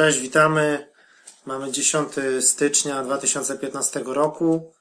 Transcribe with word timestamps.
Cześć, 0.00 0.18
witamy. 0.18 0.86
Mamy 1.46 1.72
10 1.72 2.08
stycznia 2.40 3.02
2015 3.04 4.00
roku 4.06 4.72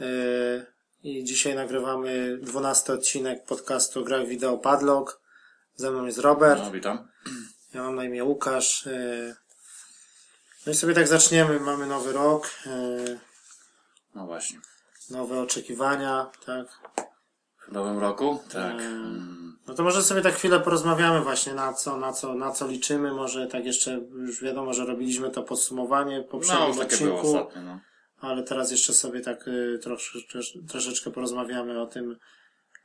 yy, 0.00 0.66
i 1.02 1.24
dzisiaj 1.24 1.54
nagrywamy 1.54 2.38
12 2.42 2.92
odcinek 2.92 3.44
podcastu 3.44 4.04
Gra 4.04 4.24
Wideo 4.24 4.58
Padlock. 4.58 5.20
Ze 5.76 5.90
mną 5.90 6.06
jest 6.06 6.18
Robert, 6.18 6.60
No, 6.64 6.70
witam. 6.70 7.08
ja 7.74 7.82
mam 7.82 7.94
na 7.96 8.04
imię 8.04 8.24
Łukasz. 8.24 8.86
yy. 8.86 9.34
No 10.66 10.72
i 10.72 10.74
sobie 10.74 10.94
tak 10.94 11.08
zaczniemy. 11.08 11.60
Mamy 11.60 11.86
nowy 11.86 12.12
rok, 12.12 12.50
yy, 12.66 13.20
No 14.14 14.26
właśnie. 14.26 14.60
nowe 15.10 15.40
oczekiwania, 15.40 16.30
tak? 16.46 16.66
W 17.68 17.72
nowym 17.72 17.98
roku? 17.98 18.42
Tak. 18.52 18.74
Eee. 18.80 19.49
No 19.70 19.76
to 19.76 19.82
może 19.82 20.02
sobie 20.02 20.22
tak 20.22 20.34
chwilę 20.34 20.60
porozmawiamy 20.60 21.20
właśnie 21.20 21.54
na 21.54 21.72
co, 21.72 21.96
na 21.96 22.12
co, 22.12 22.34
na 22.34 22.52
co 22.52 22.66
liczymy. 22.66 23.12
Może 23.12 23.46
tak 23.46 23.64
jeszcze, 23.64 24.00
już 24.12 24.42
wiadomo, 24.42 24.72
że 24.74 24.84
robiliśmy 24.86 25.30
to 25.30 25.42
podsumowanie 25.42 26.18
No, 26.18 26.24
poprzednim 26.24 26.72
było 26.72 26.82
odcinku. 26.84 27.36
ostatnio, 27.36 27.62
no. 27.62 27.80
ale 28.20 28.42
teraz 28.42 28.70
jeszcze 28.70 28.92
sobie 28.92 29.20
tak 29.20 29.48
y, 29.48 29.78
trosz, 29.82 30.26
trosz, 30.30 30.58
troszeczkę 30.68 31.10
porozmawiamy 31.10 31.80
o 31.80 31.86
tym, 31.86 32.16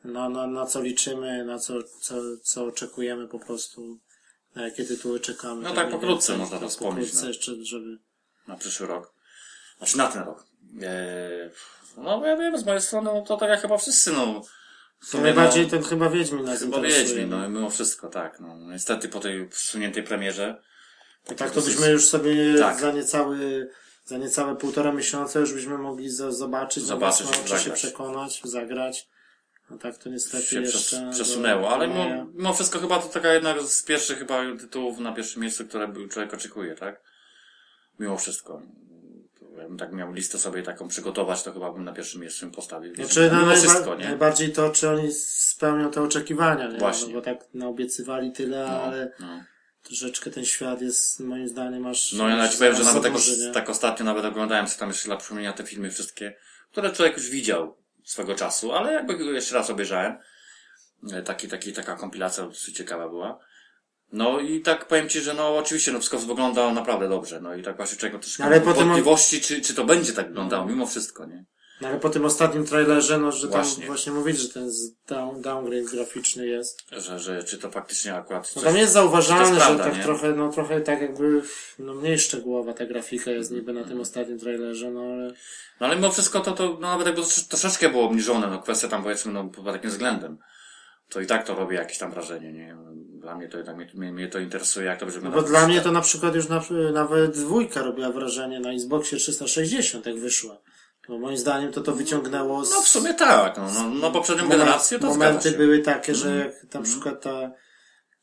na, 0.03 0.30
na, 0.30 0.47
na 0.47 0.66
co 0.66 0.81
liczymy, 0.81 1.45
na 1.45 1.59
co, 1.59 1.73
co, 2.02 2.16
co 2.44 2.66
oczekujemy 2.66 3.28
po 3.28 3.39
prostu, 3.39 4.00
na 4.56 4.63
jakie 4.63 4.86
tytuły 4.86 5.19
czekamy. 5.19 5.61
No 5.61 5.73
tak 5.73 5.89
pokrótce 5.89 6.38
można 6.38 6.56
to 6.56 6.61
Tak 6.61 6.69
wspomnieć, 6.69 7.06
Pokrótce 7.06 7.22
no. 7.22 7.28
jeszcze, 7.28 7.52
żeby... 7.61 7.97
Na 8.47 8.58
przyszły 8.58 8.88
rok. 8.88 9.13
Znaczy 9.78 9.97
na 9.97 10.08
ten 10.08 10.23
rok. 10.23 10.45
Eee, 10.81 11.50
no 11.97 12.25
ja 12.25 12.38
wiem, 12.38 12.58
z 12.58 12.66
mojej 12.66 12.81
strony, 12.81 13.11
no, 13.13 13.22
to 13.22 13.38
tak 13.38 13.50
jak 13.50 13.61
chyba 13.61 13.78
wszyscy, 13.78 14.11
no. 14.11 14.41
W 14.99 15.05
To 15.05 15.11
sumie, 15.11 15.23
najbardziej 15.23 15.63
no, 15.63 15.69
ten 15.69 15.83
chyba 15.83 16.09
Wiedźmin 16.09 16.43
nas 16.43 16.59
Chyba. 16.59 16.81
Wiedźmin, 16.81 17.29
no 17.29 17.49
mimo 17.49 17.69
wszystko, 17.69 18.07
tak. 18.07 18.39
No. 18.39 18.57
Niestety 18.57 19.09
po 19.09 19.19
tej 19.19 19.49
wsuniętej 19.49 20.03
premierze. 20.03 20.61
Tak, 21.25 21.38
tak 21.38 21.51
to 21.51 21.61
byśmy 21.61 21.89
już 21.89 22.07
sobie 22.07 22.59
Tak. 22.59 22.79
za 22.79 22.91
niecały, 22.91 23.69
za 24.05 24.17
niecałe 24.17 24.55
półtora 24.55 24.91
miesiąca 24.91 25.39
już 25.39 25.53
byśmy 25.53 25.77
mogli 25.77 26.09
zobaczyć, 26.09 26.83
Zobaczyć, 26.83 27.27
własne 27.27 27.59
się 27.59 27.71
przekonać, 27.71 28.41
zagrać. 28.43 29.07
No 29.69 29.77
tak 29.77 29.97
to 29.97 30.09
niestety 30.09 30.45
się 30.45 30.61
jeszcze... 30.61 31.09
przesunęło, 31.13 31.69
ale 31.69 31.88
mimo, 31.88 32.25
mimo 32.33 32.53
wszystko 32.53 32.79
chyba 32.79 32.99
to 32.99 33.07
taka 33.07 33.33
jedna 33.33 33.55
z 33.67 33.83
pierwszych 33.83 34.19
chyba 34.19 34.41
tytułów 34.59 34.99
na 34.99 35.13
pierwszym 35.13 35.41
miejscu, 35.41 35.66
które 35.66 35.93
człowiek 36.11 36.33
oczekuje, 36.33 36.75
tak? 36.75 37.01
Mimo 37.99 38.17
wszystko. 38.17 38.61
Jakbym 39.58 39.78
tak 39.78 39.94
miał 39.94 40.14
listę 40.14 40.39
sobie 40.39 40.64
taką 40.64 40.88
przygotować, 40.88 41.44
to 41.44 41.53
chyba 41.53 41.72
bym 41.72 41.84
na 41.84 41.94
pierwszym 41.94 42.22
miejscu 42.22 42.52
postawił. 42.52 42.95
Znaczy, 42.95 43.30
no, 43.34 43.45
najba- 43.45 43.56
wszystko, 43.62 43.95
nie? 43.95 44.06
najbardziej 44.06 44.52
to, 44.53 44.70
czy 44.70 44.89
oni 44.89 45.12
spełnią 45.14 45.92
te 45.92 46.02
oczekiwania, 46.02 46.67
nie? 46.67 46.78
Właśnie. 46.78 47.08
No, 47.08 47.14
bo 47.14 47.22
tak 47.22 47.38
naobiecywali 47.53 48.31
tyle, 48.31 48.66
No, 48.66 48.81
ale 48.81 49.12
no. 49.20 49.44
troszeczkę 49.84 50.31
ten 50.31 50.45
świat 50.45 50.81
jest, 50.81 51.20
moim 51.20 51.47
zdaniem, 51.47 51.88
aż... 51.88 52.14
No 52.14 52.30
ja 52.30 52.36
nawet 52.36 52.52
ci 52.52 52.58
powiem, 52.58 52.75
że 52.75 52.84
nawet 52.84 53.03
tak, 53.03 53.14
tak 53.53 53.70
ostatnio 53.70 54.06
nawet 54.06 54.25
oglądałem 54.25 54.67
sobie 54.67 54.80
tam 54.80 54.89
jeszcze 54.89 55.06
dla 55.06 55.17
przypomnienia 55.17 55.53
te 55.53 55.64
filmy 55.64 55.92
wszystkie, 55.92 56.36
które 56.72 56.92
człowiek 56.92 57.17
już 57.17 57.30
widział 57.30 57.78
swego 58.03 58.36
czasu, 58.36 58.73
ale 58.73 58.94
jakby 58.94 59.14
jeszcze 59.23 59.56
raz 59.56 59.69
obejrzałem. 59.69 60.17
E, 61.14 61.22
Taki, 61.22 61.47
taki, 61.47 61.73
taka 61.73 61.95
kompilacja 61.95 62.44
dosyć 62.44 62.78
ciekawa 62.78 63.09
była. 63.09 63.40
No 64.16 64.40
i 64.40 64.62
tak 64.62 64.88
powiem 64.88 65.09
Ci, 65.09 65.22
że 65.22 65.34
no 65.34 65.58
oczywiście 65.58 65.92
no 65.92 66.00
wszystko 66.00 66.20
wygląda 66.20 66.74
naprawdę 66.74 67.09
dobrze, 67.09 67.42
no 67.42 67.56
i 67.56 67.64
tak 67.64 67.78
właśnie 67.78 67.98
czego 67.98 68.20
troszkę 68.20 68.44
Ale 68.44 68.56
mam 68.56 68.66
potem 68.66 68.88
wątpliwości, 68.88 69.42
czy, 69.42 69.62
czy 69.62 69.74
to 69.74 69.86
będzie 69.86 70.14
tak 70.14 70.28
wyglądało, 70.28 70.66
mimo 70.66 70.86
wszystko, 70.86 71.26
nie? 71.26 71.46
No, 71.81 71.88
ale 71.88 72.00
po 72.00 72.09
tym 72.09 72.26
ostatnim 72.26 72.66
trailerze, 72.66 73.18
no, 73.18 73.31
że 73.31 73.48
tam 73.48 73.62
Właśnie. 73.62 73.86
właśnie 73.86 74.12
mówić, 74.12 74.40
że 74.40 74.50
ten 74.50 74.72
down, 75.08 75.42
downgrade 75.42 75.92
graficzny 75.92 76.48
jest. 76.48 76.84
Że, 76.92 77.20
że 77.20 77.44
czy 77.44 77.58
to 77.58 77.72
faktycznie 77.72 78.16
akurat 78.16 78.56
No 78.56 78.62
tam 78.62 78.78
jest 78.78 78.94
zauważalne, 78.94 79.46
to 79.46 79.53
jest 79.53 79.66
prawda, 79.66 79.84
że 79.84 79.90
tak 79.90 79.98
nie? 79.98 80.03
trochę, 80.03 80.34
no 80.34 80.52
trochę 80.52 80.82
tak 80.82 81.02
jakby, 81.02 81.42
no 81.80 81.94
mniej 81.94 82.20
szczegółowa 82.20 82.74
ta 82.74 82.86
grafika 82.86 83.32
jest 83.32 83.52
niby 83.52 83.74
na 83.74 83.84
tym 83.84 84.02
ostatnim 84.02 84.40
trailerze, 84.40 84.92
no 84.92 85.02
ale... 85.02 85.28
No 85.80 85.88
ale 85.88 85.96
mimo 85.96 86.12
wszystko 86.12 86.40
to, 86.40 86.52
to 86.52 86.68
no, 86.68 86.80
nawet 86.80 87.08
jakby 87.08 87.22
trosz- 87.22 87.47
troszeczkę 87.47 87.90
było 87.90 88.06
obniżone, 88.06 88.47
no 88.47 88.59
kwestia 88.59 88.88
tam 88.88 89.03
powiedzmy, 89.03 89.34
no 89.34 89.44
pod 89.44 89.66
takim 89.66 89.90
względem. 89.90 90.38
To 91.09 91.22
i 91.22 91.28
tak 91.28 91.46
to 91.46 91.56
robi 91.56 91.76
jakieś 91.76 91.97
tam 91.97 92.12
wrażenie, 92.12 92.53
nie? 92.53 92.78
Dla 93.25 93.36
mnie 93.36 93.47
to 93.50 93.58
jednak 93.58 93.94
mnie, 93.94 94.12
mnie, 94.12 94.28
to 94.28 94.40
interesuje, 94.40 94.86
jak 94.86 95.00
to 95.00 95.06
będzie 95.06 95.19
No 95.22 95.24
bo 95.24 95.30
wyglądało. 95.30 95.59
dla 95.59 95.68
mnie 95.68 95.81
to 95.81 95.91
na 95.91 96.02
przykład 96.02 96.36
już 96.36 96.50
na, 96.50 96.62
nawet 96.94 97.31
dwójka 97.31 97.81
robiła 97.81 98.09
wrażenie 98.12 98.59
na 98.59 98.72
Xboxie 98.72 99.18
360, 99.18 100.06
jak 100.06 100.19
wyszła. 100.19 100.58
Bo 101.08 101.18
moim 101.18 101.38
zdaniem 101.38 101.72
to 101.72 101.81
to 101.81 101.91
wyciągnęło 101.96 102.66
z... 102.66 102.72
No 102.72 102.81
w 102.81 102.88
sumie 102.88 103.14
tak, 103.14 103.58
no, 103.58 103.64
no, 103.74 103.90
no 103.90 104.12
poprzednią 104.12 104.44
Moment- 104.44 104.50
generację 104.59 105.00
to 105.00 105.08
Momenty 105.08 105.52
były 105.52 105.80
takie, 105.80 106.16
że 106.16 106.38
jak 106.38 106.74
na 106.74 106.81
przykład 106.81 107.22
ta, 107.22 107.52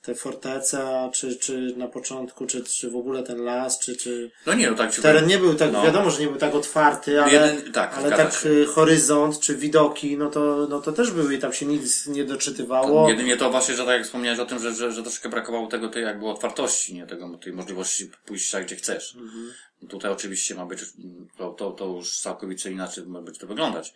te 0.03 0.15
forteca, 0.15 1.11
czy, 1.13 1.37
czy 1.37 1.75
na 1.77 1.89
początku, 1.89 2.47
czy, 2.47 2.65
czy 2.65 2.91
w 2.91 2.97
ogóle 2.97 3.23
ten 3.23 3.45
las, 3.45 3.79
czy, 3.79 3.97
czy 3.97 4.31
No 4.47 4.55
nie, 4.55 4.71
no 4.71 4.77
tak 4.77 4.95
teren 4.95 5.27
nie 5.27 5.39
był 5.39 5.55
tak, 5.55 5.73
No. 5.73 5.83
wiadomo, 5.83 6.11
że 6.11 6.21
nie 6.21 6.27
był 6.29 6.37
tak 6.39 6.55
otwarty, 6.55 7.23
ale, 7.23 7.33
Jeden- 7.33 7.73
tak, 7.73 7.95
ale 7.95 8.11
tak 8.11 8.33
się. 8.35 8.49
y, 8.49 8.67
horyzont, 8.67 9.41
czy 9.41 9.57
widoki, 9.57 10.17
no 10.17 10.31
to, 10.31 10.67
no 10.71 10.81
to 10.81 10.93
też 10.93 11.11
były 11.11 11.35
i 11.35 11.39
tam 11.39 11.53
się 11.53 11.67
nic 11.67 12.07
nie 12.07 12.25
doczytywało. 12.25 13.09
Jedynie 13.09 13.37
to 13.37 13.51
właśnie, 13.51 13.75
że 13.75 13.85
tak 13.85 13.95
jak 13.97 14.05
wspomniałeś 14.05 14.41
o 14.41 14.47
tym, 14.47 14.59
że, 14.59 14.75
że, 14.75 14.93
że 14.93 15.03
troszkę 15.03 15.29
brakowało 15.29 15.67
tego, 15.67 15.89
tej 15.89 16.03
jakby 16.03 16.27
otwartości, 16.27 16.95
nie? 16.95 17.07
Tego, 17.07 17.39
tej 17.39 17.53
możliwości 17.53 18.11
pójścia 18.27 18.61
gdzie 18.61 18.77
chcesz. 18.77 19.15
Mhm. 19.15 19.53
Tutaj 19.89 20.11
oczywiście 20.11 20.55
ma 20.55 20.67
być, 20.67 20.81
to, 21.39 21.51
to, 21.51 21.71
to 21.71 21.87
już 21.87 22.21
całkowicie 22.21 22.71
inaczej 22.71 23.07
ma 23.07 23.23
być 23.23 23.39
to 23.39 23.47
wyglądać. 23.47 23.95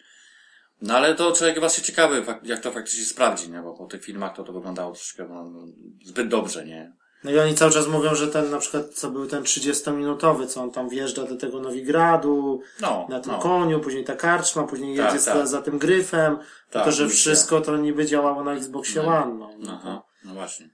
No 0.82 0.94
ale 0.97 1.14
to 1.14 1.32
człowiek 1.32 1.60
właśnie 1.60 1.84
ciekawy, 1.84 2.25
jak 2.42 2.60
to 2.60 2.72
faktycznie 2.72 3.04
sprawdzi, 3.04 3.50
nie? 3.50 3.62
Bo 3.62 3.75
po 3.75 3.87
tych 3.87 4.04
filmach 4.04 4.37
to 4.37 4.44
to 4.44 4.53
wyglądało 4.53 4.92
troszkę 4.92 5.28
no, 5.28 5.66
zbyt 6.04 6.28
dobrze, 6.28 6.64
nie? 6.66 6.92
No 7.25 7.31
i 7.31 7.38
oni 7.38 7.54
cały 7.54 7.72
czas 7.72 7.88
mówią, 7.88 8.14
że 8.14 8.28
ten 8.28 8.50
na 8.50 8.59
przykład, 8.59 8.88
co 8.94 9.10
był 9.10 9.26
ten 9.26 9.42
30-minutowy, 9.42 10.47
co 10.47 10.62
on 10.62 10.70
tam 10.70 10.88
wjeżdża 10.88 11.25
do 11.25 11.36
tego 11.36 11.60
Nowigradu, 11.60 12.60
No, 12.81 13.06
na 13.09 13.20
tym 13.20 13.32
no. 13.32 13.38
koniu, 13.38 13.81
później 13.81 14.04
ta 14.04 14.16
karczma, 14.16 14.62
później 14.62 14.97
Tak, 14.97 15.12
jedzie 15.12 15.25
tak. 15.25 15.34
za, 15.34 15.47
za 15.47 15.62
tym 15.62 15.78
gryfem, 15.78 16.32
no 16.32 16.44
Tak, 16.70 16.84
to, 16.84 16.92
że 16.92 17.09
wszystko 17.09 17.60
to 17.60 17.76
niby 17.76 18.06
działało 18.06 18.44
na 18.44 18.53
Xboxie 18.54 19.03
No. 19.03 19.09
One, 19.09 19.34
no. 19.34 19.50
no 19.59 19.72
Aha, 19.81 20.03
no 20.25 20.34
właśnie. 20.34 20.70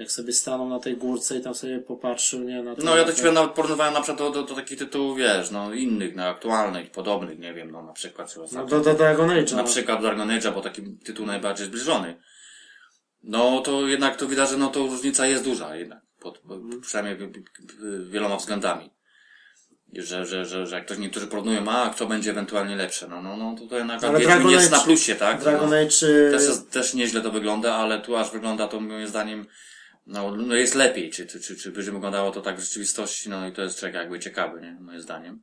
Jak 0.00 0.12
sobie 0.12 0.32
stanął 0.32 0.68
na 0.68 0.78
tej 0.78 0.96
górce 0.96 1.36
i 1.36 1.40
tam 1.40 1.54
sobie 1.54 1.78
popatrzył, 1.78 2.40
nie, 2.40 2.62
na 2.62 2.76
to. 2.76 2.82
No 2.84 2.96
ja 2.96 3.04
to 3.04 3.12
ci 3.12 3.18
powiem, 3.18 3.34
nawet 3.34 3.50
porównywałem 3.52 3.94
na 3.94 4.00
przykład 4.00 4.18
do, 4.18 4.30
do, 4.30 4.42
do 4.42 4.54
takich 4.54 4.78
tytułów, 4.78 5.18
wiesz, 5.18 5.50
no 5.50 5.72
innych, 5.74 6.16
no 6.16 6.24
aktualnych, 6.28 6.90
podobnych, 6.90 7.38
nie 7.38 7.54
wiem, 7.54 7.70
no 7.70 7.82
na 7.82 7.92
przykład. 7.92 8.32
czy 8.32 8.38
No 8.52 8.64
do, 8.66 8.80
do 8.80 8.94
Dragon 8.94 9.28
Age'a. 9.30 9.50
na 9.56 9.62
no. 9.62 9.68
przykład 9.68 10.00
Dragon 10.00 10.28
Age'a, 10.28 10.54
bo 10.54 10.60
taki 10.60 10.82
tytuł 11.04 11.26
najbardziej 11.26 11.66
zbliżony. 11.66 12.16
No 13.22 13.60
to 13.60 13.86
jednak 13.88 14.16
to 14.16 14.26
widać, 14.26 14.50
że 14.50 14.56
no 14.56 14.68
to 14.68 14.80
różnica 14.80 15.26
jest 15.26 15.44
duża 15.44 15.76
jednak. 15.76 16.00
Pod, 16.20 16.40
Mhm. 16.50 16.80
przynajmniej 16.80 17.16
wi- 17.16 17.32
wi- 17.32 18.10
wieloma 18.10 18.36
względami. 18.36 18.90
Że, 19.94 20.26
że, 20.26 20.44
że, 20.44 20.66
że 20.66 20.76
jak 20.76 20.84
ktoś 20.86 20.98
niektórzy 20.98 21.26
porównują, 21.26 21.68
a 21.70 21.90
kto 21.90 22.06
będzie 22.06 22.30
ewentualnie 22.30 22.76
lepsze. 22.76 23.08
No, 23.08 23.22
no, 23.22 23.36
no 23.36 23.54
tutaj 23.58 23.78
jednak 23.78 24.04
Ale 24.04 24.20
Dragon 24.20 24.50
jest 24.52 24.68
Age- 24.68 24.76
na 24.76 24.80
plusie, 24.80 25.14
tak? 25.14 25.40
Dragon 25.40 25.70
no, 25.70 25.76
Age. 25.76 26.06
y, 26.06 26.30
też, 26.32 26.42
jest, 26.42 26.70
też 26.70 26.94
nieźle 26.94 27.20
to 27.20 27.30
wygląda, 27.30 27.74
ale 27.74 28.00
tu 28.00 28.16
aż 28.16 28.30
wygląda 28.30 28.68
to 28.68 28.80
moim 28.80 29.06
zdaniem 29.08 29.46
no, 30.06 30.36
no 30.36 30.54
jest 30.54 30.74
lepiej, 30.74 31.10
czy, 31.10 31.26
czy, 31.26 31.40
czy, 31.40 31.56
czy 31.56 31.70
będzie 31.70 31.92
wyglądało 31.92 32.30
to 32.30 32.40
tak 32.40 32.56
w 32.56 32.60
rzeczywistości, 32.60 33.30
no 33.30 33.48
i 33.48 33.52
to 33.52 33.62
jest 33.62 33.80
czeka 33.80 33.98
jakby 33.98 34.20
ciekawy, 34.20 34.60
nie? 34.60 34.76
Moim 34.80 35.00
zdaniem. 35.00 35.42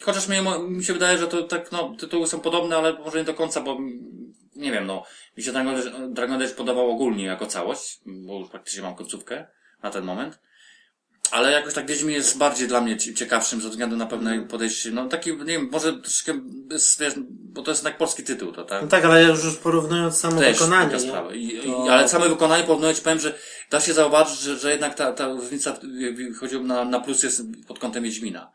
Chociaż 0.00 0.28
mi, 0.28 0.36
mi 0.68 0.84
się 0.84 0.92
wydaje, 0.92 1.18
że 1.18 1.28
to 1.28 1.42
tak, 1.42 1.72
no, 1.72 1.96
tytuły 1.98 2.26
są 2.26 2.40
podobne, 2.40 2.76
ale 2.76 2.92
może 2.92 3.18
nie 3.18 3.24
do 3.24 3.34
końca, 3.34 3.60
bo 3.60 3.78
nie 4.56 4.72
wiem, 4.72 4.86
no, 4.86 5.04
mi 5.36 5.42
się 5.42 5.52
Dragon 5.52 5.74
Age, 5.74 6.08
Dragon 6.08 6.42
Age 6.42 6.54
podobał 6.54 6.90
ogólnie 6.90 7.24
jako 7.24 7.46
całość, 7.46 8.00
bo 8.06 8.38
już 8.38 8.50
praktycznie 8.50 8.82
mam 8.82 8.94
końcówkę 8.94 9.46
na 9.82 9.90
ten 9.90 10.04
moment. 10.04 10.38
Ale 11.34 11.52
jakoś 11.52 11.74
tak 11.74 11.86
Wiedźmin 11.86 12.14
jest 12.14 12.38
bardziej 12.38 12.68
dla 12.68 12.80
mnie 12.80 12.96
cie- 12.96 13.14
ciekawszym 13.14 13.60
ze 13.60 13.68
względu 13.68 13.96
na 13.96 14.06
pewne 14.06 14.40
podejście, 14.42 14.90
no 14.90 15.08
taki, 15.08 15.30
nie 15.36 15.44
wiem, 15.44 15.68
może 15.72 15.92
troszkę, 15.92 16.40
wiesz, 17.00 17.14
bo 17.28 17.62
to 17.62 17.70
jest 17.70 17.82
jednak 17.82 17.98
polski 17.98 18.22
tytuł, 18.22 18.52
to 18.52 18.64
tak? 18.64 18.82
No 18.82 18.88
tak, 18.88 19.04
ale 19.04 19.24
już 19.24 19.44
już 19.44 19.56
porównując 19.56 20.16
samo 20.16 20.40
Też 20.40 20.58
wykonanie. 20.58 21.00
sprawa. 21.00 21.34
I, 21.34 21.60
To- 21.66 21.86
ale 21.92 22.08
same 22.08 22.28
wykonanie 22.28 22.64
porównując, 22.64 23.00
powiem, 23.00 23.18
że 23.20 23.34
da 23.70 23.80
się 23.80 23.94
zauważyć, 23.94 24.40
że, 24.40 24.58
że 24.58 24.70
jednak 24.70 24.94
ta, 24.94 25.12
ta 25.12 25.28
różnica, 25.28 25.76
jeśli 25.94 26.34
chodzi 26.34 26.60
na, 26.60 26.84
na 26.84 27.00
plus 27.00 27.22
jest 27.22 27.42
pod 27.68 27.78
kątem 27.78 28.04
Wiedźmina. 28.04 28.50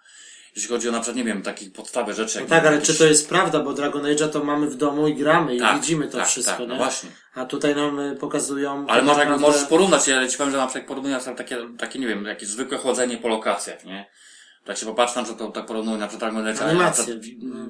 Jeśli 0.55 0.69
chodzi 0.69 0.89
o 0.89 0.91
na 0.91 0.99
przykład, 0.99 1.17
nie 1.17 1.23
wiem, 1.23 1.41
takich 1.41 1.73
podstawy 1.73 2.13
rzeczy. 2.13 2.39
No 2.41 2.45
tak, 2.47 2.65
ale 2.65 2.75
jakieś- 2.75 2.87
czy 2.89 2.97
to 2.97 3.05
jest 3.05 3.29
prawda, 3.29 3.59
bo 3.59 3.73
Dragon 3.73 4.03
Age'a 4.03 4.29
to 4.29 4.43
mamy 4.43 4.67
w 4.67 4.75
domu 4.75 5.07
i 5.07 5.15
gramy 5.15 5.55
i 5.55 5.59
Tak, 5.59 5.75
widzimy 5.75 6.07
to 6.07 6.17
tak, 6.17 6.27
wszystko, 6.27 6.57
tak, 6.57 6.67
no 6.67 6.73
nie? 6.73 6.77
właśnie. 6.79 7.09
A 7.35 7.45
tutaj 7.45 7.75
nam 7.75 7.99
y, 7.99 8.15
pokazują. 8.15 8.71
Ale 8.87 8.87
tak 8.87 9.03
może, 9.05 9.19
naprawdę- 9.19 9.41
możesz 9.47 9.63
porównać, 9.63 10.09
ale 10.09 10.29
ci 10.29 10.37
powiem, 10.37 10.51
że 10.51 10.57
na 10.57 10.67
przykład 10.67 11.03
na 11.03 11.17
przykład 11.19 11.37
takie, 11.37 11.57
takie, 11.77 11.99
nie 11.99 12.07
wiem, 12.07 12.25
jakieś 12.25 12.49
zwykłe 12.49 12.77
chodzenie 12.77 13.17
po 13.17 13.27
lokacjach, 13.27 13.85
nie? 13.85 14.05
Tak 14.65 14.77
się 14.77 14.85
popatrzę, 14.85 15.25
że 15.25 15.33
to 15.33 15.47
tak 15.51 15.65
porównuję 15.65 15.97
na 15.97 16.07
przykład 16.07 16.31
Dragon 16.33 16.47
Age, 16.47 16.59
na 16.59 16.65
Animacje. 16.65 17.03
przykład, 17.03 17.25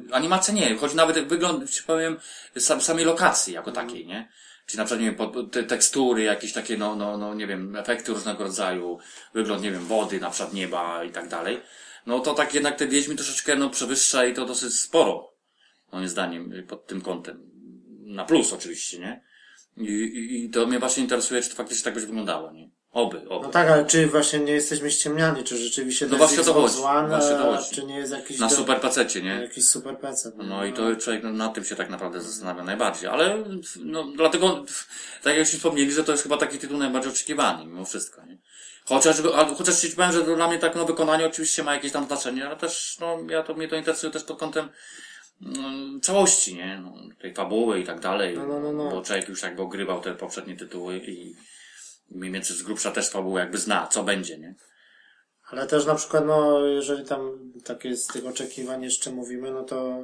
w- 0.09 0.13
animacje 0.13 0.53
nie, 0.53 0.75
chodzi 0.75 0.95
nawet 0.95 1.27
wygląd, 1.27 1.69
ci 1.71 1.83
powiem, 1.83 2.17
sam, 2.57 2.81
samej 2.81 3.05
lokacji 3.05 3.53
jako 3.53 3.71
takiej, 3.71 4.07
nie? 4.07 4.29
Czyli 4.65 4.77
na 4.77 4.85
przykład, 4.85 5.01
nie 5.01 5.11
wiem, 5.11 5.49
te 5.49 5.63
tekstury, 5.63 6.23
jakieś 6.23 6.53
takie, 6.53 6.77
no, 6.77 6.95
no, 6.95 7.17
no, 7.17 7.33
nie 7.33 7.47
wiem, 7.47 7.75
efekty 7.75 8.13
różnego 8.13 8.43
rodzaju, 8.43 8.99
wygląd, 9.33 9.61
nie 9.63 9.71
wiem, 9.71 9.85
wody, 9.85 10.19
na 10.19 10.29
przykład 10.29 10.53
nieba 10.53 11.03
i 11.03 11.09
tak 11.11 11.27
dalej. 11.27 11.61
No 12.09 12.19
to 12.19 12.33
tak 12.33 12.53
jednak 12.53 12.75
te 12.77 12.87
Wiedźmi 12.87 13.15
troszeczkę, 13.15 13.55
no, 13.55 13.69
przewyższa 13.69 14.25
i 14.25 14.33
to 14.33 14.45
dosyć 14.45 14.73
sporo, 14.79 15.33
moim 15.91 16.07
zdaniem, 16.07 16.53
pod 16.67 16.87
tym 16.87 17.01
kątem. 17.01 17.49
Na 18.05 18.25
plus 18.25 18.53
oczywiście, 18.53 18.99
nie? 18.99 19.23
I, 19.77 19.83
i, 19.91 20.45
i 20.45 20.49
to 20.49 20.67
mnie 20.67 20.79
właśnie 20.79 21.03
interesuje, 21.03 21.41
czy 21.41 21.49
to 21.49 21.55
faktycznie 21.55 21.83
tak 21.83 21.93
będzie 21.93 22.07
wyglądało, 22.07 22.51
nie? 22.51 22.69
Oby, 22.91 23.29
oby. 23.29 23.45
No 23.45 23.51
tak, 23.51 23.69
ale 23.69 23.85
czy 23.85 24.07
właśnie 24.07 24.39
nie 24.39 24.51
jesteśmy 24.53 24.91
ściemniani, 24.91 25.43
czy 25.43 25.57
rzeczywiście 25.57 26.07
No 26.07 26.17
właśnie 26.17 26.43
to 26.43 26.53
chodzi, 26.53 26.77
One, 26.83 27.07
właśnie 27.07 27.35
to 27.35 27.55
chodzi. 27.55 27.75
czy 27.75 27.85
nie 27.85 27.97
jest 27.97 28.11
jakiś, 28.13 28.39
Na 28.39 28.47
do- 28.47 28.55
super 28.55 28.81
pececie, 28.81 29.21
nie? 29.21 29.29
jakiś 29.29 29.65
super 29.67 29.99
PC. 29.99 30.31
No 30.37 30.65
i 30.65 30.73
to 30.73 30.95
człowiek 30.95 31.23
no, 31.23 31.31
nad 31.31 31.53
tym 31.53 31.63
się 31.65 31.75
tak 31.75 31.89
naprawdę 31.89 32.21
zastanawia 32.21 32.63
najbardziej, 32.63 33.09
ale 33.09 33.43
no, 33.83 34.03
dlatego, 34.15 34.65
tak 35.23 35.37
jak 35.37 35.37
już 35.37 35.49
wspomnieli, 35.49 35.91
że 35.91 36.03
to 36.03 36.11
jest 36.11 36.23
chyba 36.23 36.37
taki 36.37 36.57
tytuł 36.57 36.77
najbardziej 36.77 37.11
oczekiwany 37.11 37.65
mimo 37.65 37.85
wszystko, 37.85 38.25
nie? 38.25 38.37
Chociaż, 38.89 39.21
chociaż 39.57 39.81
ci 39.81 39.89
powiem, 39.89 40.11
że 40.11 40.23
dla 40.35 40.47
mnie 40.47 40.59
tak 40.59 40.75
no, 40.75 40.85
wykonanie 40.85 41.25
oczywiście 41.25 41.63
ma 41.63 41.73
jakieś 41.73 41.91
tam 41.91 42.05
znaczenie, 42.05 42.47
ale 42.47 42.55
też, 42.55 42.97
no, 42.99 43.17
ja 43.29 43.43
to, 43.43 43.53
mnie 43.53 43.67
to 43.67 43.75
interesuje 43.75 44.11
też 44.11 44.23
pod 44.23 44.39
kątem 44.39 44.69
mm, 45.41 46.01
całości, 46.01 46.55
nie? 46.55 46.81
No, 46.83 46.93
tej 47.21 47.33
fabuły 47.33 47.79
i 47.79 47.83
tak 47.83 47.99
dalej, 47.99 48.37
No, 48.37 48.47
no, 48.47 48.59
no, 48.59 48.73
no. 48.73 48.89
bo 48.89 49.01
człowiek 49.01 49.29
już 49.29 49.41
jakby 49.41 49.61
ogrywał 49.61 50.01
te 50.01 50.15
poprzednie 50.15 50.55
tytuły 50.55 50.97
i 50.97 51.35
mniej 52.11 52.31
więcej 52.31 52.57
z 52.57 52.63
grubsza 52.63 52.91
też 52.91 53.09
fabułę 53.09 53.41
jakby 53.41 53.57
zna, 53.57 53.87
co 53.87 54.03
będzie, 54.03 54.37
nie? 54.37 54.55
Ale 55.51 55.67
też 55.67 55.85
na 55.85 55.95
przykład, 55.95 56.25
no, 56.25 56.59
jeżeli 56.65 57.05
tam 57.05 57.31
takie 57.63 57.95
z 57.95 58.07
tych 58.07 58.25
oczekiwań 58.25 58.83
jeszcze 58.83 59.11
mówimy, 59.11 59.51
no 59.51 59.63
to 59.63 59.99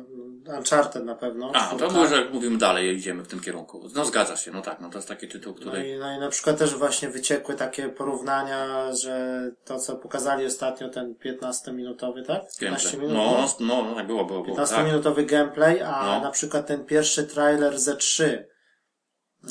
Uncharted 0.58 1.06
na 1.06 1.16
pewno. 1.16 1.52
A, 1.54 1.60
to 1.70 1.76
czwórka. 1.78 1.94
może 1.94 2.16
jak 2.16 2.34
mówimy 2.34 2.58
dalej, 2.58 2.96
idziemy 2.96 3.24
w 3.24 3.28
tym 3.28 3.40
kierunku. 3.40 3.90
No 3.96 4.06
zgadza 4.06 4.38
się, 4.38 4.52
no 4.52 4.62
tak, 4.62 4.80
no 4.82 4.90
to 4.90 4.98
jest 4.98 5.08
taki 5.08 5.28
tytuł, 5.28 5.54
który... 5.54 5.78
No 5.80 5.86
i, 5.86 6.00
no 6.00 6.16
i 6.16 6.20
na 6.20 6.30
przykład 6.30 6.58
też 6.58 6.76
właśnie 6.76 7.10
wyciekły 7.10 7.56
takie 7.56 7.90
porównania, 7.90 8.94
że 8.96 9.42
to 9.66 9.80
co 9.80 9.96
pokazali 9.96 10.46
ostatnio, 10.46 10.90
ten 10.90 11.14
15-minutowy, 11.26 12.26
tak? 12.26 12.42
15 12.60 12.98
minut. 12.98 13.14
No, 13.14 13.48
no, 13.60 13.84
no, 13.84 13.96
tak 13.96 14.08
było, 14.08 14.26
było, 14.26 14.44
było. 14.44 14.56
Tak. 14.58 14.68
15-minutowy 14.68 15.26
gameplay, 15.26 15.82
a 15.82 16.06
No. 16.06 16.22
na 16.22 16.32
przykład 16.32 16.68
ten 16.68 16.86
pierwszy 16.86 17.24
trailer 17.24 17.80
ze 17.80 17.96
3. 17.96 18.48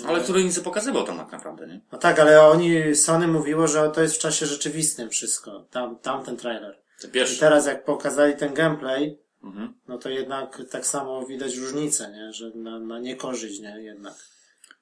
Ale 0.09 0.21
który 0.21 0.45
nic 0.45 0.57
nie 0.57 0.63
pokazywał 0.63 1.05
tam 1.05 1.19
tak 1.19 1.33
naprawdę, 1.33 1.67
nie? 1.67 1.81
No 1.93 1.99
tak, 1.99 2.19
ale 2.19 2.43
oni, 2.43 2.95
Sony 2.95 3.29
mówiło, 3.29 3.67
że 3.69 3.91
to 3.91 4.03
jest 4.03 4.15
w 4.15 4.19
czasie 4.19 4.47
rzeczywistym 4.47 5.11
wszystko. 5.11 5.67
Tam, 5.71 5.99
tamten 5.99 6.37
trailer. 6.37 6.79
Te 7.01 7.09
I 7.25 7.39
teraz 7.41 7.67
jak 7.67 7.85
pokazali 7.85 8.37
ten 8.37 8.55
gameplay, 8.55 9.19
Mhm. 9.45 9.75
no 9.89 9.99
to 9.99 10.09
jednak 10.09 10.63
tak 10.71 10.87
samo 10.87 11.27
widać 11.27 11.57
różnicę, 11.57 12.11
nie? 12.13 12.33
Że 12.33 12.51
na, 12.55 12.79
na 12.79 12.99
niekorzyść, 12.99 13.61
nie? 13.61 13.83
Jednak. 13.83 14.15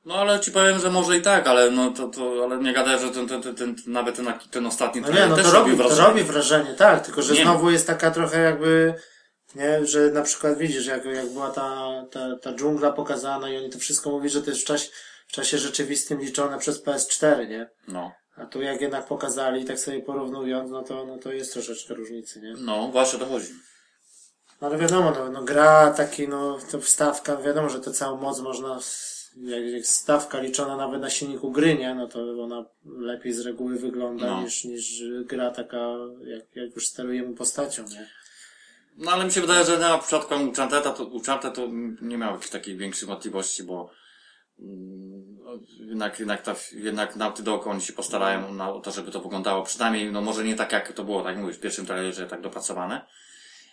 No 0.04 0.14
ale 0.14 0.40
ci 0.40 0.52
powiem, 0.52 0.78
że 0.80 0.90
może 0.90 1.16
i 1.16 1.22
tak, 1.22 1.46
ale 1.46 1.70
no 1.70 1.90
to, 1.90 2.08
to 2.08 2.44
ale 2.44 2.58
nie 2.58 2.72
gadaj, 2.72 3.00
że 3.00 3.10
ten, 3.10 3.28
ten, 3.28 3.42
ten, 3.42 3.54
ten 3.54 3.76
nawet 3.86 4.16
ten, 4.16 4.32
ten 4.50 4.66
ostatni 4.66 5.00
No 5.00 5.10
nie, 5.10 5.26
no 5.26 5.36
też 5.36 5.46
to 5.46 5.52
robi, 5.52 5.70
to 5.70 5.76
wrażenie. 5.76 6.08
robi 6.08 6.22
wrażenie, 6.22 6.74
tak, 6.74 7.04
tylko 7.06 7.22
że 7.22 7.34
Nie. 7.34 7.42
znowu 7.42 7.70
jest 7.70 7.86
taka 7.86 8.10
trochę 8.10 8.40
jakby, 8.40 8.94
nie, 9.54 9.86
że 9.86 10.10
na 10.10 10.22
przykład 10.22 10.58
widzisz, 10.58 10.86
jak, 10.86 11.04
jak 11.04 11.26
była 11.30 11.50
ta, 11.50 11.88
ta, 12.10 12.36
ta 12.36 12.54
dżungla 12.54 12.92
pokazana 12.92 13.50
i 13.50 13.56
oni 13.56 13.70
to 13.70 13.78
wszystko 13.78 14.10
mówi, 14.10 14.28
że 14.28 14.42
to 14.42 14.50
jest 14.50 14.62
w 14.62 14.66
czasie, 14.66 14.90
w 15.28 15.32
czasie 15.32 15.58
rzeczywistym 15.58 16.20
liczone 16.20 16.58
przez 16.58 16.84
PS4, 16.84 17.48
nie? 17.48 17.70
No. 17.88 18.12
A 18.36 18.46
tu 18.46 18.62
jak 18.62 18.80
jednak 18.80 19.06
pokazali, 19.06 19.64
tak 19.64 19.78
sobie 19.78 20.00
porównując, 20.00 20.70
no 20.70 20.82
to, 20.82 21.06
no 21.06 21.18
to 21.18 21.32
jest 21.32 21.52
troszeczkę 21.52 21.94
różnicy, 21.94 22.40
nie? 22.40 22.54
No, 22.58 22.88
właśnie 22.88 23.16
o 23.18 23.22
to 23.22 23.28
chodzi. 23.28 23.52
No 24.60 24.68
ale 24.68 24.78
wiadomo, 24.78 25.10
no, 25.10 25.30
no 25.30 25.42
gra 25.42 25.90
taki, 25.90 26.28
no 26.28 26.58
to 26.70 26.80
wstawka, 26.80 27.36
wiadomo, 27.36 27.68
że 27.68 27.80
to 27.80 27.92
całą 27.92 28.16
moc 28.20 28.40
można, 28.40 28.78
jak, 29.36 29.64
jak 29.64 29.86
stawka 29.86 30.40
liczona 30.40 30.76
nawet 30.76 31.00
na 31.00 31.10
silniku 31.10 31.50
gry, 31.50 31.74
nie? 31.78 31.94
No 31.94 32.08
to 32.08 32.42
ona 32.42 32.64
lepiej 32.84 33.32
z 33.32 33.40
reguły 33.40 33.78
wygląda 33.78 34.26
No. 34.26 34.42
niż, 34.42 34.64
niż 34.64 35.02
gra 35.24 35.50
taka, 35.50 35.86
jak, 36.24 36.56
jak 36.56 36.74
już 36.74 36.86
sterujemy 36.86 37.34
postacią, 37.34 37.82
nie? 37.82 38.08
No 38.96 39.10
ale 39.10 39.24
mi 39.24 39.32
się 39.32 39.40
wydaje, 39.40 39.64
że 39.64 39.78
na 39.78 39.98
przypadku 39.98 40.34
Uncharted'a 40.34 40.92
to, 40.92 41.04
Uncharted 41.04 41.54
to 41.54 41.68
nie 42.02 42.18
miał 42.18 42.32
jakichś 42.32 42.50
takich 42.50 42.76
większych 42.76 43.08
wątpliwości, 43.08 43.62
bo 43.62 43.90
mm, 44.60 45.38
jednak, 45.80 46.18
jednak, 46.18 46.42
ta, 46.42 46.54
jednak 46.72 47.16
Naughty 47.16 47.42
Dog 47.42 47.66
oni 47.66 47.80
się 47.80 47.92
postarają 47.92 48.54
na 48.54 48.80
to, 48.80 48.90
żeby 48.90 49.10
to 49.10 49.20
wyglądało 49.20 49.62
przynajmniej, 49.62 50.12
no 50.12 50.20
może 50.20 50.44
nie 50.44 50.56
tak 50.56 50.72
jak 50.72 50.92
to 50.92 51.04
było, 51.04 51.22
tak 51.22 51.32
jak 51.34 51.42
mówisz, 51.42 51.56
w 51.56 51.60
pierwszym 51.60 51.86
trailerze 51.86 52.26
tak 52.26 52.40
dopracowane, 52.40 53.06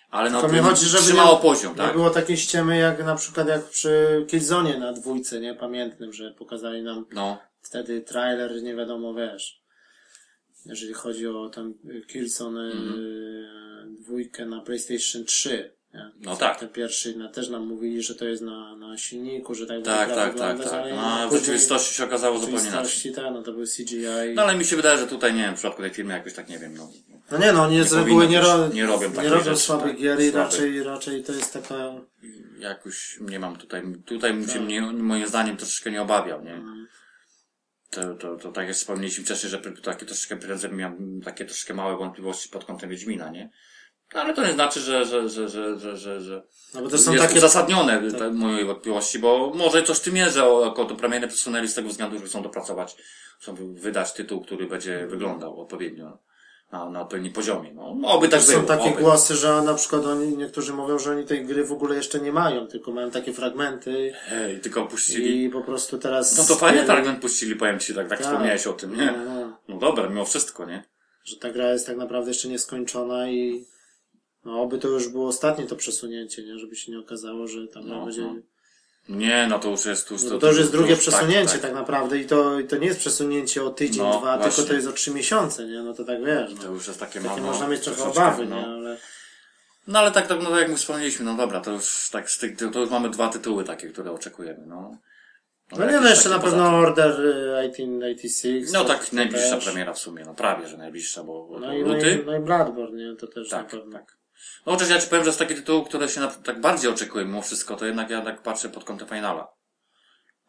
ale 0.09 0.29
no 0.29 0.47
mi 0.47 0.59
chodzi, 0.59 0.85
żeby 0.85 1.03
trzymało 1.03 1.35
nie, 1.35 1.41
poziom, 1.41 1.71
nie 1.71 1.77
tak? 1.77 1.93
było 1.93 2.09
takiej 2.09 2.37
ściemy 2.37 2.77
jak 2.77 3.05
na 3.05 3.15
przykład 3.15 3.47
jak 3.47 3.63
przy 3.63 4.25
Killzone 4.29 4.79
na 4.79 4.93
dwójce, 4.93 5.39
nie? 5.39 5.55
Pamiętnym, 5.55 6.13
że 6.13 6.31
pokazali 6.31 6.83
nam 6.83 7.05
No, 7.13 7.37
wtedy 7.61 8.01
trailer, 8.01 8.63
nie 8.63 8.75
wiadomo, 8.75 9.13
wiesz. 9.13 9.61
Jeżeli 10.65 10.93
chodzi 10.93 11.27
o 11.27 11.49
ten 11.49 11.73
Killzone 12.07 12.61
Mhm. 12.61 12.99
y, 12.99 13.58
dwójkę 14.09 14.45
na 14.45 14.61
PlayStation 14.61 15.25
3. 15.25 15.71
Nie? 15.93 16.11
No 16.21 16.35
tak. 16.35 16.59
Ten 16.59 16.69
pierwszy 16.69 17.15
no, 17.17 17.29
też 17.29 17.49
nam 17.49 17.67
mówili, 17.67 18.03
że 18.03 18.15
to 18.15 18.25
jest 18.25 18.41
na, 18.41 18.75
na 18.75 18.97
silniku, 18.97 19.55
że 19.55 19.65
tak, 19.65 19.83
tak, 19.83 20.09
tak, 20.09 20.15
tak, 20.15 20.31
wyglądać, 20.31 20.69
tak. 20.69 20.81
ale 20.81 20.95
No, 20.95 21.01
a 21.01 21.27
w 21.27 21.33
rzeczywistości 21.33 21.95
się 21.95 22.03
okazało 22.03 22.37
w 22.37 22.41
zupełnie 22.41 22.69
inaczej. 22.69 23.13
tak, 23.13 23.25
no 23.33 23.43
to 23.43 23.51
był 23.51 23.65
CGI. 23.65 24.33
No 24.35 24.41
ale 24.41 24.55
mi 24.55 24.65
się 24.65 24.75
wydaje, 24.75 24.97
że 24.97 25.07
tutaj, 25.07 25.33
nie 25.33 25.41
wiem, 25.41 25.55
w 25.55 25.57
przypadku 25.57 25.81
tej 25.81 25.91
firmy 25.91 26.13
jakoś 26.13 26.33
tak, 26.33 26.49
nie 26.49 26.59
wiem, 26.59 26.73
no. 26.77 26.91
No 27.31 27.37
nie 27.37 27.53
no, 27.53 27.63
oni 27.63 27.83
z 27.83 27.93
reguły 27.93 28.27
nie, 28.27 28.41
ro... 28.41 28.67
Nie 28.67 28.85
robią 28.85 29.09
nie 29.09 29.15
takich 29.15 29.31
robią 29.31 29.43
rzeczy, 29.43 29.57
słabych 29.57 29.91
tak, 29.91 30.01
gier 30.01 30.21
i 30.21 30.31
raczej, 30.31 30.83
raczej 30.83 31.23
to 31.23 31.33
jest 31.33 31.53
taka... 31.53 31.93
jakoś 32.59 33.17
nie 33.21 33.39
mam 33.39 33.55
tutaj, 33.57 33.83
tutaj 34.05 34.33
bym 34.33 34.45
Tak. 34.45 34.53
się 34.53 34.61
mnie, 34.61 34.81
moim 34.81 35.27
zdaniem 35.27 35.57
troszeczkę 35.57 35.91
nie 35.91 36.01
obawiał, 36.01 36.43
nie? 36.43 36.53
Mm. 36.53 36.87
To, 37.89 38.13
to, 38.15 38.35
to 38.35 38.51
tak 38.51 38.67
jak 38.67 38.75
wspomnieliśmy 38.75 39.23
wcześniej, 39.23 39.49
że 39.49 39.61
takie 39.83 40.05
troszeczkę 40.05 40.37
miałem, 40.71 41.21
takie 41.25 41.45
troszeczkę 41.45 41.73
małe 41.73 41.97
wątpliwości 41.97 42.49
pod 42.49 42.65
kątem 42.65 42.89
Wiedźmina, 42.89 43.29
nie? 43.29 43.49
No, 44.15 44.21
ale 44.21 44.33
to 44.33 44.45
nie 44.47 44.53
znaczy, 44.53 44.79
że, 44.79 45.05
że, 45.05 45.29
że, 45.29 45.49
że, 45.49 45.79
że, 45.79 45.97
że, 45.97 46.21
że 46.21 46.43
No 46.73 46.81
bo 46.81 46.89
to 46.89 46.97
są 46.97 47.11
jest 47.13 47.23
takie... 47.25 47.37
uzasadnione 47.37 48.11
te 48.11 48.31
moje 48.31 48.65
wątpliwości, 48.65 49.19
bo 49.19 49.51
może 49.55 49.83
coś 49.83 49.97
w 49.97 50.01
tym 50.01 50.15
jest, 50.15 50.35
że 50.35 50.41
to 50.75 50.95
premiery 50.95 51.27
przesunęli 51.27 51.67
z 51.67 51.73
tego 51.73 51.89
względu, 51.89 52.19
że 52.19 52.25
chcą 52.25 52.41
dopracować, 52.43 52.95
chcą 53.39 53.55
wydać 53.73 54.13
tytuł, 54.13 54.41
który 54.41 54.67
będzie 54.67 55.07
wyglądał 55.07 55.61
odpowiednio 55.61 56.17
na, 56.71 56.89
na 56.89 57.01
odpowiednim 57.01 57.33
poziomie. 57.33 57.73
No, 57.73 57.97
oby 58.07 58.29
tak 58.29 58.41
Są 58.41 58.51
było. 58.53 58.63
takie 58.63 58.89
oby. 58.89 59.01
głosy, 59.01 59.35
że 59.35 59.61
na 59.61 59.73
przykład 59.73 60.05
oni, 60.05 60.37
niektórzy 60.37 60.73
mówią, 60.73 60.99
że 60.99 61.11
oni 61.11 61.25
tej 61.25 61.45
gry 61.45 61.63
w 61.63 61.71
ogóle 61.71 61.95
jeszcze 61.95 62.19
nie 62.19 62.31
mają, 62.31 62.67
tylko 62.67 62.91
mają 62.91 63.11
takie 63.11 63.33
fragmenty 63.33 64.13
Ej, 64.31 64.59
tylko 64.59 64.85
puścili. 64.85 65.43
i 65.43 65.49
po 65.49 65.61
prostu 65.61 65.97
teraz... 65.97 66.37
No 66.37 66.43
to 66.43 66.55
fajnie 66.55 66.77
wiele- 66.81 66.85
fragment 66.93 67.21
puścili, 67.21 67.55
powiem 67.55 67.79
ci, 67.79 67.93
tak, 67.95 68.07
tak 68.09 68.17
Tak. 68.19 68.27
wspomniałeś 68.27 68.67
o 68.67 68.73
tym, 68.73 68.95
nie? 68.95 69.11
No, 69.25 69.35
no, 69.35 69.57
No 69.67 69.77
dobra, 69.79 70.09
mimo 70.09 70.25
wszystko, 70.25 70.65
nie? 70.65 70.83
że 71.23 71.35
ta 71.35 71.49
gra 71.51 71.71
jest 71.71 71.87
tak 71.87 71.97
naprawdę 71.97 72.29
jeszcze 72.31 72.47
nieskończona 72.47 73.29
i 73.29 73.65
no 74.45 74.61
oby 74.61 74.77
to 74.77 74.87
już 74.87 75.07
było 75.07 75.27
ostatnie 75.27 75.65
to 75.67 75.75
przesunięcie, 75.75 76.43
nie? 76.43 76.59
Żeby 76.59 76.75
się 76.75 76.91
nie 76.91 76.99
okazało, 76.99 77.47
że 77.47 77.67
tam 77.67 77.87
No, 77.87 78.05
będzie... 78.05 78.21
no. 78.21 78.35
Nie, 79.09 79.47
no 79.49 79.59
to 79.59 79.69
już 79.69 79.85
jest... 79.85 80.07
To, 80.07 80.13
już- 80.13 80.23
No 80.23 80.37
to 80.39 80.47
już 80.47 80.57
jest 80.57 80.71
drugie 80.71 80.89
już 80.89 80.99
przesunięcie 80.99 81.57
tak, 81.57 81.73
naprawdę 81.73 82.17
i 82.19 82.25
to, 82.25 82.59
i 82.59 82.67
to 82.67 82.77
nie 82.77 82.87
jest 82.87 82.99
przesunięcie 82.99 83.63
o 83.63 83.69
tydzień, 83.69 84.03
No, 84.03 84.19
dwa, 84.19 84.37
właśnie. 84.37 84.51
tylko 84.55 84.69
to 84.69 84.75
jest 84.75 84.87
o 84.87 84.91
trzy 84.91 85.11
miesiące, 85.11 85.65
nie? 85.67 85.83
No 85.83 85.93
to 85.93 86.03
tak 86.03 86.23
wiesz, 86.25 86.53
To 86.53 86.67
no. 86.67 86.73
już 86.73 86.87
jest 86.87 86.99
takie, 86.99 87.19
Takie 87.21 87.29
no, 87.29 87.37
no, 87.37 87.43
można 87.51 87.67
mieć 87.67 87.81
trochę 87.83 88.03
obawy, 88.03 88.45
no. 88.45 88.55
nie? 88.59 88.65
Ale... 88.67 88.97
No 89.87 89.99
ale 89.99 90.11
tak, 90.11 90.27
tak, 90.27 90.43
no 90.43 90.59
jak 90.59 90.69
my 90.69 90.75
wspomnieliśmy, 90.75 91.25
no 91.25 91.35
dobra, 91.37 91.59
to 91.61 91.71
już 91.71 92.09
tak 92.11 92.29
z 92.29 92.37
tych, 92.37 92.57
to 92.71 92.79
już 92.79 92.89
mamy 92.89 93.09
dwa 93.09 93.29
tytuły 93.29 93.63
takie, 93.63 93.89
które 93.89 94.11
oczekujemy, 94.11 94.65
no. 94.67 94.97
No 95.71 95.77
nie, 95.77 95.83
jakieś 95.85 96.01
no 96.03 96.09
jeszcze 96.09 96.29
na 96.29 96.39
pewno. 96.39 96.77
Order 96.77 97.11
y, 97.11 97.71
1886. 97.71 98.73
No 98.73 98.81
to- 98.83 98.87
tak, 98.89 99.05
to 99.09 99.15
najbliższa 99.15 99.55
też. 99.55 99.65
premiera 99.65 99.93
w 99.93 99.99
sumie, 99.99 100.23
no 100.25 100.33
prawie, 100.33 100.67
że 100.67 100.77
najbliższa, 100.77 101.23
bo, 101.23 101.47
No 101.59 101.67
to 101.67 101.73
i, 101.73 101.81
no, 101.83 101.93
luty. 101.93 102.19
i, 102.23 102.25
no 102.25 102.37
i 102.37 102.39
Bloodborne, 102.39 102.97
nie? 103.11 103.15
To 103.15 103.27
też 103.27 103.49
Tak, 103.49 103.73
na 103.73 103.79
pewno. 103.79 103.93
tak. 103.99 104.18
No 104.65 104.73
chociaż 104.73 104.89
ja 104.89 104.99
ci 104.99 105.07
powiem, 105.07 105.25
że 105.25 105.33
z 105.33 105.37
taki 105.37 105.55
tytuł, 105.55 105.83
które 105.83 106.09
się 106.09 106.19
na, 106.21 106.27
tak 106.27 106.61
bardziej 106.61 106.91
oczekuje 106.91 107.25
mimo 107.25 107.41
wszystko, 107.41 107.75
to 107.75 107.85
jednak 107.85 108.09
ja 108.09 108.21
tak 108.21 108.41
patrzę 108.41 108.69
pod 108.69 108.83
kątem 108.83 109.07
finala. 109.07 109.47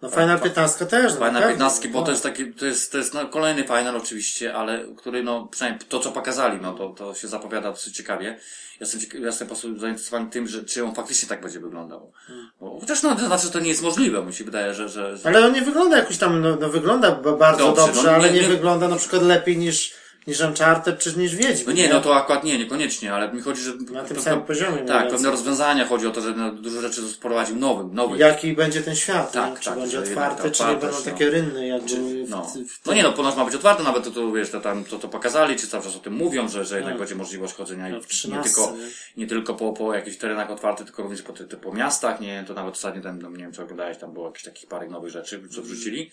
No 0.03 0.11
Final 0.11 0.41
15 0.41 0.87
też, 0.87 1.13
no 1.13 1.19
Final 1.19 1.33
na 1.33 1.41
pewno, 1.41 1.55
15, 1.55 1.89
bo 1.89 1.99
no. 2.01 2.05
to 2.05 2.11
jest 2.11 2.23
taki, 2.23 2.53
to 2.55 2.67
jest, 2.67 2.93
to 2.93 2.99
jest 2.99 3.15
no, 3.15 3.29
kolejny 3.29 3.65
final 3.65 3.97
oczywiście, 3.97 4.55
ale 4.55 4.85
który 4.97 5.23
no, 5.23 5.47
przynajmniej 5.47 5.87
to 5.89 6.01
co 6.01 6.13
pokazali, 6.13 6.59
no 6.63 6.75
to, 6.75 6.89
to 6.89 7.15
się 7.15 7.29
zapowiada 7.29 7.71
dosyć 7.71 7.97
ciekawie. 7.97 8.39
Jestem, 8.81 9.01
cieka- 9.01 9.19
jestem 9.19 9.49
po 9.49 9.55
prostu 9.55 9.79
zainteresowany 9.79 10.31
tym, 10.31 10.49
że 10.49 10.65
czy 10.65 10.85
on 10.85 10.95
faktycznie 10.95 11.29
tak 11.29 11.41
będzie 11.43 11.61
wyglądał. 11.61 12.13
Hmm. 12.27 12.51
Bo, 12.61 12.81
chociaż 12.81 13.03
no, 13.03 13.17
to 13.17 13.27
znaczy, 13.27 13.47
że 13.47 13.53
to 13.53 13.61
nie 13.61 13.69
jest 13.69 13.83
możliwe, 13.83 14.25
mi 14.25 14.33
się 14.33 14.45
wydaje, 14.45 14.75
że, 14.75 14.89
że, 14.89 15.17
że 15.17 15.29
Ale 15.29 15.47
on 15.47 15.53
nie 15.53 15.63
wygląda 15.63 15.97
jakoś 15.97 16.19
tam, 16.19 16.41
no, 16.41 16.57
no 16.57 16.69
wygląda 16.69 17.11
bardzo 17.13 17.65
Dobrze, 17.65 17.87
dobrze, 17.87 18.03
no 18.03 18.11
ale 18.11 18.29
nie- 18.29 18.35
nie, 18.35 18.43
nie- 18.43 18.49
wygląda 18.49 18.89
na 18.89 18.97
przykład 18.97 19.23
lepiej 19.23 19.57
niż, 19.59 19.93
niż 20.31 20.41
Uncharted 20.41 20.99
czy 20.99 21.19
niż 21.19 21.37
Wiedźmin. 21.37 21.67
no 21.67 21.73
nie, 21.73 21.89
no 21.89 22.01
to 22.01 22.17
akurat 22.17 22.45
nie, 22.45 22.59
niekoniecznie, 22.59 23.15
ale 23.15 23.33
mi 23.33 23.41
chodzi, 23.41 23.63
że 23.63 23.73
Na 23.93 24.05
tym 24.05 24.21
samym 24.21 24.43
poziomie. 24.45 24.79
tak, 24.79 25.09
pewne 25.09 25.31
rozwiązania 25.31 25.87
chodzi 25.87 26.07
o 26.07 26.11
to, 26.11 26.21
że 26.21 26.35
no, 26.35 26.53
dużo 26.53 26.81
rzeczy 26.81 27.03
sprowadził 27.09 27.57
nowym, 27.57 27.95
nowym. 27.95 28.19
Jaki 28.19 28.53
będzie 28.53 28.81
ten 28.83 28.97
świat, 28.97 29.33
Tak, 29.33 29.51
nie? 29.51 29.59
czy 29.59 29.65
tak, 29.71 29.79
będzie 29.79 29.99
otwarty, 29.99 30.51
czy 30.51 30.63
nie 30.63 30.69
będą 30.77 30.97
no. 30.99 31.03
takie 31.05 31.31
rynny, 31.31 31.67
jak 31.67 31.85
Czy, 31.85 31.97
były 31.97 32.25
w, 32.27 32.31
no. 32.31 32.43
w, 32.69 32.87
no 32.87 32.95
nie 32.95 33.03
no, 33.03 33.13
ponoć 33.13 33.37
ma 33.37 33.45
być 33.45 33.55
otwarte, 33.55 33.83
nawet 33.83 34.05
to, 34.05 34.11
to 34.11 34.33
wiesz, 34.33 34.51
to 34.51 34.61
tam 34.61 34.85
to, 34.85 34.99
to 34.99 35.09
pokazali, 35.09 35.57
czy 35.57 35.67
cały 35.69 35.85
czas 35.85 35.97
o 35.97 35.99
tym 35.99 36.13
mówią, 36.15 36.49
że, 36.49 36.65
że 36.65 36.75
jednak 36.77 36.93
Tak. 36.93 36.99
będzie 36.99 37.15
możliwość 37.15 37.55
chodzenia 37.55 37.89
No, 37.89 37.97
i 37.97 38.01
nie 38.01 38.07
13, 38.07 38.55
tylko, 38.55 38.73
nie? 38.77 38.87
nie 39.17 39.27
tylko 39.27 39.55
po, 39.55 39.73
po 39.73 39.95
jakichś 39.95 40.17
terenach 40.17 40.51
otwartych, 40.51 40.87
tylko 40.87 41.03
również 41.03 41.23
po, 41.23 41.33
ty- 41.33 41.45
po 41.57 41.73
miastach, 41.73 42.21
nie, 42.21 42.45
to 42.47 42.55
nawet 42.55 42.75
ostatnio 42.75 43.03
tam, 43.03 43.23
no, 43.23 43.31
nie 43.31 43.37
wiem, 43.37 43.53
czy 43.53 43.63
oglądałeś, 43.63 43.99
tam 43.99 44.13
było 44.13 44.27
jakichś 44.27 44.45
takich 44.45 44.69
parę 44.69 44.89
nowych 44.89 45.11
rzeczy, 45.11 45.43
co 45.49 45.63
wrzucili, 45.63 46.11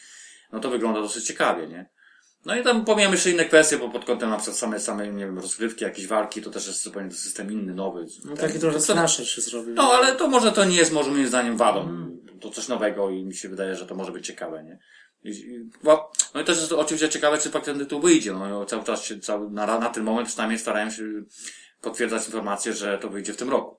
no 0.52 0.60
to 0.60 0.70
wygląda 0.70 1.02
dosyć 1.02 1.26
ciekawie, 1.26 1.68
nie. 1.68 1.90
No 2.48 2.56
i 2.56 2.64
tam 2.64 2.86
pomijam 2.86 3.12
jeszcze 3.12 3.32
inne 3.32 3.46
kwestie, 3.46 3.78
bo 3.78 3.90
pod 3.90 4.06
kątem 4.06 4.30
na 4.30 4.38
przykład 4.38 4.58
samej, 4.58 4.80
samej, 4.80 5.14
nie 5.14 5.26
wiem, 5.26 5.40
rozgrywki, 5.40 5.84
jakieś 5.84 6.08
walki, 6.08 6.42
to 6.42 6.50
też 6.50 6.68
jest 6.68 6.84
zupełnie 6.84 7.12
system 7.12 7.52
inny, 7.52 7.74
nowy. 7.74 8.06
No 8.26 8.36
Ten- 8.36 8.48
taki 8.48 8.60
trochę 8.60 8.82
slasher 8.82 9.30
się 9.30 9.42
zrobił. 9.42 9.74
no, 9.74 9.94
ale 9.94 10.16
to 10.16 10.28
może 10.28 10.52
to 10.52 10.66
nie 10.66 10.76
jest, 10.76 10.92
może 10.92 11.12
moim 11.12 11.28
zdaniem 11.28 11.58
wadą. 11.58 12.10
To 12.42 12.50
coś 12.50 12.68
nowego 12.68 13.10
i 13.10 13.26
mi 13.26 13.36
się 13.36 13.50
wydaje, 13.50 13.76
że 13.76 13.86
to 13.86 13.96
może 13.96 14.12
być 14.12 14.26
ciekawe, 14.26 14.64
nie? 14.64 14.80
No 16.34 16.42
i 16.42 16.44
też 16.44 16.58
jest 16.58 16.72
oczywiście 16.72 17.10
ciekawe, 17.10 17.38
czy 17.38 17.50
pak 17.50 17.66
ten 17.66 17.80
tytuł 17.80 18.02
wyjdzie. 18.02 18.34
No, 18.34 18.66
cały 18.66 18.84
czas 18.84 19.04
się, 19.04 19.20
cały, 19.20 19.50
na, 19.52 19.80
na 19.80 19.90
ten 19.90 20.04
moment 20.04 20.28
przynajmniej 20.28 20.60
starają 20.60 20.90
się 20.90 21.04
potwierdzać 21.82 22.26
informację, 22.26 22.74
że 22.74 22.98
to 22.98 23.10
wyjdzie 23.10 23.34
w 23.34 23.38
tym 23.38 23.50
roku. 23.50 23.78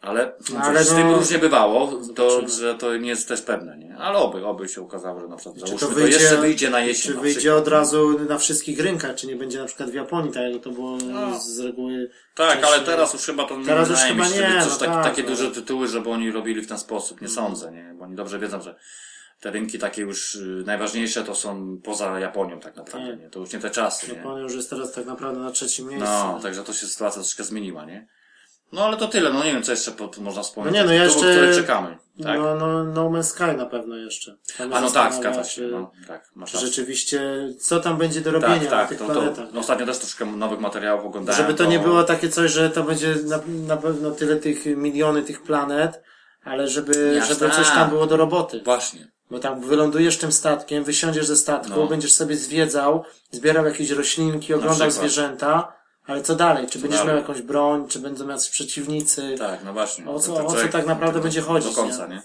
Ale, 0.00 0.32
No, 0.52 0.58
ale 0.60 0.84
z 0.84 0.90
no- 0.90 0.96
tym 0.98 1.10
różnie 1.14 1.38
bywało, 1.38 2.00
to, 2.16 2.48
że 2.48 2.74
to 2.74 2.96
nie 2.96 3.08
jest 3.08 3.28
też 3.28 3.42
pewne, 3.42 3.78
nie? 3.78 3.96
Ale 3.96 4.18
oby, 4.18 4.46
oby 4.46 4.68
się 4.68 4.82
okazało, 4.82 5.20
że 5.20 5.28
na 5.28 5.36
przykład 5.36 5.56
załóżmy, 5.58 5.78
to 5.78 5.86
to, 5.86 5.92
wyjdzie, 5.92 6.18
jeszcze 6.18 6.36
wyjdzie 6.36 6.70
na 6.70 6.80
jesień. 6.80 7.10
czy 7.10 7.16
na 7.16 7.22
wyjdzie 7.22 7.54
od 7.54 7.68
razu 7.68 8.18
na 8.28 8.38
wszystkich 8.38 8.80
rynkach, 8.80 9.14
czy 9.14 9.26
nie 9.26 9.36
będzie 9.36 9.58
na 9.58 9.64
przykład 9.64 9.90
w 9.90 9.94
Japonii, 9.94 10.32
tak 10.32 10.52
jak 10.52 10.62
to 10.62 10.70
było 10.70 10.98
No. 11.04 11.38
z 11.40 11.60
reguły. 11.60 12.10
Tak, 12.34 12.48
wcześniej. 12.58 12.74
ale 12.74 12.84
teraz 12.86 13.12
już 13.12 13.22
chyba 13.22 13.44
to 13.44 13.56
Teraz 13.66 13.90
już 13.90 13.98
chyba 13.98 14.28
nie, 14.28 14.60
coś 14.62 14.70
no 14.70 14.76
taki, 14.76 14.92
tak, 14.92 15.04
takie 15.04 15.22
no. 15.22 15.28
duże 15.28 15.50
tytuły, 15.50 15.88
żeby 15.88 16.10
oni 16.10 16.30
robili 16.32 16.60
w 16.60 16.68
ten 16.68 16.78
sposób. 16.78 17.20
Nie 17.20 17.28
sądzę, 17.28 17.72
nie? 17.72 17.94
Bo 17.98 18.04
oni 18.04 18.14
dobrze 18.16 18.38
wiedzą, 18.38 18.60
że 18.62 18.74
te 19.40 19.50
rynki 19.50 19.78
takie 19.78 20.02
już 20.02 20.34
y, 20.34 20.62
najważniejsze 20.66 21.24
to 21.24 21.34
są 21.34 21.78
poza 21.84 22.20
Japonią 22.20 22.60
tak 22.60 22.76
naprawdę, 22.76 23.10
Tak. 23.10 23.20
nie? 23.20 23.30
To 23.30 23.40
już 23.40 23.52
nie 23.52 23.58
te 23.58 23.70
czasy, 23.70 24.08
nie? 24.12 24.14
Japonia 24.18 24.42
już 24.42 24.54
jest 24.54 24.70
teraz 24.70 24.92
tak 24.92 25.06
naprawdę 25.06 25.40
na 25.40 25.50
trzecim 25.50 25.88
miejscu. 25.88 26.08
No, 26.08 26.40
także 26.42 26.62
to 26.64 26.72
się 26.72 26.86
sytuacja 26.86 27.22
troszkę 27.22 27.44
zmieniła, 27.44 27.84
nie? 27.84 28.06
No 28.72 28.84
ale 28.84 28.96
to 28.96 29.08
tyle, 29.08 29.32
no 29.32 29.44
nie 29.44 29.52
wiem, 29.52 29.62
co 29.62 29.70
jeszcze 29.72 29.92
po, 29.92 30.10
można 30.20 30.42
wspomnieć. 30.42 30.74
No 30.74 30.92
nie, 30.92 30.98
no 30.98 31.04
Tytułów, 31.04 31.24
jeszcze- 31.26 31.40
które 31.40 31.54
czekamy, 31.54 31.98
tak? 32.22 32.38
No, 32.38 32.54
no, 32.54 32.84
no 32.84 33.10
Man's 33.10 33.22
Sky 33.22 33.56
na 33.56 33.66
pewno 33.66 33.96
jeszcze. 33.96 34.36
Tam 34.58 34.72
A 34.72 34.80
no 34.80 34.90
tak, 34.90 35.14
zgadza 35.14 35.44
się, 35.44 35.62
no, 35.62 35.90
tak, 36.08 36.30
masz 36.34 36.50
Czy 36.50 36.56
rację. 36.56 36.68
rzeczywiście, 36.68 37.20
co 37.60 37.80
tam 37.80 37.96
będzie 37.96 38.20
do 38.20 38.30
robienia 38.32 38.54
Tak, 38.54 38.64
na 38.64 38.70
tak, 38.70 38.88
tych 38.88 38.98
to, 38.98 39.06
to, 39.06 39.12
planetach. 39.12 39.48
no, 39.52 39.60
ostatnio 39.60 39.86
też 39.86 39.98
troszkę 39.98 40.26
nowych 40.26 40.60
materiałów 40.60 41.04
oglądałem. 41.04 41.42
Żeby 41.42 41.54
to 41.54 41.64
nie 41.64 41.78
było 41.78 42.04
takie 42.04 42.28
coś, 42.28 42.50
że 42.50 42.70
to 42.70 42.82
będzie 42.82 43.14
na, 43.24 43.40
na 43.66 43.76
pewno 43.76 44.10
tyle 44.10 44.36
tych 44.36 44.66
miliony 44.66 45.22
tych 45.22 45.42
planet, 45.42 46.02
ale 46.44 46.68
żeby, 46.68 47.12
Jasne. 47.14 47.34
żeby 47.34 47.50
coś 47.54 47.68
tam 47.68 47.90
było 47.90 48.06
do 48.06 48.16
roboty. 48.16 48.60
Właśnie. 48.64 49.08
Bo 49.30 49.38
tam 49.38 49.60
wylądujesz 49.60 50.18
tym 50.18 50.32
statkiem, 50.32 50.84
wysiądziesz 50.84 51.26
ze 51.26 51.36
statku, 51.36 51.80
No. 51.80 51.86
będziesz 51.86 52.12
sobie 52.12 52.36
zwiedzał, 52.36 53.04
zbierał 53.30 53.66
jakieś 53.66 53.90
roślinki, 53.90 54.54
oglądał 54.54 54.90
zwierzęta, 54.90 55.72
ale 56.10 56.22
co 56.22 56.36
dalej? 56.36 56.66
Czy 56.70 56.78
będziesz 56.78 56.98
dalej? 57.00 57.14
miał 57.14 57.22
jakąś 57.22 57.42
broń, 57.42 57.88
czy 57.88 57.98
będą 57.98 58.28
jacyś 58.28 58.50
przeciwnicy? 58.50 59.34
Tak, 59.38 59.64
no 59.64 59.72
właśnie. 59.72 60.10
O 60.10 60.20
co- 60.20 60.34
To 60.36 60.46
o 60.46 60.54
co 60.54 60.68
tak 60.68 60.86
naprawdę 60.86 61.18
do- 61.18 61.22
będzie 61.22 61.40
do 61.40 61.46
chodzić, 61.46 61.74
końca, 61.74 62.06
nie? 62.06 62.22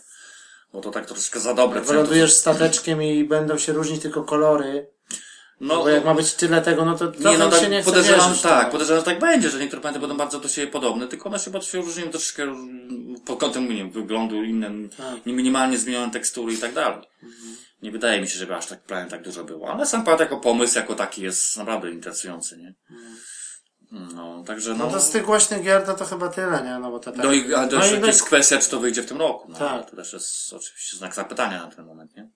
Bo 0.73 0.81
to 0.81 0.91
tak 0.91 1.05
troszkę 1.05 1.39
za 1.39 1.53
dobre. 1.53 1.81
Wylądujesz 1.81 2.33
stateczkiem 2.33 3.03
i 3.03 3.23
będą 3.23 3.57
się 3.57 3.73
różnić 3.73 4.01
tylko 4.01 4.23
kolory, 4.23 4.87
No, 5.61 5.75
bo 5.77 5.89
jak 5.89 6.05
ma 6.05 6.13
być 6.15 6.33
tyle 6.33 6.61
tego, 6.61 6.85
no 6.85 6.97
to 6.97 7.05
Nie, 7.05 7.37
no 7.37 7.49
tak, 7.49 7.59
się 7.61 7.69
nie 7.69 7.81
chce 7.81 7.91
podejrzewam, 7.91 8.27
wierzyć, 8.29 8.41
tak, 8.43 8.65
no. 8.65 8.71
podejrzewam, 8.71 8.99
że 9.01 9.05
tak 9.05 9.19
będzie, 9.19 9.49
że 9.49 9.59
niektóre 9.59 9.81
planety 9.81 9.99
będą 9.99 10.17
bardzo 10.17 10.39
do 10.39 10.47
siebie 10.47 10.67
podobne, 10.67 11.07
tylko 11.07 11.29
one 11.29 11.39
się 11.39 11.51
bardzo 11.51 11.67
się 11.67 11.77
różnią 11.81 12.09
troszkę 12.09 12.43
mm, 12.43 13.15
pod 13.25 13.39
kątem, 13.39 13.69
nie 13.69 13.75
wiem, 13.75 13.91
wyglądu, 13.91 14.43
innym, 14.43 14.89
Tak. 14.97 15.25
minimalnie 15.25 15.77
zmienione 15.77 16.11
tekstury 16.11 16.53
i 16.53 16.57
tak 16.57 16.73
dalej. 16.73 17.01
Nie 17.81 17.91
wydaje 17.91 18.21
mi 18.21 18.27
się, 18.27 18.39
żeby 18.39 18.55
aż 18.55 18.65
tak 18.65 18.83
planet 18.83 19.09
tak 19.09 19.23
dużo 19.23 19.43
było, 19.43 19.71
ale 19.73 19.85
sam 19.85 20.03
planet 20.03 20.19
jako 20.19 20.37
pomysł, 20.37 20.77
jako 20.77 20.95
taki 20.95 21.21
jest 21.21 21.57
naprawdę 21.57 21.91
interesujący, 21.91 22.57
nie? 22.57 22.73
No, 23.91 24.43
także 24.47 24.73
no. 24.73 24.85
No 24.85 24.91
to 24.91 24.99
z 24.99 25.09
tych 25.09 25.25
głośnych 25.25 25.63
gier 25.63 25.85
to, 25.85 25.93
to 25.93 26.05
chyba 26.05 26.29
tyle, 26.29 26.63
nie? 26.63 26.79
No 26.79 26.91
bo 26.91 26.99
to 26.99 27.11
tak. 27.11 27.23
no 27.23 27.33
i, 27.33 27.53
a 27.53 27.67
to 27.67 27.79
no 27.79 27.85
i 27.85 27.99
no, 27.99 28.07
jest 28.07 28.23
kwestia, 28.23 28.57
czy 28.57 28.69
to 28.69 28.79
wyjdzie 28.79 29.03
w 29.03 29.05
tym 29.05 29.17
roku. 29.17 29.47
No, 29.51 29.57
Tak. 29.57 29.89
To 29.89 29.95
też 29.95 30.13
jest 30.13 30.53
oczywiście 30.53 30.97
znak 30.97 31.15
zapytania 31.15 31.65
na 31.65 31.71
ten 31.71 31.85
moment, 31.85 32.15
nie? 32.15 32.29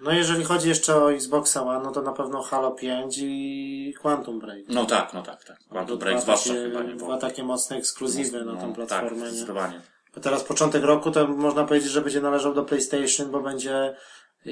no 0.00 0.12
jeżeli 0.12 0.44
chodzi 0.44 0.68
jeszcze 0.68 0.96
o 0.96 1.12
Xboxa 1.12 1.62
One, 1.62 1.84
no 1.84 1.92
to 1.92 2.02
na 2.02 2.12
pewno 2.12 2.42
Halo 2.42 2.70
5 2.70 3.18
i 3.18 3.94
Quantum 4.00 4.38
Break. 4.40 4.68
No 4.68 4.84
tak, 4.84 5.14
no 5.14 5.22
tak, 5.22 5.44
tak. 5.44 5.58
Quantum 5.68 5.98
To 5.98 6.04
Break 6.04 6.20
zwłaszcza 6.20 6.50
takie, 6.50 6.62
chyba, 6.62 6.82
nie? 6.82 6.94
Bo, 6.94 7.06
Dwa 7.06 7.18
takie 7.18 7.44
mocne 7.44 7.76
ekskluzywy 7.76 8.44
na 8.44 8.56
tą 8.56 8.72
platformę, 8.72 9.10
Tak, 9.10 9.18
nie? 9.18 9.28
zdecydowanie. 9.28 9.80
Bo 10.14 10.20
teraz 10.20 10.44
początek 10.44 10.84
roku 10.84 11.10
to 11.10 11.28
można 11.28 11.64
powiedzieć, 11.64 11.90
że 11.90 12.00
będzie 12.00 12.20
należał 12.20 12.54
do 12.54 12.64
PlayStation, 12.64 13.30
bo 13.30 13.40
będzie 13.40 13.96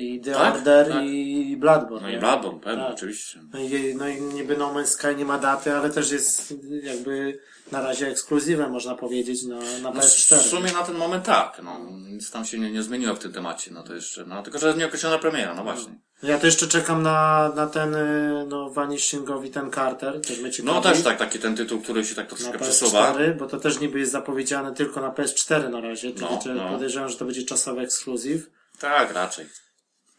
i 0.01 0.21
The 0.21 0.33
Tak, 0.33 0.55
Order 0.55 0.89
tak. 0.89 1.05
i 1.05 1.57
Bloodborne. 1.57 2.03
No 2.03 2.11
nie? 2.11 2.17
i 2.17 2.21
Bloodborne, 2.21 2.61
pewnie, 2.61 2.85
Tak. 2.85 2.95
oczywiście. 2.95 3.41
No 3.53 3.59
i, 3.61 3.95
no 3.95 4.09
i 4.09 4.21
niby 4.21 4.57
No 4.57 4.75
Man's 4.75 4.87
Sky 4.87 5.07
nie 5.17 5.25
ma 5.25 5.39
daty, 5.39 5.73
ale 5.73 5.91
też 5.91 6.11
jest 6.11 6.55
jakby 6.83 7.39
na 7.73 7.81
razie 7.83 8.09
ekskluzywem, 8.09 8.71
można 8.71 8.95
powiedzieć, 8.95 9.43
na, 9.43 9.57
na 9.57 9.79
No, 9.83 9.91
PS4. 9.93 10.37
w 10.37 10.43
sumie 10.43 10.73
na 10.73 10.83
ten 10.83 10.95
moment 10.97 11.25
tak, 11.25 11.61
no. 11.65 11.81
Nic 11.91 12.31
tam 12.31 12.45
się 12.45 12.59
nie, 12.59 12.71
nie 12.71 12.83
zmieniło 12.83 13.15
w 13.15 13.19
tym 13.19 13.33
temacie, 13.33 13.71
no 13.75 13.83
to 13.83 13.95
jeszcze, 13.95 14.25
no. 14.27 14.43
Tylko, 14.43 14.59
że 14.59 14.67
jest 14.67 14.79
nieokreślona 14.79 15.19
premiera, 15.19 15.55
no 15.55 15.63
właśnie. 15.65 15.95
Ja 16.23 16.39
to 16.39 16.47
jeszcze 16.47 16.67
czekam 16.69 17.03
na, 17.03 17.53
na 17.57 17.67
ten, 17.67 17.95
y, 17.95 18.47
no, 18.49 18.71
Vanishingowi 18.71 19.51
ten 19.51 19.71
Carter, 19.73 20.21
też 20.21 20.41
mnie 20.41 20.51
ciekawi. 20.51 20.75
No 20.75 20.81
też 20.83 21.03
tak, 21.03 21.19
taki 21.19 21.39
ten 21.39 21.57
tytuł, 21.57 21.81
który 21.81 22.05
się 22.05 22.15
tak 22.15 22.31
Na 22.31 22.37
troszkę 22.37 22.59
przesuwa. 22.59 23.13
PS4, 23.15 23.37
bo 23.37 23.47
to 23.47 23.61
też 23.61 23.81
niby 23.81 23.99
jest 23.99 24.13
zapowiedziane 24.13 24.75
tylko 24.75 25.01
na 25.01 25.11
PS4 25.11 25.71
na 25.71 25.81
razie, 25.81 26.13
No, 26.21 26.39
no, 26.47 26.55
no. 26.55 26.69
podejrzewam, 26.71 27.09
że 27.09 27.17
to 27.17 27.25
będzie 27.25 27.43
czasowy 27.43 27.81
ekskluzyw. 27.81 28.51
Tak, 28.81 29.13
raczej. 29.13 29.47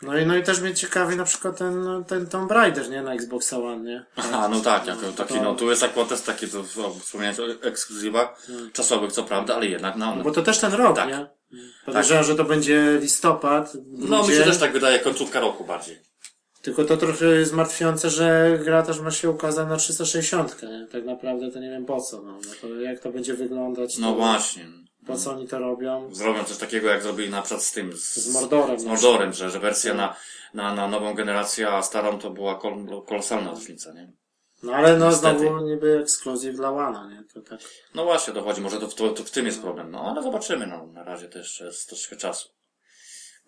No 0.05 0.17
i, 0.17 0.25
no 0.25 0.37
i 0.37 0.43
też 0.43 0.61
mnie 0.61 0.73
ciekawi 0.73 1.15
na 1.15 1.23
przykład 1.23 1.57
ten, 1.57 2.03
ten 2.07 2.27
Tomb 2.27 2.51
Raider, 2.51 2.89
nie? 2.89 3.01
Na 3.01 3.13
Xbox 3.13 3.53
One, 3.53 3.83
nie? 3.83 4.05
Aha, 4.15 4.49
no 4.51 4.59
tak, 4.59 4.87
jako 4.87 5.11
taki, 5.11 5.41
no 5.41 5.55
tu 5.55 5.69
jest 5.69 5.83
akurat 5.83 6.09
też 6.09 6.21
taki, 6.21 6.47
to 6.47 6.63
wspomniałeś 6.99 7.39
o 7.39 7.45
ekskluzywach 7.67 8.47
czasowych, 8.73 9.11
co 9.11 9.23
prawda, 9.23 9.55
ale 9.55 9.65
jednak, 9.65 9.95
no. 9.95 10.15
Bo 10.23 10.31
to 10.31 10.41
też 10.41 10.59
ten 10.59 10.73
rok, 10.73 10.95
Tak. 10.95 11.07
nie? 11.09 11.27
Podejrzewam, 11.85 12.23
że 12.23 12.35
to 12.35 12.43
będzie 12.43 12.97
listopad, 13.01 13.73
No 13.85 14.27
mi 14.27 14.33
się 14.33 14.43
też 14.43 14.57
tak 14.57 14.73
wydaje, 14.73 14.99
końcówka 14.99 15.39
roku 15.39 15.63
bardziej. 15.63 15.99
Tylko 16.61 16.83
to 16.85 16.97
trochę 16.97 17.25
jest 17.25 17.53
martwiące, 17.53 18.09
że 18.09 18.59
gra 18.63 18.83
też 18.83 18.99
ma 18.99 19.11
się 19.11 19.29
ukazać 19.29 19.69
na 19.69 19.77
360, 19.77 20.63
nie? 20.63 20.87
Tak 20.91 21.05
naprawdę 21.05 21.51
to 21.51 21.59
nie 21.59 21.69
wiem 21.69 21.85
po 21.85 22.01
co, 22.01 22.21
no. 22.21 22.31
no 22.31 22.51
to 22.61 22.75
jak 22.75 22.99
to 22.99 23.11
będzie 23.11 23.33
wyglądać, 23.33 23.97
No 23.97 24.07
to 24.07 24.15
właśnie. 24.15 24.65
Po 25.07 25.15
co 25.17 25.31
oni 25.31 25.47
to 25.47 25.59
robią? 25.59 26.15
Zrobią 26.15 26.43
coś 26.43 26.57
takiego, 26.57 26.87
jak 26.89 27.03
zrobili 27.03 27.29
na 27.29 27.41
przykład 27.41 27.63
z 27.63 27.71
tym, 27.71 27.93
z, 27.97 28.15
Z 28.15 28.33
Mordorem. 28.33 28.79
z 28.79 28.85
Mordorem, 28.85 29.33
że, 29.33 29.49
że 29.49 29.59
wersja 29.59 29.93
na, 29.93 30.15
na, 30.53 30.75
na 30.75 30.87
nową 30.87 31.13
generację, 31.13 31.69
a 31.69 31.81
starą 31.81 32.19
to 32.19 32.29
była 32.29 32.55
kol, 32.55 33.03
kolosalna 33.07 33.51
różnica, 33.51 33.93
nie? 33.93 34.11
No 34.63 34.73
ale 34.75 34.97
no 34.97 35.09
Niestety. 35.09 35.39
znowu 35.39 35.65
niby 35.65 35.99
ekskluzyw 36.01 36.55
dla 36.55 36.71
Łana, 36.71 37.09
nie? 37.09 37.23
To 37.33 37.41
tak. 37.41 37.59
No 37.95 38.03
właśnie, 38.03 38.33
dochodzi, 38.33 38.61
może 38.61 38.79
to, 38.79 38.87
to, 38.87 39.09
to 39.09 39.23
w 39.23 39.31
tym 39.31 39.45
jest 39.45 39.61
problem, 39.61 39.91
no 39.91 40.01
ale 40.11 40.23
zobaczymy, 40.23 40.67
no 40.67 40.87
na 40.87 41.03
razie 41.03 41.27
to 41.27 41.37
jeszcze 41.37 41.65
jest 41.65 41.87
troszkę 41.89 42.15
czasu. 42.15 42.49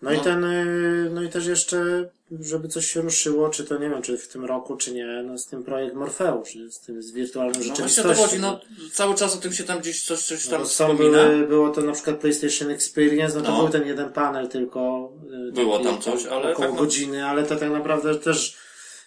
No, 0.01 0.11
i 0.11 0.17
No. 0.17 0.23
ten, 0.23 0.43
y, 0.43 1.09
no 1.13 1.23
i 1.23 1.29
też 1.29 1.45
jeszcze, 1.45 2.09
żeby 2.41 2.67
coś 2.67 2.85
się 2.91 3.01
ruszyło, 3.01 3.49
czy 3.49 3.63
to 3.63 3.77
nie 3.77 3.89
wiem, 3.89 4.01
czy 4.01 4.17
w 4.17 4.27
tym 4.27 4.45
roku, 4.45 4.77
czy 4.77 4.93
nie, 4.93 5.05
no 5.25 5.37
z 5.37 5.45
tym 5.47 5.63
projekt 5.63 5.95
Morfeusz, 5.95 6.55
nie? 6.55 6.71
Z 6.71 6.79
tym, 6.79 7.03
z 7.03 7.11
wirtualną 7.11 7.51
No 7.53 7.59
właśnie 7.59 7.75
rzeczywistością. 7.75 8.15
to 8.15 8.21
chodzi, 8.27 8.39
no 8.41 8.59
cały 8.93 9.15
czas 9.15 9.35
o 9.35 9.37
tym 9.39 9.53
się 9.53 9.63
tam 9.63 9.79
gdzieś 9.79 10.03
coś, 10.03 10.19
coś 10.23 10.45
No 10.45 10.51
tam 10.51 10.61
są 10.61 10.67
wspomina. 10.69 11.23
były, 11.23 11.47
było 11.47 11.69
to 11.69 11.81
na 11.81 11.91
przykład 11.91 12.17
PlayStation 12.17 12.69
Experience, 12.71 13.37
no 13.37 13.41
to 13.43 13.51
No. 13.51 13.57
był 13.59 13.69
ten 13.69 13.87
jeden 13.87 14.09
panel 14.13 14.47
tylko. 14.47 15.11
y, 15.49 15.51
Było 15.51 15.79
tam 15.79 16.01
coś, 16.01 16.25
ale 16.25 16.51
Około 16.51 16.67
tak 16.67 16.75
no- 16.75 16.79
godziny, 16.81 17.25
ale 17.25 17.43
to 17.43 17.55
tak 17.55 17.69
naprawdę 17.71 18.15
też 18.15 18.57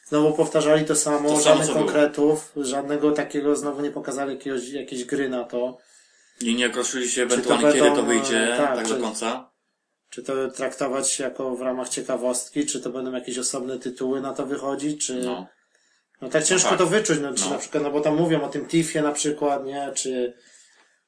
znowu 0.09 0.33
powtarzali 0.37 0.85
to 0.85 0.97
samo, 0.97 1.29
To 1.29 1.41
samo, 1.41 1.43
żadnych 1.45 1.67
było. 1.67 1.79
konkretów, 1.79 2.53
żadnego 2.57 3.13
takiego, 3.13 3.57
znowu 3.57 3.83
nie 3.83 3.91
pokazali 3.91 4.31
jakiegoś, 4.35 4.69
jakiejś 4.69 5.05
gry 5.05 5.29
na 5.29 5.45
to. 5.45 5.79
I 6.41 6.55
nie 6.55 6.67
określili 6.67 7.09
się 7.11 7.27
to 7.27 7.35
ewentualnie 7.35 7.65
będą, 7.67 7.85
kiedy 7.85 7.97
to 7.97 8.03
wyjdzie, 8.03 8.55
tak, 8.59 8.77
tak, 8.77 8.89
czy- 8.89 8.95
do 8.95 9.01
końca. 9.01 9.50
Czy 10.11 10.23
to 10.23 10.49
traktować 10.49 11.19
jako 11.19 11.57
w 11.57 11.63
ramach 11.63 11.89
ciekawostki, 11.89 12.67
czy 12.67 12.81
to 12.81 12.91
będą 12.91 13.13
jakieś 13.13 13.39
osobne 13.39 13.79
tytuły 13.79 14.21
na 14.21 14.33
to 14.35 14.47
wychodzić, 14.47 15.07
czy... 15.07 15.15
No. 15.15 15.47
No 16.21 16.29
tak 16.29 16.45
ciężko 16.45 16.69
tak. 16.69 16.79
to 16.79 16.87
wyczuć, 16.87 17.19
no, 17.23 17.35
czy 17.35 17.45
No. 17.45 17.51
na 17.51 17.59
przykład, 17.59 17.83
no 17.83 17.91
bo 17.91 18.01
tam 18.01 18.17
mówią 18.17 18.43
o 18.43 18.49
tym 18.49 18.67
Tiffie 18.67 19.03
na 19.03 19.13
przykład, 19.13 19.65
nie, 19.65 19.91
czy, 19.95 20.35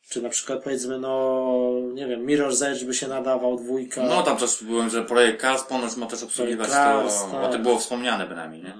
czy 0.09 0.23
na 0.23 0.28
przykład 0.28 0.62
powiedzmy, 0.64 0.99
no, 0.99 1.62
nie 1.94 2.06
wiem, 2.06 2.26
Mirror's 2.26 2.66
Edge 2.66 2.85
by 2.85 2.94
się 2.94 3.09
nadawał, 3.09 3.56
dwójka. 3.56 4.02
No 4.02 4.23
tam 4.23 4.37
też 4.37 4.64
byłem, 4.64 4.90
że 4.90 5.04
projekt 5.04 5.40
Cars 5.40 5.62
ponoć 5.62 5.97
ma 5.97 6.06
też 6.06 6.23
obsługiwać 6.23 6.68
Cars, 6.71 7.23
to, 7.23 7.30
tak. 7.30 7.44
o 7.44 7.49
tym 7.49 7.62
było 7.62 7.78
wspomniane 7.78 8.26
bynajmniej, 8.26 8.62
nie? 8.62 8.75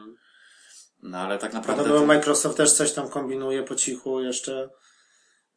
No 1.03 1.19
ale 1.19 1.39
tak 1.39 1.53
naprawdę... 1.53 1.83
Podobno 1.83 2.01
to- 2.01 2.07
Microsoft 2.07 2.57
też 2.57 2.73
coś 2.73 2.93
tam 2.93 3.09
kombinuje 3.09 3.63
po 3.63 3.75
cichu 3.75 4.21
jeszcze. 4.21 4.69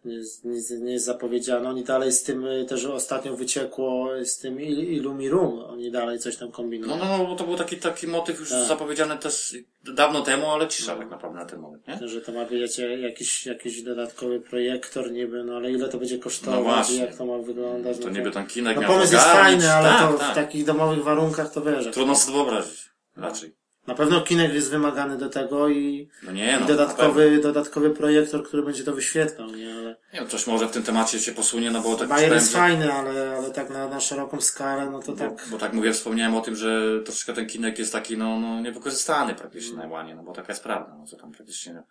Nic, 0.05 0.71
nie 0.71 0.91
jest 0.93 1.05
zapowiedziano. 1.05 1.69
Oni 1.69 1.83
dalej 1.83 2.11
z 2.11 2.23
tym 2.23 2.45
y, 2.45 2.65
też 2.65 2.85
ostatnio 2.85 3.35
wyciekło 3.35 4.09
z 4.23 4.37
tym 4.37 4.61
Il- 4.61 4.89
Illumirum. 4.93 5.59
Oni 5.59 5.91
dalej 5.91 6.19
coś 6.19 6.37
tam 6.37 6.51
kombinują. 6.51 6.97
No, 6.97 7.05
no, 7.05 7.17
no, 7.17 7.25
bo 7.25 7.35
to 7.35 7.43
był 7.43 7.55
taki, 7.55 7.77
taki 7.77 8.07
motyw 8.07 8.39
już 8.39 8.49
Tak. 8.49 8.67
zapowiedziany 8.67 9.17
też 9.17 9.55
dawno 9.93 10.21
temu, 10.21 10.51
ale 10.51 10.67
cisza 10.67 10.95
tak 10.95 11.09
naprawdę 11.09 11.39
na 11.39 11.45
ten 11.45 11.59
moment, 11.59 11.87
nie? 11.87 12.07
Że 12.07 12.21
to 12.21 12.31
ma 12.31 12.45
być 12.45 12.77
jakiś, 13.01 13.45
jakiś 13.45 13.81
dodatkowy 13.81 14.39
projektor 14.41 15.11
niby, 15.11 15.43
no 15.43 15.55
ale 15.55 15.71
ile 15.71 15.89
to 15.89 15.97
będzie 15.97 16.17
No 16.17 16.23
kosztować 16.23 16.63
właśnie. 16.63 16.95
i 16.95 16.99
jak 16.99 17.15
to 17.17 17.25
ma 17.25 17.37
wyglądać. 17.37 17.97
To 17.99 18.05
no 18.05 18.11
niby 18.11 18.31
tam 18.31 18.47
kinek 18.47 18.81
no 18.81 18.87
pomysł 18.87 19.13
jest 19.13 19.25
fajny, 19.25 19.73
ale 19.73 19.89
tak, 19.89 20.11
to 20.11 20.17
tak. 20.17 20.31
w 20.31 20.35
takich 20.35 20.65
domowych 20.65 21.03
warunkach 21.03 21.53
to 21.53 21.61
wiesz. 21.61 21.87
Trudno 21.93 22.15
sobie 22.15 22.37
wyobrazić. 22.37 22.89
Raczej. 23.15 23.55
Na 23.87 23.95
pewno 23.95 24.21
Kinect 24.21 24.53
jest 24.53 24.69
wymagany 24.69 25.17
do 25.17 25.29
tego 25.29 25.69
i, 25.69 26.09
No 26.23 26.31
nie, 26.31 26.57
no. 26.59 26.65
i 26.65 26.67
dodatkowy, 26.67 27.39
dodatkowy 27.39 27.89
projektor, 27.89 28.43
który 28.43 28.63
będzie 28.63 28.83
to 28.83 28.93
wyświetlał, 28.93 29.49
nie? 29.49 29.73
Ale 29.73 29.95
Nie 30.13 30.19
wiem, 30.19 30.27
coś 30.27 30.47
może 30.47 30.67
w 30.67 30.71
tym 30.71 30.83
temacie 30.83 31.19
się 31.19 31.31
posunie, 31.31 31.71
no 31.71 31.81
bo 31.81 31.95
tak 31.95 32.09
Bayer 32.09 32.33
jest 32.33 32.47
czytałem, 32.47 32.77
fajny, 32.77 32.93
ale, 32.93 33.37
ale 33.37 33.51
tak 33.51 33.69
na, 33.69 33.89
na 33.89 33.99
szeroką 33.99 34.41
skalę, 34.41 34.89
no 34.89 34.99
to 34.99 35.11
że, 35.11 35.17
tak. 35.17 35.29
bo, 35.29 35.51
bo 35.51 35.57
tak 35.57 35.73
mówię, 35.73 35.93
wspomniałem 35.93 36.35
o 36.35 36.41
tym, 36.41 36.55
że 36.55 37.01
troszkę 37.05 37.33
ten 37.33 37.47
kinek 37.47 37.79
jest 37.79 37.93
taki, 37.93 38.17
no, 38.17 38.39
no 38.39 38.61
niewykorzystany 38.61 39.35
praktycznie 39.35 39.77
na 39.77 39.87
łanie, 39.87 40.15
no 40.15 40.23
bo 40.23 40.33
taka 40.33 40.53
jest 40.53 40.63
prawda, 40.63 40.95
no 40.99 41.05
co 41.05 41.17
tam 41.17 41.31
praktycznie 41.31 41.83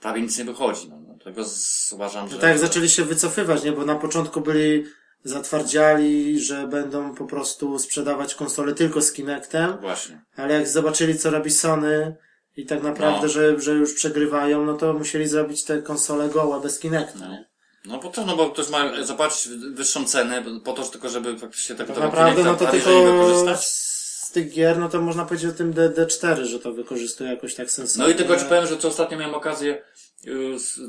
prawie 0.00 0.22
nic 0.22 0.38
nie 0.38 0.44
wychodzi, 0.44 0.88
no. 0.90 1.00
no 1.08 1.18
tego 1.24 1.44
z, 1.44 1.92
uważam, 1.92 2.28
że... 2.28 2.34
No 2.34 2.40
tak 2.40 2.50
jak 2.50 2.58
zaczęli 2.58 2.88
się 2.88 3.04
wycofywać, 3.04 3.64
nie? 3.64 3.72
Bo 3.72 3.84
na 3.84 3.94
początku 3.94 4.40
byli 4.40 4.84
zatwardziali, 5.24 6.40
że 6.40 6.66
będą 6.66 7.14
po 7.14 7.24
prostu 7.26 7.78
sprzedawać 7.78 8.34
konsole 8.34 8.74
tylko 8.74 9.00
z 9.02 9.12
Kinectem, 9.12 9.76
Właśnie. 9.80 10.22
ale 10.36 10.54
jak 10.54 10.68
zobaczyli, 10.68 11.18
co 11.18 11.30
robi 11.30 11.50
Sony 11.50 12.16
i 12.56 12.66
tak 12.66 12.82
naprawdę, 12.82 13.22
No. 13.22 13.28
że, 13.28 13.60
że 13.60 13.72
już 13.72 13.94
przegrywają, 13.94 14.64
no 14.66 14.74
to 14.74 14.92
musieli 14.92 15.26
zrobić 15.28 15.64
te 15.64 15.82
konsole 15.82 16.28
gołe 16.28 16.60
bez 16.60 16.78
Kinecta. 16.78 17.28
nie? 17.28 17.52
No 17.84 17.98
bo 17.98 18.08
to, 18.08 18.26
no 18.26 18.36
bo 18.36 18.50
ktoś 18.50 18.68
ma 18.70 19.04
zapłacić 19.04 19.48
wyższą 19.74 20.04
cenę 20.04 20.42
po 20.64 20.72
to, 20.72 20.82
tylko 20.82 21.08
żeby 21.08 21.38
faktycznie 21.38 21.74
tak 21.76 21.86
Tak 21.86 21.98
naprawdę, 21.98 22.44
no 22.44 22.54
to 22.56 22.66
tylko 22.66 23.56
z 23.56 24.30
tych 24.32 24.52
gier, 24.52 24.78
no 24.78 24.88
to 24.88 25.00
można 25.00 25.24
powiedzieć 25.24 25.50
o 25.50 25.54
tym 25.54 25.72
DD4, 25.74 26.44
że 26.44 26.58
to 26.58 26.72
wykorzystuje 26.72 27.30
jakoś 27.30 27.54
tak 27.54 27.70
sensownie. 27.70 28.04
No 28.04 28.10
i 28.14 28.16
tylko 28.16 28.36
ci 28.36 28.44
powiem, 28.44 28.66
że 28.66 28.78
co 28.78 28.88
ostatnio 28.88 29.18
miałem 29.18 29.34
okazję 29.34 29.82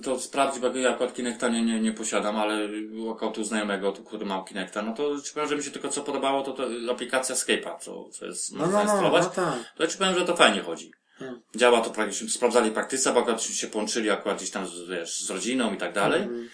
to 0.04 0.20
sprawdzić, 0.20 0.62
bo 0.62 0.68
ja 0.68 0.90
akurat 0.90 1.14
Kinecta 1.14 1.50
nie, 1.50 1.62
nie, 1.62 1.80
nie 1.80 1.92
posiadam, 1.92 2.36
ale 2.36 2.70
u 3.38 3.44
znajomego, 3.44 3.92
tu, 3.92 4.04
który 4.04 4.26
ma 4.26 4.44
Kinecta, 4.44 4.82
no 4.82 4.94
to 4.94 5.22
ci 5.22 5.34
powiem, 5.34 5.50
że 5.50 5.56
mi 5.56 5.64
się 5.64 5.72
tylko 5.72 5.90
co 5.90 6.02
podobało, 6.02 6.44
to, 6.44 6.54
to 6.54 6.64
aplikacja 6.92 7.36
Skype'a, 7.36 7.80
co, 7.80 8.10
co 8.10 8.26
jest, 8.26 8.52
No, 8.52 8.58
no, 8.58 8.66
można 8.66 8.78
no, 8.78 8.84
instalować. 8.84 9.24
no 9.24 9.30
tak. 9.30 9.54
To 9.76 9.88
ci 9.88 9.98
powiem, 9.98 10.16
że 10.20 10.26
to 10.26 10.36
fajnie 10.36 10.62
chodzi. 10.62 10.92
Hmm. 11.20 11.42
Działa 11.56 11.82
to 11.82 11.90
praktycznie, 11.90 12.30
sprawdzali 12.30 12.72
praktyce, 12.72 13.14
bo 13.14 13.20
akurat 13.20 13.42
się 13.42 13.68
połączyli 13.68 14.10
akurat 14.10 14.38
gdzieś 14.38 14.52
tam 14.52 14.68
z, 14.68 14.90
wiesz, 14.90 15.22
z 15.22 15.30
rodziną 15.30 15.74
i 15.74 15.78
tak 15.78 15.94
dalej. 15.94 16.22
Mhm. 16.22 16.50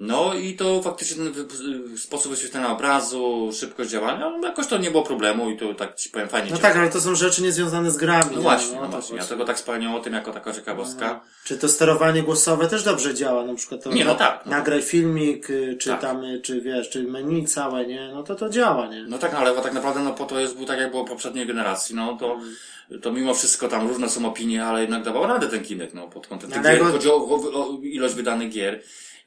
No 0.00 0.34
i 0.34 0.54
to 0.54 0.82
faktycznie 0.82 1.24
ten 1.24 1.98
sposób 1.98 2.32
wyświetlenia 2.32 2.72
obrazu, 2.72 3.50
szybkość 3.52 3.90
działania, 3.90 4.30
no 4.30 4.48
jakoś 4.48 4.66
to 4.66 4.78
nie 4.78 4.90
było 4.90 5.02
problemu 5.02 5.50
i 5.50 5.56
to 5.56 5.74
tak 5.74 5.94
ci 5.94 6.10
powiem 6.10 6.28
fajnie 6.28 6.50
No 6.50 6.58
tak, 6.58 6.76
ale 6.76 6.90
to 6.90 7.00
są 7.00 7.14
rzeczy 7.14 7.42
niezwiązane 7.42 7.90
z 7.90 7.96
grami. 7.96 8.30
No 8.30 8.36
nie? 8.36 8.42
właśnie, 8.42 8.76
No, 8.76 8.82
no 8.82 8.88
właśnie. 8.88 9.16
Ja 9.16 9.24
tego 9.24 9.44
tak 9.44 9.56
wspomniałem 9.56 9.96
o 9.96 10.00
tym 10.00 10.12
jako 10.12 10.32
taka 10.32 10.52
ciekawostka. 10.52 11.20
Czy 11.44 11.58
to 11.58 11.68
sterowanie 11.68 12.22
głosowe 12.22 12.68
też 12.68 12.82
dobrze 12.82 13.14
działa, 13.14 13.44
na 13.44 13.54
przykład 13.54 13.82
to 13.82 13.90
Nie, 13.90 14.04
no 14.04 14.14
tak, 14.14 14.42
no 14.46 14.50
nagraj 14.50 14.82
filmik, 14.82 15.50
y, 15.50 15.76
czy 15.80 15.90
Tak. 15.90 16.00
tam, 16.00 16.24
y, 16.24 16.40
czy 16.40 16.60
wiesz, 16.60 16.90
czy 16.90 17.02
menu 17.02 17.46
całe, 17.46 17.86
nie? 17.86 18.10
No 18.14 18.22
to 18.22 18.34
to 18.34 18.48
działa, 18.48 18.86
nie? 18.86 19.04
No 19.08 19.18
tak, 19.18 19.32
no, 19.32 19.38
ale 19.38 19.54
tak 19.54 19.72
naprawdę 19.72 20.02
no 20.02 20.12
po 20.12 20.24
to 20.24 20.40
jest, 20.40 20.56
był 20.56 20.66
tak 20.66 20.78
jak 20.78 20.90
było 20.90 21.04
poprzedniej 21.04 21.46
generacji, 21.46 21.94
no 21.94 22.16
to, 22.16 22.38
to 23.02 23.12
mimo 23.12 23.34
wszystko 23.34 23.68
tam 23.68 23.88
różne 23.88 24.08
są 24.08 24.26
opinie, 24.26 24.64
ale 24.64 24.80
jednak 24.80 25.02
dawał 25.02 25.26
radę 25.26 25.48
ten 25.48 25.62
kinek, 25.62 25.94
no 25.94 26.08
pod 26.08 26.26
kątem 26.26 26.50
tych 26.50 26.58
Ale 26.58 26.78
gier. 26.78 26.86
Chodzi 26.86 27.10
o, 27.10 27.14
o, 27.14 27.34
o 27.52 27.78
ilość 27.82 28.14
wydanych 28.14 28.50
gier 28.50 28.80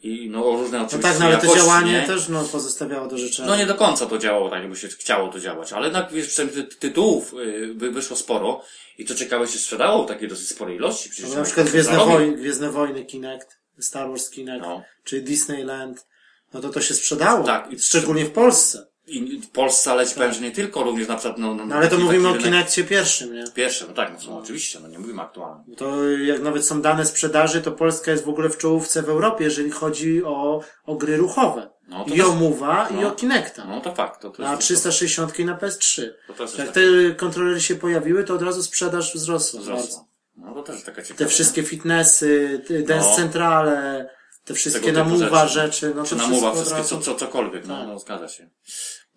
i 0.04 0.30
no 0.30 0.46
o 0.46 0.58
różne 0.62 0.78
No 0.78 0.86
oczywiście 0.86 1.10
tak, 1.12 1.20
no 1.20 1.26
ale 1.26 1.38
to 1.38 1.42
jakości, 1.44 1.66
działanie 1.66 1.92
nie? 1.92 2.08
też 2.08 2.30
no, 2.30 2.44
pozostawiało 2.44 3.08
do 3.08 3.18
życzenia. 3.18 3.48
No 3.50 3.58
nie 3.58 3.66
do 3.66 3.76
końca 3.76 4.06
to 4.06 4.18
działało 4.18 4.50
tak, 4.50 4.60
jakby 4.62 4.76
się 4.78 4.88
chciało 4.88 5.30
to 5.30 5.40
działać, 5.40 5.74
ale 5.74 5.86
jednak 5.86 6.12
wiesz, 6.12 6.36
ty, 6.36 6.64
tytułów 6.64 7.34
y, 7.34 7.74
wy, 7.74 7.92
wyszło 7.92 8.18
sporo 8.18 8.62
i 8.98 9.06
to 9.06 9.16
ciekawe 9.16 9.48
się 9.48 9.60
sprzedało 9.60 10.04
w 10.04 10.08
takiej 10.08 10.28
dosyć 10.30 10.50
sporej 10.50 10.76
ilości. 10.76 11.10
Przecież 11.10 11.30
No, 11.32 11.36
na 11.38 11.44
przykład 11.44 11.66
to 11.66 11.72
Gwiezdne, 11.72 11.94
zarobił. 11.94 12.14
Woj 12.18 12.36
Gwiezdne 12.36 12.72
Wojny 12.72 13.06
Kinect, 13.06 13.58
Star 13.80 14.08
Wars 14.10 14.30
Kinect, 14.30 14.62
No. 14.66 14.84
czy 15.04 15.22
Disneyland, 15.22 16.08
no 16.54 16.62
to 16.62 16.70
to 16.70 16.82
się 16.82 16.94
sprzedało. 16.94 17.44
Tak, 17.46 17.72
i- 17.72 17.80
Szczególnie 17.80 18.26
w 18.26 18.32
Polsce. 18.32 18.88
I 19.08 19.42
w 19.42 19.50
Polsce, 19.50 19.92
ale 19.92 20.08
ci 20.08 20.16
powiem, 20.16 20.34
że 20.34 20.42
nie 20.42 20.52
tylko, 20.52 20.84
również 20.84 21.08
na 21.08 21.16
przykład, 21.16 21.38
no, 21.38 21.54
no, 21.56 21.66
No 21.66 21.76
ale 21.76 21.88
to 21.88 21.98
mówimy 21.98 22.30
o 22.30 22.36
Kinectie 22.36 22.84
pierwszym, 22.84 23.34
nie? 23.34 23.44
Pierwsze, 23.54 23.86
no 23.88 23.94
tak, 23.94 24.14
no, 24.14 24.20
są, 24.20 24.38
oczywiście, 24.40 24.80
no 24.80 24.88
nie 24.88 25.00
mówimy 25.00 25.22
aktualnie. 25.22 25.76
To 25.76 26.10
jak 26.14 26.42
nawet 26.42 26.66
są 26.66 26.82
dane 26.82 27.06
sprzedaży, 27.06 27.62
to 27.62 27.72
Polska 27.72 28.12
jest 28.12 28.26
w 28.26 28.30
ogóle 28.30 28.50
w 28.50 28.58
czołówce 28.58 29.02
w 29.04 29.10
Europie, 29.10 29.44
jeżeli 29.44 29.72
chodzi 29.72 30.24
o, 30.24 30.62
o 30.86 30.96
gry 30.96 31.18
ruchowe. 31.18 31.70
No, 31.88 32.06
to 32.06 32.14
I 32.14 32.22
o 32.22 32.26
też- 32.26 32.34
Move'a, 32.36 32.92
i 32.92 33.02
no. 33.02 33.08
o 33.08 33.12
Kinecta. 33.12 33.66
No 33.66 33.82
to 33.82 33.96
fakt, 33.96 34.22
to, 34.22 34.30
to 34.30 34.44
Na 34.44 34.52
jest, 34.52 34.62
360 34.64 35.40
i 35.40 35.46
na 35.46 35.58
PS3. 35.58 36.02
to, 36.28 36.34
to 36.34 36.44
jest 36.44 36.58
Jak 36.58 36.68
tak, 36.68 36.76
te 36.76 37.16
kontrolery 37.16 37.62
się 37.62 37.76
pojawiły, 37.76 38.24
to 38.24 38.34
od 38.34 38.42
razu 38.42 38.64
sprzedaż 38.64 39.14
wzrosła. 39.16 39.60
wzrosło. 39.60 40.08
No 40.36 40.54
to 40.54 40.64
też 40.64 40.76
jest 40.76 40.86
taka 40.86 41.02
ciekawa. 41.02 41.18
Te 41.18 41.26
wszystkie 41.28 41.64
fitnessy, 41.64 42.62
te 42.68 42.82
dance 42.82 43.10
No. 43.10 43.16
centrale, 43.16 44.10
te 44.46 44.54
wszystkie 44.54 44.92
namuwa 44.92 45.48
rzeczy. 45.48 45.72
rzeczy, 45.88 45.94
no 45.96 46.04
to 46.04 46.10
Czy 46.10 46.16
na 46.16 46.24
wszystko 46.24 46.46
mowa, 46.48 46.62
wszystkie, 46.62 46.84
co, 46.84 46.98
co, 47.02 47.16
cokolwiek, 47.16 47.68
no, 47.68 47.78
Tak. 47.78 47.88
no 47.88 48.00
zgadza 48.00 48.28
się. 48.28 48.50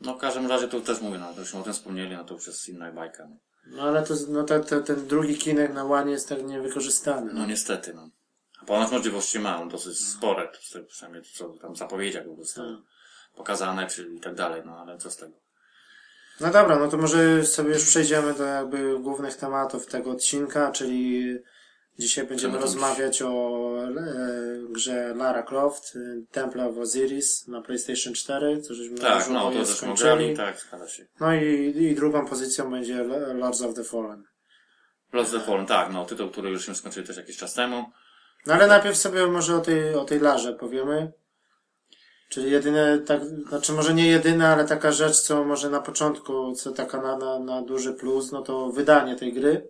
No 0.01 0.15
w 0.15 0.19
każdym 0.19 0.47
razie 0.47 0.69
to 0.69 0.81
też 0.81 1.01
mówię, 1.01 1.19
no 1.19 1.35
to 1.35 1.41
już 1.41 1.55
o 1.55 1.63
tym 1.63 1.73
wspomnieli, 1.73 2.17
no 2.17 2.25
to 2.25 2.35
już 2.35 2.47
jest 2.47 2.69
inna 2.69 2.93
bajka. 2.93 3.27
No, 3.29 3.37
No 3.77 3.83
ale 3.83 4.03
to, 4.03 4.15
no 4.29 4.45
te, 4.45 4.61
te, 4.61 4.81
ten 4.83 5.07
drugi 5.07 5.39
kinek 5.39 5.75
na 5.75 5.85
łanie 5.85 6.13
jest 6.13 6.29
tak 6.29 6.43
niewykorzystany. 6.45 7.33
no 7.35 7.47
niestety, 7.47 7.95
no. 7.95 8.11
A 8.63 8.65
ponoć 8.65 8.91
możliwości 8.93 9.39
ma, 9.39 9.63
on 9.63 9.69
dosyć 9.69 10.07
spore, 10.07 10.49
to 10.73 10.81
przynajmniej 10.89 11.25
co 11.35 11.49
tam 11.49 11.75
w 11.75 11.79
zapowiedziach 11.79 12.25
było 12.25 12.37
Tak. 12.37 12.65
pokazane, 13.37 13.87
czy 13.87 14.09
i 14.17 14.21
tak 14.21 14.35
dalej, 14.35 14.63
no 14.67 14.79
ale 14.79 14.99
co 14.99 15.11
z 15.11 15.17
tego. 15.17 15.33
No 16.41 16.51
dobra, 16.51 16.79
no 16.79 16.89
to 16.89 16.97
może 16.97 17.47
sobie 17.47 17.75
już 17.75 17.85
przejdziemy 17.85 18.35
do 18.35 18.45
jakby 18.45 18.99
głównych 18.99 19.37
tematów 19.37 19.87
tego 19.87 20.11
odcinka, 20.11 20.71
czyli 20.73 21.25
dzisiaj 22.01 22.27
będziemy 22.27 22.59
rozmawiać 22.59 23.23
o 23.23 23.29
e, 23.87 23.93
grze 24.71 25.15
Lara 25.17 25.43
Croft, 25.43 25.97
e, 25.97 25.99
Temple 26.33 26.67
of 26.67 26.79
Osiris 26.79 27.49
na 27.49 27.63
PlayStation 27.63 28.15
4, 28.15 28.63
co 28.63 28.75
żeśmy 28.75 28.99
Tak, 28.99 29.19
już 29.19 29.29
no 29.29 29.51
to 29.51 29.59
też 29.59 29.69
skończyli. 29.69 30.37
tak, 30.37 30.61
zgadza 30.61 30.89
się. 30.89 31.07
No 31.21 31.35
i, 31.35 31.75
i 31.77 31.95
drugą 31.95 32.27
pozycją 32.27 32.71
będzie 32.71 33.05
Lords 33.35 33.63
of 33.63 33.75
the 33.75 33.85
Fallen. 33.85 34.25
Lost 35.13 35.33
the 35.33 35.41
Fallen, 35.41 35.67
tak, 35.67 35.93
no 35.93 36.05
tytuł, 36.05 36.29
który 36.29 36.51
już 36.51 36.67
się 36.67 36.75
skończyli 36.75 37.07
też 37.07 37.17
jakiś 37.17 37.37
czas 37.37 37.55
temu. 37.55 37.85
No 38.47 38.55
ale 38.55 38.67
najpierw 38.67 38.97
sobie 38.97 39.27
może 39.27 39.57
o 39.57 39.61
tej, 39.61 39.95
o 39.95 40.05
tej 40.05 40.21
Larze 40.21 40.53
powiemy. 40.53 41.13
Czyli 42.29 42.51
jedyne, 42.51 42.99
tak, 42.99 43.25
znaczy 43.49 43.73
może 43.73 43.95
nie 43.95 44.07
jedyna, 44.07 44.53
ale 44.53 44.65
taka 44.65 44.93
rzecz, 44.93 45.21
co 45.21 45.45
może 45.45 45.71
na 45.71 45.81
początku, 45.81 46.53
co 46.55 46.73
taka 46.73 47.01
na, 47.03 47.17
na, 47.17 47.39
na 47.39 47.63
duży 47.63 47.93
plus, 47.93 48.33
no 48.33 48.43
to 48.43 48.71
wydanie 48.71 49.17
tej 49.17 49.33
gry. 49.33 49.69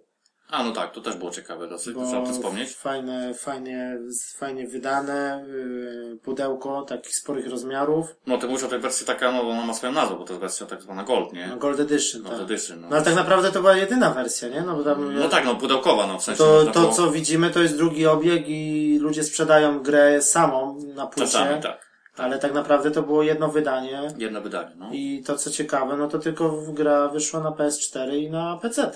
A 0.51 0.65
no 0.65 0.73
tak, 0.73 0.93
to 0.93 1.01
też 1.01 1.17
było 1.17 1.31
ciekawe 1.31 1.69
dosyć, 1.69 1.95
Bo 1.95 2.07
trzeba 2.07 2.23
o 2.23 2.25
tym 2.25 2.35
wspomnieć. 2.35 2.75
fajne, 2.77 3.35
fajnie, 3.35 3.99
fajnie 4.37 4.67
wydane, 4.67 5.45
yy, 5.49 6.19
pudełko 6.23 6.83
takich 6.83 7.15
sporych 7.17 7.51
rozmiarów. 7.51 8.07
No 8.27 8.39
ty 8.39 8.47
mówisz 8.47 8.63
o 8.65 8.69
tej 8.69 8.79
wersji 8.79 9.07
taka, 9.07 9.33
no 9.33 9.41
ona 9.51 9.67
ma 9.67 9.75
swoją 9.75 9.93
nazwę, 9.93 10.17
bo 10.17 10.25
to 10.25 10.33
jest 10.33 10.41
wersja 10.41 10.67
tak 10.67 10.83
zwana 10.83 11.05
Gold, 11.05 11.33
nie? 11.33 11.47
No 11.47 11.57
Gold 11.57 11.81
Edition, 11.81 12.23
Gold 12.23 12.35
tak. 12.35 12.45
Edition, 12.51 12.81
no. 12.81 12.89
No 12.91 12.97
ale 12.97 13.05
tak 13.05 13.15
naprawdę 13.15 13.53
to 13.53 13.61
była 13.61 13.77
jedyna 13.77 14.11
wersja, 14.11 14.49
nie? 14.49 14.61
No 14.63 14.77
bo 14.77 14.85
tam, 14.85 15.15
No 15.15 15.29
tak, 15.29 15.45
no 15.45 15.55
pudełkowa, 15.57 16.07
no 16.07 16.19
w 16.19 16.23
sensie 16.25 16.39
to, 16.39 16.53
można 16.55 16.73
to 16.73 16.81
było- 16.81 16.93
co 16.93 17.11
widzimy, 17.11 17.51
to 17.51 17.61
jest 17.63 17.77
drugi 17.77 18.07
obieg 18.07 18.45
i 18.49 18.99
ludzie 19.01 19.25
sprzedają 19.25 19.83
grę 19.83 20.23
samą 20.23 20.79
na 20.95 21.07
płycie. 21.07 21.33
Czasami, 21.33 21.63
tak. 21.63 21.91
Ale 22.17 22.39
tak 22.39 22.55
naprawdę 22.55 22.91
to 22.91 23.03
było 23.03 23.23
jedno 23.23 23.49
wydanie. 23.49 24.09
Jedno 24.19 24.41
wydanie, 24.41 24.71
no. 24.77 24.89
I 24.93 25.23
to 25.27 25.37
co 25.37 25.51
ciekawe, 25.51 25.97
no 25.97 26.09
to 26.09 26.19
tylko 26.19 26.63
gra 26.73 27.09
wyszła 27.09 27.41
na 27.41 27.51
PS4 27.51 28.17
i 28.17 28.31
na 28.31 28.59
PC. 28.63 28.91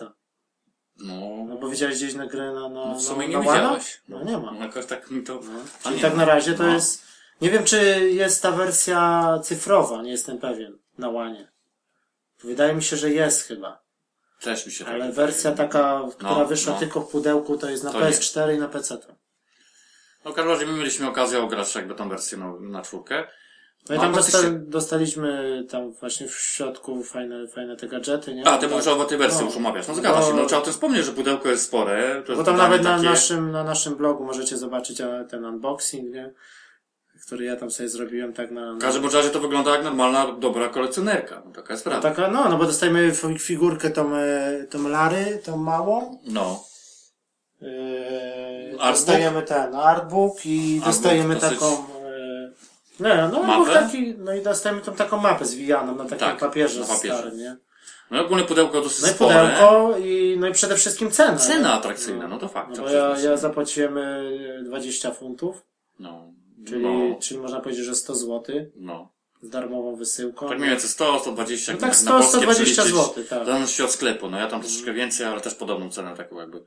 No, 0.98 1.14
No 1.48 1.56
bo 1.56 1.68
widziałeś 1.68 1.96
gdzieś 1.96 2.14
na 2.14 2.26
grę 2.26 2.52
na, 2.52 2.68
na, 2.68 2.68
no 2.68 2.94
w 2.94 3.02
sumie 3.02 3.28
na, 3.28 3.38
nie 3.38 3.46
na 3.46 3.52
widziałeś. 3.52 4.00
No 4.08 4.24
nie 4.24 4.38
ma. 4.38 4.52
No, 4.52 4.64
jakoś 4.66 4.86
tak 4.86 5.10
mi 5.10 5.22
to... 5.22 5.40
A 5.80 5.82
Czyli 5.82 5.96
nie, 5.96 6.02
tak 6.02 6.12
no. 6.12 6.18
na 6.18 6.24
razie 6.24 6.54
to 6.54 6.62
No. 6.62 6.74
jest... 6.74 7.04
Nie 7.40 7.50
wiem, 7.50 7.64
czy 7.64 8.10
jest 8.10 8.42
ta 8.42 8.50
wersja 8.50 9.24
cyfrowa, 9.42 10.02
nie 10.02 10.10
jestem 10.10 10.38
pewien, 10.38 10.78
na 10.98 11.08
łanie. 11.10 11.48
Wydaje 12.44 12.74
mi 12.74 12.82
się, 12.82 12.96
że 12.96 13.10
jest 13.10 13.42
chyba. 13.42 13.82
Też 14.40 14.66
mi 14.66 14.72
się 14.72 14.84
tak 14.84 14.94
Ale 14.94 15.06
wydaje. 15.06 15.26
wersja 15.26 15.52
taka, 15.52 16.02
która 16.16 16.30
No, 16.38 16.46
wyszła 16.46 16.72
no. 16.72 16.78
tylko 16.80 17.00
w 17.00 17.10
pudełku, 17.10 17.58
to 17.58 17.70
jest 17.70 17.84
na 17.84 17.92
To 17.92 18.00
nie. 18.00 18.06
PS4 18.06 18.54
i 18.54 18.58
na 18.58 18.68
PC. 18.68 18.98
No 20.24 20.30
w 20.32 20.34
każdym 20.34 20.52
razie 20.52 20.66
my 20.66 20.72
mieliśmy 20.72 21.08
okazję 21.08 21.42
ograć 21.42 21.74
jakby 21.74 21.94
tą 21.94 22.08
wersję 22.08 22.38
na, 22.38 22.52
na 22.60 22.82
czwórkę. 22.82 23.24
No 23.88 23.94
i 23.94 23.98
No, 23.98 24.04
tam 24.04 24.12
dosta 24.14 24.42
się- 24.42 24.58
dostaliśmy 24.58 25.64
tam 25.70 25.92
właśnie 25.92 26.28
w 26.28 26.34
środku 26.38 27.02
fajne, 27.02 27.48
fajne 27.48 27.76
te 27.76 27.88
gadżety, 27.88 28.34
nie? 28.34 28.48
A, 28.48 28.58
ty 28.58 28.68
mówisz 28.68 28.86
o 28.86 29.04
tej 29.04 29.18
wersji 29.18 29.40
No. 29.40 29.46
już 29.46 29.56
omawiasz. 29.56 29.88
No 29.88 29.94
zgadza 29.94 30.20
No. 30.20 30.26
się, 30.26 30.34
no 30.34 30.46
trzeba 30.46 30.60
o 30.60 30.64
tym 30.64 30.72
wspomnieć, 30.72 31.04
że 31.04 31.12
pudełko 31.12 31.48
jest 31.48 31.64
spore. 31.64 32.22
Bo 32.36 32.44
tam 32.44 32.56
nawet 32.56 32.82
na 32.82 32.96
takie- 32.96 33.08
naszym, 33.08 33.50
na 33.50 33.64
naszym 33.64 33.94
blogu 33.94 34.24
możecie 34.24 34.56
zobaczyć 34.56 35.00
e, 35.00 35.26
ten 35.30 35.44
unboxing, 35.44 36.14
nie? 36.14 36.32
Który 37.26 37.44
ja 37.44 37.56
tam 37.56 37.70
sobie 37.70 37.88
zrobiłem 37.88 38.32
tak 38.32 38.50
na... 38.50 38.72
W 38.72 38.74
na... 38.74 38.80
każdym 38.80 39.04
razie 39.10 39.30
to 39.30 39.40
wygląda 39.40 39.70
jak 39.70 39.84
normalna, 39.84 40.32
dobra 40.32 40.68
kolekcjonerka. 40.68 41.42
No 41.46 41.52
taka 41.52 41.72
jest 41.74 41.86
No, 41.86 41.90
prawda. 41.90 42.10
taka, 42.10 42.30
no, 42.30 42.48
no 42.48 42.56
bo 42.56 42.64
dostajemy 42.66 43.12
fi- 43.12 43.38
figurkę 43.38 43.90
tą, 43.90 44.14
e, 44.16 44.64
tą 44.70 44.88
Lary, 44.88 45.40
tą 45.44 45.56
małą. 45.56 46.18
No. 46.26 46.64
Yy, 47.60 48.76
dostajemy 48.78 49.42
ten 49.42 49.74
artbook 49.74 50.46
i 50.46 50.80
dostajemy 50.84 51.34
dosyć- 51.34 51.50
taką. 51.58 51.93
Nie, 53.00 53.28
no, 53.32 53.42
Mapę? 53.42 53.52
artbook 53.52 53.72
taki, 53.72 54.14
no 54.18 54.34
i 54.34 54.42
dostajemy 54.42 54.82
tą 54.82 54.92
taką 54.92 55.16
mapę 55.18 55.44
zwijaną 55.44 55.94
na 55.94 56.04
takim 56.04 56.18
Tak, 56.18 56.38
papierze, 56.38 56.80
na 56.80 56.86
papierze. 56.86 57.18
starym, 57.18 57.38
nie? 57.38 57.56
No 58.10 58.22
i 58.22 58.24
ogólnie 58.24 58.44
pudełko 58.44 58.80
dosyć 58.80 59.02
No 59.02 59.08
i 59.08 59.10
spore. 59.10 59.34
pudełko 59.34 59.98
i, 59.98 60.36
no 60.40 60.48
i 60.48 60.52
przede 60.52 60.76
wszystkim 60.76 61.10
cena. 61.10 61.36
Cena 61.36 61.72
atrakcyjna, 61.74 62.28
no 62.28 62.38
to 62.38 62.48
fakt. 62.48 62.76
No 62.76 62.82
bo 62.82 62.88
ja, 62.90 63.16
ja 63.24 63.36
zapłaciłem 63.36 63.98
y, 63.98 64.62
20 64.64 65.10
funtów, 65.10 65.62
No. 65.98 66.32
czyli, 66.68 66.82
No. 66.82 67.16
czyli 67.20 67.40
można 67.40 67.60
powiedzieć, 67.60 67.84
że 67.84 67.94
100 67.94 68.14
zł 68.14 68.42
No. 68.76 69.12
z 69.42 69.48
darmową 69.50 69.96
wysyłką. 69.96 70.48
Tak 70.48 70.58
mniej 70.58 70.70
więcej 70.70 70.88
100, 70.90 71.18
120, 71.18 71.72
No 71.72 71.78
tak 71.78 71.88
na- 71.88 71.94
100, 71.94 72.10
na 72.10 72.18
polskie 72.18 72.36
120 72.38 72.82
przeliczyć. 72.82 73.06
zł, 73.06 73.24
tak. 73.30 73.42
W 73.42 73.46
zależności 73.46 73.82
od 73.82 73.90
sklepu. 73.90 74.30
No 74.30 74.38
ja 74.38 74.46
tam 74.46 74.60
troszeczkę 74.60 74.92
więcej, 74.92 75.26
ale 75.26 75.40
też 75.40 75.54
podobną 75.54 75.90
cenę 75.90 76.16
taką 76.16 76.40
jakby 76.40 76.62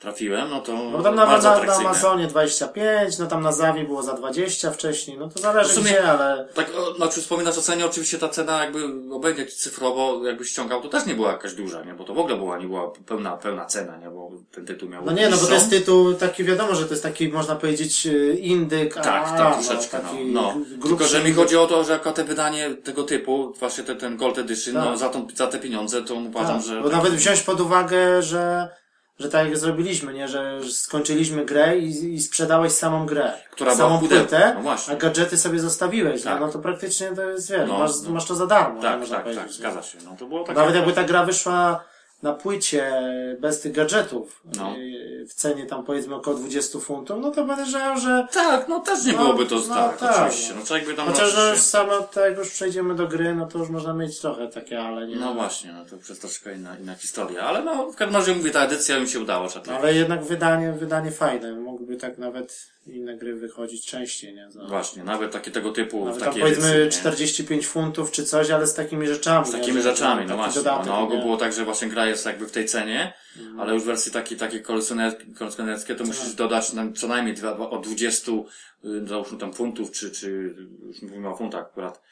trafiłem, 0.00 0.50
no 0.50 0.60
to 0.60 0.72
No 0.92 1.02
tam 1.02 1.14
na, 1.14 1.26
bardzo 1.26 1.50
na, 1.50 1.64
na. 1.64 1.74
Amazonie 1.74 2.26
25, 2.26 3.18
no 3.18 3.26
tam 3.26 3.42
na 3.42 3.52
Zawi 3.52 3.84
było 3.84 4.02
za 4.02 4.12
20 4.12 4.70
wcześniej, 4.70 5.18
no 5.18 5.28
to 5.28 5.38
zależy 5.38 5.70
W 5.70 5.72
sumie- 5.72 5.84
gdzie, 5.90 6.10
ale... 6.10 6.48
Tak, 6.54 6.70
o, 6.76 6.94
znaczy 6.94 7.20
wspominasz 7.20 7.58
o 7.58 7.62
cenie, 7.62 7.86
oczywiście 7.86 8.18
ta 8.18 8.28
cena 8.28 8.64
jakby 8.64 8.80
obejdzie 9.14 9.46
cyfrowo, 9.46 10.26
jakbyś 10.26 10.48
ściągał, 10.50 10.82
to 10.82 10.88
też 10.88 11.06
nie 11.06 11.14
była 11.14 11.32
jakaś 11.32 11.54
duża, 11.54 11.84
nie? 11.84 11.94
Bo 11.94 12.04
to 12.04 12.14
w 12.14 12.18
ogóle 12.18 12.36
była, 12.36 12.58
nie 12.58 12.66
była 12.66 12.90
pełna, 13.06 13.36
pełna 13.36 13.66
cena, 13.66 13.96
nie? 13.96 14.10
Bo 14.10 14.30
ten 14.52 14.66
tytuł 14.66 14.88
miał 14.88 15.04
No 15.04 15.12
nie, 15.12 15.28
no 15.28 15.36
bo 15.36 15.46
to 15.46 15.54
jest 15.54 15.70
tytuł 15.70 16.14
taki, 16.14 16.44
wiadomo, 16.44 16.74
że 16.74 16.84
to 16.84 16.90
jest 16.90 17.02
taki, 17.02 17.28
można 17.28 17.56
powiedzieć, 17.56 18.06
y, 18.06 18.38
indyk, 18.40 18.96
a, 18.96 19.00
Tak, 19.00 19.38
tak, 19.38 19.54
troszeczkę, 19.54 19.98
no, 20.02 20.10
taki 20.10 20.24
no. 20.24 20.54
no. 20.78 20.88
Tylko, 20.88 21.04
że 21.04 21.24
mi 21.24 21.32
chodzi 21.32 21.56
o 21.56 21.66
to, 21.66 21.84
że 21.84 21.92
jako 21.92 22.12
te 22.12 22.24
wydanie 22.24 22.70
tego 22.74 23.02
typu, 23.02 23.52
właśnie 23.58 23.84
ten, 23.84 23.98
ten 23.98 24.16
Gold 24.16 24.38
Edition, 24.38 24.74
Tak. 24.74 24.84
no 24.84 24.96
za, 24.96 25.08
tą, 25.08 25.26
za 25.34 25.46
te 25.46 25.58
pieniądze, 25.58 26.02
to 26.02 26.14
uważam, 26.14 26.56
Tak, 26.56 26.66
że... 26.66 26.80
Bo 26.82 26.88
nawet 26.88 27.12
wziąć 27.14 27.40
pod 27.40 27.60
uwagę, 27.60 28.22
że, 28.22 28.68
że 29.20 29.28
tak 29.28 29.46
jak 29.46 29.58
zrobiliśmy, 29.58 30.12
nie, 30.12 30.28
że 30.28 30.60
skończyliśmy 30.70 31.44
grę 31.44 31.76
i, 31.78 32.14
i 32.14 32.20
sprzedałeś 32.20 32.72
samą 32.72 33.06
grę. 33.06 33.32
Która 33.50 33.74
była 33.76 33.88
samą 33.88 34.00
pudełku. 34.00 34.28
płytę, 34.28 34.56
No 34.64 34.74
a 34.88 34.94
gadżety 34.96 35.36
sobie 35.36 35.60
zostawiłeś, 35.60 36.22
Tak. 36.22 36.40
no, 36.40 36.46
no 36.46 36.52
to 36.52 36.58
praktycznie 36.58 37.08
to 37.12 37.22
jest, 37.22 37.50
wiesz, 37.50 37.68
No, 37.68 37.78
masz, 37.78 37.90
no. 38.04 38.10
masz 38.10 38.24
to 38.24 38.34
za 38.34 38.46
darmo, 38.46 38.82
Tak, 38.82 39.00
można 39.00 39.16
tak, 39.16 39.24
powiedzieć. 39.24 39.42
tak, 39.44 39.52
nie? 39.52 39.58
zgadza 39.58 39.82
się. 39.82 39.98
No 40.04 40.16
to 40.18 40.26
było 40.26 40.44
takie... 40.44 40.58
Nawet 40.60 40.74
jakby 40.74 40.92
ta 40.92 41.04
gra 41.04 41.24
wyszła 41.24 41.84
na 42.22 42.32
płycie 42.32 42.92
bez 43.40 43.60
tych 43.60 43.72
gadżetów 43.72 44.40
No. 44.56 44.76
yy, 44.76 45.26
w 45.28 45.34
cenie 45.34 45.66
tam 45.66 45.84
powiedzmy 45.84 46.14
około 46.14 46.36
20 46.36 46.78
funtów, 46.78 47.16
no 47.20 47.30
to 47.30 47.44
podejrzewam, 47.46 48.00
że 48.00 48.26
Tak, 48.32 48.68
no 48.68 48.80
też 48.80 49.04
nie 49.04 49.12
No, 49.12 49.18
byłoby 49.18 49.46
to 49.46 49.54
no 49.68 49.74
tak, 49.74 49.98
tak, 49.98 50.26
oczywiście. 50.26 50.54
No 50.54 50.62
trzeba 50.64 50.78
jakby 50.78 50.94
tam 50.94 51.06
chociaż 51.06 51.34
no, 51.36 51.40
oczywiście- 51.42 51.64
samo 51.70 52.00
tak 52.00 52.24
jak 52.24 52.38
już 52.38 52.50
przejdziemy 52.50 52.94
do 52.94 53.06
gry, 53.08 53.34
no 53.34 53.46
to 53.46 53.58
już 53.58 53.68
można 53.68 53.94
mieć 53.94 54.18
trochę 54.20 54.48
takie, 54.48 54.80
ale 54.82 55.06
nie 55.06 55.16
No 55.16 55.34
właśnie, 55.34 55.72
no 55.72 55.84
to 55.84 55.96
przez 55.96 56.18
troszkę 56.18 56.54
inna, 56.54 56.76
inna 56.78 56.94
historia. 56.94 57.42
Ale 57.42 57.62
no, 57.62 57.92
w 57.92 57.96
każdym 57.96 58.16
razie 58.16 58.34
mówię, 58.34 58.50
ta 58.50 58.64
edycja 58.64 59.00
mi 59.00 59.08
się 59.08 59.20
udała, 59.20 59.44
No, 59.54 59.60
tak. 59.60 59.68
ale 59.68 59.94
jednak 59.94 60.24
wydanie, 60.24 60.72
wydanie 60.72 61.10
fajne. 61.10 61.52
Mogłyby 61.52 61.96
tak 61.96 62.18
nawet 62.18 62.70
inne 62.86 63.16
gry 63.16 63.34
wychodzić 63.36 63.86
częściej, 63.86 64.34
nie? 64.34 64.50
Za, 64.50 64.64
Właśnie, 64.64 65.04
nawet 65.04 65.30
takie 65.32 65.50
tego 65.50 65.72
typu, 65.72 66.04
nawet 66.04 66.20
w 66.20 66.24
tam 66.24 66.32
powiedzmy 66.34 66.66
edycji, 66.66 66.84
nie? 66.84 66.90
45 66.90 67.66
funtów 67.66 68.10
czy 68.10 68.24
coś, 68.24 68.50
ale 68.50 68.66
z 68.66 68.74
takimi 68.74 69.06
rzeczami. 69.06 69.46
Z 69.46 69.50
takimi 69.50 69.82
rzeczami, 69.82 70.26
no 70.26 70.36
właśnie. 70.36 70.62
dodatek, 70.62 71.10
nie? 71.10 71.18
było 71.18 71.36
tak, 71.36 71.52
że 71.52 71.64
właśnie 71.64 71.88
gra 71.88 72.06
jest 72.10 72.26
jakby 72.26 72.46
w 72.46 72.52
tej 72.52 72.66
cenie, 72.66 73.12
ale 73.58 73.74
już 73.74 73.82
w 73.82 73.86
wersji 73.86 74.12
takiej, 74.12 74.38
takiej 74.38 74.62
kolekcjoner- 74.62 75.34
kolekcjonerskie 75.38 75.94
to 75.94 76.04
musisz 76.04 76.34
dodać 76.34 76.72
nam 76.72 76.94
co 76.94 77.08
najmniej 77.08 77.34
dwa, 77.34 77.56
od 77.70 77.84
20, 77.86 78.32
y, 78.84 79.06
załóżmy 79.06 79.38
tam 79.38 79.52
funtów, 79.52 79.90
czy, 79.90 80.10
czy, 80.10 80.54
już 80.86 81.02
mówimy 81.02 81.28
o 81.28 81.36
funtach 81.36 81.60
akurat, 81.60 82.02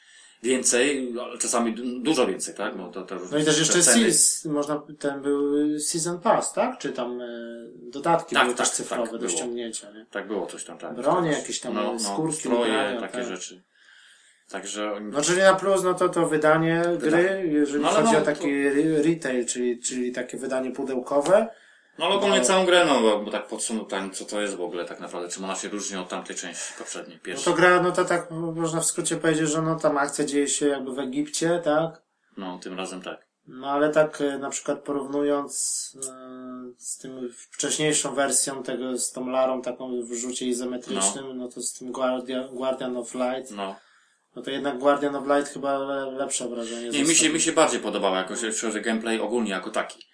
więcej, 0.43 1.13
czasami 1.39 1.73
du- 1.75 1.99
dużo 1.99 2.27
więcej, 2.27 2.55
tak? 2.55 2.75
No, 2.77 2.91
to, 2.91 3.01
to 3.03 3.15
No 3.31 3.37
i 3.37 3.45
też 3.45 3.59
jeszcze 3.59 3.79
ceny- 3.79 4.03
Seas, 4.11 4.45
można, 4.45 4.81
ten 4.99 5.21
był 5.21 5.79
Season 5.79 6.19
Pass, 6.19 6.53
tak? 6.53 6.77
Czy 6.79 6.89
tam 6.89 7.21
e, 7.21 7.27
dodatki 7.91 8.35
Tak, 8.35 8.43
były 8.43 8.55
tak, 8.57 8.67
też 8.67 8.75
cyfrowe 8.75 9.03
tak, 9.03 9.11
do 9.11 9.17
było. 9.17 9.29
ściągnięcia, 9.31 9.91
nie? 9.91 10.05
Tak 10.11 10.27
było 10.27 10.45
coś 10.45 10.63
tam, 10.63 10.77
tak. 10.77 10.95
Bronie, 10.95 11.31
jakieś 11.31 11.59
tam 11.59 11.99
skórki, 11.99 12.37
stroje, 12.39 12.59
ubrania, 12.59 12.99
takie 13.01 13.17
tak. 13.17 13.27
rzeczy. 13.27 13.63
Także 14.49 14.93
oni- 14.93 15.11
No 15.11 15.21
czyli 15.21 15.41
na 15.41 15.53
plus, 15.55 15.83
no 15.83 15.93
to 15.93 16.09
to 16.09 16.27
wydanie 16.27 16.83
gry, 16.99 17.49
jeżeli 17.51 17.83
No 17.83 17.89
chodzi 17.89 18.13
no, 18.13 18.19
o 18.19 18.21
taki 18.21 18.47
re- 18.67 19.01
retail, 19.03 19.45
czyli, 19.45 19.79
czyli 19.79 20.11
takie 20.11 20.37
wydanie 20.37 20.71
pudełkowe, 20.71 21.47
No 21.97 22.05
ale 22.05 22.15
ogólnie 22.15 22.37
No. 22.39 22.43
całą 22.45 22.65
grę, 22.65 22.85
no 22.85 23.01
bo- 23.01 23.19
bo 23.19 23.31
tak 23.31 23.47
podsumowałem, 23.47 24.11
co 24.11 24.25
to 24.25 24.41
jest 24.41 24.55
w 24.55 24.61
ogóle 24.61 24.85
tak 24.85 24.99
naprawdę, 24.99 25.29
czym 25.29 25.43
ona 25.43 25.55
się 25.55 25.69
różni 25.69 25.97
od 25.97 26.09
tamtej 26.09 26.35
części 26.35 26.73
poprzedniej, 26.77 27.17
No 27.17 27.23
pierwszej. 27.23 27.53
to 27.53 27.57
gra, 27.59 27.81
no 27.83 27.91
to 27.91 28.05
tak 28.05 28.31
można 28.31 28.79
w 28.81 28.85
skrócie 28.85 29.17
powiedzieć, 29.17 29.49
że 29.49 29.61
no 29.61 29.75
tam 29.75 29.97
akcja 29.97 30.25
dzieje 30.25 30.47
się 30.47 30.67
jakby 30.67 30.93
w 30.93 30.99
Egipcie, 30.99 31.61
tak? 31.63 32.01
No, 32.37 32.59
tym 32.59 32.77
razem 32.77 33.01
tak. 33.01 33.25
No 33.47 33.67
ale 33.71 33.89
tak 33.89 34.21
e, 34.21 34.37
na 34.37 34.49
przykład 34.49 34.79
porównując 34.79 35.53
e, 36.09 36.11
z 36.77 36.97
tym 36.97 37.29
wcześniejszą 37.51 38.15
wersją 38.15 38.63
tego, 38.63 38.97
z 38.97 39.11
tą 39.11 39.27
Larą 39.29 39.61
taką 39.61 40.01
w 40.01 40.13
rzucie 40.13 40.45
izometrycznym, 40.45 41.37
no, 41.37 41.47
to 41.47 41.61
z 41.61 41.73
tym 41.73 41.91
Guardian, 41.91 42.47
Guardian 42.55 42.97
of 42.97 43.13
Light, 43.15 43.51
No. 43.51 43.75
No 44.35 44.41
to 44.41 44.51
jednak 44.51 44.77
Guardian 44.77 45.15
of 45.15 45.27
Light 45.27 45.53
chyba 45.53 45.77
le, 45.77 46.11
lepsze 46.11 46.47
wrażenie 46.47 46.89
Nie, 46.89 47.03
mi 47.03 47.15
się, 47.15 47.29
mi 47.29 47.41
się 47.41 47.51
bardziej 47.51 47.79
podobało 47.79 48.15
jakoś, 48.15 48.43
o 48.43 48.81
gameplay 48.81 49.19
ogólnie 49.19 49.51
jako 49.51 49.71
taki. 49.71 50.08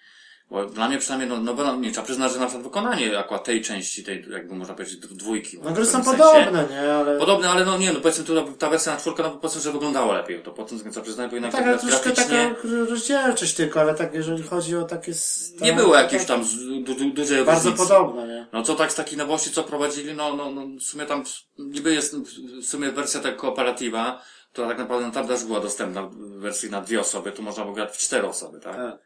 Bo 0.50 0.66
dla 0.66 0.88
mnie 0.88 0.98
przynajmniej, 0.98 1.30
no, 1.30 1.40
no 1.40 1.54
bo 1.54 1.76
nie, 1.76 1.90
trzeba 1.92 2.04
przyznać, 2.04 2.32
że 2.32 2.38
na 2.38 2.46
przykład 2.46 2.64
wykonanie 2.64 3.18
akurat 3.18 3.44
tej 3.44 3.62
części, 3.62 4.04
tej, 4.04 4.26
jakby 4.30 4.54
można 4.54 4.74
powiedzieć, 4.74 4.96
dw- 5.00 5.16
dwójki. 5.16 5.58
No 5.62 5.70
gry 5.70 5.86
są 5.86 6.04
podobne, 6.04 6.64
nie? 6.70 6.94
Ale... 6.94 7.18
Podobne, 7.18 7.50
ale 7.50 7.64
no 7.64 7.78
nie, 7.78 7.92
no 7.92 8.00
powiedzmy 8.00 8.24
tu 8.24 8.52
ta 8.52 8.70
wersja 8.70 8.92
na 8.92 8.98
czwórkę, 8.98 9.22
no 9.22 9.30
powiedzmy, 9.30 9.60
że 9.60 9.72
wyglądało 9.72 10.12
lepiej. 10.12 10.42
To 10.42 10.50
potem 10.50 10.78
trzeba 10.78 11.00
przyznać, 11.00 11.30
bo 11.30 11.36
jednak 11.36 11.52
tak, 11.52 11.62
ale 11.62 11.78
tak 11.78 11.80
troszkę 11.88 12.10
graficznie 12.12 12.54
taka 12.54 12.68
rozdzielczość 12.90 13.54
tylko, 13.54 13.80
ale 13.80 13.94
tak 13.94 14.14
jeżeli 14.14 14.42
chodzi 14.42 14.76
o 14.76 14.82
takie... 14.84 15.14
sta- 15.14 15.64
nie 15.64 15.72
było 15.72 15.96
jakiejś 15.96 16.24
tak 16.24 16.36
tam 16.38 16.46
du, 16.84 16.94
du, 16.94 17.10
dużej 17.10 17.44
Bardzo 17.44 17.70
różnicy. 17.70 17.88
podobne, 17.88 18.26
nie? 18.26 18.46
No 18.52 18.62
co 18.62 18.74
tak 18.74 18.92
z 18.92 18.94
takiej 18.94 19.18
nowości, 19.18 19.50
co 19.50 19.62
prowadzili, 19.64 20.14
no, 20.14 20.36
no, 20.36 20.50
no 20.50 20.62
w 20.80 20.82
sumie 20.82 21.06
tam 21.06 21.24
niby 21.58 21.94
jest 21.94 22.16
w 22.62 22.66
sumie 22.66 22.92
wersja 22.92 23.20
tego 23.20 23.36
kooperatywa, 23.36 24.22
która 24.52 24.68
tak 24.68 24.78
naprawdę 24.78 25.12
tam 25.12 25.28
też 25.28 25.44
była 25.44 25.60
dostępna 25.60 26.02
w 26.02 26.16
wersji 26.16 26.70
na 26.70 26.80
dwie 26.80 27.00
osoby, 27.00 27.32
tu 27.32 27.42
można 27.42 27.62
było 27.62 27.74
grać 27.74 27.90
w 27.94 27.98
cztery 27.98 28.28
osoby, 28.28 28.60
tak? 28.60 28.76
Tak. 28.76 28.98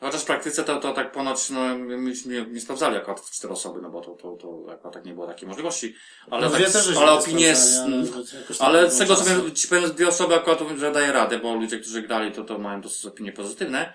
Chociaż 0.00 0.22
w 0.22 0.24
praktyce 0.24 0.64
to, 0.64 0.80
to 0.80 0.92
tak 0.92 1.12
ponoć, 1.12 1.50
no, 1.50 1.78
myśmy 1.78 2.46
nie, 2.50 2.60
sprawdzali 2.60 2.96
akurat 2.96 3.20
w 3.20 3.30
cztery 3.30 3.52
osoby, 3.52 3.80
no 3.82 3.90
bo 3.90 4.00
to, 4.00 4.10
to, 4.10 4.36
to 4.36 4.72
akurat 4.72 4.94
tak 4.94 5.04
nie 5.04 5.14
było 5.14 5.26
takiej 5.26 5.48
możliwości. 5.48 5.94
Ale, 6.30 6.46
No, 6.46 6.50
tak, 6.52 6.70
też 6.70 6.96
ale 6.96 7.06
nie 7.06 7.12
opinie, 7.18 7.54
ale 7.84 8.04
tak 8.48 8.60
ale 8.60 8.78
było 8.78 8.90
z 8.90 8.98
tego 8.98 9.16
co 9.16 9.24
wiem, 9.24 9.54
ci 9.54 9.68
powiem, 9.68 9.90
dwie 9.90 10.08
osoby 10.08 10.34
akurat 10.34 10.58
że 10.76 10.92
daje 10.92 11.12
radę, 11.12 11.38
bo 11.38 11.54
ludzie, 11.54 11.78
którzy 11.80 12.02
grali, 12.02 12.32
to, 12.32 12.44
to 12.44 12.58
mają 12.58 12.80
dosyć 12.80 13.06
opinie 13.06 13.32
pozytywne, 13.32 13.92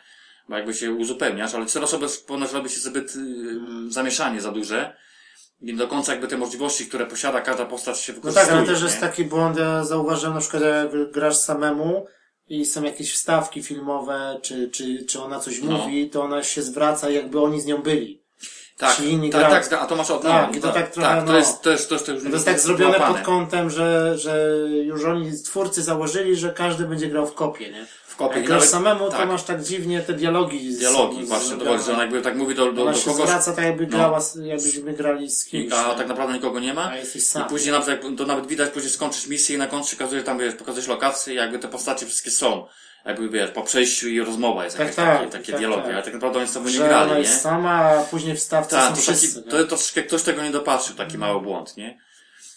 bo 0.49 0.55
jakby 0.57 0.73
się 0.73 0.91
uzupełniasz, 0.91 1.55
ale 1.55 1.65
cztery 1.65 1.85
osoby 1.85 2.07
ponoć 2.27 2.51
robi 2.51 2.69
się 2.69 2.79
zbyt 2.79 3.15
y, 3.15 3.19
zamieszanie 3.89 4.41
za 4.41 4.51
duże. 4.51 4.95
I 5.61 5.73
do 5.75 5.87
końca 5.87 6.11
jakby 6.11 6.27
te 6.27 6.37
możliwości, 6.37 6.85
które 6.87 7.05
posiada 7.05 7.41
każda 7.41 7.65
postać 7.65 7.99
się 7.99 8.13
No 8.13 8.15
wykorzystuje. 8.15 8.45
tak, 8.47 8.55
ale 8.55 8.67
też 8.67 8.79
nie? 8.79 8.85
jest 8.85 8.99
taki 8.99 9.25
błąd, 9.25 9.57
ja 9.57 9.83
zauważyłem 9.83 10.33
na 10.35 10.39
przykład 10.41 10.63
jak 10.63 11.11
grasz 11.11 11.35
samemu 11.37 12.05
i 12.49 12.65
są 12.65 12.83
jakieś 12.83 13.13
wstawki 13.13 13.63
filmowe, 13.63 14.39
czy, 14.41 14.69
czy, 14.69 15.05
czy 15.05 15.21
ona 15.21 15.39
coś 15.39 15.61
No. 15.61 15.71
mówi, 15.77 16.09
to 16.09 16.21
ona 16.23 16.43
się 16.43 16.61
zwraca 16.61 17.09
jakby 17.09 17.41
oni 17.41 17.61
z 17.61 17.65
nią 17.65 17.77
byli. 17.81 18.23
tak, 18.77 18.95
ci 18.97 19.09
inni 19.09 19.29
tak, 19.29 19.67
tak, 19.69 19.81
a 19.81 19.85
to 19.85 19.95
masz 19.95 20.11
od 20.11 20.21
Tak, 20.21 20.57
to 20.59 20.71
tak 20.71 20.91
trochę, 20.91 21.09
tak, 21.09 21.25
to 21.25 21.31
no. 21.31 21.37
jest, 21.37 21.61
to 21.61 21.71
jest, 21.71 21.89
to 21.89 21.95
jest, 21.95 22.05
to 22.05 22.11
już 22.11 22.23
To 22.23 22.29
jest 22.29 22.45
tak 22.45 22.59
zrobione 22.59 22.99
pod 22.99 23.19
kątem, 23.19 23.69
że, 23.69 24.17
że 24.17 24.47
już 24.83 25.03
oni, 25.05 25.31
twórcy 25.45 25.83
założyli, 25.83 26.35
że 26.35 26.49
każdy 26.53 26.85
będzie 26.85 27.07
grał 27.07 27.27
w 27.27 27.33
kopie, 27.33 27.71
nie? 27.71 27.85
W 28.13 28.15
kopie. 28.15 28.35
Jak 28.35 28.43
I 28.43 28.47
grasz 28.47 28.57
nawet- 28.59 28.69
samemu, 28.71 29.05
to 29.05 29.11
tak. 29.17 29.27
masz 29.27 29.43
tak 29.43 29.63
dziwnie 29.63 30.01
te 30.01 30.13
dialogi. 30.13 30.73
z- 30.73 30.79
Dialogi, 30.79 31.25
z- 31.25 31.27
właśnie, 31.27 31.47
zrobione. 31.47 31.69
dowodzi, 31.71 31.85
że 31.87 31.93
on 31.93 31.99
jakby 31.99 32.21
tak 32.21 32.35
mówi 32.35 32.55
do, 32.55 32.65
do, 32.65 32.71
do 32.71 32.93
kogoś, 33.05 33.25
zwraca 33.27 33.53
tak 33.53 33.65
jakby 33.65 33.83
No. 33.87 33.97
grała, 33.97 34.19
z- 34.21 34.35
jakbyśmy 34.35 34.93
grali 34.93 35.31
z 35.31 35.45
kimś. 35.45 35.73
a 35.73 35.95
tak 35.95 36.07
naprawdę 36.07 36.33
nikogo 36.33 36.59
nie 36.59 36.73
ma. 36.73 36.89
A 36.89 36.95
jesteś 36.97 37.15
I 37.21 37.25
sam. 37.25 37.47
później 37.49 37.71
na 37.71 37.81
przykład, 37.81 38.11
to 38.17 38.25
nawet 38.25 38.47
widać, 38.47 38.69
później 38.69 38.91
skończysz 38.91 39.27
misję 39.27 39.55
i 39.55 39.59
na 39.59 39.67
końcu 39.67 39.95
pokazuje 39.97 40.23
tam, 40.23 40.39
wiesz, 40.39 40.53
pokazujesz 40.55 40.87
lokację 40.87 41.33
i 41.33 41.37
jakby 41.37 41.59
te 41.59 41.67
postacie 41.67 42.05
wszystkie 42.05 42.31
są. 42.31 42.65
Jakby, 43.05 43.29
wiesz, 43.29 43.51
po 43.51 43.61
przejściu 43.61 44.07
i 44.09 44.21
rozmowa 44.21 44.63
jest 44.65 44.77
Tak, 44.77 44.95
tak, 44.95 45.17
takie, 45.19 45.31
takie 45.31 45.51
tak, 45.51 45.59
dialogi, 45.61 45.83
tak. 45.83 45.93
ale 45.93 46.03
tak 46.03 46.13
naprawdę 46.13 46.39
oni 46.39 46.47
sobą 46.47 46.69
nie 46.69 46.77
grali, 46.77 47.21
nie? 47.21 47.27
sama, 47.27 47.71
a 47.81 48.03
później 48.03 48.35
w 48.35 48.39
stawce 48.39 48.75
Tak, 48.75 48.89
są 48.89 48.95
to, 48.95 49.01
wszyscy. 49.01 49.35
taki, 49.35 49.49
to, 49.49 49.57
to 49.57 49.65
troszkę 49.65 50.03
ktoś 50.03 50.21
tego 50.23 50.43
nie 50.43 50.51
dopatrzył, 50.51 50.95
taki 50.95 51.17
mały 51.17 51.41
błąd, 51.41 51.77
nie? 51.77 51.99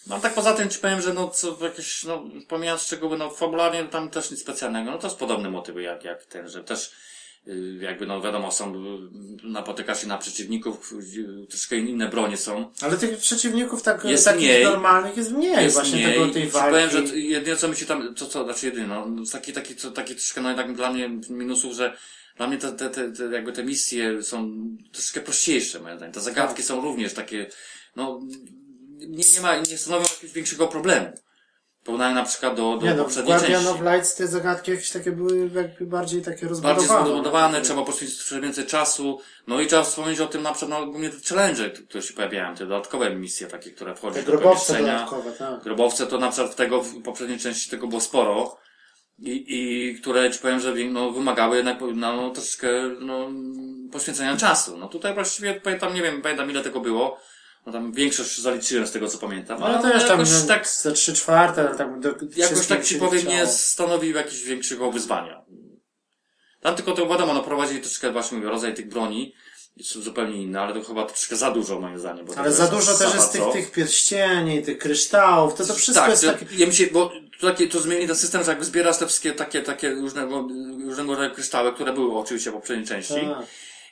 No 0.09 0.19
tak 0.19 0.33
poza 0.33 0.53
tym 0.53 0.69
ci 0.69 0.79
powiem, 0.79 1.01
że 1.01 1.13
no 1.13 1.27
co 1.27 1.57
jakieś, 1.61 2.03
no 2.03 2.23
pomijając 2.47 2.81
szczegóły, 2.81 3.17
no 3.17 3.29
fabularnie 3.29 3.83
tam 3.83 4.09
też 4.09 4.31
nic 4.31 4.39
specjalnego, 4.39 4.91
no 4.91 4.97
to 4.97 5.07
jest 5.07 5.19
podobne 5.19 5.49
motywy 5.49 5.81
jak, 5.81 6.03
jak 6.03 6.25
ten, 6.25 6.49
że 6.49 6.63
też 6.63 6.91
y, 7.47 7.77
jakby 7.81 8.05
no 8.05 8.21
wiadomo 8.21 8.51
są, 8.51 8.75
y, 8.75 8.77
napotykasz 9.43 10.01
się 10.01 10.07
na 10.07 10.17
przeciwników, 10.17 10.93
y, 11.43 11.47
troszkę 11.49 11.77
inne 11.77 12.09
bronie 12.09 12.37
są. 12.37 12.71
Ale 12.81 12.97
tych 12.97 13.17
przeciwników 13.17 13.81
tak, 13.83 14.05
Jest 14.05 14.25
takich 14.25 14.41
mniej. 14.41 14.63
normalnych 14.63 15.17
jest 15.17 15.31
mniej 15.31 15.63
jest 15.63 15.75
właśnie 15.75 15.97
mniej. 15.97 16.13
tego 16.13 16.33
tej 16.33 16.47
walki. 16.49 16.71
powiem, 16.71 17.07
że 17.07 17.17
jedynie 17.17 17.57
co 17.57 17.67
mi 17.67 17.75
się 17.75 17.85
tam, 17.85 18.15
co, 18.15 18.25
co, 18.25 18.43
znaczy 18.43 18.65
jedynie, 18.65 18.87
no, 18.87 19.07
taki, 19.31 19.53
taki, 19.53 19.75
co, 19.75 19.91
taki 19.91 20.15
troszkę, 20.15 20.41
no 20.41 20.49
jednak 20.49 20.73
dla 20.75 20.93
mnie 20.93 21.09
minusów, 21.29 21.73
że 21.73 21.97
dla 22.37 22.47
mnie 22.47 22.57
te, 22.57 22.71
te, 22.71 22.89
te, 22.89 23.11
te, 23.11 23.23
jakby 23.23 23.51
te 23.53 23.63
misje 23.63 24.23
są 24.23 24.53
troszkę 24.91 25.21
prościejsze, 25.21 25.79
moim 25.79 25.97
zdaniem. 25.97 26.13
Te 26.13 26.21
zagadki 26.21 26.55
Tak. 26.57 26.65
są 26.65 26.81
również 26.81 27.13
takie, 27.13 27.49
no, 27.95 28.19
nie, 28.97 29.23
nie 29.35 29.41
ma, 29.41 29.55
nie 29.55 29.77
stanowią 29.77 30.03
jakiegoś 30.03 30.31
większego 30.31 30.67
problemu. 30.67 31.07
Porównaniu 31.83 32.15
na 32.15 32.23
przykład 32.23 32.55
do, 32.55 32.77
do 32.77 32.85
Nie 32.85 32.93
no, 32.93 33.03
poprzedniej 33.03 33.37
Guardian 33.37 33.63
części. 33.63 33.81
of 33.81 33.93
Lights 33.93 34.15
te 34.15 34.27
zagadki 34.27 34.71
jakieś 34.71 34.91
takie 34.91 35.11
były 35.11 35.49
jakby 35.55 35.85
bardziej 35.85 36.21
takie 36.21 36.45
Bardziej 36.45 36.49
rozbudowane. 36.49 37.09
zbudowane, 37.09 37.61
trzeba 37.61 37.83
poświęcić 37.83 38.33
więcej 38.41 38.65
czasu. 38.65 39.19
No 39.47 39.61
i 39.61 39.67
trzeba 39.67 39.83
wspomnieć 39.83 40.19
o 40.19 40.27
tym 40.27 40.43
na 40.43 40.53
przykład, 40.53 40.79
no, 40.79 40.85
głównie 40.87 41.09
te 41.09 41.17
challenge, 41.29 41.69
które 41.69 42.03
się 42.03 42.13
pojawiają, 42.13 42.55
te 42.55 42.65
dodatkowe 42.65 43.15
misje 43.15 43.47
takie, 43.47 43.71
które 43.71 43.95
wchodzą 43.95 44.23
do 44.23 44.37
pomieszczenia. 44.37 44.93
dodatkowe, 44.93 45.31
tak. 45.31 45.63
Grobowce 45.63 46.07
to 46.07 46.17
na 46.17 46.31
przykład 46.31 46.51
w 46.51 46.55
tego, 46.55 46.81
w 46.81 47.01
poprzedniej 47.01 47.39
części 47.39 47.69
tego 47.69 47.87
było 47.87 48.01
sporo. 48.01 48.57
I, 49.19 49.45
i 49.47 49.95
które 50.01 50.31
ci 50.31 50.39
powiem, 50.39 50.59
że 50.59 50.73
no, 50.89 51.11
wymagały 51.11 51.57
jednak 51.57 51.77
no, 51.95 52.29
troszeczkę 52.29 52.67
no, 52.99 53.29
poświęcenia 53.91 54.37
czasu. 54.37 54.77
No 54.77 54.87
tutaj 54.87 55.13
właściwie 55.13 55.53
pamiętam, 55.53 55.93
nie 55.93 56.01
wiem, 56.01 56.21
pamiętam 56.21 56.51
ile 56.51 56.63
tego 56.63 56.79
było. 56.79 57.19
No 57.67 57.73
tam 57.73 57.91
większość 57.91 58.37
zaliczyłem 58.37 58.87
z 58.87 58.91
tego 58.91 59.07
co 59.07 59.17
pamiętam. 59.17 59.63
Ale 59.63 59.81
to 59.81 59.93
już 59.93 60.03
tam 60.03 60.19
jakoś 60.19 60.33
no, 60.41 60.47
tak, 60.47 60.67
ze 60.67 60.91
trzy 60.91 61.13
czwarte, 61.13 61.67
ale 61.67 61.77
tak 61.77 61.99
do, 61.99 62.09
jakoś 62.35 62.67
tak 62.67 62.83
ci 62.85 62.95
powiem, 62.95 63.21
chciało. 63.21 63.35
nie 63.35 63.47
stanowił 63.47 64.15
jakiegoś 64.15 64.43
większego 64.43 64.91
wyzwania. 64.91 65.45
Tam 66.61 66.75
tylko 66.75 66.91
to 66.91 67.07
wiadomo, 67.07 67.33
no 67.33 67.43
prowadzili 67.43 67.81
troszeczkę 67.81 68.11
właśnie 68.11 68.37
mówię, 68.37 68.49
rodzaj 68.49 68.73
tych 68.73 68.89
broni 68.89 69.33
jest 69.77 69.91
zupełnie 69.91 70.43
inne, 70.43 70.61
ale 70.61 70.73
to 70.73 70.83
chyba 70.83 71.05
troszkę 71.05 71.35
za 71.35 71.51
dużo 71.51 71.79
moim 71.79 71.99
zdaniem. 71.99 72.25
Ale 72.35 72.51
za 72.51 72.67
dużo 72.67 72.93
też 72.93 73.13
jest 73.13 73.31
tych, 73.31 73.43
tych 73.53 73.71
pierścieni, 73.71 74.63
tych 74.63 74.77
kryształów, 74.77 75.53
to 75.53 75.65
to 75.65 75.73
wszystko 75.73 76.01
tak, 76.01 76.09
jest 76.09 76.23
to, 76.23 76.31
takie... 76.33 76.45
ja 76.55 76.71
się, 76.71 76.87
bo 76.87 77.11
to, 77.39 77.47
takie, 77.47 77.67
to 77.67 77.79
zmieni 77.79 78.07
ten 78.07 78.15
system, 78.15 78.43
że 78.43 78.51
jakby 78.51 78.65
zbierasz 78.65 78.97
te 78.97 79.07
wszystkie 79.07 79.31
takie, 79.31 79.61
takie 79.61 79.89
różnego, 79.89 80.47
różnego 80.85 81.11
rodzaju 81.11 81.31
kryształy, 81.31 81.73
które 81.73 81.93
były 81.93 82.17
oczywiście 82.17 82.51
w 82.51 82.53
poprzedniej 82.53 82.87
części. 82.87 83.13
Tak. 83.13 83.45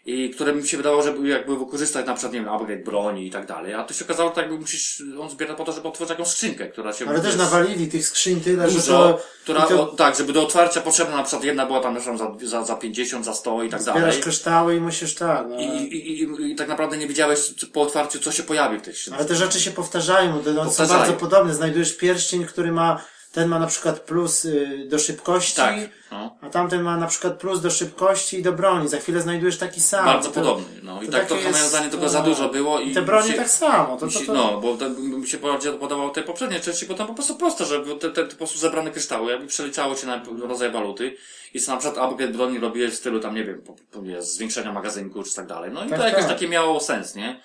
I 0.05 0.29
które 0.29 0.53
mi 0.53 0.67
się 0.67 0.77
wydawało, 0.77 1.03
że 1.03 1.11
były 1.11 1.27
jakby 1.27 1.57
wykorzystać 1.57 2.05
na 2.05 2.13
przykład, 2.13 2.33
nie 2.33 2.39
wiem, 2.39 2.49
upgrade 2.49 2.83
broni 2.83 3.27
i 3.27 3.31
tak 3.31 3.45
dalej. 3.45 3.73
A 3.73 3.83
tu 3.83 3.93
się 3.93 4.05
okazało, 4.05 4.29
że 4.29 4.35
tak 4.35 4.43
jakby 4.43 4.59
musisz, 4.59 5.03
on 5.19 5.29
zbiera 5.29 5.53
po 5.53 5.63
to, 5.65 5.71
żeby 5.71 5.87
otworzyć 5.87 6.09
jakąś 6.09 6.27
skrzynkę, 6.27 6.67
która 6.67 6.93
się... 6.93 7.09
Ale 7.09 7.21
też 7.21 7.35
nawalili 7.35 7.87
tych 7.87 8.05
skrzyń 8.05 8.41
tyle, 8.41 8.69
że 8.69 8.75
Dużo, 8.75 8.91
to... 8.97 9.21
która, 9.43 9.61
to 9.61 9.91
o, 9.91 9.95
tak, 9.95 10.15
żeby 10.15 10.33
do 10.33 10.43
otwarcia 10.43 10.81
potrzebna 10.81 11.17
na 11.17 11.23
przykład 11.23 11.43
jedna 11.43 11.65
była 11.65 11.79
tam 11.79 11.95
przykład 11.95 12.39
za, 12.41 12.47
za, 12.47 12.63
za 12.65 12.75
50, 12.75 13.25
za 13.25 13.33
100 13.33 13.63
i 13.63 13.69
tak 13.69 13.81
zbierasz 13.81 14.01
dalej. 14.01 14.21
kryształy 14.21 14.75
i 14.75 14.79
musisz 14.79 15.15
tak, 15.15 15.47
no. 15.49 15.59
I, 15.59 15.63
i, 15.65 16.21
i, 16.23 16.51
I 16.51 16.55
tak 16.55 16.67
naprawdę 16.67 16.97
nie 16.97 17.07
wiedziałeś 17.07 17.39
po 17.73 17.81
otwarciu, 17.81 18.19
co 18.19 18.31
się 18.31 18.43
pojawi 18.43 18.77
w 18.77 18.81
tych 18.81 18.97
skrzynkach. 18.97 19.19
Ale 19.19 19.29
te 19.29 19.35
rzeczy 19.35 19.59
się 19.59 19.71
powtarzają, 19.71 20.31
one 20.33 20.43
są 20.43 20.65
Powtarzają. 20.65 20.99
bardzo 20.99 21.13
podobne. 21.13 21.53
Znajdujesz 21.53 21.97
pierścień, 21.97 22.45
który 22.45 22.71
ma, 22.71 23.01
ten 23.35 23.47
ma 23.49 23.59
na 23.59 23.67
przykład 23.67 23.99
plus 23.99 24.45
y, 24.45 24.85
do 24.89 24.99
szybkości, 24.99 25.55
Tak, 25.55 25.75
no. 26.11 26.37
a 26.41 26.49
tamten 26.49 26.81
ma 26.81 26.97
na 26.97 27.07
przykład 27.07 27.33
plus 27.39 27.61
do 27.61 27.71
szybkości 27.71 28.39
i 28.39 28.43
do 28.43 28.51
broni. 28.53 28.87
Za 28.87 28.97
chwilę 28.97 29.21
znajdujesz 29.21 29.57
taki 29.57 29.81
sam. 29.81 30.05
Bardzo 30.05 30.29
To- 30.29 30.35
podobny, 30.35 30.65
no. 30.83 31.01
I 31.01 31.05
to 31.05 31.11
tak 31.11 31.27
to 31.27 31.35
zdaniem 31.69 31.89
tego 31.89 32.03
no. 32.03 32.09
za 32.09 32.21
dużo 32.21 32.49
było 32.49 32.79
i... 32.79 32.93
Te 32.93 33.01
bronie 33.01 33.31
się- 33.31 33.37
tak 33.37 33.49
samo. 33.49 33.97
To, 33.97 34.05
to, 34.05 34.11
się, 34.11 34.25
to, 34.25 34.33
No, 34.33 34.61
bo 34.61 34.77
to, 34.77 34.89
mi 34.89 35.27
się 35.27 35.37
bardziej 35.37 35.73
podobało 35.73 36.09
tej 36.09 36.23
poprzedniej 36.23 36.61
części, 36.61 36.85
bo 36.85 36.93
tam 36.93 37.07
po 37.07 37.13
prostu 37.13 37.35
proste, 37.35 37.65
że 37.65 37.79
te, 37.85 37.95
te, 37.95 38.09
te 38.09 38.25
po 38.25 38.35
prostu 38.35 38.59
zebrane 38.59 38.91
kryształy, 38.91 39.31
jakby 39.31 39.47
przeliczało 39.47 39.95
cię 39.95 40.07
na 40.07 40.21
rodzaj 40.47 40.71
waluty 40.71 41.15
i 41.53 41.59
co 41.61 41.71
na 41.71 41.77
przykład 41.77 42.11
upgrade 42.11 42.31
broni 42.37 42.59
robiłeś 42.59 42.91
w 42.93 42.95
stylu 42.95 43.19
tam, 43.19 43.35
nie 43.35 43.43
wiem, 43.43 43.61
po, 43.61 43.73
po, 43.73 44.01
zwiększenia 44.19 44.73
magazynku 44.73 45.23
czy 45.23 45.35
tak 45.35 45.47
dalej. 45.47 45.71
No 45.73 45.85
i 45.85 45.89
Tak, 45.89 45.99
to 45.99 46.05
jakoś 46.07 46.23
tak. 46.23 46.31
takie 46.33 46.47
miało 46.47 46.79
sens, 46.79 47.15
nie? 47.15 47.41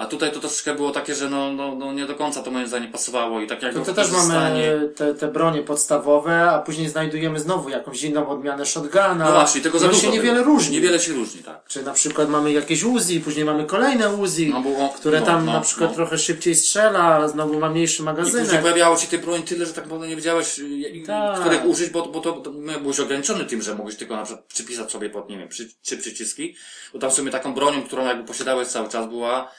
A 0.00 0.06
tutaj 0.06 0.32
to 0.32 0.40
troszeczkę 0.40 0.74
było 0.74 0.90
takie, 0.90 1.14
że 1.14 1.30
no, 1.30 1.52
no, 1.52 1.74
no 1.74 1.92
nie 1.92 2.06
do 2.06 2.14
końca 2.14 2.42
to 2.42 2.50
moim 2.50 2.66
zdaniem 2.66 2.92
pasowało 2.92 3.40
i 3.40 3.46
tak 3.46 3.62
jakby 3.62 3.80
to, 3.80 3.86
to 3.86 3.94
też 3.94 4.10
mamy 4.10 4.90
te, 4.96 5.14
te 5.14 5.28
bronie 5.28 5.62
podstawowe, 5.62 6.50
a 6.50 6.58
później 6.58 6.88
znajdujemy 6.88 7.40
znowu 7.40 7.68
jakąś 7.68 8.02
inną 8.02 8.28
odmianę 8.28 8.66
shotguna. 8.66 9.14
No 9.14 9.32
właśnie, 9.32 9.60
tego 9.60 9.78
za 9.78 9.86
I 9.86 9.88
dużo 9.88 10.00
się 10.02 10.08
niewiele 10.10 10.42
różni. 10.42 10.74
Niewiele 10.76 10.98
się 11.00 11.12
różni, 11.12 11.42
tak. 11.42 11.64
Czy 11.68 11.82
na 11.82 11.92
przykład 11.92 12.28
mamy 12.28 12.52
jakieś 12.52 12.84
Uzi, 12.84 13.20
później 13.20 13.44
mamy 13.44 13.64
kolejne 13.64 14.10
Uzi, 14.14 14.50
No, 14.50 14.60
bo- 14.60 14.88
które 14.88 15.20
no, 15.20 15.26
tam 15.26 15.46
no, 15.46 15.52
na 15.52 15.60
przykład 15.60 15.90
no. 15.90 15.96
trochę 15.96 16.18
szybciej 16.18 16.54
strzela, 16.54 17.28
znowu 17.28 17.60
ma 17.60 17.70
mniejszy 17.70 18.02
I 18.02 18.04
magazynek. 18.04 18.42
później 18.44 18.62
pojawiało 18.62 18.96
ci 18.96 19.06
tej 19.06 19.18
broni 19.18 19.42
tyle, 19.42 19.66
że 19.66 19.72
tak 19.72 19.84
naprawdę 19.84 20.08
nie 20.08 20.16
wiedziałeś, 20.16 20.58
y, 20.58 20.62
y, 20.62 21.06
Tak. 21.06 21.40
których 21.40 21.64
użyć, 21.64 21.90
bo, 21.90 22.06
bo 22.06 22.20
to 22.20 22.32
to 22.32 22.50
byłeś 22.82 23.00
ograniczony 23.00 23.44
tym, 23.44 23.62
że 23.62 23.74
mogłeś 23.74 23.96
tylko 23.96 24.16
na 24.16 24.24
przykład 24.24 24.46
przypisać 24.46 24.92
sobie 24.92 25.10
pod, 25.10 25.30
nie 25.30 25.38
wiem, 25.38 25.48
przy, 25.48 25.68
trzy 25.82 25.96
przyciski. 25.98 26.56
Bo 26.92 26.98
tam 26.98 27.10
w 27.10 27.14
sumie 27.14 27.30
taką 27.30 27.54
bronią, 27.54 27.82
którą 27.82 28.06
jakby 28.06 28.24
posiadałeś 28.24 28.68
cały 28.68 28.88
czas 28.88 29.08
była 29.08 29.50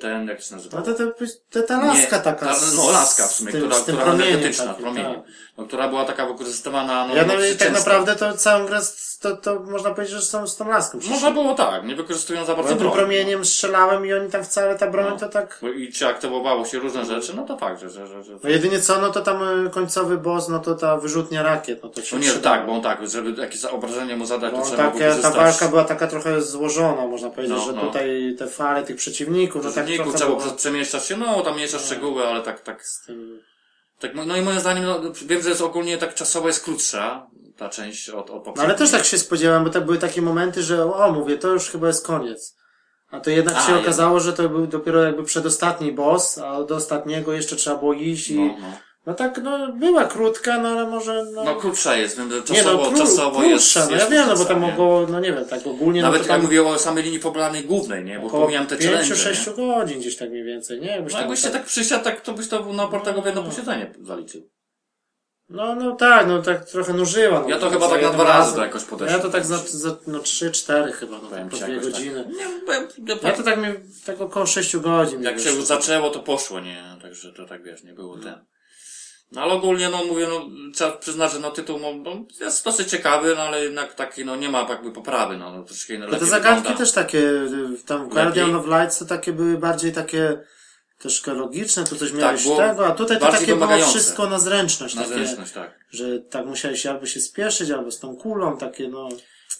ten, 0.00 0.28
jak 0.28 0.40
się 0.42 0.54
nazywa? 0.56 0.78
No 0.78 0.84
to, 0.84 0.94
to, 0.94 1.04
to 1.50 1.62
ta 1.62 1.84
laska 1.84 2.16
Nie, 2.16 2.22
taka. 2.22 2.46
ta, 2.46 2.54
no 2.76 2.90
laska 2.90 3.26
w 3.26 3.32
sumie, 3.32 3.52
tym, 3.52 3.60
która, 3.60 3.80
która 3.82 4.04
energetyczna, 4.12 4.74
promieniem. 4.74 5.14
tak. 5.14 5.22
No, 5.58 5.66
która 5.66 5.88
była 5.88 6.04
taka 6.04 6.26
wykorzystywana, 6.26 7.06
no, 7.06 7.14
Ja 7.16 7.24
no, 7.24 7.34
dosyć 7.36 7.58
tak 7.58 7.72
naprawdę 7.72 8.16
to 8.16 8.32
całą 8.36 8.66
grę 8.66 8.78
to, 9.20 9.36
to 9.36 9.60
można 9.60 9.90
powiedzieć, 9.90 10.14
że 10.16 10.22
są 10.22 10.46
z 10.46 10.56
tą 10.56 10.68
laską. 10.68 10.98
Można 11.10 11.30
było 11.30 11.54
tak, 11.54 11.84
nie 11.84 11.96
wykorzystując 11.96 12.46
za 12.46 12.54
bardzo 12.54 12.68
tym 12.68 12.78
broni. 12.78 12.94
promieniem 12.94 13.44
strzelałem 13.44 14.06
i 14.06 14.12
oni 14.12 14.30
tam 14.30 14.44
wcale 14.44 14.78
ta 14.78 14.90
broń 14.90 15.06
No. 15.10 15.16
to 15.18 15.28
tak. 15.28 15.58
Bo 15.62 15.68
I 15.68 15.92
czy 15.92 16.06
aktywowało 16.06 16.64
się 16.64 16.78
różne 16.78 17.04
rzeczy, 17.04 17.32
no 17.36 17.42
to 17.44 17.56
fakt, 17.58 17.80
że, 17.80 17.90
że, 17.90 18.06
że, 18.06 18.24
że 18.24 18.32
No 18.44 18.50
jedynie 18.50 18.80
co, 18.80 19.00
no 19.00 19.10
to 19.10 19.20
tam 19.20 19.66
y, 19.66 19.70
końcowy 19.70 20.18
boss, 20.18 20.48
no 20.48 20.58
to 20.58 20.74
ta 20.74 20.96
wyrzutnia 20.96 21.42
rakiet, 21.42 21.82
no 21.82 21.88
to 21.88 22.02
się 22.02 22.16
No 22.16 22.22
nie, 22.22 22.32
tak, 22.32 22.66
bo 22.66 22.72
on 22.72 22.82
tak, 22.82 23.08
żeby 23.08 23.42
jakieś 23.42 23.64
obrażenie 23.64 24.16
mu 24.16 24.26
zadać, 24.26 24.52
Bo 24.52 24.58
to 24.58 24.64
trzeba 24.66 24.90
takie, 24.90 25.14
ta 25.22 25.30
walka 25.30 25.68
była 25.68 25.84
taka 25.84 26.06
trochę 26.06 26.42
złożona, 26.42 27.06
można 27.06 27.30
powiedzieć, 27.30 27.56
No, 27.56 27.64
że 27.64 27.72
no. 27.72 27.80
tutaj 27.86 28.36
te 28.38 28.46
fale 28.46 28.82
tych 28.82 28.96
przeciwników, 29.10 29.64
no 29.64 29.70
tak 29.72 29.84
Przeciwników 29.84 30.14
trzeba 30.14 30.36
było 30.36 30.52
przemieszczać 30.52 31.04
się, 31.06 31.16
no 31.16 31.42
tam 31.42 31.54
mniejsza 31.54 31.78
szczegóły, 31.78 32.26
ale 32.26 32.42
tak, 32.42 32.60
tak, 32.60 32.86
z 32.86 33.02
tym... 33.06 33.42
tak, 33.98 34.14
no 34.14 34.36
i 34.36 34.42
moim 34.42 34.60
zdaniem, 34.60 34.84
no, 34.84 35.00
wiem, 35.26 35.42
że 35.42 35.48
jest 35.48 35.62
ogólnie 35.62 35.98
tak 35.98 36.14
czasowo 36.14 36.46
jest 36.46 36.64
krótsza, 36.64 37.26
ta 37.56 37.68
część 37.68 38.08
od, 38.10 38.18
od 38.18 38.28
No 38.28 38.40
poprzedniej. 38.40 38.66
ale 38.70 38.78
też 38.78 38.90
tak 38.90 39.04
się 39.04 39.18
spodziewałem, 39.18 39.64
bo 39.64 39.70
to 39.70 39.80
były 39.80 39.98
takie 39.98 40.22
momenty, 40.22 40.62
że 40.62 40.94
o, 40.94 41.12
mówię, 41.12 41.38
to 41.38 41.48
już 41.48 41.70
chyba 41.70 41.86
jest 41.86 42.06
koniec. 42.06 42.56
A 43.10 43.20
to 43.20 43.30
jednak 43.30 43.56
A, 43.56 43.66
się 43.66 43.78
okazało, 43.78 44.20
że 44.20 44.32
to 44.32 44.48
był 44.48 44.66
dopiero 44.66 45.02
jakby 45.02 45.24
przedostatni 45.24 45.92
boss, 45.92 46.38
a 46.38 46.62
do 46.62 46.76
ostatniego 46.76 47.32
jeszcze 47.32 47.56
trzeba 47.56 47.76
było 47.76 47.92
iść 47.92 48.30
i... 48.30 48.40
No, 48.40 48.56
No, 48.60 48.72
no. 49.06 49.14
tak, 49.14 49.40
no 49.42 49.72
była 49.72 50.04
krótka, 50.04 50.58
no 50.58 50.68
ale 50.68 50.86
może... 50.86 51.24
No, 51.34 51.44
no 51.44 51.54
krótsza 51.54 51.96
jest, 51.96 52.18
wiem, 52.18 52.30
że 52.30 52.36
nie 52.36 52.42
czasowo, 52.42 52.84
no, 52.84 52.90
kró, 52.90 52.98
czasowo 52.98 53.42
jest, 53.42 53.72
krótsza, 53.72 53.86
no 53.86 53.96
jest 53.96 54.04
ja 54.04 54.10
wiem, 54.10 54.28
no 54.28 54.36
bo 54.36 54.44
tam 54.44 54.60
mogło, 54.60 55.06
no 55.10 55.20
nie 55.20 55.32
wiem, 55.32 55.44
tak 55.44 55.66
ogólnie... 55.66 56.02
Nawet 56.02 56.20
no 56.20 56.26
to 56.26 56.32
ja 56.32 56.36
tam 56.36 56.44
mówię 56.44 56.62
o 56.62 56.78
samej 56.78 57.04
linii 57.04 57.20
poblanej 57.20 57.64
głównej, 57.64 58.04
nie? 58.04 58.18
Bo 58.18 58.30
pomijam 58.30 58.66
te 58.66 58.76
challenge, 58.76 59.14
5-6 59.14 59.48
nie? 59.48 59.54
godzin 59.66 60.00
gdzieś 60.00 60.16
tak 60.16 60.30
mniej 60.30 60.44
więcej, 60.44 60.80
nie? 60.80 60.88
Jakbyś 60.88 61.12
No 61.12 61.18
tam 61.18 61.28
jakbyś 61.28 61.42
się 61.42 61.50
tak 61.50 61.64
przysiadł, 61.64 62.04
tak, 62.04 62.20
to 62.20 62.32
byś 62.32 62.48
to 62.48 62.72
na 62.72 62.86
Portago 62.86 63.22
w 63.22 63.26
jedno 63.26 63.42
posiedzenie 63.42 63.94
zaliczył. 64.02 64.50
No, 65.50 65.74
no 65.74 65.96
tak, 65.96 66.26
no 66.26 66.42
tak 66.42 66.64
trochę 66.64 66.92
nużyła. 66.92 67.40
No, 67.40 67.48
Ja 67.48 67.58
to 67.58 67.62
tak 67.62 67.72
chyba 67.72 67.88
tak 67.88 68.02
na 68.02 68.10
dwa 68.10 68.24
razy 68.24 68.54
to 68.54 68.62
jakoś 68.62 68.84
podeszłem. 68.84 69.18
Ja 69.18 69.22
to 69.24 69.30
tak 69.30 69.44
za, 69.44 69.56
za 69.56 69.96
no 70.06 70.18
3-4 70.18 70.92
chyba, 70.92 71.18
no 71.22 71.28
Powiem 71.28 71.48
po 71.48 71.56
dwie 71.56 71.74
jakoś 71.74 71.92
godziny. 71.92 72.24
Tak. 72.24 72.32
Nie, 72.32 72.42
ja, 72.74 73.14
ja, 73.22 73.28
Ja 73.28 73.36
to 73.36 73.42
tak 73.42 73.58
mi, 73.58 73.66
tak 74.06 74.20
około 74.20 74.46
6 74.46 74.76
godzin. 74.76 75.22
Jak 75.22 75.40
się 75.40 75.62
zaczęło, 75.62 76.10
to 76.10 76.20
poszło, 76.20 76.60
nie? 76.60 76.96
Także 77.02 77.32
to 77.32 77.44
tak 77.44 77.62
wiesz, 77.62 77.84
nie 77.84 77.92
było 77.92 78.18
ten. 78.18 78.44
No 79.32 79.42
ale 79.42 79.52
ogólnie, 79.52 79.88
no 79.88 80.04
mówię, 80.04 80.26
no 80.28 80.46
trzeba 80.74 80.90
przyznać, 80.92 81.32
że 81.32 81.38
no 81.38 81.50
tytuł 81.50 81.78
no, 81.78 81.92
no, 81.94 82.24
jest 82.40 82.64
dosyć 82.64 82.90
ciekawy, 82.90 83.34
no 83.36 83.42
ale 83.42 83.64
jednak 83.64 83.94
taki, 83.94 84.24
no 84.24 84.36
nie 84.36 84.48
ma 84.48 84.66
jakby 84.68 84.92
poprawy, 84.92 85.36
no, 85.36 85.52
no 85.56 85.62
troszkę 85.64 85.94
inny 85.94 86.06
No 86.06 86.18
te 86.18 86.26
zagadki 86.26 86.56
wygląda. 86.56 86.78
też 86.78 86.92
takie, 86.92 87.18
y, 87.18 87.84
tam 87.86 88.08
Guardian 88.08 88.54
of 88.54 88.66
Lights 88.66 88.98
to 88.98 89.04
takie 89.04 89.32
były 89.32 89.58
bardziej 89.58 89.92
takie 89.92 90.38
troszkę 90.98 91.34
logiczne, 91.34 91.84
tu 91.84 91.96
coś 91.96 92.12
miałeś 92.12 92.42
było 92.42 92.56
tego, 92.56 92.86
a 92.86 92.90
tutaj 92.90 93.18
to 93.18 93.26
takie 93.26 93.46
było 93.46 93.58
wymagające. 93.58 93.90
wszystko 93.90 94.26
na 94.30 94.38
zręczność, 94.38 94.94
Na 94.94 95.02
takie, 95.02 95.14
zręczność, 95.14 95.52
tak. 95.52 95.74
że 95.90 96.18
tak 96.18 96.46
musiałeś 96.46 96.86
albo 96.86 97.06
się 97.06 97.20
spieszyć, 97.20 97.70
albo 97.70 97.90
z 97.90 97.98
tą 97.98 98.16
kulą, 98.16 98.56
takie 98.58 98.88
no. 98.88 99.08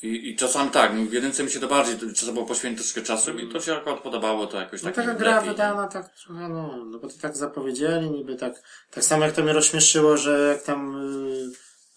I, 0.02 0.30
I 0.30 0.36
czasami 0.36 0.70
tak, 0.70 0.94
w 0.94 1.12
jedynce 1.12 1.44
mi 1.44 1.50
się 1.50 1.60
to 1.60 1.68
bardziej, 1.68 1.96
to 1.96 2.06
trzeba 2.14 2.32
było 2.32 2.46
poświęcić 2.46 2.84
troszkę 2.84 3.02
czasu 3.02 3.38
i 3.38 3.48
to 3.48 3.60
się 3.60 3.74
akurat 3.74 4.00
podobało, 4.00 4.46
to 4.46 4.60
jakoś 4.60 4.82
No 4.82 4.86
tak 4.86 4.96
taka 4.96 5.14
gra 5.14 5.40
wydana 5.40 5.88
tak 5.88 6.14
trochę, 6.14 6.48
no, 6.48 6.84
no 6.84 6.98
bo 6.98 7.08
to 7.08 7.14
tak 7.20 7.36
zapowiedzieli, 7.36 8.10
niby 8.10 8.36
tak, 8.36 8.62
tak 8.90 9.04
samo 9.04 9.24
jak 9.24 9.34
to 9.34 9.42
mnie 9.42 9.52
rozśmieszyło, 9.52 10.16
że 10.16 10.48
jak 10.52 10.62
tam 10.62 10.96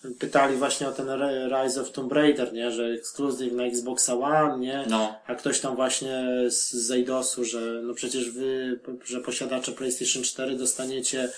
y, 0.05 0.13
pytali 0.19 0.55
właśnie 0.55 0.87
o 0.87 0.91
ten 0.91 1.07
Rise 1.49 1.81
of 1.81 1.91
Tomb 1.91 2.11
Raider, 2.11 2.53
nie, 2.53 2.71
że 2.71 2.85
ekskluzyw 2.85 3.53
na 3.53 3.63
Xboxa 3.63 4.13
One, 4.13 4.57
nie, 4.59 4.85
No, 4.89 5.15
a 5.27 5.35
ktoś 5.35 5.59
tam 5.59 5.75
właśnie 5.75 6.23
z 6.47 6.71
Zejdosu, 6.71 7.45
że 7.45 7.81
no 7.83 7.93
przecież 7.93 8.29
wy, 8.29 8.79
że 9.05 9.19
posiadacze 9.19 9.71
PlayStation 9.71 10.23
4 10.23 10.55
dostaniecie 10.55 11.29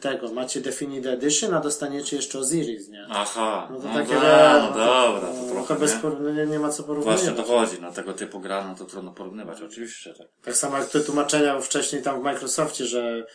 tego, 0.00 0.32
macie 0.32 0.60
Definite 0.60 1.12
Edition, 1.12 1.54
a 1.54 1.60
dostaniecie 1.60 2.16
jeszcze 2.16 2.38
Osiris, 2.38 2.88
nie? 2.88 3.06
aha, 3.10 3.68
No 3.70 3.76
no, 3.76 3.82
to 3.82 3.88
no, 3.88 3.94
takie, 3.94 4.14
da, 4.14 4.58
no, 4.58 4.68
no 4.70 4.76
dobra, 4.76 5.28
to 5.28 5.34
no, 5.46 5.52
trochę, 5.52 5.74
to 5.74 5.80
bez 5.80 5.94
nie? 5.94 6.00
por- 6.00 6.20
nie, 6.48 6.58
ma 6.58 6.68
co 6.68 6.82
porównywać. 6.82 7.20
Właśnie 7.20 7.36
to 7.36 7.48
chodzi, 7.52 7.80
na 7.80 7.92
tego 7.92 8.12
typu 8.12 8.40
gra, 8.40 8.68
no 8.68 8.74
to 8.74 8.84
trudno 8.84 9.12
porównywać, 9.12 9.62
oczywiście, 9.62 10.14
tak. 10.14 10.26
Tak 10.44 10.56
samo 10.56 10.78
jak 10.78 10.88
te 10.90 11.00
tłumaczenia 11.00 11.60
wcześniej 11.60 12.02
tam 12.02 12.20
w 12.20 12.24
Microsoftie, 12.24 12.84
że 12.86 13.26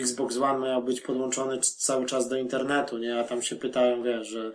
Xbox 0.00 0.36
One 0.36 0.66
miał 0.68 0.82
być 0.82 1.00
podłączony 1.00 1.58
cały 1.60 2.06
czas 2.06 2.28
do 2.28 2.36
internetu, 2.36 2.98
nie? 2.98 3.20
A 3.20 3.24
tam 3.24 3.42
się 3.42 3.56
pytają, 3.56 4.02
wiesz, 4.02 4.28
że 4.28 4.52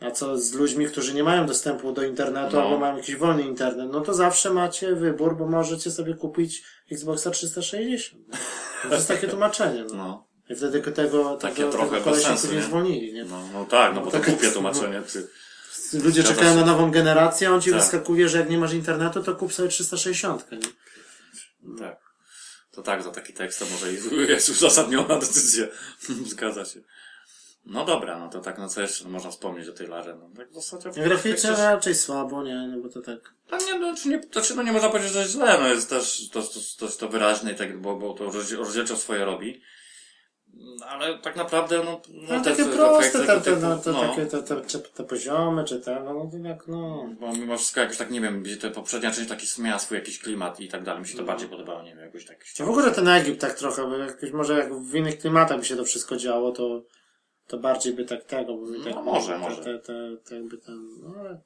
a 0.00 0.10
co 0.10 0.38
z 0.38 0.52
ludźmi, 0.52 0.86
którzy 0.86 1.14
nie 1.14 1.24
mają 1.24 1.46
dostępu 1.46 1.92
do 1.92 2.02
internetu 2.02 2.56
No. 2.56 2.62
albo 2.62 2.78
mają 2.78 2.96
jakiś 2.96 3.16
wolny 3.16 3.42
internet, 3.42 3.88
no 3.92 4.00
to 4.00 4.14
zawsze 4.14 4.50
macie 4.50 4.94
wybór, 4.94 5.36
bo 5.36 5.46
możecie 5.46 5.90
sobie 5.90 6.14
kupić 6.14 6.62
Xboxa 6.92 7.30
360. 7.30 8.22
To 8.88 8.94
jest 8.94 9.08
takie 9.08 9.28
tłumaczenie, 9.28 9.84
no. 9.88 9.94
No, 9.94 10.26
I 10.50 10.54
wtedy 10.54 10.80
tego, 10.92 11.36
Takie 11.36 11.56
tego, 11.56 11.70
trochę 11.72 11.90
tego 11.90 12.04
kolesia 12.04 12.28
sensu, 12.28 12.54
nie? 12.54 12.62
zwolnili, 12.62 13.12
nie? 13.12 13.24
no, 13.24 13.48
no 13.52 13.64
tak, 13.64 13.94
no 13.94 14.00
bo 14.00 14.10
to 14.10 14.18
tak- 14.18 14.30
głupie 14.30 14.50
tłumaczenie, 14.50 15.02
ty. 15.12 15.28
Ludzie 15.92 16.22
Zgadza 16.22 16.34
czekają 16.34 16.54
się. 16.54 16.60
na 16.60 16.66
nową 16.66 16.90
generację, 16.90 17.48
a 17.48 17.52
on 17.52 17.60
ci 17.60 17.70
Tak. 17.70 17.80
wyskakuje, 17.80 18.28
że 18.28 18.38
jak 18.38 18.50
nie 18.50 18.58
masz 18.58 18.72
internetu, 18.72 19.22
to 19.22 19.34
kup 19.34 19.52
sobie 19.52 19.68
360, 19.68 20.46
nie? 20.52 20.58
Tak. 21.78 22.00
To 22.70 22.82
tak, 22.82 23.02
za 23.02 23.10
taki 23.10 23.32
tekst 23.32 23.58
to 23.58 23.64
może 23.66 23.92
jest 24.32 24.48
uzasadniona 24.48 25.18
decyzja. 25.18 25.66
Zgadza 26.32 26.64
się. 26.64 26.80
No 27.66 27.84
dobra, 27.84 28.18
no 28.18 28.28
to 28.28 28.40
tak, 28.40 28.58
no 28.58 28.68
co 28.68 28.80
jeszcze 28.80 29.08
można 29.08 29.30
wspomnieć 29.30 29.68
o 29.68 29.72
tej 29.72 29.86
larze? 29.86 30.16
No 30.20 30.30
tak 30.36 30.50
w 30.50 30.54
zasadzie... 30.54 30.90
Graficznie 30.90 31.50
tak, 31.50 31.58
raczej 31.58 31.94
słabo, 31.94 32.42
nie? 32.42 32.54
No 32.54 32.82
bo 32.82 32.88
to 32.88 33.00
tak... 33.02 33.18
tak 33.48 33.66
nie, 33.66 33.78
no, 33.78 33.94
czy 33.96 34.08
nie, 34.08 34.18
to, 34.18 34.40
czy, 34.40 34.54
no 34.54 34.62
nie 34.62 34.72
można 34.72 34.88
powiedzieć, 34.88 35.12
że 35.12 35.24
źle, 35.28 35.58
no 35.60 35.68
jest 35.68 35.90
też 35.90 36.28
to, 36.32 36.42
to, 36.42 36.60
to, 36.78 36.88
to 36.88 37.08
wyraźne 37.08 37.52
i 37.52 37.54
tak, 37.54 37.80
bo, 37.80 37.96
bo 37.96 38.14
to 38.14 38.24
rozdzie- 38.30 38.56
rozdzielczo 38.56 38.96
swoje 38.96 39.24
robi. 39.24 39.62
Ale 40.88 41.18
tak 41.18 41.36
naprawdę, 41.36 41.82
no, 41.84 42.00
No, 42.14 42.28
te- 42.40 42.50
takie 42.50 42.64
te 42.64 42.70
proste 42.76 43.10
te, 43.18 43.26
tego 43.26 43.40
te, 43.40 43.56
no, 43.56 43.78
te, 43.78 43.92
no. 43.92 44.00
takie 44.00 44.26
te, 44.26 44.42
te, 44.42 44.56
te, 44.56 44.78
te 44.78 45.04
poziomy, 45.04 45.64
czy 45.64 45.80
te, 45.80 46.00
no, 46.04 46.14
no 46.14 46.30
tak, 46.48 46.68
no. 46.68 47.08
Bo 47.20 47.32
mimo 47.32 47.56
wszystko 47.56 47.80
jakoś 47.80 47.96
tak, 47.96 48.10
nie 48.10 48.20
wiem, 48.20 48.42
gdzie 48.42 48.56
ta 48.56 48.70
poprzednia 48.70 49.10
część 49.10 49.28
taki 49.28 49.62
miała 49.62 49.78
swój 49.78 49.98
jakiś 49.98 50.18
klimat 50.18 50.60
i 50.60 50.68
tak 50.68 50.82
dalej, 50.82 51.00
mi 51.02 51.08
się 51.08 51.14
to 51.16 51.20
No. 51.22 51.26
bardziej 51.26 51.48
podobało, 51.48 51.82
nie 51.82 51.90
wiem, 51.94 52.04
jakoś 52.04 52.24
tak. 52.26 52.44
A 52.60 52.64
w 52.64 52.68
ogóle 52.70 52.90
ten 52.90 53.08
Egipt 53.08 53.40
tak 53.40 53.54
trochę, 53.58 53.86
bo 53.88 53.96
jakoś 53.96 54.30
może 54.32 54.58
jak 54.58 54.74
w 54.74 54.94
innych 54.94 55.18
klimatach 55.18 55.58
by 55.58 55.64
się 55.64 55.76
to 55.76 55.84
wszystko 55.84 56.16
działo, 56.16 56.52
to, 56.52 56.82
to 57.46 57.58
bardziej 57.58 57.92
by 57.92 58.04
tak 58.04 58.24
tego, 58.24 58.54
bo 58.56 58.66
by 58.66 58.80
tak, 58.84 58.94
No, 58.94 59.02
może, 59.02 59.32
te, 59.32 59.38
może. 59.38 59.56
Te, 59.62 59.78
te, 59.78 60.16
te, 60.24 60.34
jakby 60.34 60.58
ten, 60.58 60.88
no 61.02 61.14
ale... 61.20 61.40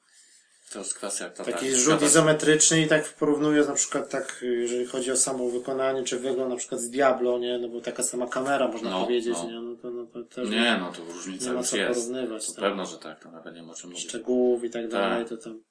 To 0.72 0.78
jest 0.78 0.94
kwestia 0.94 1.30
ta, 1.30 1.44
Taki 1.44 1.70
ta, 1.70 1.76
rzut 1.78 2.02
izometryczny 2.02 2.80
i 2.82 2.86
tak 2.88 3.08
porównując 3.14 3.68
na 3.68 3.74
przykład 3.74 4.08
tak, 4.10 4.38
jeżeli 4.42 4.86
chodzi 4.86 5.12
o 5.12 5.16
samo 5.16 5.48
wykonanie, 5.50 6.04
czy 6.04 6.18
wygląd 6.18 6.50
na 6.50 6.56
przykład 6.56 6.80
z 6.80 6.90
Diablo, 6.90 7.38
nie? 7.38 7.58
No 7.58 7.68
bo 7.68 7.80
taka 7.80 8.02
sama 8.02 8.26
kamera 8.26 8.68
można 8.68 8.90
No, 8.90 9.04
powiedzieć, 9.04 9.34
no. 9.42 9.50
nie? 9.50 9.60
No 9.60 9.76
to, 9.76 9.90
no 9.90 10.06
to 10.06 10.22
też 10.22 10.48
Nie, 10.50 10.76
no 10.80 10.92
to 10.92 11.04
różnica 11.04 11.46
nie 11.46 11.52
ma 11.52 11.62
co 11.62 11.76
jest. 11.76 11.94
porównywać. 12.00 12.46
To 12.46 12.52
tak. 12.52 12.60
pewno, 12.64 12.86
że 12.86 12.98
tak, 12.98 13.20
to 13.22 13.30
nawet 13.30 13.54
nie 13.54 13.62
ma 13.62 13.74
czym 13.74 13.90
mówić. 13.90 14.08
Szczegółów 14.08 14.64
i 14.64 14.70
tak 14.70 14.88
dalej, 14.88 15.24
Tak. 15.24 15.28
to 15.38 15.44
tam. 15.44 15.62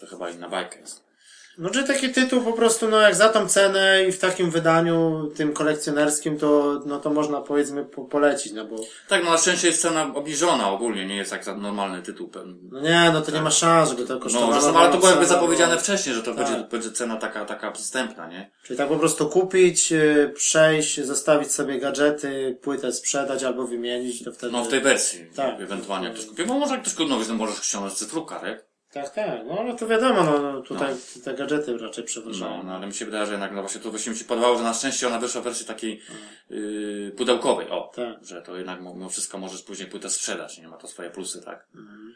To 0.00 0.06
chyba 0.06 0.30
inna 0.30 0.48
bajka 0.48 0.78
jest. 0.78 1.09
No, 1.58 1.70
czy 1.70 1.84
taki 1.84 2.08
tytuł 2.08 2.42
po 2.42 2.52
prostu, 2.52 2.88
no 2.88 3.00
jak 3.00 3.14
za 3.14 3.28
tą 3.28 3.48
cenę 3.48 4.04
i 4.08 4.12
w 4.12 4.18
takim 4.18 4.50
wydaniu, 4.50 5.26
tym 5.36 5.52
kolekcjonerskim, 5.52 6.38
to, 6.38 6.80
no 6.86 7.00
to 7.00 7.10
można 7.10 7.40
powiedzmy 7.40 7.84
po, 7.84 8.04
polecić, 8.04 8.52
no 8.52 8.64
bo, 8.64 8.76
Tak, 9.08 9.24
no 9.24 9.30
na 9.30 9.38
szczęście 9.38 9.66
jest 9.66 9.82
cena 9.82 10.12
obniżona 10.14 10.70
ogólnie, 10.70 11.06
nie 11.06 11.16
jest 11.16 11.32
jak 11.32 11.44
za 11.44 11.56
normalny 11.56 12.02
tytuł. 12.02 12.28
pewnie. 12.28 12.54
no 12.70 12.80
nie, 12.80 13.10
no 13.12 13.20
to 13.20 13.32
nie 13.32 13.42
ma 13.42 13.50
szans, 13.50 13.90
żeby 13.90 14.06
to 14.06 14.20
kosztowało. 14.20 14.52
No, 14.54 14.60
zresztą, 14.60 14.78
ale 14.78 14.90
to 14.92 14.96
było 14.96 15.10
jakby 15.10 15.26
cena, 15.26 15.38
zapowiedziane 15.40 15.74
no. 15.74 15.80
wcześniej, 15.80 16.14
że 16.14 16.22
to 16.22 16.34
Tak. 16.34 16.44
będzie, 16.44 16.68
będzie 16.70 16.92
cena 16.92 17.16
taka, 17.16 17.44
taka 17.44 17.70
przystępna, 17.70 18.26
nie? 18.28 18.50
Czyli 18.62 18.76
tak 18.78 18.88
po 18.88 18.96
prostu 18.96 19.28
kupić, 19.28 19.92
y, 19.92 20.32
przejść, 20.34 21.04
zostawić 21.04 21.52
sobie 21.52 21.78
gadżety, 21.78 22.58
płytę 22.62 22.92
sprzedać 22.92 23.44
albo 23.44 23.66
wymienić, 23.66 24.24
to 24.24 24.32
wtedy... 24.32 24.52
No 24.52 24.64
w 24.64 24.68
tej 24.68 24.80
wersji. 24.80 25.26
Tak. 25.36 25.60
Ewentualnie 25.60 26.06
jak 26.06 26.14
ktoś 26.14 26.26
kupi, 26.26 26.44
bo 26.44 26.58
może 26.58 26.74
jak 26.74 26.82
ktoś 26.82 26.94
kupi, 26.94 27.08
no 27.28 27.34
możesz 27.34 27.62
ściągnąć 27.64 27.94
cyfruka, 27.94 28.40
tak? 28.40 28.69
Tak, 28.92 29.10
tak, 29.10 29.46
no 29.46 29.58
ale 29.58 29.76
to 29.76 29.86
wiadomo, 29.86 30.22
no, 30.22 30.38
no 30.38 30.60
tutaj 30.60 30.94
te 31.24 31.34
gadżety 31.34 31.78
raczej 31.78 32.04
przeważają. 32.04 32.56
No, 32.56 32.62
no, 32.62 32.74
ale 32.74 32.86
mi 32.86 32.94
się 32.94 33.04
wydaje, 33.04 33.26
że 33.26 33.32
jednak, 33.32 33.52
no 33.52 33.60
właśnie 33.60 33.80
to 33.80 33.90
właśnie 33.90 34.12
mi 34.12 34.18
się 34.18 34.24
podobało, 34.24 34.56
że 34.56 34.62
na 34.62 34.74
szczęście 34.74 35.06
ona 35.06 35.18
wyszła 35.18 35.40
w 35.40 35.44
wersji 35.44 35.66
takiej 35.66 36.02
yy, 36.50 37.12
pudełkowej, 37.16 37.70
o. 37.70 37.90
Tak. 37.94 38.24
Że 38.24 38.42
to 38.42 38.56
jednak 38.56 38.80
mimo 38.80 39.08
wszystko 39.08 39.38
możesz 39.38 39.62
później 39.62 39.88
płytę 39.88 40.10
sprzedać, 40.10 40.58
nie 40.58 40.68
ma 40.68 40.76
to 40.76 40.88
swoje 40.88 41.10
plusy, 41.10 41.42
tak? 41.44 41.66
Mhm. 41.74 42.14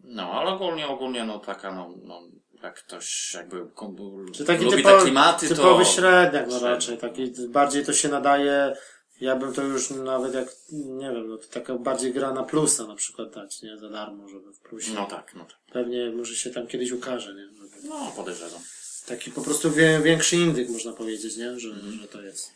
No, 0.00 0.32
ale 0.32 0.50
ogólnie, 0.50 0.88
ogólnie, 0.88 1.24
no 1.24 1.38
taka, 1.38 1.74
no, 1.74 1.94
no 2.02 2.22
jak 2.62 2.74
ktoś 2.74 3.34
jakby 3.34 3.66
kom- 3.74 4.26
Czy 4.34 4.44
taki 4.44 4.64
lubi 4.64 4.76
typo, 4.76 4.88
te 4.88 5.02
klimaty, 5.02 5.48
typowy 5.48 5.84
to... 5.84 5.90
średniak, 5.90 6.46
no 6.48 6.58
raczej, 6.58 6.98
taki, 6.98 7.32
bardziej 7.48 7.84
to 7.86 7.92
się 7.92 8.08
nadaje, 8.08 8.76
ja 9.20 9.36
bym 9.36 9.52
to 9.52 9.62
już 9.62 9.90
nawet 9.90 10.34
jak, 10.34 10.48
nie 10.72 11.10
wiem, 11.12 11.28
no 11.28 11.36
to 11.38 11.46
taka 11.46 11.74
bardziej 11.74 12.12
gra 12.12 12.32
na 12.34 12.42
plusa 12.42 12.86
na 12.86 12.94
przykład 12.94 13.34
dać, 13.34 13.62
nie, 13.62 13.78
za 13.78 13.88
darmo, 13.88 14.28
żeby 14.28 14.52
w 14.52 14.60
plusie. 14.60 14.92
No 14.94 15.06
tak, 15.06 15.32
no 15.34 15.44
tak. 15.44 15.56
Pewnie 15.72 16.10
może 16.10 16.34
się 16.36 16.50
tam 16.50 16.66
kiedyś 16.66 16.90
ukaże, 16.92 17.34
nie, 17.34 17.46
Żeby- 17.56 17.88
No, 17.88 18.12
podejrzewam. 18.16 18.60
taki 19.06 19.30
po 19.30 19.40
prostu 19.40 19.70
wie, 19.70 20.00
większy 20.04 20.36
indyk 20.36 20.68
można 20.68 20.92
powiedzieć, 20.92 21.36
nie, 21.36 21.58
że, 21.60 21.68
Mhm. 21.68 21.92
że 21.92 22.08
to 22.08 22.22
jest. 22.22 22.50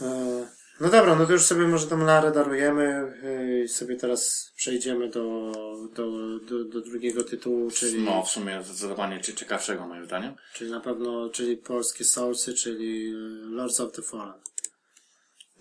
E, 0.00 0.46
No 0.80 0.88
dobra, 0.90 1.14
no 1.16 1.26
to 1.26 1.32
już 1.32 1.42
sobie 1.44 1.66
może 1.68 1.86
tą 1.86 1.98
Larę 1.98 2.32
darujemy 2.32 3.12
e, 3.24 3.64
i 3.64 3.68
sobie 3.68 3.96
teraz 3.96 4.52
przejdziemy 4.56 5.08
do, 5.08 5.52
do, 5.94 6.38
do, 6.38 6.64
do 6.64 6.80
drugiego 6.80 7.24
tytułu, 7.24 7.70
czyli, 7.70 8.02
No, 8.02 8.22
w 8.22 8.30
sumie 8.30 8.62
zdecydowanie 8.64 9.20
cie- 9.20 9.34
ciekawszego 9.34 9.86
moim 9.86 10.04
zdaniem. 10.04 10.34
czyli 10.54 10.70
na 10.70 10.80
pewno, 10.80 11.30
czyli 11.30 11.56
polskie 11.56 12.04
Soulsy, 12.04 12.54
czyli 12.54 13.08
e, 13.10 13.16
Lords 13.54 13.80
of 13.80 13.92
the 13.92 14.02
Fallen. 14.02 14.40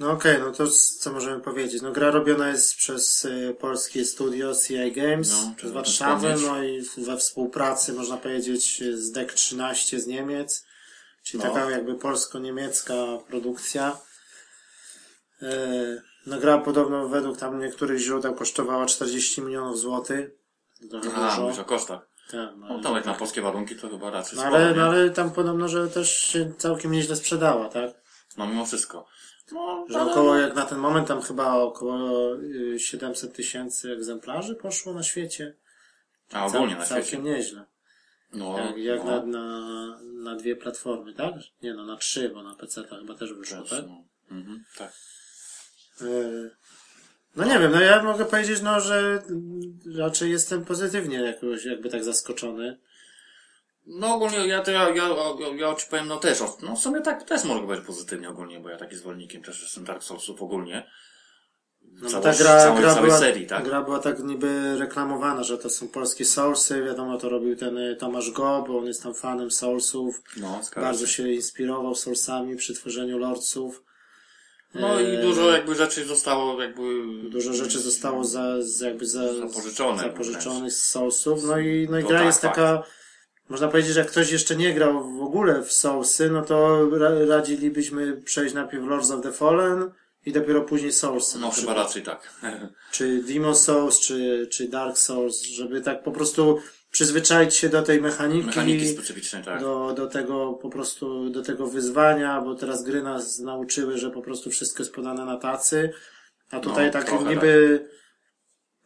No 0.02 0.12
okej, 0.12 0.40
no 0.40 0.52
to 0.52 0.68
co 1.00 1.12
możemy 1.12 1.42
powiedzieć? 1.42 1.82
No 1.82 1.92
gra 1.92 2.12
robiona 2.12 2.50
jest 2.50 2.76
przez 2.76 3.26
e, 3.26 3.54
polskie 3.54 4.06
studio 4.06 4.54
CI 4.68 4.92
Games 4.92 5.32
No, 5.32 5.54
z 5.54 5.58
trzeba 5.58 5.74
Warszawy, 5.74 6.36
wspomnieć. 6.36 6.48
no 6.48 6.64
i 6.64 7.06
we 7.06 7.18
współpracy 7.18 7.94
można 7.94 8.18
powiedzieć 8.18 8.84
z 8.94 9.12
DEC 9.12 9.34
13 9.34 10.00
z 10.00 10.08
Niemiec, 10.08 10.66
czyli 11.24 11.44
No. 11.44 11.54
taka 11.54 11.72
jakby 11.72 11.96
polsko-niemiecka 11.96 12.94
produkcja. 13.28 13.98
E, 15.42 16.02
No 16.26 16.38
gra 16.40 16.58
podobno 16.58 17.08
według 17.08 17.38
tam 17.38 17.60
niektórych 17.60 18.00
źródeł 18.00 18.34
kosztowała 18.36 18.86
40 18.86 19.42
milionów 19.42 19.80
złotych. 19.80 20.30
Trochę 20.90 21.16
A, 21.22 21.30
dużo. 21.30 21.42
mówisz 21.42 21.60
o 21.60 21.66
kosztach. 21.66 22.00
Tak, 22.32 22.50
no, 22.58 22.68
No 22.68 22.80
to 22.84 22.96
jak 22.96 23.06
na 23.06 23.14
polskie 23.14 23.42
warunki 23.42 23.76
to 23.76 23.90
chyba 23.90 24.10
raczej 24.12 24.38
no, 24.40 24.44
ale, 24.46 24.74
no 24.76 24.84
ale 24.84 25.10
tam 25.10 25.32
podobno, 25.32 25.68
że 25.68 25.88
też 25.88 26.16
się 26.16 26.52
całkiem 26.58 26.92
nieźle 26.92 27.16
sprzedała, 27.16 27.70
tak? 27.70 27.92
No 28.38 28.48
mimo 28.48 28.66
wszystko. 28.66 29.08
No, 29.52 29.86
Że 29.90 30.00
ale- 30.00 30.12
około, 30.12 30.36
jak 30.36 30.56
na 30.56 30.66
ten 30.66 30.78
moment, 30.78 31.08
tam 31.08 31.22
chyba 31.22 31.54
około 31.56 32.36
y, 32.36 32.80
700 32.80 33.34
tysięcy 33.36 33.92
egzemplarzy 33.92 34.56
poszło 34.56 34.94
na 34.94 35.04
świecie. 35.04 35.56
A 36.32 36.46
ogólnie 36.46 36.76
na 36.76 36.86
Całkiem 36.86 37.06
świecie. 37.06 37.24
nieźle. 37.24 37.66
No, 38.34 38.58
Jak, 38.60 38.78
jak 38.78 39.04
no, 39.06 39.06
na, 39.06 39.26
na, 39.26 40.00
na 40.04 40.36
dwie 40.36 40.56
platformy, 40.56 41.14
tak? 41.14 41.34
Nie 41.62 41.74
no, 41.74 41.86
na 41.86 41.98
trzy, 41.98 42.30
bo 42.30 42.44
na 42.44 42.56
PC 42.56 42.84
to 42.84 42.96
chyba 42.96 43.16
też 43.16 43.34
wyszło, 43.34 43.62
też, 43.62 43.70
tak? 43.70 43.86
no. 43.88 44.04
Mhm, 44.32 44.64
tak. 44.78 44.94
Y, 46.02 46.52
No 47.36 47.46
nie 47.46 47.60
wiem, 47.60 47.72
no 47.72 47.82
ja 47.82 48.04
mogę 48.04 48.26
powiedzieć, 48.26 48.62
no, 48.62 48.80
że 48.80 49.24
raczej 49.98 50.32
jestem 50.32 50.66
pozytywnie 50.66 51.18
jakoś, 51.22 51.66
jakby 51.66 51.90
tak 51.90 52.04
zaskoczony. 52.04 52.78
No 54.00 54.16
ogólnie 54.16 54.48
ja 54.48 54.62
to 54.62 54.72
ja, 54.72 54.90
ja, 54.90 55.08
ja, 55.40 55.68
ja 55.68 55.76
ci 55.76 55.88
powiem 55.90 56.08
no 56.08 56.18
też, 56.18 56.40
no 56.62 56.76
w 56.76 56.80
sumie 56.80 57.02
tak 57.02 57.24
też 57.24 57.44
mogę 57.44 57.68
być 57.76 57.86
pozytywnie 57.86 58.30
ogólnie, 58.30 58.60
bo 58.60 58.70
ja 58.70 58.78
taki 58.78 58.96
zwolennikiem 58.96 59.44
też 59.44 59.62
jestem 59.62 59.84
Dark 59.84 60.04
Soulsów 60.04 60.42
ogólnie. 60.42 60.92
No 61.82 62.10
Całość- 62.10 62.38
ta 62.38 62.44
gra, 62.44 62.64
całej, 62.64 62.82
gra, 62.82 62.94
całej 62.94 63.08
była, 63.10 63.20
serii, 63.20 63.48
tak? 63.48 63.64
gra 63.66 63.82
była 63.82 64.00
tak 64.00 64.20
niby 64.20 64.76
reklamowana, 64.78 65.44
że 65.44 65.58
to 65.58 65.70
są 65.70 65.88
polskie 65.88 66.26
Soulsy, 66.26 66.84
wiadomo, 66.84 67.18
to 67.18 67.30
robił 67.30 67.56
ten 67.56 67.78
y, 67.78 67.96
Tomasz 67.96 68.32
Go, 68.32 68.64
bo 68.68 68.78
on 68.78 68.86
jest 68.86 69.04
tam 69.04 69.14
fanem 69.14 69.52
Soulsów. 69.52 70.22
No, 70.38 70.62
Bardzo 70.76 71.08
się. 71.08 71.14
się 71.14 71.32
inspirował 71.32 71.96
Soulsami 71.96 72.56
przy 72.56 72.74
tworzeniu 72.74 73.18
Lordsów. 73.18 73.84
No 74.76 75.00
i 75.00 75.06
E, 75.06 75.22
dużo 75.22 75.52
jakby 75.52 75.76
rzeczy 75.76 76.06
zostało 76.06 76.62
jakby... 76.62 76.82
Dużo 77.30 77.54
rzeczy 77.54 77.80
zostało 77.80 78.24
za, 78.24 78.62
z, 78.62 78.80
jakby 78.80 79.06
za, 79.06 79.34
Zapożyczone 79.34 80.04
zapożyczonych 80.04 80.74
z 80.74 80.90
Soulsów. 80.90 81.44
No 81.44 81.58
i, 81.60 81.88
no 81.92 82.00
i 82.00 82.04
No 82.04 82.10
gra 82.10 82.18
tak, 82.18 82.28
jest 82.28 82.42
fakt. 82.42 82.56
Można 83.52 83.68
powiedzieć, 83.68 83.94
że 83.94 84.00
jak 84.00 84.12
ktoś 84.12 84.32
jeszcze 84.32 84.56
nie 84.56 84.74
grał 84.74 85.18
w 85.18 85.22
ogóle 85.22 85.62
w 85.62 85.72
Soulsy, 85.72 86.30
no 86.30 86.42
to 86.42 86.90
ra, 86.90 87.10
radzilibyśmy 87.28 88.22
przejść 88.22 88.54
najpierw 88.54 88.86
Lords 88.86 89.12
of 89.12 89.22
the 89.24 89.32
Fallen 89.32 89.92
i 90.26 90.32
dopiero 90.32 90.62
później 90.62 90.92
Soulsy. 90.92 91.40
No 91.40 91.52
chyba 91.52 91.74
raczej 91.74 92.04
tak. 92.04 92.34
Czy 92.92 93.24
Demon 93.24 93.56
Souls, 93.56 94.00
czy, 94.00 94.48
czy 94.52 94.68
Dark 94.68 94.98
Souls, 94.98 95.42
żeby 95.42 95.82
tak 95.82 96.04
po 96.04 96.12
prostu 96.12 96.60
przyzwyczaić 96.92 97.56
się 97.56 97.70
do 97.70 97.82
tej 97.82 98.02
mechaniki. 98.02 98.48
Mechaniki 98.48 98.88
specyficzne, 98.88 99.44
tak. 99.44 99.62
do, 99.62 99.94
do 99.94 100.08
tego 100.08 100.54
po 100.54 100.70
prostu, 100.70 101.30
do 101.30 101.42
tego 101.42 101.68
wyzwania, 101.68 102.42
bo 102.42 102.56
teraz 102.56 102.84
gry 102.84 103.04
nas 103.04 103.40
nauczyły, 103.40 103.98
że 103.98 104.10
po 104.10 104.22
prostu 104.22 104.50
wszystko 104.50 104.84
jest 104.84 104.94
podane 104.94 105.26
na 105.26 105.38
tacy, 105.38 105.94
a 106.52 106.60
tutaj 106.60 106.86
No, 106.86 106.92
tak 106.92 107.26
niby, 107.30 107.86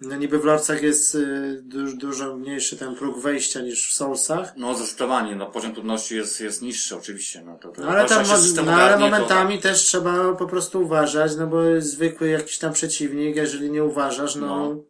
no 0.01 0.15
niby 0.15 0.39
w 0.39 0.45
Lorcach 0.45 0.83
jest 0.83 1.15
y, 1.15 1.61
du, 1.63 1.97
dużo 1.97 2.37
mniejszy 2.37 2.77
ten 2.77 2.95
próg 2.95 3.19
wejścia 3.19 3.61
niż 3.61 3.89
w 3.89 3.93
Soulsach, 3.93 4.53
No 4.57 4.75
zdecydowanie, 4.75 5.35
no 5.35 5.51
poziom 5.51 5.73
trudności 5.73 6.15
jest, 6.15 6.41
jest 6.41 6.61
niższy 6.61 6.95
oczywiście, 6.95 7.41
no 7.45 7.57
to, 7.57 7.69
to 7.69 7.81
no 7.81 7.87
ale 7.87 8.03
to 8.03 8.09
tam, 8.09 8.25
no, 8.27 8.71
ale 8.71 8.85
ogarnie, 8.85 9.05
to 9.05 9.11
momentami 9.11 9.59
też 9.59 9.79
trzeba 9.81 10.33
po 10.33 10.47
prostu 10.47 10.81
uważać, 10.81 11.35
no 11.35 11.47
bo 11.47 11.57
zwykły 11.77 12.29
jakiś 12.29 12.57
tam 12.57 12.73
przeciwnik, 12.73 13.35
jeżeli 13.35 13.71
nie 13.71 13.83
uważasz, 13.83 14.35
no, 14.35 14.47
No. 14.69 14.83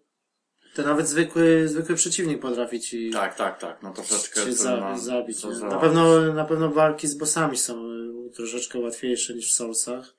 to 0.76 0.82
nawet 0.82 1.08
zwykły, 1.08 1.68
zwykły 1.68 1.96
przeciwnik 1.96 2.42
potrafi 2.42 2.80
ci 2.80 3.12
Tak, 3.12 3.36
tak, 3.36 3.60
tak, 3.60 3.84
no 3.84 3.94
troszeczkę 3.94 4.40
cię 4.40 4.46
to 4.46 4.54
za, 4.54 4.98
zabić. 4.98 5.42
to 5.42 5.50
Na 5.52 5.78
pewno, 5.80 6.22
na 6.34 6.46
pewno 6.46 6.72
walki 6.72 7.08
z 7.08 7.16
bossami 7.16 7.58
są 7.58 7.90
y, 7.90 8.32
troszeczkę 8.36 8.80
łatwiejsze 8.80 9.34
niż 9.34 9.52
w 9.52 9.56
Soulsach. 9.56 10.16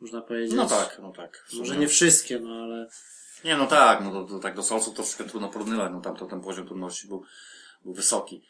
Można 0.00 0.20
powiedzieć. 0.20 0.54
No 0.56 0.66
tak, 0.66 0.98
no 1.02 1.12
tak. 1.12 1.44
Może 1.54 1.76
nie 1.76 1.88
wszystkie, 1.88 2.40
no 2.40 2.50
ale. 2.62 2.88
Nie, 3.44 3.56
no 3.56 3.66
tak, 3.66 4.00
no 4.04 4.10
to, 4.12 4.24
to 4.24 4.38
tak 4.38 4.54
do 4.54 4.62
Soulsów 4.62 4.94
troszkę 4.94 5.24
trudno 5.24 5.48
porównywać, 5.48 5.92
no 5.92 6.00
tam 6.00 6.16
to 6.16 6.26
ten 6.26 6.40
poziom 6.40 6.66
trudności 6.66 7.08
był, 7.08 7.24
był 7.84 7.94
wysoki. 7.94 8.42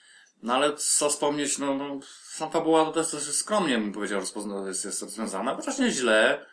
No 0.42 0.54
ale 0.54 0.76
co 0.76 1.08
wspomnieć, 1.10 1.58
no, 1.58 1.74
no 1.74 2.00
sama 2.22 2.50
fabuła 2.50 2.84
to 2.84 2.92
też, 2.92 3.10
też 3.10 3.22
skromnie 3.22 3.78
bym 3.78 3.92
powiedział, 3.92 4.20
rozpozna, 4.20 4.68
jest, 4.68 4.84
jest 4.84 5.02
rozwiązana, 5.02 5.54
chociaż 5.54 5.78
nie 5.78 5.90
źle. 5.90 6.46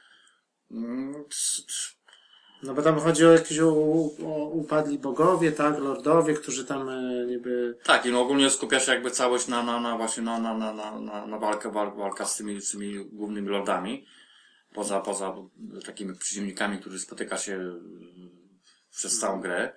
Mm, 0.72 1.14
c- 1.30 1.62
c- 1.68 2.02
No 2.64 2.74
bo 2.74 2.82
tam 2.82 3.00
chodzi 3.00 3.26
o 3.26 3.32
jakieś 3.32 3.60
o, 3.60 3.68
o 4.26 4.46
upadli 4.50 5.00
bogowie, 5.00 5.52
tak, 5.52 5.80
lordowie, 5.80 6.34
którzy 6.34 6.66
tam 6.66 6.90
e, 6.90 7.26
niby. 7.26 7.78
Tak, 7.84 8.06
i 8.06 8.12
no 8.12 8.22
ogólnie 8.22 8.50
skupia 8.50 8.80
się 8.80 8.92
jakby 8.92 9.12
całość 9.12 9.48
na, 9.48 9.64
na, 9.64 9.80
na 9.80 9.98
właśnie 9.98 10.24
na, 10.24 10.40
na, 10.40 10.54
na, 10.58 10.74
na, 10.74 11.00
na, 11.00 11.26
na 11.28 11.38
walkę, 11.40 11.72
walk, 11.72 11.96
walka 11.98 12.26
z 12.26 12.38
tymi, 12.38 12.62
z 12.62 12.72
tymi 12.72 13.06
głównymi 13.06 13.50
lordami. 13.50 14.06
Poza, 14.74 15.00
poza 15.02 15.36
takimi 15.86 16.16
przeciwnikami, 16.18 16.78
którzy 16.80 17.00
spotyka 17.00 17.38
się 17.38 17.74
przez 18.92 19.20
całą 19.20 19.42
grę. 19.42 19.74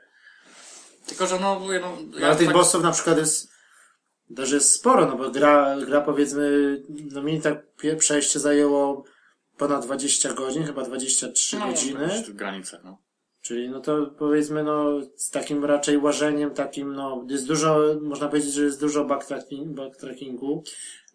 Tylko, 1.06 1.26
że 1.26 1.40
no, 1.40 1.60
mówię, 1.60 1.80
no, 1.80 1.96
No, 2.20 2.26
ale 2.26 2.36
tych 2.36 2.46
tak- 2.46 2.56
bossów 2.56 2.82
na 2.82 2.92
przykład 2.92 3.18
jest. 3.18 3.54
Też 4.36 4.52
jest 4.52 4.72
sporo, 4.72 5.06
no 5.06 5.16
bo 5.16 5.30
gra, 5.30 5.76
gra 5.86 6.00
powiedzmy, 6.00 6.76
no 6.88 7.22
mi 7.22 7.40
tak 7.40 7.66
przejście 7.98 8.40
zajęło 8.40 9.04
ponad 9.56 9.84
20 9.84 10.32
godzin, 10.32 10.64
chyba 10.64 10.82
23 10.82 11.58
no, 11.58 11.66
godziny. 11.66 12.08
W 12.08 12.26
tych 12.26 12.34
granicach, 12.34 12.84
no. 12.84 12.98
Czyli 13.42 13.68
no 13.68 13.80
to 13.80 14.06
powiedzmy 14.06 14.64
no 14.64 15.00
z 15.16 15.30
takim 15.30 15.64
raczej 15.64 15.98
łażeniem 15.98 16.50
takim 16.50 16.92
no 16.92 17.26
jest 17.28 17.46
dużo, 17.46 17.80
można 18.00 18.28
powiedzieć, 18.28 18.52
że 18.52 18.64
jest 18.64 18.80
dużo 18.80 19.04
backtracking, 19.04 19.76
backtrackingu. 19.76 20.64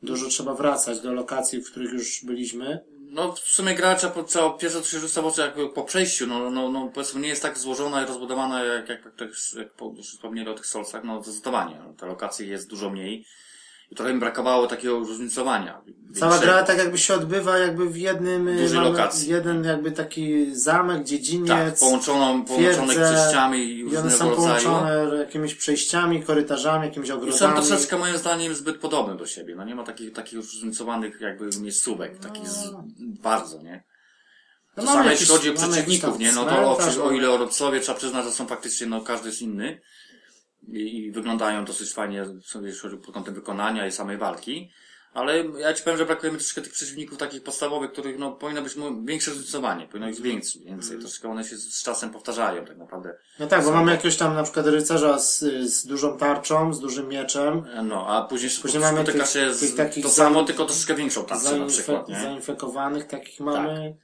Dużo 0.04 0.30
trzeba 0.30 0.54
wracać 0.54 1.00
do 1.00 1.14
lokacji, 1.14 1.62
w 1.62 1.72
których 1.72 1.94
już 1.94 2.26
byliśmy. 2.26 2.80
No, 3.12 3.32
w 3.32 3.40
sumie 3.40 3.76
co, 4.24 4.52
pierwsze 4.52 4.82
co 4.82 4.88
się 4.88 5.00
rzuca 5.00 5.22
w 5.22 5.26
oczy 5.26 5.42
jakby 5.42 5.70
po 5.70 5.84
przejściu, 5.84 6.28
no, 6.28 6.50
no, 6.50 6.70
no, 6.70 6.92
powiedzmy 6.94 7.22
nie 7.22 7.28
jest 7.28 7.42
tak 7.42 7.58
złożona 7.58 8.04
i 8.04 8.06
rozbudowana 8.06 8.64
jak, 8.64 8.90
jak, 8.90 9.06
jak, 9.06 9.20
jak 9.20 9.30
już 9.98 10.08
wspomnieli 10.08 10.50
o 10.50 10.54
tych 10.54 10.66
Soulsach, 10.66 11.04
no 11.04 11.24
zdecydowanie. 11.24 11.76
No, 11.86 11.94
te 11.94 12.06
lokacje 12.06 12.48
jest 12.48 12.70
dużo 12.70 12.90
mniej 12.90 13.26
trochę 13.96 14.14
mi 14.14 14.20
brakowało 14.20 14.68
takiego 14.68 15.00
różnicowania. 15.00 15.82
Cała 16.20 16.32
większego. 16.32 16.54
gra 16.54 16.64
tak 16.64 16.78
jakby 16.78 16.98
się 16.98 17.14
odbywa 17.14 17.58
jakby 17.58 17.90
w 17.90 17.98
jednym, 17.98 18.48
y, 18.48 18.62
Dużej 18.62 18.80
lokacji. 18.80 19.30
jeden 19.32 19.64
jakby 19.64 19.92
taki 19.92 20.56
zamek, 20.56 20.98
Tak, 20.98 21.06
dziedziniec. 21.06 21.80
połączoną, 21.80 22.46
połączone 22.46 22.94
przejściami 22.96 23.58
i 23.64 23.80
I 23.80 23.84
one 23.84 24.02
różnego 24.02 24.18
są 24.18 24.30
rodzaju. 24.30 24.66
połączone 24.66 25.16
jakimiś 25.18 25.56
przejściami, 25.56 26.24
korytarzami, 26.24 26.86
jakimiś 26.86 27.10
I 27.10 27.12
są 27.12 27.18
ogrodami. 27.18 27.54
troszeczkę 27.54 27.98
moim 27.98 28.18
zdaniem 28.18 28.56
zbyt 28.56 28.78
podobne 28.78 29.18
do 29.18 29.26
siebie. 29.26 29.56
No 29.56 29.64
nie 29.66 29.76
ma 29.76 29.84
takich, 29.84 30.14
takich 30.14 30.34
różnicowanych 30.34 31.22
jakby 31.22 31.50
miejscówek, 31.62 32.20
takich 32.20 32.48
z, 32.48 32.72
bardzo, 33.00 33.62
nie? 33.62 33.84
No 34.78 34.96
jakiś- 35.04 35.12
jeśli 35.12 35.26
chodzi 35.36 35.50
o 35.50 35.54
przeciwników, 35.54 36.20
nie? 36.20 36.32
No 36.32 36.46
to 36.46 36.58
o, 36.60 37.04
o 37.04 37.12
ile 37.12 37.30
o 37.32 37.38
Rodcowie 37.38 37.80
trzeba 37.80 37.98
przyznać, 37.98 38.26
że 38.26 38.32
są 38.32 38.48
faktycznie, 38.48 38.88
no 38.88 39.02
każdy 39.02 39.30
jest 39.30 39.42
inny. 39.42 39.82
I, 40.72 40.98
I 40.98 41.12
wyglądają 41.12 41.66
dosyć 41.66 41.94
fajnie, 41.94 42.26
jeśli 42.62 42.80
chodzi 42.82 42.98
pod 42.98 43.14
kątem 43.14 43.34
wykonania 43.34 43.88
i 43.88 43.92
samej 43.92 44.18
walki. 44.18 44.70
Ale 45.14 45.44
ja 45.46 45.74
ci 45.74 45.84
powiem, 45.84 45.98
że 45.98 46.06
brakuje 46.06 46.32
mi 46.32 46.38
troszkę 46.38 46.62
tych 46.62 46.74
przeciwników 46.74 47.18
takich 47.18 47.44
podstawowych, 47.44 47.92
których 47.92 48.20
no 48.20 48.32
powinno 48.32 48.62
być 48.62 48.76
większe 49.06 49.32
różnicowanie, 49.32 49.88
powinno 49.88 50.08
być 50.08 50.22
więcej, 50.22 50.62
więcej. 50.66 51.00
Troszkę 51.00 51.30
one 51.32 51.44
się 51.44 51.58
z, 51.58 51.84
czasem 51.84 52.10
powtarzają 52.10 52.66
tak 52.66 52.78
naprawdę. 52.78 53.16
No 53.40 53.48
tak, 53.48 53.64
bo 53.66 53.72
mamy 53.72 53.92
jakiegoś 53.92 54.18
tam 54.18 54.34
na 54.34 54.44
przykład 54.44 54.66
rycerza 54.66 55.20
z, 55.20 55.40
z 55.64 55.86
dużą 55.86 56.18
tarczą, 56.18 56.74
z 56.74 56.80
dużym 56.80 57.08
mieczem. 57.08 57.64
No, 57.84 58.08
a 58.08 58.22
później, 58.22 58.52
Później 58.62 58.82
mamy 58.82 58.98
spotyka 58.98 59.24
tych- 59.24 59.34
się 59.34 59.54
z, 59.54 59.60
tych 59.60 59.76
takich 59.76 60.04
to 60.04 60.10
samo, 60.10 60.44
tylko 60.44 60.66
troszkę 60.66 60.96
większą 60.96 61.26
tarczę 61.26 61.60
na 61.60 61.66
przykład, 61.66 62.08
nie? 62.10 62.16
Tak. 62.16 62.24
zainfekowanych 62.24 63.08
takich 63.08 63.40
mamy. 63.40 63.96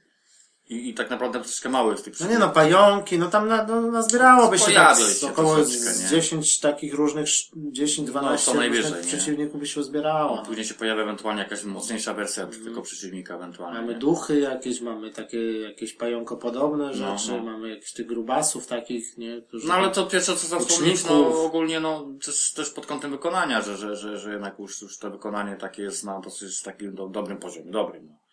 I, 0.68 0.88
I 0.88 0.94
tak 0.94 1.10
naprawdę 1.10 1.40
troszkę 1.40 1.68
mały 1.68 1.96
z 1.96 2.02
tych 2.02 2.20
No 2.20 2.26
nie 2.26 2.38
no, 2.38 2.48
pająki, 2.48 3.18
no 3.18 3.26
tam 3.26 3.48
na, 3.48 3.66
no, 3.66 3.80
nazbierałoby 3.80 4.58
się 4.58 4.72
tak 4.72 4.96
z 4.96 5.20
się 5.20 5.26
około 5.26 5.54
troszeczkę, 5.54 5.94
z 5.94 6.02
nie? 6.02 6.08
10 6.08 6.60
takich 6.60 6.94
różnych, 6.94 7.26
10-12 7.72 8.12
No, 8.12 8.38
co 8.38 8.54
najwyżej, 8.54 9.04
przeciwników 9.04 9.60
by 9.60 9.66
się 9.66 9.80
uzbierało. 9.80 10.42
Później 10.46 10.66
się 10.66 10.74
pojawia 10.74 11.02
ewentualnie 11.02 11.42
jakaś 11.42 11.64
mocniejsza 11.64 12.14
wersja 12.14 12.46
tylko 12.46 12.82
przeciwnika 12.82 13.34
ewentualnie. 13.34 13.80
Mamy 13.80 13.92
nie? 13.92 13.98
duchy 13.98 14.40
jakieś, 14.40 14.80
mamy 14.80 15.10
takie 15.10 15.60
jakieś 15.60 15.92
pająkopodobne 15.92 16.84
No, 16.86 16.92
rzeczy, 16.94 17.32
no. 17.32 17.42
mamy 17.44 17.68
jakichś 17.68 17.92
tych 17.92 18.06
grubasów 18.06 18.66
takich, 18.66 19.18
nie? 19.18 19.42
Którzy 19.42 19.68
No 19.68 19.74
ale 19.74 19.90
to 19.90 20.06
pierwsze 20.06 20.36
co 20.36 20.46
zapomnieć, 20.46 21.04
no 21.04 21.44
ogólnie 21.44 21.80
no 21.80 22.06
też, 22.24 22.52
też 22.52 22.70
pod 22.70 22.86
kątem 22.86 23.10
wykonania, 23.10 23.62
że, 23.62 23.76
że, 23.76 23.96
że, 23.96 24.18
że 24.18 24.32
jednak 24.32 24.58
już, 24.58 24.82
już 24.82 24.98
to 24.98 25.10
wykonanie 25.10 25.56
takie 25.56 25.82
jest 25.82 26.04
na 26.04 26.20
dosyć 26.20 26.62
takim 26.62 26.94
do, 26.94 27.08
dobrym 27.08 27.38
poziomie, 27.38 27.70
dobrym. 27.70 28.06
No. 28.06 28.25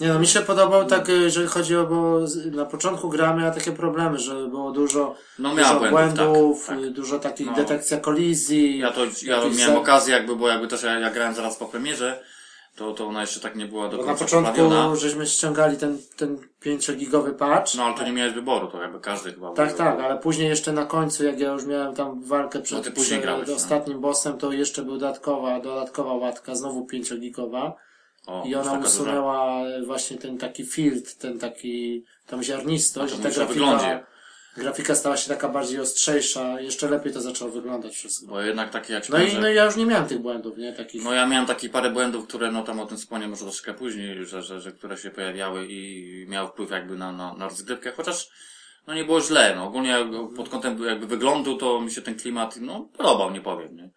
Nie 0.00 0.08
no, 0.08 0.18
mi 0.18 0.26
się 0.26 0.40
podobał 0.40 0.84
tak, 0.84 1.08
y, 1.08 1.12
jeżeli 1.12 1.46
chodzi 1.48 1.76
o, 1.76 1.86
bo 1.86 2.18
na 2.52 2.64
początku 2.64 3.08
gra 3.08 3.34
miała 3.34 3.50
takie 3.50 3.72
problemy, 3.72 4.18
że 4.18 4.34
było 4.48 4.70
dużo, 4.72 5.14
No, 5.38 5.50
dużo 5.54 5.74
błędów, 5.78 5.90
błędów, 5.90 6.66
tak, 6.66 6.80
tak. 6.80 6.90
dużo 6.90 7.18
takich 7.18 7.46
No. 7.46 7.52
detekcja 7.54 8.00
kolizji. 8.00 8.78
Ja 8.78 8.90
to, 8.92 9.00
ja 9.22 9.36
miałem 9.36 9.54
za- 9.54 9.78
okazję 9.78 10.14
jakby, 10.14 10.36
bo 10.36 10.48
jakby 10.48 10.68
też 10.68 10.82
ja, 10.82 10.98
ja 10.98 11.10
grałem 11.10 11.34
zaraz 11.34 11.56
po 11.56 11.66
premierze, 11.66 12.22
to, 12.76 12.92
to 12.94 13.06
ona 13.06 13.20
jeszcze 13.20 13.40
tak 13.40 13.56
nie 13.56 13.66
była 13.66 13.88
do 13.88 13.96
Bo 13.96 14.02
na 14.02 14.08
końca 14.08 14.24
początku 14.24 14.52
poprawiona. 14.56 14.96
żeśmy 14.96 15.26
ściągali 15.26 15.76
ten, 15.76 15.98
ten 16.16 16.38
5-gigowy 16.64 17.32
patch. 17.34 17.74
No 17.74 17.84
ale 17.84 17.94
to 17.94 18.04
nie 18.04 18.12
miałeś 18.12 18.32
wyboru, 18.34 18.66
to 18.66 18.82
jakby 18.82 19.00
każdy 19.00 19.32
chyba 19.32 19.52
Tak, 19.52 19.68
był- 19.68 19.78
tak, 19.78 20.00
ale 20.00 20.18
później 20.18 20.48
jeszcze 20.48 20.72
na 20.72 20.86
końcu, 20.86 21.24
jak 21.24 21.40
ja 21.40 21.52
już 21.52 21.64
miałem 21.66 21.94
tam 21.94 22.22
walkę 22.22 22.60
przed, 22.62 22.78
No 22.78 22.84
ty 22.84 22.90
później 22.90 23.18
przed 23.18 23.22
grałeś, 23.22 23.48
no. 23.48 23.54
ostatnim 23.54 24.00
bossem, 24.00 24.38
to 24.38 24.52
jeszcze 24.52 24.82
była 24.82 24.98
dodatkowa, 24.98 25.60
dodatkowa 25.60 26.14
łatka, 26.14 26.54
znowu 26.54 26.86
5-gigowa. 26.86 27.72
O, 28.26 28.44
I 28.46 28.54
ona 28.54 28.64
taka 28.64 28.76
duża. 28.76 28.88
usunęła 28.88 29.62
właśnie 29.86 30.18
ten 30.18 30.38
taki 30.38 30.66
filt, 30.66 31.18
ten 31.18 31.38
taki, 31.38 32.04
tą 32.26 32.42
ziarnistość. 32.42 33.12
To 33.14 33.18
i 33.20 33.22
ta 33.22 33.30
grafika, 33.30 33.46
wyglądzie. 33.52 34.04
grafika 34.56 34.94
stała 34.94 35.16
się 35.16 35.28
taka 35.28 35.48
bardziej 35.48 35.80
ostrzejsza, 35.80 36.60
jeszcze 36.60 36.88
lepiej 36.90 37.12
to 37.12 37.20
zaczęło 37.20 37.50
wyglądać 37.50 37.94
wszystko. 37.94 38.26
Bo 38.26 38.40
jednak 38.42 38.70
takie 38.70 38.92
jak 38.94 39.08
No 39.08 39.18
i, 39.18 39.20
powiem, 39.20 39.34
że- 39.34 39.40
no 39.40 39.48
i 39.48 39.54
ja 39.54 39.64
już 39.64 39.76
nie 39.76 39.86
miałem 39.86 40.06
tych 40.08 40.18
błędów, 40.18 40.58
nie? 40.58 40.72
Takich. 40.72 41.04
No 41.04 41.12
ja 41.12 41.26
miałem 41.26 41.46
takie 41.46 41.68
parę 41.68 41.90
błędów, 41.90 42.26
które 42.28 42.52
no 42.52 42.62
tam 42.62 42.80
o 42.80 42.86
tym 42.86 42.96
wspomnę 42.96 43.28
może 43.28 43.42
troszkę 43.44 43.74
później, 43.74 44.26
że, 44.26 44.42
że, 44.42 44.60
że 44.60 44.72
które 44.72 44.96
się 44.96 45.10
pojawiały 45.10 45.66
i 45.66 46.26
miały 46.28 46.48
wpływ 46.48 46.70
jakby 46.70 46.96
na, 46.96 47.12
na, 47.12 47.34
na 47.34 47.48
rozgrywkę, 47.48 47.92
chociaż 47.92 48.28
no 48.86 48.94
nie 48.94 49.04
było 49.04 49.20
źle, 49.20 49.54
no 49.56 49.64
ogólnie 49.64 49.96
pod 50.36 50.48
kątem 50.48 50.84
jakby 50.84 51.06
wyglądu 51.06 51.56
to 51.56 51.80
mi 51.80 51.90
się 51.92 52.02
ten 52.02 52.16
klimat 52.16 52.56
no 52.60 52.88
podobał, 52.96 53.30
nie 53.30 53.40
powiem, 53.40 53.76
nie? 53.76 53.90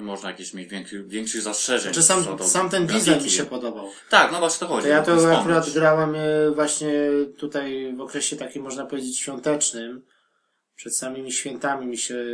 Nie 0.00 0.06
można 0.06 0.30
jakieś 0.30 0.54
mieć 0.54 0.68
większych, 0.68 1.08
większych 1.08 1.42
zastrzeżeń. 1.42 1.92
Czy 1.94 2.02
co 2.02 2.22
sam, 2.22 2.38
sam 2.38 2.70
ten 2.70 2.86
design 2.86 3.24
mi 3.24 3.30
się 3.30 3.44
podobał. 3.44 3.88
Tak, 4.10 4.32
no 4.32 4.38
właśnie 4.38 4.66
to 4.66 4.74
chodzi. 4.74 4.82
To 4.82 4.88
ja 4.88 5.02
o 5.02 5.04
to 5.04 5.16
wspomnieć. 5.16 5.40
akurat 5.40 5.70
grałem 5.70 6.14
e, 6.14 6.50
właśnie 6.50 6.92
tutaj 7.38 7.94
w 7.96 8.00
okresie 8.00 8.36
takim, 8.36 8.62
można 8.62 8.86
powiedzieć, 8.86 9.18
świątecznym. 9.18 10.02
Przed 10.76 10.96
samymi 10.96 11.32
świętami 11.32 11.86
mi 11.86 11.98
się, 11.98 12.24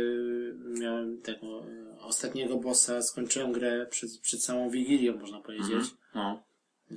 miałem 0.79 1.21
tego 1.21 1.47
e, 1.47 1.99
ostatniego 2.01 2.57
bossa, 2.57 3.01
skończyłem 3.01 3.51
grę 3.51 3.85
przed, 3.89 4.09
przed 4.21 4.43
samą 4.43 4.69
Wigilią, 4.69 5.17
można 5.17 5.39
powiedzieć. 5.41 5.85
No. 6.15 6.43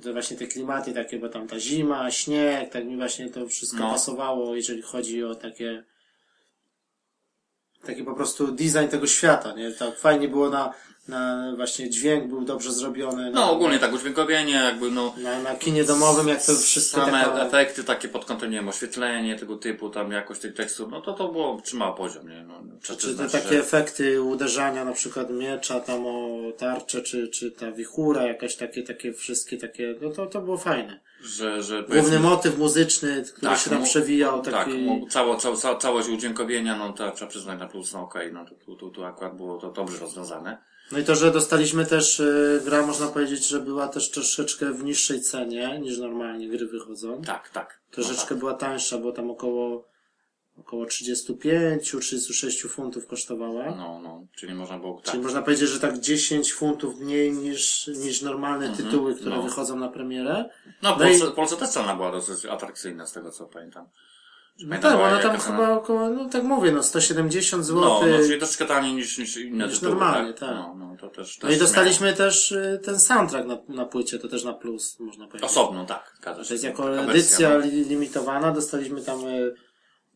To 0.03 0.13
właśnie 0.13 0.37
te 0.37 0.47
klimaty 0.47 0.93
takie, 0.93 1.19
bo 1.19 1.29
tam 1.29 1.47
ta 1.47 1.59
zima, 1.59 2.11
śnieg, 2.11 2.69
tak 2.71 2.85
mi 2.85 2.95
właśnie 2.97 3.29
to 3.29 3.47
wszystko 3.47 3.79
No. 3.79 3.91
pasowało, 3.91 4.55
jeżeli 4.55 4.81
chodzi 4.81 5.23
o 5.23 5.35
takie 5.35 5.83
taki 7.85 8.03
po 8.03 8.13
prostu 8.13 8.51
design 8.51 8.87
tego 8.91 9.07
świata, 9.07 9.53
nie? 9.53 9.71
Tak 9.71 9.99
fajnie 9.99 10.27
było 10.27 10.49
na, 10.49 10.73
na 11.07 11.51
właśnie 11.55 11.89
dźwięk 11.89 12.27
był 12.27 12.41
dobrze 12.41 12.71
zrobiony. 12.73 13.23
Na, 13.23 13.39
no 13.39 13.51
ogólnie 13.51 13.79
tak 13.79 13.93
udźwiękowienie, 13.93 14.53
jakby 14.53 14.91
no 14.91 15.13
na, 15.17 15.39
na 15.39 15.55
kinie 15.55 15.83
domowym, 15.83 16.27
jak 16.27 16.45
to 16.45 16.55
wszystko 16.55 17.05
same 17.05 17.23
taka, 17.23 17.45
efekty 17.45 17.83
takie 17.83 18.07
pod 18.07 18.25
kątem, 18.25 18.51
nie 18.51 18.57
wiem, 18.57 18.69
oświetlenie 18.69 19.35
tego 19.35 19.57
typu, 19.57 19.89
tam 19.89 20.11
jakość 20.11 20.41
tych 20.41 20.53
tekstur, 20.53 20.89
no 20.89 21.01
to 21.01 21.13
to 21.13 21.27
było, 21.27 21.61
trzymało 21.61 21.93
poziom, 21.93 22.29
nie? 22.29 22.43
No, 22.43 22.63
czy 22.81 22.93
te 22.93 22.97
przyznać, 22.97 23.31
takie 23.31 23.47
że- 23.49 23.59
efekty 23.59 24.21
uderzania 24.21 24.85
na 24.85 24.93
przykład 24.93 25.29
miecza 25.29 25.79
tam 25.79 26.05
o 26.05 26.39
tarczę, 26.57 27.01
czy, 27.01 27.27
czy 27.27 27.51
ta 27.51 27.71
wichura, 27.71 28.23
jakaś 28.23 28.55
takie, 28.55 28.83
takie 28.83 29.13
wszystkie 29.13 29.57
takie, 29.57 29.95
no 30.01 30.09
to, 30.09 30.25
to 30.25 30.41
było 30.41 30.57
fajne. 30.57 30.99
Że, 31.23 31.63
że 31.63 31.83
Główny 31.83 32.19
motyw 32.19 32.57
muzyczny, 32.57 33.23
który 33.35 33.55
się 33.55 33.69
tam 33.69 33.83
przewijał, 33.83 34.41
Tak, 34.41 34.53
taki... 34.53 34.77
mu- 34.77 35.07
cało, 35.09 35.35
cało, 35.35 35.55
ca- 35.55 35.75
całość 35.75 36.09
udźwiękowienia, 36.09 36.77
no 36.77 36.93
to 36.93 37.11
trzeba 37.11 37.29
przyznać 37.31 37.59
na 37.59 37.67
plus, 37.67 37.93
no 37.93 38.01
okej, 38.01 38.33
no 38.33 38.45
to 38.45 38.55
tu, 38.65 38.75
tu, 38.75 38.89
tu 38.89 39.03
akurat 39.05 39.35
było 39.37 39.57
to 39.57 39.71
dobrze 39.71 39.99
rozwiązane. 39.99 40.57
No 40.91 40.99
i 40.99 41.03
to, 41.03 41.15
że 41.15 41.31
dostaliśmy 41.31 41.85
też, 41.85 42.19
y, 42.19 42.61
gra 42.65 42.85
można 42.85 43.07
powiedzieć, 43.07 43.47
że 43.47 43.59
była 43.59 43.87
też 43.87 44.11
troszeczkę 44.11 44.71
w 44.73 44.83
niższej 44.83 45.21
cenie 45.21 45.79
niż 45.79 45.97
normalnie 45.97 46.47
gry 46.49 46.65
wychodzą. 46.67 47.21
Tak, 47.21 47.49
tak. 47.49 47.81
Troszeczkę 47.91 48.21
No 48.23 48.29
tak. 48.29 48.37
była 48.37 48.53
tańsza, 48.53 48.97
bo 48.97 49.11
tam 49.11 49.31
około, 49.31 49.87
około 50.57 50.85
35-36 50.85 52.67
funtów 52.69 53.07
kosztowała. 53.07 53.75
No, 53.75 53.99
no, 54.03 54.25
czyli 54.35 54.53
można 54.53 54.77
było, 54.79 54.95
tak. 55.01 55.05
Czyli 55.11 55.23
można 55.23 55.41
powiedzieć, 55.41 55.69
że 55.69 55.79
tak 55.79 55.99
10 55.99 56.53
funtów 56.53 56.99
mniej 56.99 57.31
niż, 57.31 57.87
niż 57.87 58.21
normalne 58.21 58.69
tytuły, 58.77 59.15
które 59.15 59.35
no. 59.35 59.41
wychodzą 59.41 59.75
na 59.75 59.89
premierę. 59.89 60.49
No, 60.81 60.95
w 60.95 60.99
no 60.99 61.05
i- 61.05 61.07
Polsce, 61.09 61.27
w 61.27 61.33
Polsce 61.33 61.57
też 61.57 61.69
cena 61.69 61.95
była 61.95 62.11
dosyć 62.11 62.45
atrakcyjna, 62.45 63.05
z 63.07 63.11
tego 63.11 63.31
co 63.31 63.45
pamiętam. 63.45 63.85
No 64.65 64.77
tak, 64.79 64.97
bo 64.97 65.03
ona 65.03 65.19
tam 65.19 65.39
cena? 65.39 65.57
chyba 65.57 65.71
około, 65.73 66.09
no 66.09 66.29
tak 66.29 66.43
mówię, 66.43 66.71
no 66.71 66.83
170 66.83 67.65
zł. 67.65 67.81
No, 67.81 68.01
no, 68.07 68.17
czyli 68.17 68.37
troszeczkę 68.39 68.65
taniej 68.65 68.93
niż, 68.93 69.17
niż 69.17 69.37
inne 69.37 69.65
Niż 69.67 69.73
tytuły, 69.79 69.91
normalnie, 69.91 70.33
tak. 70.33 70.39
tak. 70.39 70.55
No, 70.55 70.75
no, 70.77 70.97
to 70.99 71.09
też, 71.09 71.39
No 71.41 71.47
też 71.47 71.57
i 71.57 71.59
dostaliśmy 71.59 72.13
też 72.13 72.51
y, 72.51 72.79
ten 72.85 72.99
soundtrack 72.99 73.47
na, 73.47 73.57
na 73.69 73.85
płycie, 73.85 74.19
to 74.19 74.27
też 74.27 74.43
na 74.43 74.53
plus, 74.53 74.99
można 74.99 75.27
powiedzieć. 75.27 75.49
Osobno, 75.51 75.85
tak. 75.85 76.17
To 76.23 76.53
jest 76.53 76.63
jako 76.63 76.99
edycja 76.99 77.49
no. 77.49 77.57
li- 77.59 77.85
limitowana, 77.85 78.51
dostaliśmy 78.51 79.01
tam 79.01 79.25
y, 79.27 79.53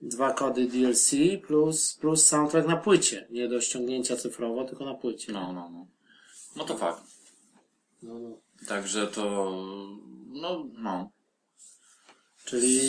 dwa 0.01 0.33
kody 0.33 0.65
DLC 0.67 1.11
plus, 1.47 1.93
plus 2.01 2.25
soundtrack 2.27 2.67
na 2.67 2.77
płycie. 2.77 3.27
Nie 3.29 3.47
do 3.47 3.61
ściągnięcia 3.61 4.15
cyfrowo, 4.17 4.65
tylko 4.65 4.85
na 4.85 4.93
płycie. 4.93 5.33
No, 5.33 5.53
no, 5.53 5.69
no. 5.69 5.87
No 6.55 6.63
to 6.63 6.77
fakt. 6.77 7.01
No, 8.03 8.19
no. 8.19 8.37
Także 8.67 9.07
to, 9.07 9.51
no, 10.27 10.65
no. 10.77 11.09
Czyli 12.45 12.81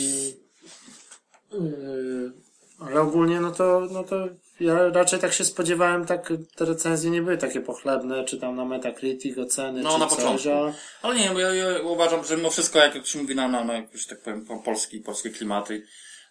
yy, 1.51 2.31
ale 2.79 3.01
ogólnie 3.01 3.39
no 3.41 3.51
to, 3.51 3.87
no 3.91 4.03
to 4.03 4.27
ja 4.59 4.89
raczej 4.89 5.19
tak 5.19 5.33
się 5.33 5.45
spodziewałem, 5.45 6.05
tak 6.05 6.33
te 6.55 6.65
recenzje 6.65 7.09
nie 7.09 7.21
były 7.21 7.37
takie 7.37 7.61
pochlebne, 7.61 8.23
czy 8.25 8.37
tam 8.39 8.55
na 8.55 8.65
Metacritic 8.65 9.37
oceny, 9.37 9.81
No, 9.81 9.93
czy 9.93 9.99
na 9.99 10.07
coś, 10.07 10.17
początku. 10.17 10.49
a 10.49 10.73
Ale 11.07 11.15
nie, 11.15 11.29
bo 11.29 11.39
ja, 11.39 11.53
ja 11.53 11.81
uważam, 11.81 12.25
że 12.25 12.37
mimo 12.37 12.49
wszystko, 12.49 12.79
jak 12.79 13.05
się 13.07 13.19
mówi 13.21 13.35
na, 13.35 13.47
na, 13.47 13.63
na 13.63 13.73
jakieś, 13.73 14.05
tak 14.07 14.21
powiem, 14.21 14.45
po- 14.45 14.59
polski, 14.59 14.99
polskie 14.99 15.29
klimaty, 15.29 15.85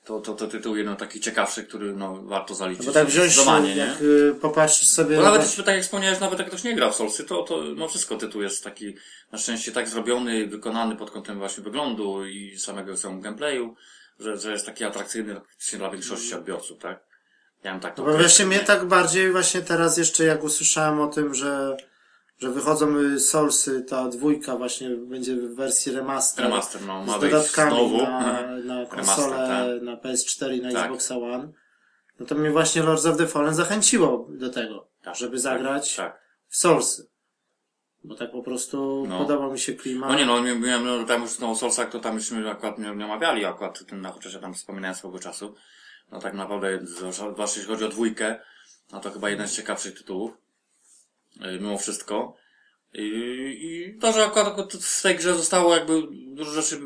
to, 0.06 0.20
to, 0.20 0.34
to 0.34 0.46
tytuł 0.46 0.76
jeden 0.76 0.96
taki 0.96 1.20
ciekawszy, 1.20 1.64
który, 1.64 1.92
no, 1.92 2.22
warto 2.22 2.54
zaliczyć. 2.54 2.86
bo 2.86 2.92
tak 2.92 3.06
wziąć, 3.06 3.32
Zdecydowanie, 3.32 3.74
nie? 3.74 3.80
jak 3.80 4.00
y, 4.02 4.34
popatrzysz 4.40 4.88
sobie 4.88 5.16
Bo 5.16 5.22
na 5.22 5.28
nawet, 5.28 5.46
jeśli 5.46 5.64
tak 5.64 5.74
jak 5.74 5.84
wspomniałeś, 5.84 6.20
nawet 6.20 6.38
jak 6.38 6.48
ktoś 6.48 6.64
nie 6.64 6.74
gra 6.74 6.90
w 6.90 6.94
Soulsy, 6.94 7.24
to, 7.24 7.42
to 7.42 7.62
no 7.76 7.88
wszystko 7.88 8.16
tytuł 8.16 8.42
jest 8.42 8.64
taki, 8.64 8.94
na 9.32 9.38
szczęście 9.38 9.72
tak 9.72 9.88
zrobiony, 9.88 10.46
wykonany 10.46 10.96
pod 10.96 11.10
kątem 11.10 11.38
właśnie 11.38 11.64
wyglądu 11.64 12.26
i 12.26 12.58
samego 12.58 12.96
samego 12.96 13.22
gameplayu, 13.22 13.74
że, 14.20 14.36
że 14.36 14.52
jest 14.52 14.66
taki 14.66 14.84
atrakcyjny 14.84 15.34
praktycznie 15.34 15.78
dla 15.78 15.90
większości 15.90 16.34
odbiorców, 16.34 16.78
tak? 16.78 17.00
Ja 17.64 17.72
bym 17.72 17.80
tak 17.80 17.94
to 17.94 18.02
No 18.06 18.12
właśnie 18.12 18.46
mnie 18.46 18.58
nie? 18.58 18.64
tak 18.64 18.84
bardziej 18.84 19.32
właśnie 19.32 19.60
teraz 19.60 19.98
jeszcze 19.98 20.24
jak 20.24 20.44
usłyszałem 20.44 21.00
o 21.00 21.06
tym, 21.06 21.34
że, 21.34 21.76
że 22.38 22.50
wychodzą 22.50 22.96
y, 22.98 23.20
Soulsy, 23.20 23.82
ta 23.82 24.08
dwójka 24.08 24.56
właśnie 24.56 24.90
będzie 24.90 25.36
w 25.36 25.54
wersji 25.54 25.92
remaster. 25.92 26.44
Remaster, 26.44 26.82
no, 26.82 27.04
ma 27.04 27.18
z 27.18 27.20
dodatkami 27.20 27.70
znowu. 27.70 27.96
na, 28.02 28.20
na 28.64 28.74
Remaster, 28.84 28.88
konsolę, 28.96 29.78
na 29.82 29.96
PS4 29.96 30.54
i 30.54 30.62
na 30.62 30.72
Tak. 30.72 30.82
Xbox 30.84 31.10
One. 31.10 31.48
No 32.20 32.26
to 32.26 32.34
mnie 32.34 32.50
właśnie 32.50 32.82
Lords 32.82 33.06
of 33.06 33.16
the 33.16 33.26
Fallen 33.26 33.54
zachęciło 33.54 34.26
do 34.30 34.50
tego, 34.50 34.88
Tak, 35.02 35.16
żeby 35.16 35.32
tak, 35.32 35.40
zagrać 35.40 35.96
Tak. 35.96 36.20
w 36.48 36.56
Soulsy. 36.56 37.08
Bo 38.04 38.14
tak 38.14 38.30
po 38.32 38.42
prostu 38.42 39.04
No. 39.08 39.18
podobał 39.18 39.52
mi 39.52 39.58
się 39.58 39.72
klimat. 39.74 40.10
No 40.10 40.18
nie 40.18 40.26
no, 40.26 40.42
miałem, 40.42 40.84
no, 40.84 41.04
tam 41.04 41.22
już 41.22 41.38
no, 41.38 41.50
o 41.50 41.54
Soulsach 41.54 41.90
to 41.90 41.98
tam 42.00 42.14
już 42.14 42.30
my 42.30 42.50
akurat 42.50 42.78
nie, 42.78 42.94
nie 42.96 43.04
omawiali 43.04 43.44
akurat 43.44 43.86
tym, 43.86 44.00
na 44.00 44.12
chociaż 44.12 44.34
ja 44.34 44.40
tam 44.40 44.54
wspominałem 44.54 44.94
swego 44.96 45.18
czasu. 45.18 45.54
No 46.12 46.20
tak 46.20 46.34
naprawdę, 46.34 46.78
zwłaszcza 46.82 47.34
jeśli 47.38 47.62
chodzi 47.64 47.84
o 47.84 47.88
dwójkę, 47.88 48.40
no 48.92 49.00
to 49.00 49.10
chyba 49.10 49.30
jeden 49.30 49.48
z 49.48 49.52
ciekawszych 49.52 49.98
tytułów. 49.98 50.30
Yy, 51.40 51.60
Mimo 51.60 51.78
wszystko. 51.78 52.36
I, 52.98 53.98
to, 54.00 54.12
że 54.12 54.24
akurat 54.24 54.72
w 54.72 55.02
tej 55.02 55.16
grze 55.16 55.34
zostało 55.34 55.74
jakby 55.76 56.02
dużo 56.26 56.50
rzeczy 56.50 56.80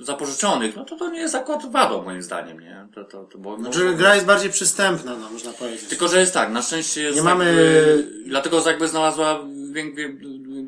zapożyczonych, 0.00 0.76
no 0.76 0.84
to 0.84 0.96
to 0.96 1.10
nie 1.10 1.20
jest 1.20 1.34
akurat 1.34 1.72
wadą 1.72 2.02
moim 2.02 2.22
zdaniem, 2.22 2.60
nie? 2.60 2.88
To, 2.94 3.04
to, 3.04 3.24
to 3.24 3.38
bo, 3.38 3.56
Znaczy 3.58 3.94
gra 3.94 4.14
jest 4.14 4.26
bardziej 4.26 4.50
przystępna, 4.50 5.16
no 5.16 5.30
można 5.30 5.52
powiedzieć. 5.52 5.88
Tylko, 5.88 6.08
że 6.08 6.20
jest 6.20 6.34
tak, 6.34 6.50
na 6.50 6.62
szczęście 6.62 7.02
jest 7.02 7.16
Nie 7.16 7.22
mamy- 7.22 7.44
jakby, 7.44 8.22
dlatego 8.26 8.62
jakby 8.66 8.88
znalazła 8.88 9.44
wiek, 9.72 10.18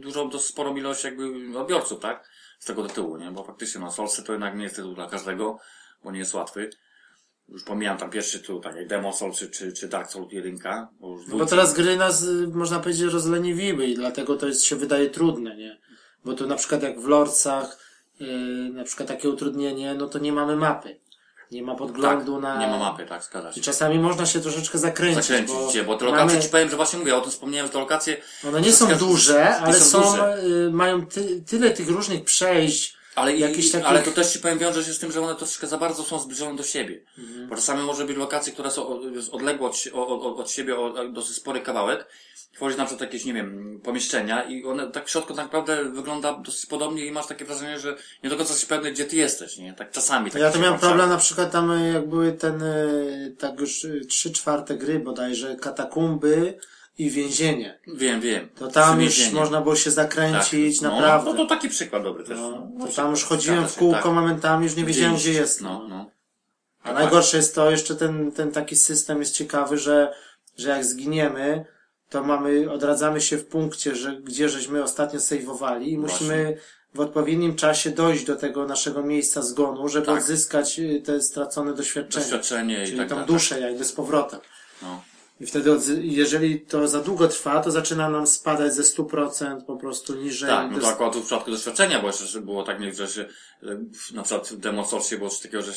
dużą, 0.01 0.31
dość 0.31 0.45
sporą 0.45 0.77
ilość 0.77 1.05
jakby 1.05 1.59
odbiorców, 1.59 2.01
tak? 2.01 2.29
Z 2.59 2.65
tego 2.65 2.89
tytułu, 2.89 3.17
nie? 3.17 3.31
Bo 3.31 3.45
faktycznie, 3.45 3.81
no, 3.81 3.93
Soulsy 3.93 4.25
to 4.25 4.33
jednak 4.33 4.57
nie 4.57 4.65
jest 4.65 4.77
tytuł 4.77 4.95
dla 4.95 5.09
każdego, 5.09 5.59
bo 6.05 6.11
nie 6.13 6.19
jest 6.19 6.35
łatwy. 6.35 6.71
Już 7.49 7.63
pomijam 7.65 7.99
tam 7.99 8.11
pierwszy 8.11 8.41
tytuł, 8.41 8.61
tak 8.61 8.77
jak 8.77 8.89
Demon 8.89 9.13
Soul 9.13 9.33
czy, 9.33 9.51
czy, 9.51 9.73
czy 9.73 9.89
Dark 9.89 10.11
Souls 10.11 10.33
1, 10.33 10.59
bo 11.01 11.09
już 11.09 11.27
No 11.27 11.37
bo 11.37 11.47
teraz 11.47 11.75
gry 11.75 11.97
nas, 11.97 12.23
y, 12.23 12.49
można 12.49 12.81
powiedzieć, 12.81 13.13
rozleniwiły 13.13 13.87
i 13.87 13.95
dlatego 13.95 14.37
to 14.37 14.47
jest, 14.47 14.65
się 14.65 14.77
wydaje 14.77 15.11
trudne, 15.11 15.57
nie? 15.57 15.81
Bo 16.25 16.35
tu 16.35 16.47
na 16.47 16.57
przykład 16.57 16.83
jak 16.83 17.01
w 17.01 17.09
Lordsach, 17.09 17.79
yy, 18.21 18.29
na 18.73 18.85
przykład 18.85 19.09
takie 19.09 19.31
utrudnienie, 19.31 19.95
no 19.95 20.07
to 20.07 20.19
nie 20.19 20.33
mamy 20.33 20.57
mapy. 20.57 21.01
Nie 21.51 21.63
ma 21.63 21.75
podglądu 21.75 22.33
tak, 22.33 22.43
na... 22.43 22.61
nie 22.61 22.67
ma 22.67 22.79
mapy, 22.79 23.07
tak, 23.07 23.25
zgadza 23.25 23.53
się. 23.53 23.61
I 23.61 23.63
czasami 23.63 23.99
można 23.99 24.27
się 24.27 24.41
troszeczkę 24.41 24.79
zakręcić, 24.79 25.25
Zakręcić 25.25 25.57
bo, 25.81 25.85
bo 25.87 25.97
te 25.97 26.05
lokacje 26.05 26.27
mamy, 26.27 26.43
ci 26.43 26.49
powiem, 26.49 26.71
że 26.71 26.77
właśnie 26.77 26.99
mówię, 26.99 27.17
o 27.17 27.21
tym 27.21 27.31
wspomniałem, 27.31 27.67
że 27.67 27.73
te 27.73 27.79
lokacje 27.79 28.17
one 28.49 28.61
nie 28.61 28.73
są 28.73 28.97
duże, 28.97 29.57
ale 29.57 29.81
są 29.81 30.03
są, 30.03 30.11
duże. 30.11 30.39
y, 30.45 30.71
mają 30.71 31.07
ty, 31.07 31.43
tyle 31.47 31.71
tych 31.71 31.89
różnych 31.89 32.25
przejść, 32.25 32.98
Ale, 33.19 33.37
i- 33.37 33.43
takich- 33.43 33.85
ale 33.85 34.03
to 34.03 34.11
też 34.11 34.33
ci 34.33 34.39
powiem, 34.39 34.59
wiąże 34.59 34.85
się 34.85 34.93
z 34.93 34.99
tym, 34.99 35.13
że 35.13 35.21
one 35.21 35.35
troszeczkę 35.35 35.67
za 35.67 35.79
bardzo 35.79 36.03
są 36.03 36.19
zbliżone 36.19 36.57
do 36.57 36.63
siebie. 36.63 37.01
Mhm. 37.19 37.49
Bo 37.49 37.57
czasami 37.57 37.83
może 37.83 38.05
być 38.05 38.17
lokacje, 38.17 38.53
które 38.53 38.71
są 38.71 39.01
odległe 39.33 39.69
od, 39.69 39.77
od, 39.93 40.41
od, 40.41 40.51
siebie 40.51 40.77
o 40.79 41.09
dosyć 41.09 41.37
spory 41.37 41.61
kawałek. 41.61 42.07
Wchodzisz 42.53 42.79
na 42.79 42.85
przykład 42.85 43.01
jakieś, 43.13 43.25
nie 43.25 43.35
wiem, 43.35 43.81
pomieszczenia 43.85 44.43
i 44.43 44.65
one 44.65 44.91
tak 44.91 45.07
w 45.07 45.11
środku 45.11 45.35
tak 45.35 45.45
naprawdę 45.45 45.85
wygląda 45.85 46.33
dosyć 46.33 46.67
podobnie 46.67 47.07
i 47.07 47.13
masz 47.13 47.27
takie 47.27 47.45
wrażenie, 47.45 47.79
że 47.79 47.97
nie 48.25 48.31
do 48.31 48.37
końca 48.37 48.53
jesteś 48.53 48.69
pewny, 48.69 48.93
gdzie 48.93 49.05
ty 49.05 49.17
jesteś, 49.17 49.57
nie? 49.59 49.73
Tak 49.75 49.91
czasami. 49.91 50.31
Tak 50.31 50.43
Ja 50.43 50.51
to 50.51 50.59
miałem 50.59 50.79
problem 50.79 51.09
na 51.09 51.17
przykład 51.17 51.53
tam 51.53 51.71
y, 51.71 51.93
jak 51.93 52.09
były 52.09 52.33
ten, 52.33 52.63
y, 52.63 53.37
tak 53.39 53.61
już 53.61 53.85
y, 53.85 54.01
trzy 54.09 54.33
czwarte 54.33 54.75
gry 54.77 54.99
bodajże, 55.01 55.57
katakumby 55.57 56.59
i 56.99 57.11
więzienie. 57.11 57.79
Wiem, 57.87 58.21
wiem. 58.21 58.49
To 58.55 58.69
tam 58.69 59.03
już 59.03 59.33
można 59.33 59.61
było 59.61 59.77
się 59.77 59.91
zakręcić, 59.91 60.81
no, 60.81 60.91
naprawdę. 61.01 61.31
No 61.31 61.37
to 61.37 61.47
taki 61.47 61.69
przykład 61.69 62.03
dobry 62.03 62.25
też. 62.25 62.39
No, 62.39 62.69
No, 62.79 62.87
to 62.87 62.93
tam 62.93 63.11
już 63.11 63.25
chodziłem 63.25 63.69
w 63.69 63.77
kółko 63.77 64.03
tak. 64.03 64.13
momentami, 64.13 64.65
już 64.65 64.77
nie 64.77 64.85
wiedziałem 64.85 65.17
gdzie 65.17 65.33
jest. 65.33 65.61
No, 65.61 65.87
no. 65.89 66.11
A 66.83 66.93
najgorsze 66.93 67.37
jest 67.37 67.55
to, 67.55 67.71
jeszcze 67.71 67.97
ten, 67.97 68.33
ten 68.33 68.53
taki 68.53 68.77
system 68.77 69.19
jest 69.19 69.35
ciekawy, 69.35 69.79
że, 69.79 70.15
że 70.57 70.69
jak 70.69 70.85
zginiemy, 70.85 71.65
to 72.11 72.25
mamy, 72.25 72.71
odradzamy 72.73 73.21
się 73.21 73.39
w 73.39 73.47
punkcie, 73.47 73.95
że 73.97 74.17
gdzie 74.17 74.49
żeśmy 74.49 74.83
ostatnio 74.83 75.21
sejwowali 75.21 75.93
i 75.93 75.99
musimy 75.99 76.57
w 76.95 77.01
odpowiednim 77.01 77.57
czasie 77.57 77.91
dojść 77.91 78.25
do 78.25 78.37
tego 78.37 78.67
naszego 78.67 79.03
miejsca 79.03 79.43
zgonu, 79.43 79.89
żeby 79.89 80.07
Tak. 80.07 80.19
odzyskać 80.19 80.79
y, 80.79 81.03
te 81.07 81.23
stracone 81.23 81.75
doświadczenie. 81.75 82.25
Doświadczenie 82.25 82.83
i 82.83 82.87
Czyli 82.87 82.99
tak 82.99 83.09
tą 83.09 83.15
dalej. 83.15 83.29
duszę 83.33 83.61
jakby 83.61 83.85
z 83.85 83.93
powrotem. 83.93 84.41
No. 84.83 85.03
I 85.41 85.47
wtedy, 85.47 85.71
jeżeli 86.01 86.61
to 86.61 86.89
za 86.89 87.01
długo 87.01 87.29
trwa, 87.29 87.61
to 87.61 87.71
zaczyna 87.71 88.11
nam 88.11 88.27
spadać 88.27 88.75
ze 88.75 88.83
100% 88.83 89.65
po 89.65 89.77
prostu 89.77 90.15
niżej. 90.15 90.51
Tak, 90.51 90.71
no 90.71 90.79
To 90.79 90.89
akurat 90.89 91.17
w 91.17 91.21
przypadku 91.21 91.51
doświadczenia, 91.51 92.01
bo 92.01 92.07
jeszcze 92.07 92.41
było 92.41 92.63
tak, 92.63 92.81
nie, 92.81 92.95
że 92.95 93.09
się, 93.09 93.25
e, 93.63 93.79
na 94.15 94.23
przykład 94.23 94.49
w 94.49 94.57
Demon 94.57 94.85
Soulsie 94.85 95.19
było 95.19 95.31
coś 95.31 95.41
takiego, 95.41 95.63
że 95.63 95.73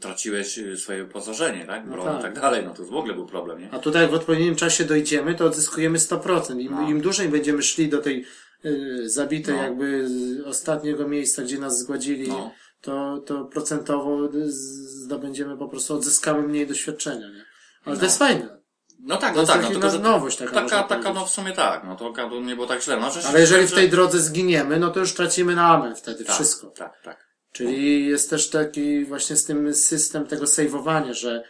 traciłeś 0.00 0.58
e, 0.58 0.76
swoje 0.76 1.04
wyposażenie, 1.04 1.66
tak? 1.66 1.88
Broń 1.88 2.06
tak. 2.06 2.20
i 2.20 2.22
tak 2.22 2.40
dalej, 2.40 2.64
no 2.64 2.74
to 2.74 2.84
w 2.84 2.94
ogóle 2.94 3.14
był 3.14 3.26
problem, 3.26 3.60
nie? 3.60 3.70
A 3.70 3.78
tutaj 3.78 4.02
jak 4.02 4.10
w 4.10 4.14
odpowiednim 4.14 4.56
czasie 4.56 4.84
dojdziemy, 4.84 5.34
to 5.34 5.44
odzyskujemy 5.46 5.98
100%. 5.98 6.60
Im, 6.60 6.72
No. 6.72 6.88
im 6.90 7.00
dłużej 7.00 7.28
będziemy 7.28 7.62
szli 7.62 7.88
do 7.88 7.98
tej 7.98 8.26
y, 8.64 9.10
zabitej 9.10 9.54
No. 9.54 9.62
jakby 9.62 10.08
ostatniego 10.46 11.08
miejsca, 11.08 11.42
gdzie 11.42 11.58
nas 11.58 11.78
zgładzili, 11.78 12.28
No. 12.28 12.52
to, 12.80 13.18
to 13.26 13.44
procentowo 13.44 14.28
zdobędziemy 14.48 15.56
po 15.56 15.68
prostu, 15.68 15.94
odzyskamy 15.94 16.42
mniej 16.48 16.66
doświadczenia, 16.66 17.28
nie? 17.28 17.44
Ale 17.84 17.94
No. 17.94 18.00
to 18.00 18.04
jest 18.04 18.18
fajne. 18.18 18.61
No 19.04 19.16
tak, 19.16 19.36
no 19.36 19.46
tak, 19.46 19.62
no 19.62 19.68
tylko, 19.68 19.90
że 19.90 19.98
nowość 19.98 20.36
taka, 20.36 20.52
taka, 20.52 20.82
taka, 20.82 21.12
no 21.12 21.26
w 21.26 21.30
sumie 21.30 21.52
tak, 21.52 21.84
no 21.84 21.96
to 21.96 22.40
nie 22.40 22.54
było 22.54 22.66
tak 22.66 22.82
źle. 22.82 22.96
No, 22.96 23.10
że 23.10 23.28
Ale 23.28 23.40
jeżeli 23.40 23.66
w 23.66 23.74
tej 23.74 23.90
drodze 23.90 24.18
zginiemy, 24.18 24.78
no 24.78 24.90
to 24.90 25.00
już 25.00 25.14
tracimy 25.14 25.54
na 25.54 25.68
amen 25.68 25.96
wtedy 25.96 26.24
tak, 26.24 26.34
wszystko. 26.34 26.66
Tak, 26.66 27.02
tak. 27.02 27.26
Czyli 27.52 28.06
jest 28.06 28.30
też 28.30 28.50
taki 28.50 29.04
właśnie 29.04 29.36
z 29.36 29.44
tym 29.44 29.74
system 29.74 30.26
tego 30.26 30.46
sejwowania, 30.46 31.14
że 31.14 31.44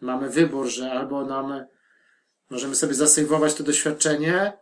mamy 0.00 0.28
wybór, 0.28 0.66
że 0.66 0.92
albo 0.92 1.24
nam 1.24 1.64
możemy 2.50 2.74
sobie 2.74 2.94
zasejwować 2.94 3.54
to 3.54 3.64
doświadczenie, 3.64 4.52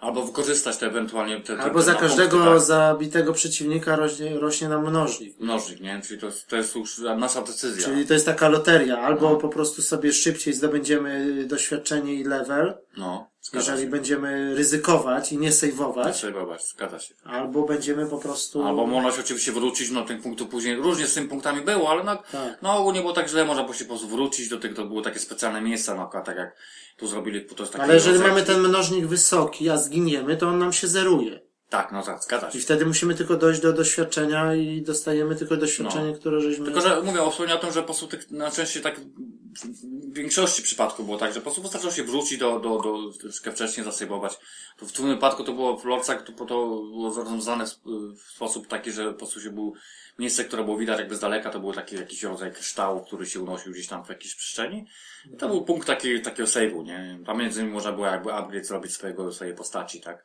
Albo 0.00 0.22
wykorzystać 0.26 0.76
te 0.76 0.86
ewentualnie 0.86 1.40
te, 1.40 1.56
te 1.56 1.62
albo 1.62 1.78
te 1.78 1.84
za 1.84 1.94
każdego 1.94 2.30
punkty, 2.30 2.50
tak, 2.58 2.60
zabitego 2.62 3.32
przeciwnika 3.32 3.96
rośnie, 3.96 4.38
rośnie 4.38 4.68
nam 4.68 4.88
mnożnik. 4.90 5.40
mnożnik, 5.40 5.80
nie? 5.80 6.00
Czyli 6.06 6.20
to, 6.20 6.26
jest- 6.26 6.46
to 6.46 6.56
jest 6.56 6.74
już 6.76 6.98
nasza 6.98 7.42
decyzja. 7.42 7.84
Czyli 7.84 8.06
to 8.06 8.14
jest 8.14 8.26
taka 8.26 8.48
loteria. 8.48 8.98
Albo 8.98 9.30
No. 9.30 9.36
po 9.36 9.48
prostu 9.48 9.82
sobie 9.82 10.12
szybciej 10.12 10.54
zdobędziemy 10.54 11.44
doświadczenie 11.46 12.14
i 12.14 12.24
level, 12.24 12.74
No, 12.96 13.30
zgadza 13.42 13.70
jeżeli 13.70 13.86
się. 13.86 13.90
będziemy 13.90 14.54
ryzykować 14.54 15.32
i 15.32 15.38
nie 15.38 15.52
sejwować, 15.52 16.16
Sejwować, 16.16 16.68
zgadza 16.68 16.98
się. 17.00 17.14
albo 17.24 17.62
będziemy 17.62 18.06
po 18.06 18.18
prostu... 18.18 18.62
Albo 18.62 18.86
można 18.86 19.12
się 19.12 19.20
oczywiście 19.20 19.52
wrócić, 19.52 19.90
no 19.90 20.04
tych 20.04 20.22
punktów 20.22 20.48
później, 20.48 20.76
różnie 20.76 21.06
z 21.06 21.14
tymi 21.14 21.28
punktami 21.28 21.60
było, 21.62 21.90
ale 21.90 22.04
no, 22.04 22.16
Tak. 22.16 22.58
no 22.62 22.76
ogólnie 22.78 23.00
było 23.00 23.12
tak 23.12 23.28
źle, 23.28 23.44
można 23.44 23.62
było 23.62 23.74
się 23.74 23.84
po 23.84 23.88
prostu 23.88 24.08
wrócić 24.08 24.48
do 24.48 24.58
tych, 24.58 24.74
to 24.74 24.84
były 24.84 25.02
takie 25.02 25.18
specjalne 25.18 25.60
miejsca, 25.60 25.94
na 25.94 26.02
przykład 26.04 26.24
tak 26.26 26.36
jak 26.36 26.56
tu 26.96 27.06
zrobili, 27.06 27.44
to 27.44 27.62
jest 27.62 27.72
taki 27.72 27.84
Ale 27.84 27.94
jeżeli 27.94 28.18
mamy 28.18 28.42
ten 28.42 28.60
mnożnik 28.60 29.06
wysoki, 29.06 29.70
a 29.70 29.76
zginiemy, 29.76 30.36
to 30.36 30.48
on 30.48 30.58
nam 30.58 30.72
się 30.72 30.86
zeruje. 30.88 31.47
Tak, 31.68 31.92
no 31.92 32.02
tak, 32.02 32.24
zgadza 32.24 32.50
się. 32.50 32.58
I 32.58 32.60
wtedy 32.60 32.86
musimy 32.86 33.14
tylko 33.14 33.36
dojść 33.36 33.60
do 33.60 33.72
doświadczenia 33.72 34.54
i 34.54 34.82
dostajemy 34.82 35.36
tylko 35.36 35.56
doświadczenie, 35.56 36.12
które 36.12 36.40
żeśmy... 36.40 36.58
No. 36.58 36.64
Tylko, 36.64 36.80
że 36.80 37.02
mówię, 37.02 37.30
wspomniałem 37.30 37.60
o 37.60 37.64
tym, 37.64 37.72
że 37.72 37.80
po 37.80 37.86
prostu 37.86 38.06
tych, 38.06 38.30
na 38.30 38.50
części 38.50 38.80
tak, 38.80 39.00
w 39.00 40.14
większości 40.14 40.62
przypadków 40.62 41.06
było 41.06 41.18
tak, 41.18 41.32
że 41.32 41.40
po 41.40 41.44
prostu 41.44 41.62
wystarczyło 41.62 41.92
się 41.92 42.04
wrócić 42.04 42.38
do, 42.38 42.60
do, 42.60 42.78
do, 42.78 43.12
troszkę 43.20 43.52
wcześniej 43.52 43.84
zasejbować. 43.84 44.38
To 44.76 44.86
w 44.86 44.92
tym 44.92 45.06
wypadku 45.06 45.44
to 45.44 45.52
było 45.52 45.78
w 45.78 45.84
Lorcach, 45.84 46.22
to, 46.22 46.32
to 46.32 46.44
było 46.46 47.10
zarządzane 47.10 47.66
w, 47.66 47.78
w 48.16 48.30
sposób 48.30 48.66
taki, 48.66 48.92
że 48.92 49.12
po 49.12 49.18
prostu 49.18 49.40
się 49.40 49.50
był 49.50 49.74
miejsce, 50.18 50.44
które 50.44 50.64
było 50.64 50.76
widać 50.76 50.98
jakby 50.98 51.16
z 51.16 51.20
daleka, 51.20 51.50
to 51.50 51.60
był 51.60 51.72
taki 51.72 51.96
jakiś 51.96 52.22
rodzaj 52.22 52.52
kryształu, 52.52 53.04
który 53.04 53.26
się 53.26 53.40
unosił 53.40 53.72
gdzieś 53.72 53.86
tam 53.86 54.04
w 54.04 54.08
jakiejś 54.08 54.34
przestrzeni. 54.34 54.86
I 55.32 55.36
to 55.36 55.48
był 55.48 55.64
punkt 55.64 55.86
taki, 55.86 56.22
takiego 56.22 56.48
save'u, 56.48 56.84
nie? 56.84 57.18
Tam 57.26 57.38
między 57.38 57.60
innymi 57.60 57.74
można 57.74 57.92
było 57.92 58.06
jakby 58.06 58.32
upgrade 58.32 58.66
zrobić 58.66 58.92
swojego, 58.92 59.32
swojej 59.32 59.54
postaci, 59.54 60.00
tak? 60.00 60.24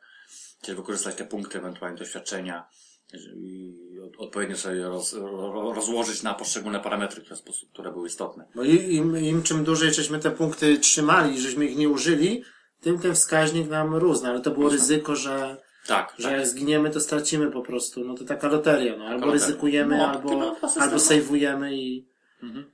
Czyli 0.64 0.76
wykorzystać 0.76 1.14
te 1.14 1.24
punkty, 1.24 1.58
ewentualnie 1.58 1.98
doświadczenia 1.98 2.68
i 3.36 3.74
od- 4.04 4.16
odpowiednio 4.20 4.56
sobie 4.56 4.82
roz, 4.82 5.12
ro, 5.12 5.72
rozłożyć 5.74 6.22
na 6.22 6.34
poszczególne 6.34 6.80
parametry 6.80 7.22
ten 7.22 7.36
sposób, 7.36 7.72
które 7.72 7.92
były 7.92 8.08
istotne. 8.08 8.44
Bo 8.54 8.64
i- 8.64 8.94
im, 8.94 9.16
im 9.18 9.42
czym 9.42 9.64
dłużej 9.64 9.94
żeśmy 9.94 10.18
te 10.18 10.30
punkty 10.30 10.78
trzymali, 10.78 11.40
żeśmy 11.40 11.66
ich 11.66 11.76
nie 11.76 11.88
użyli, 11.88 12.44
tym 12.80 12.98
ten 12.98 13.14
wskaźnik 13.14 13.68
nam 13.70 13.94
rósł. 13.94 14.26
Ale 14.26 14.40
to 14.40 14.50
było 14.50 14.68
ryzyko, 14.68 15.16
że, 15.16 15.56
Tak, 15.86 16.14
że 16.18 16.28
tak. 16.28 16.38
jak 16.38 16.46
zginiemy, 16.46 16.90
to 16.90 17.00
stracimy 17.00 17.50
po 17.50 17.62
prostu. 17.62 18.04
No 18.04 18.14
to 18.14 18.24
taka 18.24 18.48
loteria. 18.48 18.96
No. 18.96 19.04
Albo 19.04 19.26
loteria. 19.26 19.46
ryzykujemy, 19.46 19.96
No, 19.98 20.06
albo, 20.08 20.56
albo 20.80 20.92
no. 20.92 20.98
sejwujemy 20.98 21.76
i... 21.76 22.06
Mhm. 22.42 22.70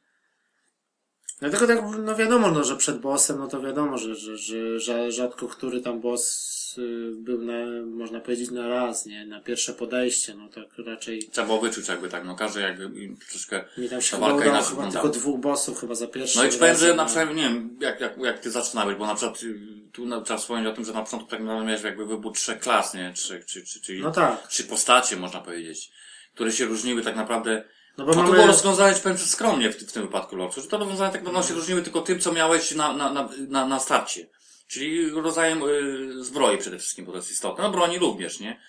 Dlatego 1.41 1.66
tak, 1.66 1.80
no 1.99 2.16
wiadomo, 2.16 2.51
no, 2.51 2.64
że 2.64 2.76
przed 2.76 2.99
bossem, 3.01 3.38
no 3.38 3.49
to 3.49 3.61
wiadomo, 3.61 3.99
że, 3.99 4.14
że, 4.14 4.36
że, 4.36 4.80
że 4.80 5.12
rzadko 5.12 5.49
który 5.49 5.80
tam 5.80 6.01
boss 6.01 6.60
y, 6.79 7.11
był 7.16 7.43
na, 7.43 7.53
można 7.87 8.21
powiedzieć, 8.21 8.51
na 8.51 8.68
raz, 8.68 9.07
nie? 9.07 9.27
Na 9.27 9.41
pierwsze 9.41 9.73
podejście, 9.75 10.35
no 10.35 10.49
tak 10.49 10.64
raczej 10.87 11.29
Trzeba 11.33 11.47
było 11.47 11.61
wyczuć 11.61 11.89
jakby 11.89 12.09
tak, 12.09 12.25
no 12.25 12.35
każdy 12.37 12.61
jakby 12.61 13.16
troszeczkę 13.29 13.64
mi 13.79 13.89
tam 13.89 14.03
się 14.03 14.11
ta 14.11 14.18
walka 14.18 14.37
udało 14.37 14.51
inaczej 14.51 14.68
wyglądała. 14.71 15.03
tylko 15.03 15.18
dwóch 15.18 15.41
bossów 15.41 15.81
chyba 15.81 15.95
za 15.95 16.07
pierwszy 16.07 16.39
No 16.39 16.45
i 16.45 16.51
ci 16.51 16.59
powiem, 16.59 16.77
że 16.77 16.89
no. 16.89 16.95
na 16.95 17.05
przykład, 17.05 17.35
nie 17.35 17.43
wiem, 17.43 17.77
jak, 17.81 18.01
jak, 18.01 18.16
jak 18.18 18.39
ty 18.39 18.51
zaczynałeś, 18.51 18.97
bo 18.97 19.07
na 19.07 19.14
przykład 19.14 19.43
y, 19.43 19.55
tu 19.93 20.07
na, 20.07 20.21
trzeba 20.21 20.39
wspomnieć 20.39 20.68
o 20.68 20.73
tym, 20.73 20.85
że 20.85 20.93
na 20.93 21.03
początku 21.03 21.31
tak 21.31 21.41
naprawdę 21.41 21.66
miałeś 21.66 21.83
jakby 21.83 22.07
wybór 22.07 22.33
trzech 22.33 22.59
klas, 22.61 22.95
nie? 22.95 23.12
Trzech, 23.14 23.47
czy, 23.47 23.64
czy, 23.64 23.81
czyli 23.81 24.01
No 24.03 24.11
tak. 24.11 24.49
trzy 24.49 24.64
postacie, 24.64 25.16
można 25.16 25.41
powiedzieć, 25.41 25.91
które 26.35 26.53
się 26.53 26.64
różniły 26.64 27.03
tak 27.03 27.16
naprawdę 27.16 27.64
No 27.99 28.05
bo 28.05 28.11
No 28.11 28.16
to 28.16 28.23
mamy... 28.23 28.35
było 28.35 28.47
rozwiązanie, 28.47 28.95
ci 28.97 29.03
powiem, 29.03 29.18
skromnie 29.18 29.71
w, 29.71 29.77
w 29.77 29.93
tym 29.93 30.03
wypadku 30.03 30.37
Lorcu, 30.37 30.61
że 30.61 30.68
to 30.68 30.79
rozwiązania 30.79 31.11
tak 31.11 31.23
naprawdę 31.23 31.49
się 31.49 31.55
różniły 31.55 31.83
tylko 31.83 32.01
tym, 32.01 32.21
co 32.21 32.33
miałeś 32.33 32.75
na, 32.75 32.93
na, 32.93 33.12
na, 33.12 33.29
na, 33.49 33.66
na 33.66 33.81
starcie. 33.81 34.27
Czyli 34.71 35.11
rodzajem 35.11 35.62
y, 35.62 36.25
zbroi 36.25 36.59
przede 36.59 36.79
wszystkim, 36.79 37.05
bo 37.05 37.12
to 37.12 37.18
jest 37.18 37.31
istotne. 37.31 37.64
No 37.64 37.71
broni 37.71 37.99
również, 37.99 38.41
nie? 38.41 38.61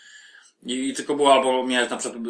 I, 0.63 0.89
I 0.89 0.93
tylko 0.93 1.15
było 1.15 1.33
albo 1.33 1.63
miałeś 1.67 1.89
na 1.89 1.97
przykład 1.97 2.25
y, 2.25 2.29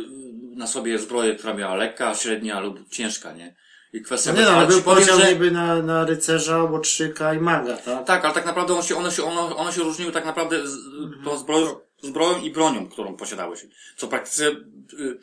na 0.56 0.68
sobie 0.68 1.00
zbroję, 1.00 1.36
która 1.36 1.54
miała 1.54 1.76
lekka, 1.76 2.16
średnia 2.16 2.60
lub 2.60 2.90
ciężka, 2.90 3.34
nie? 3.34 3.56
I 3.94 4.02
kwestia... 4.02 4.34
No 4.34 4.40
nie 4.40 4.46
no, 4.46 4.52
ale 4.52 4.60
ale 4.60 4.68
był 4.68 4.82
podział 4.82 5.20
że- 5.20 5.34
niby 5.34 5.52
na, 5.52 5.82
na 5.82 6.06
rycerza, 6.06 6.64
łotrzyka 6.64 7.34
i 7.34 7.40
maga, 7.40 7.78
tak? 7.78 8.06
Tak, 8.06 8.26
ale 8.26 8.34
tak 8.34 8.46
naprawdę 8.46 8.74
one 8.74 8.84
się, 8.84 8.96
one 8.96 9.12
się, 9.12 9.24
one, 9.24 9.56
one 9.56 9.74
się 9.74 9.82
różniły 9.84 10.12
tak 10.12 10.26
naprawdę 10.26 10.68
z, 10.68 10.78
tą 11.26 11.38
zbroją, 11.38 11.80
zbroją 12.02 12.42
i 12.42 12.52
bronią, 12.52 12.90
którą 12.90 13.16
posiadały 13.16 13.58
się. 13.58 13.68
Co 13.98 14.08
praktycznie 14.08 14.48
y, 14.48 15.20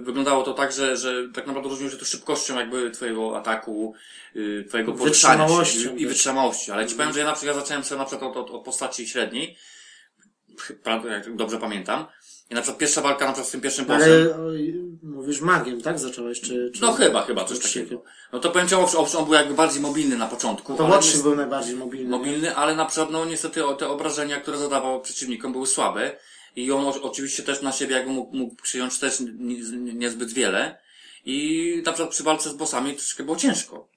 wyglądało 0.00 0.42
to 0.42 0.54
tak, 0.54 0.72
że, 0.72 0.96
że 0.96 1.28
tak 1.34 1.46
naprawdę 1.46 1.68
różniło 1.68 1.90
się 1.90 1.96
to 1.96 2.04
szybkością 2.04 2.58
jakby 2.58 2.90
twojego 2.90 3.38
ataku, 3.38 3.94
y, 4.36 4.64
twojego 4.68 4.92
poruszania 4.92 5.46
i, 5.96 6.02
i 6.02 6.06
wytrzymałości. 6.06 6.72
Ale 6.72 6.86
ci 6.86 6.94
powiem, 6.94 7.12
że 7.12 7.20
ja 7.20 7.26
na 7.26 7.32
przykład 7.32 7.56
ja 7.56 7.62
zacząłem 7.62 7.84
sobie 7.84 7.98
na 7.98 8.04
przykład 8.04 8.36
od, 8.36 8.50
od, 8.50 8.64
postaci 8.64 9.08
średniej, 9.08 9.56
jak 11.10 11.36
dobrze 11.36 11.58
pamiętam. 11.58 12.06
I 12.50 12.54
na 12.54 12.60
przykład 12.60 12.78
pierwsza 12.78 13.00
walka 13.00 13.26
na 13.26 13.32
przykład 13.32 13.48
z 13.48 13.50
tym 13.50 13.60
pierwszym 13.60 13.84
bossem. 13.84 14.10
Ale 14.10 14.38
mówisz 15.02 15.40
magiem, 15.40 15.82
tak? 15.82 15.98
Zacząłeś, 15.98 16.40
czy... 16.40 16.70
czy... 16.74 16.82
No 16.82 16.92
chyba, 16.92 17.22
chyba, 17.22 17.44
coś 17.44 17.58
takiego. 17.58 18.02
No 18.32 18.38
to 18.38 18.50
powiem 18.50 18.68
ci, 18.68 18.74
owszem, 18.74 19.20
on 19.20 19.24
był 19.24 19.34
jakby 19.34 19.54
bardziej 19.54 19.80
mobilny 19.80 20.16
na 20.16 20.26
początku. 20.26 20.74
To 20.74 20.84
ale 20.84 20.94
łotrzyk 20.94 21.22
był 21.22 21.36
najbardziej 21.36 21.76
mobilny. 21.76 22.10
mobilny, 22.10 22.56
ale 22.56 22.76
na 22.76 22.84
przykład, 22.84 23.10
no 23.10 23.24
niestety 23.24 23.60
te 23.78 23.88
obrażenia, 23.88 24.40
które 24.40 24.58
zadawał 24.58 25.00
przeciwnikom 25.00 25.52
były 25.52 25.66
słabe 25.66 26.16
i 26.56 26.72
on 26.72 26.86
oczywiście 27.02 27.42
też 27.42 27.62
na 27.62 27.72
siebie 27.72 27.94
jakby 27.94 28.12
mógł, 28.12 28.36
mógł 28.36 28.54
przyjąć 28.62 28.98
też 28.98 29.20
ni- 29.20 29.60
ni- 29.60 29.94
niezbyt 29.94 30.32
wiele 30.32 30.78
i 31.24 31.82
na 31.86 31.92
przykład 31.92 32.10
przy 32.10 32.22
walce 32.22 32.50
z 32.50 32.54
bossami 32.54 32.94
troszkę 32.94 33.24
było 33.24 33.36
ciężko. 33.36 33.88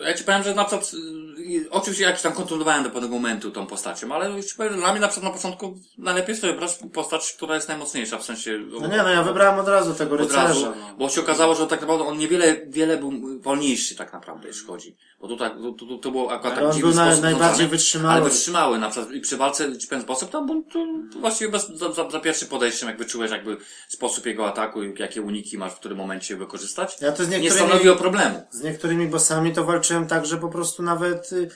Ja 0.00 0.14
ci 0.14 0.24
powiem, 0.24 0.42
że 0.42 0.54
na 0.54 0.64
przykład, 0.64 0.92
y, 1.38 1.70
oczywiście 1.70 2.04
jakiś 2.04 2.22
tam 2.22 2.32
kontrolowałem 2.32 2.84
do 2.84 2.90
pewnego 2.90 3.14
momentu 3.14 3.50
tą 3.50 3.66
postacią, 3.66 4.12
ale 4.14 4.30
już 4.30 4.46
ci 4.46 4.56
powiem, 4.56 4.72
że 4.72 4.78
dla 4.78 4.92
mnie 4.92 5.00
na 5.00 5.08
przykład 5.08 5.32
na 5.32 5.38
początku 5.38 5.78
najlepiej 5.98 6.32
jest 6.32 6.42
wybrać 6.42 6.78
postać, 6.92 7.32
która 7.32 7.54
jest 7.54 7.68
najmocniejsza, 7.68 8.18
w 8.18 8.24
sensie... 8.24 8.58
No 8.80 8.88
nie, 8.88 8.96
no 8.96 9.08
ja 9.08 9.22
wybrałem 9.22 9.60
od 9.60 9.68
razu 9.68 9.94
tego 9.94 10.14
Od 10.14 10.32
razu, 10.32 10.54
rycerza. 10.54 10.74
No. 10.80 10.96
bo 10.98 11.08
się 11.08 11.20
okazało, 11.20 11.54
że 11.54 11.66
tak 11.66 11.80
naprawdę 11.80 12.04
on 12.04 12.18
niewiele, 12.18 12.56
wiele 12.66 12.96
był 12.96 13.40
wolniejszy 13.40 13.96
tak 13.96 14.12
naprawdę, 14.12 14.48
jeśli 14.48 14.66
chodzi. 14.66 14.96
Bo 15.20 15.28
tu 15.28 15.36
tak, 15.36 15.52
to, 15.78 15.86
to, 15.86 15.98
to 15.98 16.10
było 16.10 16.32
akurat 16.32 16.58
Ale 16.58 16.66
tak 16.66 16.74
dziwny 16.74 16.92
był 16.92 17.02
sposób 17.04 17.22
najbardziej 17.22 17.66
wytrzymały. 17.66 18.14
Ale 18.14 18.24
wytrzymały, 18.24 18.78
na 18.78 18.90
przykład 18.90 19.12
i 19.12 19.20
przy 19.20 19.36
walce 19.36 19.74
z 19.74 19.86
z 20.02 20.04
bossem, 20.04 20.28
tam 20.28 20.46
był 20.46 20.62
to 20.62 20.86
właściwie 21.20 21.50
bez, 21.50 21.68
za, 21.68 21.92
za, 21.92 22.10
za 22.10 22.20
pierwszym 22.20 22.48
podejściem, 22.48 22.88
jak 22.88 22.98
wyczułeś 22.98 23.30
jakby 23.30 23.56
sposób 23.88 24.26
jego 24.26 24.48
ataku 24.48 24.82
i 24.82 24.94
jakie 24.98 25.22
uniki 25.22 25.58
masz 25.58 25.72
w 25.72 25.76
którym 25.76 25.98
momencie 25.98 26.36
wykorzystać, 26.36 26.96
Ja 27.00 27.12
to 27.12 27.24
z 27.24 27.28
nie 27.28 27.40
niektórymi, 27.40 27.68
stanowiło 27.68 27.96
problemu. 27.96 28.42
z 28.50 28.62
niektórymi 28.62 29.06
bossami 29.06 29.52
to 29.52 29.64
walczyłem 29.64 29.85
tak, 30.06 30.26
że 30.26 30.36
po 30.38 30.48
prostu 30.48 30.82
nawet 30.82 31.32
y, 31.32 31.48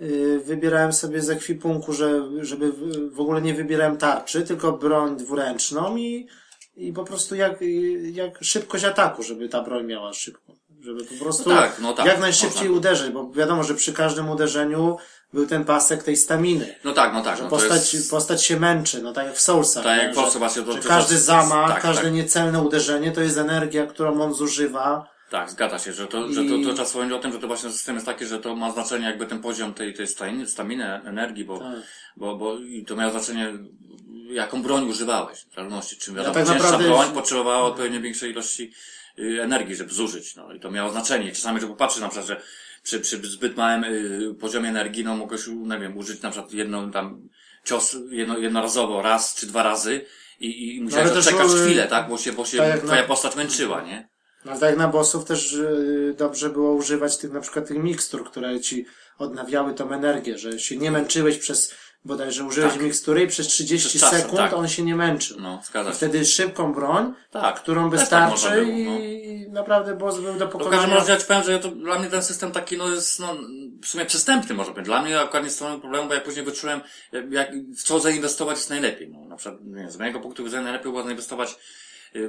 y, 0.00 0.40
wybierałem 0.44 0.92
sobie 0.92 1.22
z 1.22 1.30
ekwipunku, 1.30 1.92
że, 1.92 2.22
żeby 2.40 2.72
w, 3.12 3.20
ogóle 3.20 3.42
nie 3.42 3.54
wybierałem 3.54 3.96
tarczy, 3.96 4.42
tylko 4.42 4.72
broń 4.72 5.16
dwuręczną 5.16 5.96
i, 5.96 6.26
i 6.76 6.92
po 6.92 7.04
prostu 7.04 7.34
jak, 7.34 7.62
y, 7.62 7.66
jak 8.10 8.38
szybkość 8.44 8.84
ataku, 8.84 9.22
żeby 9.22 9.48
ta 9.48 9.62
broń 9.62 9.86
miała 9.86 10.12
szybko. 10.12 10.52
Żeby 10.80 11.04
po 11.04 11.24
prostu 11.24 11.50
No 11.50 11.56
tak, 11.56 11.78
no 11.80 11.92
tak, 11.92 12.06
jak 12.06 12.20
najszybciej 12.20 12.68
można. 12.68 12.78
uderzyć, 12.78 13.10
bo 13.10 13.30
wiadomo, 13.30 13.64
że 13.64 13.74
przy 13.74 13.92
każdym 13.92 14.30
uderzeniu 14.30 14.96
był 15.32 15.46
ten 15.46 15.64
pasek 15.64 16.02
tej 16.02 16.16
staminy. 16.16 16.74
No 16.84 16.92
tak, 16.92 17.12
no 17.12 17.22
tak, 17.22 17.36
Że 17.36 17.42
no 17.42 17.50
postać, 17.50 17.94
jest, 17.94 18.10
postać 18.10 18.44
się 18.44 18.60
męczy, 18.60 19.02
no 19.02 19.12
tak 19.12 19.26
jak 19.26 19.36
w 19.36 19.40
Soulsach. 19.40 19.84
Tak 19.84 20.02
jak 20.02 20.12
w 20.12 20.14
Soulsach 20.14 20.38
właśnie, 20.38 20.62
to- 20.62 20.74
to- 20.74 20.88
każdy 20.88 21.18
zamach, 21.18 21.72
tak, 21.72 21.82
każde 21.82 22.02
tak. 22.02 22.12
niecelne 22.12 22.62
uderzenie 22.62 23.12
to 23.12 23.20
jest 23.20 23.38
energia, 23.38 23.86
którą 23.86 24.22
on 24.22 24.34
zużywa. 24.34 25.17
Tak, 25.30 25.50
zgadza 25.50 25.78
się, 25.78 25.92
że 25.92 26.06
to, 26.06 26.32
że 26.32 26.44
to, 26.44 26.50
to 26.50 26.72
trzeba 26.72 26.84
wspomnieć 26.84 27.12
o 27.12 27.18
tym, 27.18 27.32
że 27.32 27.38
to 27.38 27.46
właśnie 27.46 27.70
system 27.70 27.94
jest 27.94 28.06
taki, 28.06 28.26
że 28.26 28.38
to 28.38 28.56
ma 28.56 28.70
znaczenie 28.72 29.06
jakby 29.06 29.26
ten 29.26 29.40
poziom 29.40 29.74
tej, 29.74 29.94
tej 29.94 30.06
staminy, 30.46 31.02
energii, 31.04 31.44
bo, 31.44 31.58
Tak. 31.58 31.78
bo, 32.16 32.36
bo 32.36 32.58
i 32.58 32.84
to 32.84 32.96
miało 32.96 33.10
znaczenie, 33.10 33.52
jaką 34.30 34.62
broń 34.62 34.88
używałeś, 34.88 35.38
w 35.38 35.54
zależności, 35.54 35.96
czym 35.96 36.14
wiadomo, 36.14 36.34
tak 36.34 36.46
cięższa 36.46 36.78
broń 36.78 37.12
potrzebowała 37.14 37.62
odpowiednio 37.62 38.00
większej 38.00 38.30
ilości 38.30 38.72
y, 39.18 39.42
energii, 39.42 39.74
żeby 39.74 39.94
zużyć, 39.94 40.36
no 40.36 40.52
i 40.52 40.60
to 40.60 40.70
miało 40.70 40.90
znaczenie. 40.90 41.32
Czasami, 41.32 41.60
że 41.60 41.66
popatrzę 41.66 42.00
na 42.00 42.08
przykład, 42.08 42.26
że 42.26 42.40
przy, 42.82 43.00
przy 43.00 43.16
zbyt 43.16 43.56
małym 43.56 43.84
y, 43.84 44.34
poziomie 44.40 44.68
energii, 44.68 45.04
no 45.04 45.16
mogłeś, 45.16 45.46
nie 45.46 45.78
wiem, 45.78 45.96
użyć 45.96 46.22
na 46.22 46.30
przykład 46.30 46.52
jedną 46.52 46.90
tam 46.90 47.28
cios 47.64 47.96
jedno, 48.10 48.38
jednorazowo, 48.38 49.02
raz 49.02 49.34
czy 49.34 49.46
dwa 49.46 49.62
razy 49.62 50.04
i, 50.40 50.76
i 50.76 50.80
musiałeś 50.80 51.12
też 51.12 51.24
czekać 51.24 51.50
chwilę, 51.50 51.86
tak, 51.86 52.08
bo 52.08 52.18
się, 52.18 52.32
bo 52.32 52.44
się 52.44 52.58
tak 52.58 52.80
twoja 52.82 53.02
postać 53.02 53.36
męczyła, 53.36 53.82
nie? 53.82 54.08
No 54.44 54.58
tak 54.58 54.76
na 54.76 54.88
bossów 54.88 55.24
też 55.24 55.52
y, 55.52 56.14
dobrze 56.18 56.50
było 56.50 56.72
używać 56.72 57.16
tych 57.16 57.32
na 57.32 57.40
przykład 57.40 57.68
tych 57.68 57.78
mikstur, 57.78 58.24
które 58.24 58.60
ci 58.60 58.86
odnawiały 59.18 59.74
tą 59.74 59.92
energię, 59.92 60.38
że 60.38 60.58
się 60.58 60.76
nie 60.76 60.90
męczyłeś 60.90 61.38
przez, 61.38 61.74
bodajże 62.04 62.44
użyłeś 62.44 62.72
Tak. 62.72 62.82
mikstury 62.82 63.22
i 63.22 63.26
przez 63.26 63.46
30 63.46 63.88
Przez 63.88 64.00
czasem, 64.00 64.20
sekund 64.20 64.38
tak. 64.38 64.52
on 64.52 64.68
się 64.68 64.82
nie 64.82 64.96
męczył. 64.96 65.40
No, 65.40 65.60
zgadza 65.64 65.90
I 65.90 65.92
się. 65.92 65.96
wtedy 65.96 66.24
szybką 66.24 66.72
broń, 66.74 67.14
Tak. 67.30 67.60
którą 67.62 67.90
tak 67.90 68.00
wystarczy 68.00 68.30
można 68.30 68.50
było, 68.50 68.66
i 68.98 69.44
no. 69.48 69.52
naprawdę 69.54 69.96
boss 69.96 70.14
był 70.20 70.24
do 70.24 70.32
W 70.32 70.38
każdym 70.38 70.50
pokonania. 70.60 70.94
razie 70.94 71.12
ja 71.12 71.18
ci 71.18 71.26
powiem, 71.26 71.42
że 71.42 71.58
to, 71.58 71.68
dla 71.70 71.98
mnie 71.98 72.10
ten 72.10 72.22
system 72.22 72.52
taki, 72.52 72.76
no 72.78 72.88
jest, 72.88 73.20
no, 73.20 73.36
w 73.82 73.86
sumie 73.86 74.04
przystępny 74.06 74.54
może 74.54 74.72
być. 74.72 74.84
Dla 74.84 75.02
mnie 75.02 75.20
akurat 75.20 75.44
nie 75.44 75.50
stanowił 75.50 75.80
problemu, 75.80 76.08
bo 76.08 76.14
ja 76.14 76.20
później 76.20 76.44
wyczułem, 76.44 76.80
jak, 77.30 77.50
w 77.76 77.82
co 77.82 78.00
zainwestować 78.00 78.56
jest 78.56 78.70
najlepiej. 78.70 79.08
No, 79.08 79.24
na 79.24 79.36
przykład, 79.36 79.60
nie 79.64 79.90
z 79.90 79.96
mojego 79.98 80.20
punktu 80.20 80.44
widzenia 80.44 80.62
najlepiej 80.62 80.92
było 80.92 81.02
zainwestować, 81.04 81.56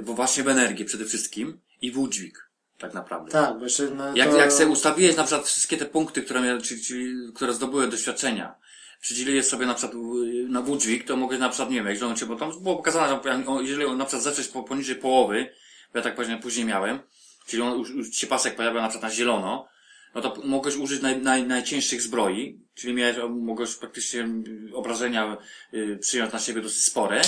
bo 0.02 0.14
właśnie 0.14 0.42
w 0.42 0.48
energię 0.48 0.84
przede 0.84 1.04
wszystkim 1.04 1.60
i 1.82 1.90
w 1.90 1.98
udźwig. 1.98 2.50
Tak 2.80 2.94
naprawdę. 2.94 3.32
Tak, 3.32 3.58
bo 3.58 3.64
jeszcze 3.64 3.90
no, 3.90 4.16
Jak, 4.16 4.30
to... 4.30 4.36
jak 4.36 4.52
sobie 4.52 4.70
ustawiłeś 4.70 5.16
na 5.16 5.24
przykład 5.24 5.46
wszystkie 5.46 5.76
te 5.76 5.86
punkty, 5.86 6.22
które 6.22 6.40
miałem, 6.40 6.62
czyli, 6.62 6.82
czyli, 6.82 7.14
które 7.34 7.54
zdobyły 7.54 7.88
doświadczenia, 7.88 8.54
przydzieliłeś 9.00 9.46
sobie 9.46 9.66
na 9.66 9.74
przykład 9.74 9.94
y, 9.94 10.48
na 10.48 10.62
wódźwig, 10.62 11.04
to 11.04 11.16
mogłeś 11.16 11.40
na 11.40 11.48
przykład, 11.48 11.70
nie 11.70 11.82
wiem, 11.82 12.08
on 12.10 12.16
cię, 12.16 12.26
bo 12.26 12.36
tam 12.36 12.62
było 12.62 12.76
pokazane, 12.76 13.20
że 13.24 13.44
jeżeli 13.62 13.84
on 13.84 13.98
na 13.98 14.04
przykład 14.04 14.22
zeszłeś 14.22 14.48
po, 14.48 14.62
poniżej 14.62 14.96
połowy, 14.96 15.54
bo 15.92 15.98
ja 15.98 16.02
tak 16.02 16.16
później, 16.16 16.40
później 16.40 16.66
miałem, 16.66 16.98
czyli 17.46 17.62
on, 17.62 17.78
już, 17.78 17.90
już 17.90 18.16
się 18.16 18.26
pasek 18.26 18.56
pojawiał 18.56 18.82
na 18.82 18.88
przykład 18.88 19.10
na 19.10 19.16
zielono, 19.16 19.68
no 20.14 20.20
to 20.20 20.42
mogłeś 20.44 20.76
użyć 20.76 21.02
naj, 21.02 21.22
naj, 21.22 21.46
najcięższych 21.46 22.02
zbroi, 22.02 22.60
czyli 22.74 22.94
miałeś, 22.94 23.16
mogłeś 23.30 23.74
praktycznie 23.74 24.20
y, 24.20 24.74
obrażenia 24.74 25.36
y, 25.74 25.98
przyjąć 26.00 26.32
na 26.32 26.38
siebie 26.38 26.62
dosyć 26.62 26.84
spore, 26.84 27.22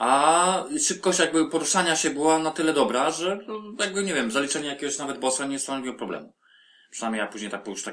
a 0.00 0.64
szybkość 0.86 1.18
jakby 1.18 1.50
poruszania 1.50 1.96
się 1.96 2.10
była 2.10 2.38
na 2.38 2.50
tyle 2.50 2.72
dobra, 2.72 3.10
że 3.10 3.38
no, 3.46 3.84
jakby, 3.84 4.02
nie 4.04 4.14
wiem, 4.14 4.30
zaliczenie 4.30 4.68
jakiegoś 4.68 4.98
nawet 4.98 5.18
bossa 5.18 5.46
nie 5.46 5.58
stanowiło 5.58 5.94
problemu. 5.94 6.32
Przynajmniej 6.90 7.20
ja 7.20 7.26
później 7.26 7.50
tak 7.50 7.62
po 7.62 7.70
już 7.70 7.84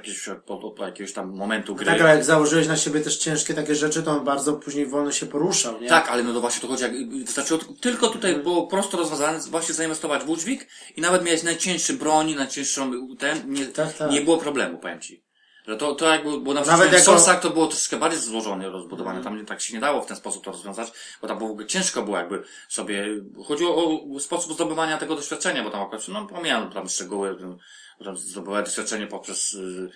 po, 0.45 0.71
po 0.71 0.85
jakiegoś 0.85 1.13
tam 1.13 1.35
momentu 1.35 1.75
gry. 1.75 1.85
Tak, 1.85 2.01
ale 2.01 2.09
jak 2.09 2.23
założyłeś 2.23 2.67
na 2.67 2.77
siebie 2.77 3.01
też 3.01 3.17
ciężkie 3.17 3.53
takie 3.53 3.75
rzeczy, 3.75 4.03
to 4.03 4.11
on 4.11 4.25
bardzo 4.25 4.53
później 4.53 4.85
wolno 4.85 5.11
się 5.11 5.25
poruszał, 5.25 5.81
nie? 5.81 5.89
Tak, 5.89 6.09
ale 6.09 6.23
no 6.23 6.33
to 6.33 6.41
właśnie 6.41 6.61
to 6.61 6.67
chodzi, 6.67 6.83
jak, 6.83 6.91
wystarczyło 7.25 7.59
tylko 7.81 8.07
tutaj 8.07 8.31
Mhm. 8.31 8.43
było 8.43 8.67
prosto 8.67 8.97
rozwiązane, 8.97 9.39
właśnie 9.39 9.73
zainwestować 9.73 10.23
w 10.23 10.29
udźwig 10.29 10.67
i 10.95 11.01
nawet 11.01 11.23
miałeś 11.23 11.43
najcięższy 11.43 11.93
broni, 11.93 12.35
najcięższą 12.35 12.91
ten, 13.19 13.53
nie, 13.53 13.65
Tak, 13.65 13.93
tak. 13.93 14.11
nie 14.11 14.21
było 14.21 14.37
problemu, 14.37 14.77
powiem 14.77 15.01
ci. 15.01 15.26
Że 15.67 15.77
to, 15.77 15.95
to 15.95 16.09
jakby, 16.09 16.39
bo 16.39 16.53
na 16.53 16.61
Nawet 16.61 16.63
przykład 16.63 16.79
w 16.79 16.83
jako- 16.93 16.97
Mhm. 16.97 17.03
Soulsach 17.03 17.41
to 17.41 17.49
było 17.49 17.67
troszkę 17.67 17.97
bardziej 17.97 18.19
złożone, 18.21 18.69
rozbudowane, 18.69 19.23
tam 19.23 19.45
tak 19.45 19.61
się 19.61 19.73
nie 19.73 19.79
dało 19.79 20.01
w 20.01 20.05
ten 20.05 20.17
sposób 20.17 20.43
to 20.43 20.51
rozwiązać, 20.51 20.91
bo 21.21 21.27
tam 21.27 21.37
było 21.37 21.49
w 21.49 21.51
ogóle 21.51 21.67
ciężko 21.67 22.01
było 22.03 22.17
jakby 22.17 22.43
sobie, 22.69 23.05
chodziło 23.47 24.01
o 24.15 24.19
sposób 24.19 24.53
zdobywania 24.53 24.97
tego 24.97 25.15
doświadczenia, 25.15 25.63
bo 25.63 25.69
tam 25.69 25.81
akurat, 25.81 26.07
no 26.07 26.25
pomijam 26.25 26.71
tam 26.71 26.89
szczegóły, 26.89 27.37
no, 27.39 27.57
tam 28.05 28.17
zdobywałeś 28.17 28.65
doświadczenie 28.65 29.07
poprzez, 29.07 29.53
y, 29.53 29.89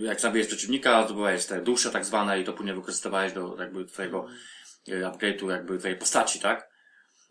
jak 0.00 0.20
zabijesz 0.20 0.46
przeciwnika, 0.48 1.04
zdobywałeś 1.04 1.46
te 1.46 1.60
dusze 1.60 1.90
tak 1.90 2.04
zwane 2.04 2.40
i 2.40 2.44
to 2.44 2.52
później 2.52 2.74
wykorzystywałeś 2.74 3.32
do 3.32 3.56
jakby 3.58 3.84
twojego 3.84 4.26
y, 4.88 4.92
upgrade'u 4.92 5.50
jakby 5.50 5.78
twojej 5.78 5.96
postaci, 5.96 6.40
tak? 6.40 6.75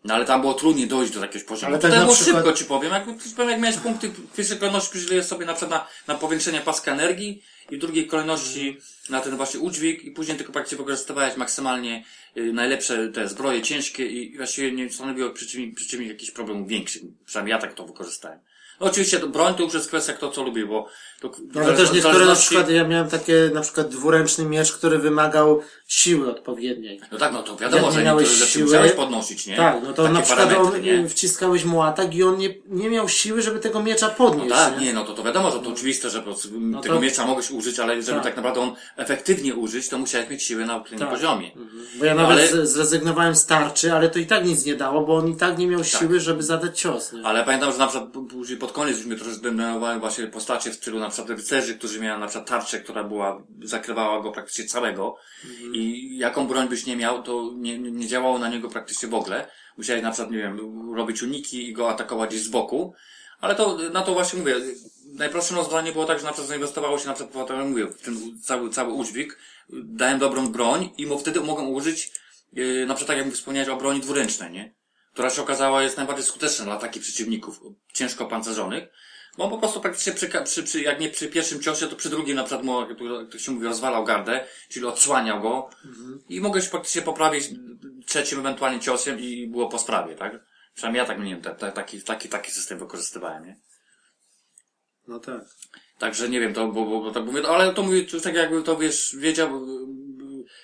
No 0.06 0.14
ale 0.14 0.24
tam 0.24 0.40
było 0.40 0.54
trudniej 0.54 0.86
dojść 0.88 1.12
do 1.12 1.20
jakiegoś 1.20 1.44
poziomu. 1.44 1.72
Ale 1.72 1.82
tak 1.82 1.90
na 1.90 2.00
było 2.00 2.14
przykład- 2.14 2.36
szybko 2.36 2.52
ci 2.52 2.64
powiem, 2.64 2.92
jak, 2.92 3.06
jak 3.50 3.60
miałeś 3.60 3.76
punkty 3.76 4.08
w 4.08 4.32
pierwszej 4.36 4.58
kolejności 4.58 4.90
przydzieliłeś 4.90 5.26
sobie 5.26 5.46
na 5.46 5.54
przykład 5.54 5.70
na, 6.06 6.14
na 6.14 6.20
powiększenie 6.20 6.60
paska 6.60 6.92
energii 6.92 7.42
i 7.70 7.76
w 7.76 7.80
drugiej 7.80 8.06
kolejności 8.06 8.76
na 9.10 9.20
ten 9.20 9.36
właśnie 9.36 9.60
udźwig 9.60 10.04
i 10.04 10.10
później 10.10 10.36
tylko 10.36 10.52
praktycznie 10.52 10.78
wykorzystywałeś 10.78 11.36
maksymalnie 11.36 12.04
y, 12.36 12.52
najlepsze 12.52 13.08
te 13.08 13.28
zbroje 13.28 13.62
ciężkie 13.62 14.06
i 14.06 14.36
właściwie 14.36 14.72
nie 14.72 14.90
stanowiło 14.90 15.30
przeciwnik, 15.30 15.74
przeciwnik 15.76 16.08
jakichś 16.08 16.30
problemów 16.30 16.68
większych. 16.68 17.02
Przynajmniej 17.26 17.50
ja 17.50 17.58
tak 17.58 17.74
to 17.74 17.86
wykorzystałem. 17.86 18.38
No 18.80 18.86
oczywiście 18.86 19.20
to 19.20 19.26
broń 19.26 19.54
to 19.54 19.62
już 19.62 19.74
jest 19.74 19.88
kwestia 19.88 20.12
kto 20.12 20.30
co 20.30 20.42
lubi, 20.42 20.64
bo 20.66 20.88
to 21.20 21.30
No, 21.54 21.60
ale 21.60 21.72
też 21.76 21.92
niektóre 21.92 22.12
na 22.12 22.18
zależności- 22.18 22.46
przykład, 22.46 22.70
ja 22.70 22.84
miałem 22.84 23.08
takie 23.08 23.50
na 23.54 23.60
przykład 23.60 23.88
dwuręczny 23.88 24.44
miecz, 24.44 24.72
który 24.72 24.98
wymagał 24.98 25.62
siły 25.88 26.30
odpowiedniej. 26.30 27.00
No 27.12 27.18
tak, 27.18 27.32
no 27.32 27.42
to 27.42 27.56
wiadomo, 27.56 27.82
Jak 27.82 27.92
nie 27.92 27.98
że 27.98 28.04
miałeś 28.04 28.22
niektóre 28.28 28.38
rzeczy 28.46 28.52
siły- 28.58 28.64
musiałeś 28.64 28.92
podnosić, 28.92 29.46
nie? 29.46 29.56
Tak, 29.56 29.76
no 29.82 29.92
to 29.92 30.02
Takie 30.02 30.14
na 30.14 30.20
przykład 30.22 30.52
on, 30.52 30.82
nie? 30.82 31.08
wciskałeś 31.08 31.64
mu 31.64 31.82
atak 31.82 32.14
i 32.14 32.22
on 32.22 32.38
nie, 32.38 32.54
nie 32.68 32.90
miał 32.90 33.08
siły, 33.08 33.42
żeby 33.42 33.58
tego 33.60 33.82
miecza 33.82 34.08
podnieść. 34.08 34.50
No 34.50 34.56
tak, 34.56 34.80
nie? 34.80 34.86
nie, 34.86 34.92
no 34.92 35.04
to, 35.04 35.14
to 35.14 35.22
wiadomo, 35.22 35.50
że 35.50 35.58
to 35.60 35.70
oczywiste, 35.70 36.10
że 36.10 36.22
prostu 36.22 36.48
tego 36.82 36.94
to- 36.94 37.00
miecza 37.00 37.26
mogłeś 37.26 37.50
użyć, 37.50 37.78
ale 37.80 38.02
żeby 38.02 38.16
Tak. 38.16 38.24
tak. 38.24 38.36
naprawdę 38.36 38.60
on 38.60 38.74
efektywnie 38.96 39.54
użyć, 39.54 39.88
to 39.88 39.98
musiałeś 39.98 40.30
mieć 40.30 40.42
siłę 40.42 40.64
na 40.66 40.76
odpowiednim 40.76 41.08
Tak. 41.08 41.16
poziomie. 41.16 41.50
Bo 41.98 42.04
ja 42.04 42.14
No, 42.14 42.22
nawet 42.28 42.52
ale- 42.54 42.66
zrezygnowałem 42.66 43.34
z 43.36 43.46
tarczy, 43.46 43.92
ale 43.92 44.08
to 44.10 44.18
i 44.18 44.26
tak 44.26 44.44
nic 44.44 44.64
nie 44.64 44.74
dało, 44.74 45.00
bo 45.00 45.16
on 45.16 45.28
i 45.28 45.36
tak 45.36 45.58
nie 45.58 45.66
miał 45.66 45.84
siły, 45.84 46.20
żeby 46.20 46.42
zadać 46.42 46.80
cios. 46.80 47.12
Nie? 47.12 47.26
Ale 47.26 47.44
pamiętam, 47.44 47.72
że 47.72 47.78
na 47.78 47.86
przykład 47.86 48.10
później 48.30 48.58
pod 48.66 48.74
koniec 48.74 48.96
już 48.96 49.06
mnie 49.06 49.16
troszkę 49.16 49.34
zdenerwowały 49.34 50.00
właśnie 50.00 50.26
postacie 50.26 50.70
w 50.70 50.74
stylu 50.74 50.98
na 50.98 51.10
przykład 51.10 51.38
rycerzy, 51.38 51.74
którzy 51.74 52.00
mieli 52.00 52.20
na 52.20 52.26
przykład 52.26 52.48
tarczę, 52.48 52.80
która 52.80 53.04
była, 53.04 53.42
zakrywała 53.62 54.22
go 54.22 54.32
praktycznie 54.32 54.64
całego 54.64 55.16
i 55.72 56.18
jaką 56.18 56.46
broń 56.46 56.68
byś 56.68 56.86
nie 56.86 56.96
miał, 56.96 57.22
to 57.22 57.52
nie, 57.56 57.78
nie 57.78 58.06
działało 58.06 58.38
na 58.38 58.48
niego 58.48 58.68
praktycznie 58.68 59.08
w 59.08 59.14
ogóle. 59.14 59.48
Musiałeś 59.76 60.02
na 60.02 60.10
przykład, 60.10 60.30
nie 60.30 60.38
wiem, 60.38 60.58
robić 60.94 61.22
uniki 61.22 61.68
i 61.68 61.72
go 61.72 61.90
atakować 61.90 62.30
gdzieś 62.30 62.42
z 62.42 62.48
boku. 62.48 62.94
Ale 63.40 63.54
to, 63.54 63.78
na 63.92 64.02
to 64.02 64.12
właśnie 64.14 64.38
mówię, 64.38 64.54
najprostsze 65.14 65.54
rozwiązanie 65.54 65.92
było 65.92 66.04
tak, 66.04 66.18
że 66.18 66.24
na 66.24 66.30
przykład 66.30 66.48
zainwestowało 66.48 66.98
się 66.98 67.06
na 67.06 67.14
przykład, 67.14 67.48
tak 67.48 67.56
jak 67.56 67.66
mówię, 67.66 67.86
w 67.86 68.02
ten 68.02 68.40
cały, 68.42 68.70
cały 68.70 68.92
udźwig, 68.92 69.38
dałem 69.72 70.18
dobrą 70.18 70.48
broń 70.48 70.90
i 70.98 71.06
mo- 71.06 71.18
wtedy 71.18 71.40
mogłem 71.40 71.68
użyć, 71.68 72.12
yy, 72.52 72.86
na 72.86 72.94
przykład 72.94 73.16
tak 73.18 73.26
jak 73.26 73.34
wspomniałeś 73.34 73.68
o 73.68 73.76
broni 73.76 74.00
dwuręcznej, 74.00 74.52
nie? 74.52 74.74
Która 75.16 75.30
się 75.30 75.42
okazała 75.42 75.82
jest 75.82 75.96
najbardziej 75.96 76.24
skuteczna 76.24 76.64
dla 76.64 76.76
takich 76.76 77.02
przeciwników 77.02 77.60
ciężko 77.92 78.26
pancerzonych. 78.26 78.88
Bo 79.38 79.44
on 79.44 79.50
po 79.50 79.58
prostu 79.58 79.80
praktycznie 79.80 80.12
przy, 80.12 80.28
przy, 80.44 80.62
przy, 80.62 80.80
jak 80.80 81.00
nie 81.00 81.08
przy 81.08 81.28
pierwszym 81.28 81.62
ciosie, 81.62 81.86
to 81.86 81.96
przy 81.96 82.10
drugim 82.10 82.36
na 82.36 82.42
przykład, 82.44 82.64
mo- 82.64 82.88
jak 82.88 82.98
to- 83.32 83.38
się 83.38 83.52
mówi, 83.52 83.66
rozwalał 83.66 84.04
gardę, 84.04 84.44
czyli 84.68 84.86
odsłaniał 84.86 85.40
go 85.40 85.70
i 86.28 86.40
mogę 86.40 86.62
się 86.62 86.70
praktycznie 86.70 87.02
poprawić 87.02 87.44
trzecim 88.06 88.38
ewentualnie 88.38 88.80
ciosem 88.80 89.20
i 89.20 89.46
było 89.46 89.68
po 89.68 89.78
sprawie, 89.78 90.14
tak? 90.14 90.32
Przynajmniej 90.74 91.00
ja 91.00 91.06
tak, 91.06 91.18
nie 91.18 91.30
wiem, 91.30 91.42
ta, 91.42 91.54
ta, 91.54 91.72
taki, 91.72 92.02
taki, 92.02 92.28
taki 92.28 92.50
system 92.50 92.78
wykorzystywałem, 92.78 93.46
nie? 93.46 93.56
No 95.08 95.18
tak. 95.20 95.44
Także 95.98 96.28
nie 96.28 96.40
wiem, 96.40 96.54
to, 96.54 96.68
bo, 96.68 96.84
bo, 96.84 97.00
bo 97.00 97.10
tak 97.10 97.24
mówię, 97.24 97.48
ale 97.48 97.74
to 97.74 97.82
mówię, 97.82 98.04
tak 98.22 98.34
jakby 98.34 98.62
to 98.62 98.76
wiesz, 98.76 99.16
wiedział, 99.18 99.66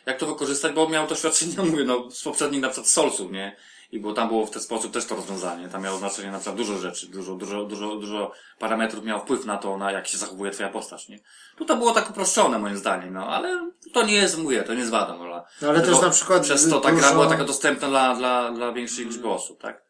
jak 0.06 0.18
to 0.18 0.26
wykorzystać, 0.26 0.72
bo 0.72 0.88
miał 0.88 1.06
doświadczenie, 1.06 1.54
mówię, 1.70 1.84
no, 1.84 2.10
z 2.10 2.22
poprzednich 2.22 2.60
na 2.60 2.68
przykład 2.68 2.88
Soulsów, 2.88 3.32
nie? 3.32 3.56
I 3.92 4.00
bo 4.00 4.12
tam 4.12 4.28
było 4.28 4.46
w 4.46 4.50
ten 4.50 4.62
sposób 4.62 4.92
też 4.92 5.06
to 5.06 5.16
rozwiązanie. 5.16 5.68
Tam 5.68 5.82
miało 5.82 5.98
znaczenie 5.98 6.30
na 6.30 6.38
przykład 6.38 6.56
dużo 6.56 6.78
rzeczy, 6.78 7.06
dużo, 7.06 7.34
dużo, 7.34 7.64
dużo, 7.64 7.96
dużo 7.96 8.32
parametrów 8.58 9.04
miało 9.04 9.20
wpływ 9.20 9.44
na 9.44 9.58
to, 9.58 9.76
na 9.76 9.92
jak 9.92 10.06
się 10.06 10.18
zachowuje 10.18 10.50
twoja 10.50 10.68
postać, 10.68 11.08
nie? 11.08 11.18
Tutaj 11.56 11.76
było 11.76 11.92
tak 11.92 12.10
uproszczone 12.10 12.58
moim 12.58 12.76
zdaniem, 12.76 13.14
no, 13.14 13.26
ale 13.26 13.70
to 13.92 14.02
nie 14.02 14.14
jest, 14.14 14.38
mówię, 14.38 14.62
to 14.62 14.72
nie 14.72 14.78
jest 14.78 14.90
wada, 14.90 15.16
no, 15.16 15.44
No 15.62 15.68
ale 15.68 15.80
też 15.80 16.00
na 16.00 16.10
przykład 16.10 16.42
Przez 16.42 16.70
to 16.70 16.80
ta 16.80 16.92
gra 16.92 17.00
dużo- 17.00 17.12
była 17.14 17.26
taka 17.26 17.44
dostępna 17.44 17.88
dla, 17.88 18.14
dla, 18.14 18.50
dla 18.52 18.72
większej 18.72 19.04
liczby 19.04 19.28
osób, 19.28 19.60
tak? 19.60 19.82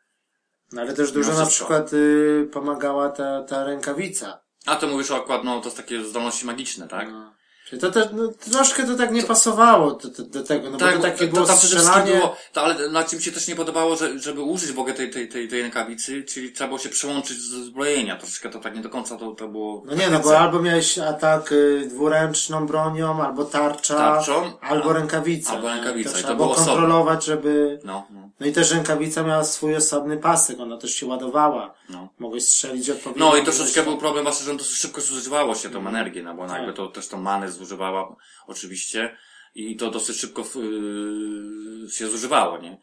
No 0.72 0.80
ale 0.80 0.92
też 0.94 1.12
dużo 1.12 1.28
Mimo 1.30 1.40
na 1.40 1.46
wszystko. 1.46 1.64
przykład 1.66 1.92
y, 1.92 2.48
pomagała 2.52 3.08
ta, 3.10 3.42
ta 3.42 3.64
rękawica. 3.64 4.40
A 4.66 4.76
to 4.76 4.86
mówisz 4.86 5.10
o 5.10 5.16
akurat, 5.16 5.44
no, 5.44 5.60
to 5.60 5.64
jest 5.64 5.76
takie 5.76 6.04
zdolności 6.04 6.46
magiczne, 6.46 6.88
tak? 6.88 7.08
No. 7.12 7.32
To 7.80 7.90
też, 7.90 8.06
no, 8.12 8.28
troszkę 8.50 8.86
to 8.86 8.94
tak 8.94 9.12
nie 9.12 9.22
pasowało 9.22 9.90
do, 9.92 10.08
do, 10.08 10.22
do 10.22 10.42
tego, 10.44 10.70
no 10.70 10.78
bo 10.78 10.86
to 10.92 10.98
takie 10.98 11.26
było 11.26 11.46
wszystkim 11.46 11.68
strzelanie. 11.80 12.12
było, 12.12 12.36
to, 12.52 12.62
ale 12.62 12.88
na 12.88 13.04
czym 13.04 13.20
się 13.20 13.32
też 13.32 13.48
nie 13.48 13.56
podobało, 13.56 13.96
że, 13.96 14.18
żeby 14.18 14.40
użyć 14.42 14.72
w 14.72 14.78
ogóle 14.78 14.94
tej, 14.94 15.10
tej, 15.10 15.28
tej, 15.28 15.48
tej 15.48 15.62
rękawicy, 15.62 16.22
czyli 16.24 16.52
trzeba 16.52 16.68
było 16.68 16.78
się 16.78 16.88
przyłączyć 16.88 17.38
z 17.38 17.50
zbrojenia. 17.50 18.16
Troszeczkę 18.16 18.50
to 18.50 18.58
tak 18.58 18.74
nie 18.76 18.82
do 18.82 18.90
końca 18.90 19.16
to, 19.16 19.32
to 19.32 19.48
było. 19.48 19.82
No 19.86 19.94
nie, 19.94 20.10
no 20.10 20.18
bo 20.20 20.38
albo 20.38 20.62
miałeś 20.62 20.98
atak 20.98 21.52
y, 21.52 21.88
dwuręczną 21.90 22.66
bronią, 22.66 23.22
albo 23.24 23.44
tarcza, 23.44 23.96
Tarczą, 23.96 24.58
albo 24.60 24.90
a- 24.90 24.92
rękawica. 24.92 25.52
albo 25.52 25.68
rękawica, 25.68 26.10
To 26.10 26.18
i 26.18 26.20
to 26.22 26.26
trzeba 26.28 26.34
było 26.44 26.54
kontrolować, 26.54 27.24
żeby... 27.24 27.80
No, 27.84 28.06
no, 28.10 28.21
No 28.42 28.48
i 28.48 28.52
też 28.52 28.70
rękawica 28.72 29.22
miała 29.22 29.44
swój 29.44 29.76
osobny 29.76 30.16
pasek, 30.16 30.60
ona 30.60 30.76
też 30.76 30.94
się 30.94 31.06
ładowała. 31.06 31.74
no. 31.90 32.08
Mogłeś 32.18 32.44
strzelić 32.44 32.90
odpowiednio. 32.90 33.30
No 33.30 33.36
i 33.36 33.42
troszeczkę 33.44 33.82
był 33.82 33.98
problem 33.98 34.24
właśnie, 34.24 34.44
że 34.44 34.50
on 34.50 34.56
dosyć 34.56 34.76
szybko 34.76 35.00
zużywało 35.00 35.54
się 35.54 35.70
tą 35.70 35.88
energię, 35.88 36.22
no 36.22 36.34
bo 36.34 36.42
ona 36.42 36.52
Tak. 36.52 36.58
jakby 36.62 36.76
to 36.76 36.88
też 36.88 37.08
tą 37.08 37.20
manę 37.20 37.52
zużywała 37.52 38.16
oczywiście 38.46 39.16
i 39.54 39.76
to 39.76 39.90
dosyć 39.90 40.16
szybko 40.16 40.44
yy, 40.54 41.90
się 41.90 42.08
zużywało, 42.08 42.58
nie? 42.58 42.78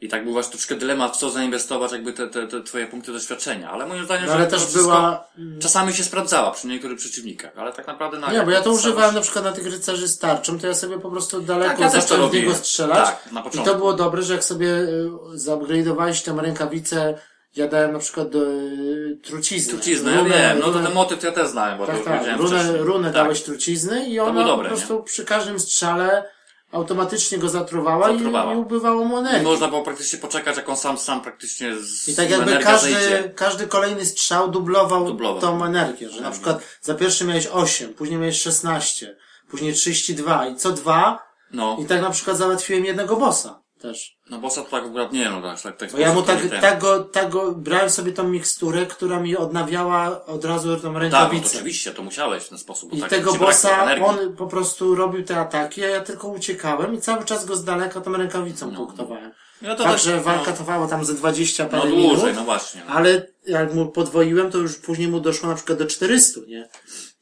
I 0.00 0.08
tak 0.08 0.24
był 0.24 0.32
właśnie 0.32 0.52
troszkę 0.52 0.74
dylemat, 0.74 1.16
w 1.16 1.20
co 1.20 1.30
zainwestować 1.30 1.92
jakby 1.92 2.12
te, 2.12 2.28
te, 2.28 2.46
te 2.46 2.62
twoje 2.62 2.86
punkty 2.86 3.12
doświadczenia, 3.12 3.70
ale 3.70 3.86
moim 3.86 4.04
zdaniem, 4.04 4.26
No 4.26 4.32
ale 4.32 4.44
że 4.44 4.50
też 4.50 4.72
była... 4.74 5.24
czasami 5.60 5.92
się 5.92 6.04
sprawdzała 6.04 6.50
przy 6.50 6.66
niektórych 6.66 6.98
przeciwnikach, 6.98 7.52
ale 7.56 7.72
tak 7.72 7.86
naprawdę 7.86 8.18
na 8.18 8.32
Nie, 8.32 8.42
bo 8.42 8.50
ja 8.50 8.60
to 8.62 8.70
używałem 8.70 9.14
na 9.14 9.20
przykład 9.20 9.44
na 9.44 9.52
tych 9.52 9.66
rycerzy 9.66 10.08
z 10.08 10.18
tarczą, 10.18 10.58
to 10.58 10.66
ja 10.66 10.74
sobie 10.74 10.98
po 10.98 11.10
prostu 11.10 11.40
daleko 11.40 11.70
Tak, 11.70 11.80
ja 11.80 11.88
zacząłem 12.00 12.30
w 12.30 12.34
niego 12.34 12.54
strzelać. 12.54 13.06
Tak, 13.06 13.32
na 13.32 13.40
I 13.40 13.44
początku. 13.44 13.70
to 13.72 13.78
było 13.78 13.92
dobre, 13.92 14.22
że 14.22 14.32
jak 14.34 14.44
sobie 14.44 14.66
y, 14.68 15.08
zupgrade'owałeś 15.34 16.24
tę 16.24 16.36
rękawicę, 16.42 17.18
ja 17.56 17.68
dałem 17.68 17.92
na 17.92 17.98
przykład 17.98 18.28
do 18.30 18.42
y, 18.42 19.18
trucizny. 19.22 19.72
Truciznę, 19.72 20.12
ja 20.12 20.24
wiem, 20.24 20.58
no 20.60 20.72
to 20.72 20.78
ten 20.80 20.92
motyw 20.94 21.22
ja 21.22 21.32
też 21.32 21.48
znałem, 21.48 21.78
bo 21.78 21.86
Tak, 21.86 21.98
to 21.98 22.04
tak. 22.04 22.36
Runę, 22.38 22.76
runę 22.76 23.04
tak. 23.08 23.14
dałeś 23.14 23.42
trucizny 23.42 24.06
i 24.06 24.20
ona 24.20 24.44
dobre, 24.44 24.68
po 24.68 24.74
prostu 24.76 25.02
przy 25.02 25.24
każdym 25.24 25.60
strzale 25.60 26.24
automatycznie 26.72 27.38
go 27.38 27.48
zatruwała, 27.48 28.12
Zatruwała. 28.12 28.52
I, 28.52 28.56
i 28.56 28.58
ubywało 28.60 29.04
mu 29.04 29.16
I 29.16 29.20
energii. 29.20 29.44
można 29.46 29.68
było 29.68 29.82
praktycznie 29.82 30.18
poczekać, 30.18 30.56
jak 30.56 30.68
on 30.68 30.76
sam, 30.76 30.98
sam 30.98 31.20
praktycznie 31.20 31.76
z 31.76 32.08
I 32.08 32.14
tak 32.16 32.30
jakby 32.30 32.58
każdy, 32.58 32.92
zejdzie. 32.92 33.32
każdy 33.36 33.66
kolejny 33.66 34.06
strzał 34.06 34.48
dublował, 34.50 35.04
Dublował. 35.04 35.40
tą 35.40 35.64
energię, 35.64 36.08
że 36.10 36.20
na 36.20 36.30
przykład 36.30 36.62
za 36.82 36.94
pierwszy 36.94 37.24
miałeś 37.24 37.46
8, 37.46 37.94
później 37.94 38.18
miałeś 38.18 38.42
16, 38.42 39.16
później 39.50 39.74
32 39.74 40.46
i 40.46 40.56
co 40.56 40.72
dwa 40.72 41.30
No, 41.52 41.76
i 41.80 41.84
tak 41.84 42.02
na 42.02 42.10
przykład 42.10 42.36
załatwiłem 42.36 42.84
jednego 42.84 43.16
bossa 43.16 43.62
też. 43.80 44.16
no 44.30 44.38
bossa 44.38 44.62
tak 44.62 44.84
akurat 44.84 45.12
nie, 45.12 45.30
no 45.30 45.42
tak, 45.42 45.60
tak, 45.60 45.76
tak 45.76 45.92
Bo 45.92 45.98
ja 45.98 46.14
mu 46.14 46.22
tak, 46.22 46.38
tak 46.60 46.80
go, 46.80 47.00
tak 47.04 47.30
go, 47.30 47.52
brałem 47.52 47.90
sobie 47.90 48.12
tą 48.12 48.28
miksturę, 48.28 48.86
która 48.86 49.20
mi 49.20 49.36
odnawiała 49.36 50.26
od 50.26 50.44
razu 50.44 50.76
tą 50.76 50.82
Tak, 50.82 50.92
no 50.92 50.98
rękawicę. 50.98 51.56
oczywiście, 51.56 51.90
to 51.92 52.02
musiałeś 52.02 52.44
w 52.44 52.48
ten 52.48 52.58
sposób. 52.58 52.92
I 52.92 53.00
tak 53.00 53.10
tego 53.10 53.34
bossa, 53.34 53.96
on 54.04 54.36
po 54.36 54.46
prostu 54.46 54.94
robił 54.94 55.24
te 55.24 55.36
ataki, 55.36 55.84
a 55.84 55.88
ja 55.88 56.00
tylko 56.00 56.28
uciekałem 56.28 56.94
i 56.94 57.00
cały 57.00 57.24
czas 57.24 57.44
go 57.46 57.56
z 57.56 57.64
daleka 57.64 58.00
tą 58.00 58.12
rękawicą 58.12 58.74
punktowałem. 58.76 59.32
No 59.62 59.76
to 59.76 59.84
Także 59.84 60.12
tak, 60.12 60.22
walka 60.22 60.50
no, 60.50 60.56
trwała 60.56 60.88
tam 60.88 61.04
ze 61.04 61.14
20 61.14 61.64
no 61.64 61.70
parę 61.70 61.90
dłużej, 61.90 62.08
minut, 62.08 62.34
no 62.34 62.44
właśnie. 62.44 62.82
No. 62.88 62.94
ale 62.94 63.26
jak 63.46 63.74
mu 63.74 63.86
podwoiłem, 63.86 64.50
to 64.50 64.58
już 64.58 64.78
później 64.78 65.08
mu 65.08 65.20
doszło 65.20 65.48
na 65.48 65.54
przykład 65.54 65.78
do 65.78 65.86
400, 65.86 66.40
nie? 66.48 66.68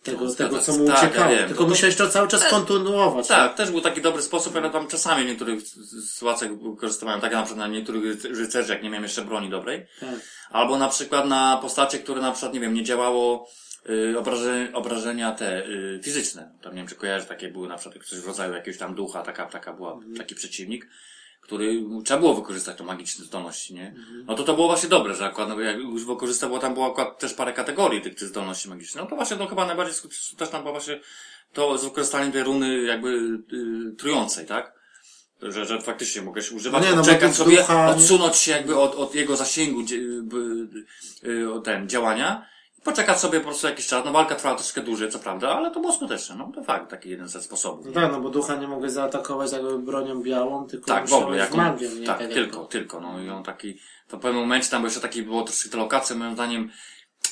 Tego, 0.02 0.24
No, 0.24 0.34
tego 0.34 0.50
zgadza 0.50 0.58
co 0.66 0.72
się. 0.72 0.78
mu 0.78 0.86
Tak, 0.86 1.02
ja 1.02 1.08
uciekało. 1.08 1.30
wiem. 1.36 1.48
Tylko 1.48 1.62
No 1.62 1.68
musiałeś 1.68 1.96
to 1.96 2.08
cały 2.08 2.28
czas 2.28 2.48
kontynuować. 2.50 3.28
Tak, 3.28 3.54
też 3.54 3.70
był 3.70 3.80
taki 3.80 4.00
dobry 4.02 4.22
sposób, 4.22 4.56
ale 4.56 4.70
tam 4.70 4.86
czasami 4.88 5.24
w 5.24 5.26
niektórych 5.28 5.62
sytuacjach 6.12 6.50
wykorzystywałem, 6.62 7.20
tak 7.20 7.32
na 7.32 7.42
przykład 7.42 7.68
na 7.68 7.74
niektórych 7.74 8.24
rycerzy, 8.24 8.72
jak 8.72 8.82
nie 8.82 8.90
miałem 8.90 9.02
jeszcze 9.02 9.22
broni 9.24 9.50
dobrej. 9.50 9.86
Tak. 10.00 10.08
Albo 10.50 10.78
na 10.78 10.88
przykład 10.88 11.26
na 11.26 11.58
postacie, 11.62 11.98
które 11.98 12.20
na 12.20 12.32
przykład, 12.32 12.54
nie 12.54 12.60
wiem, 12.60 12.74
nie 12.74 12.84
działało 12.84 13.48
y, 13.90 14.18
obraże, 14.18 14.68
obrażenia 14.72 15.32
te 15.32 15.66
y, 15.66 16.00
fizyczne. 16.04 16.50
Tam 16.62 16.72
nie 16.72 16.78
wiem, 16.78 16.86
czy 16.88 16.94
kojarzysz, 16.94 17.28
takie 17.28 17.48
były 17.48 17.68
na 17.68 17.78
przykład 17.78 18.04
coś 18.04 18.18
w 18.18 18.26
rodzaju 18.26 18.52
jakiegoś 18.52 18.78
tam 18.78 18.94
ducha, 18.94 19.22
taka, 19.22 19.46
taka 19.46 19.72
była, 19.72 19.92
Mhm. 19.92 20.16
taki 20.16 20.34
przeciwnik, 20.34 20.86
który 21.48 21.84
trzeba 22.04 22.20
było 22.20 22.34
wykorzystać 22.34 22.76
tą 22.78 22.84
magiczne 22.84 23.24
zdolności, 23.24 23.74
nie? 23.74 23.88
Mhm. 23.88 24.24
No 24.26 24.34
to 24.34 24.44
to 24.44 24.54
było 24.54 24.66
właśnie 24.66 24.88
dobre, 24.88 25.14
że 25.14 25.24
akurat, 25.24 25.48
no, 25.48 25.60
jak 25.60 25.76
już 25.76 26.04
wykorzystał, 26.04 26.50
bo 26.50 26.58
tam 26.58 26.74
było 26.74 26.86
akurat 26.86 27.18
też 27.18 27.34
parę 27.34 27.52
kategorii 27.52 28.00
tych, 28.00 28.14
tych 28.14 28.28
zdolności 28.28 28.68
magicznych. 28.68 29.04
No 29.04 29.10
to 29.10 29.16
właśnie, 29.16 29.36
no 29.36 29.46
chyba 29.46 29.66
najbardziej 29.66 29.94
skuteczna 30.10 30.58
była 30.58 30.72
właśnie 30.72 31.00
to 31.52 31.78
z 31.78 31.84
wykorzystaniem 31.84 32.32
tej 32.32 32.42
runy 32.42 32.82
jakby 32.82 33.08
y, 33.92 33.96
trującej, 33.98 34.46
tak? 34.46 34.72
Że, 35.42 35.66
że 35.66 35.80
faktycznie 35.80 36.22
mogę 36.22 36.42
się 36.42 36.54
używać, 36.56 36.82
No 36.82 36.90
nie, 36.90 36.96
no 36.96 37.02
bo 37.02 37.08
czekać 37.08 37.34
sobie, 37.36 37.56
ducha- 37.56 37.90
odsunąć 37.90 38.36
się 38.36 38.52
jakby 38.52 38.76
od, 38.76 38.94
od 38.94 39.14
jego 39.14 39.36
zasięgu 39.36 39.82
dzie- 39.82 39.96
y, 39.96 40.22
y, 41.24 41.28
y, 41.58 41.62
ten, 41.64 41.88
działania 41.88 42.46
poczekać 42.84 43.20
sobie 43.20 43.40
po 43.40 43.46
prostu 43.46 43.66
jakiś 43.66 43.86
czas. 43.86 44.04
No 44.04 44.12
walka 44.12 44.34
trwała 44.34 44.54
troszkę 44.56 44.80
dłużej, 44.80 45.10
co 45.10 45.18
prawda, 45.18 45.56
ale 45.56 45.70
to 45.70 45.80
było 45.80 45.92
skuteczne. 45.92 46.36
No 46.36 46.52
to 46.54 46.64
fakt, 46.64 46.90
taki 46.90 47.10
jeden 47.10 47.28
ze 47.28 47.42
sposobów. 47.42 47.86
No 47.86 47.92
tak, 47.92 48.12
no 48.12 48.20
bo 48.20 48.30
ducha 48.30 48.56
nie 48.56 48.68
mogłeś 48.68 48.92
zaatakować 48.92 49.52
jakby 49.52 49.78
bronią 49.78 50.22
białą, 50.22 50.66
tylko 50.66 50.86
Tak, 50.86 51.08
w 51.08 51.12
ogóle, 51.12 51.38
jako, 51.38 51.56
magią, 51.56 51.90
nie? 51.90 52.06
tak, 52.06 52.20
jak- 52.20 52.32
tylko, 52.32 52.64
tylko, 52.64 53.00
no 53.00 53.20
i 53.20 53.28
on 53.30 53.42
taki, 53.42 53.78
to 54.08 54.16
w 54.16 54.20
pewnym 54.20 54.42
momencie 54.42 54.70
tam 54.70 54.84
jeszcze 54.84 55.00
taki, 55.00 55.22
było 55.22 55.42
troszkę 55.42 55.68
te 55.68 55.76
lokacje, 55.76 56.16
moim 56.16 56.34
zdaniem, 56.34 56.70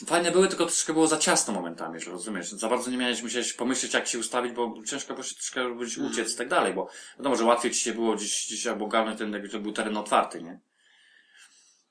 fajne 0.07 0.31
były, 0.31 0.49
tylko 0.49 0.67
troszkę 0.67 0.93
było 0.93 1.07
za 1.07 1.17
ciasno 1.17 1.55
momentami, 1.55 2.01
że 2.01 2.11
rozumiesz, 2.11 2.51
za 2.51 2.69
bardzo 2.69 2.91
nie 2.91 2.97
miałeś, 2.97 3.23
musiałeś 3.23 3.53
pomyśleć 3.53 3.95
jak 3.95 4.07
się 4.07 4.19
ustawić, 4.19 4.53
bo 4.53 4.75
ciężko 4.87 5.15
było 5.15 5.25
się 5.25 5.35
troszkę 5.35 5.69
uciec 6.07 6.35
i 6.35 6.39
tak 6.39 6.49
dalej, 6.49 6.75
bo 6.75 6.89
wiadomo, 7.19 7.37
że 7.37 7.45
łatwiej 7.45 7.71
ci 7.71 7.81
się 7.81 7.93
było 7.93 8.15
gdzieś, 8.15 8.47
gdzieś 8.47 8.67
albo 8.67 8.85
ogarnąć 8.85 9.19
ten, 9.19 9.33
jakby 9.33 9.49
to 9.49 9.59
był 9.59 9.73
teren 9.73 9.97
otwarty, 9.97 10.43
nie? 10.43 10.59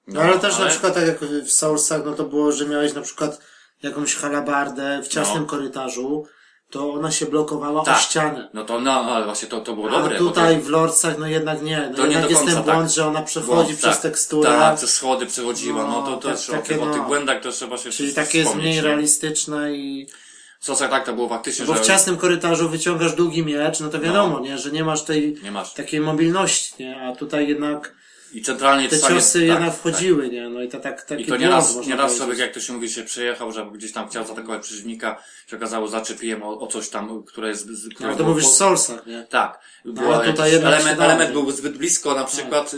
No 0.07 0.21
ale 0.21 0.39
też 0.39 0.59
na 0.59 0.65
przykład 0.65 0.93
tak 0.93 1.07
jak 1.07 1.19
w 1.19 1.51
Soulsach, 1.51 2.01
no 2.05 2.13
to 2.13 2.23
było, 2.23 2.51
że 2.51 2.65
miałeś 2.65 2.93
na 2.93 3.01
przykład 3.01 3.41
jakąś 3.83 4.15
halabardę 4.15 5.01
w 5.03 5.07
ciasnym 5.07 5.41
No. 5.43 5.49
korytarzu, 5.49 6.25
to 6.69 6.93
ona 6.93 7.11
się 7.11 7.25
blokowała 7.25 7.83
Tak. 7.83 7.97
o 7.97 7.99
ścianę. 7.99 8.49
No 8.53 8.63
to, 8.65 8.79
no, 8.81 8.91
ale 8.91 9.25
właśnie 9.25 9.47
to, 9.47 9.61
to 9.61 9.73
było 9.73 9.87
A 9.87 9.91
dobre. 9.91 10.19
bo 10.19 10.25
tutaj 10.25 10.55
to, 10.57 10.61
w 10.65 10.69
Lordsach 10.69 11.17
no 11.17 11.27
jednak 11.27 11.61
nie. 11.61 11.87
No 11.91 11.95
To 11.97 12.01
nie 12.07 12.07
jednak 12.13 12.23
do 12.23 12.29
jest 12.29 12.41
końca, 12.41 12.55
ten 12.55 12.63
błąd, 12.63 12.79
tak. 12.87 12.89
że 12.95 13.07
ona 13.07 13.21
przechodzi 13.21 13.51
błąd, 13.53 13.77
przez 13.77 13.93
tak, 13.93 14.01
teksturę. 14.01 14.49
Tak, 14.49 14.75
przez 14.77 14.93
schody 14.93 15.25
przechodziła, 15.25 15.83
no, 15.87 16.01
to, 16.01 16.09
No, 16.11 16.17
to 16.17 16.27
tak- 16.29 16.37
też 16.37 16.49
o, 16.49 16.53
takie 16.53 16.67
tych, 16.67 16.81
o 16.83 16.85
tych 16.85 17.01
no. 17.01 17.07
błędach 17.07 17.41
to 17.41 17.51
trzeba 17.51 17.77
się 17.77 17.89
Czyli 17.89 18.13
takie 18.13 18.37
jest 18.39 18.55
mniej 18.55 18.73
nie? 18.75 18.81
realistyczne 18.81 19.73
i... 19.75 20.07
Co, 20.59 20.75
tak, 20.75 21.05
to 21.05 21.13
było 21.13 21.29
faktycznie, 21.29 21.65
Bo 21.65 21.73
w 21.73 21.81
ciasnym 21.81 22.17
korytarzu 22.17 22.69
wyciągasz 22.69 23.13
długi 23.13 23.45
miecz, 23.45 23.79
no 23.79 23.89
to 23.89 23.99
wiadomo, 23.99 24.39
nie, 24.39 24.57
że 24.57 24.71
nie 24.71 24.83
masz 24.83 25.03
tej 25.03 25.37
nie 25.43 25.51
masz. 25.51 25.73
takiej 25.73 25.99
mobilności, 25.99 26.73
nie, 26.79 27.01
a 27.01 27.15
tutaj 27.15 27.47
jednak 27.47 27.95
I 28.33 28.41
centralnie 28.41 28.89
te 28.89 28.99
ciosy 28.99 29.39
tak, 29.39 29.47
jednak 29.47 29.69
tak. 29.69 29.79
wchodziły, 29.79 30.29
nie, 30.29 30.49
no 30.49 30.61
i 30.61 30.69
to 30.69 30.79
tak, 30.79 31.01
taki 31.01 31.23
I 31.23 31.25
to 31.25 31.37
nieraz, 31.37 31.87
nieraz 31.87 32.17
sobie, 32.17 32.35
jak 32.35 32.53
to 32.53 32.59
się 32.59 32.73
mówi, 32.73 32.89
się 32.89 33.03
przejechał, 33.03 33.51
że 33.51 33.69
gdzieś 33.73 33.91
tam 33.91 34.09
chciał 34.09 34.25
zaatakować 34.25 34.61
przeciwnika, 34.61 35.23
się 35.47 35.57
okazało, 35.57 35.87
zaczepiłem 35.87 36.43
o, 36.43 36.59
o 36.59 36.67
coś 36.67 36.89
tam, 36.89 37.23
które 37.23 37.49
jest... 37.49 37.67
które 37.95 38.09
Ale 38.09 38.17
to 38.17 38.23
było 38.23 38.35
mówisz 38.35 38.49
w 38.49 38.55
Soulsach, 38.55 39.05
nie? 39.05 39.23
Tak. 39.29 39.59
ale 39.85 39.93
Była 39.93 40.19
tutaj 40.19 40.29
jakiś 40.29 40.53
jednak 40.53 40.73
się 40.73 40.85
element, 40.85 41.01
element 41.01 41.31
był 41.31 41.51
zbyt 41.51 41.77
blisko 41.77 42.15
na 42.15 42.23
przykład, 42.23 42.73
y, 42.73 42.77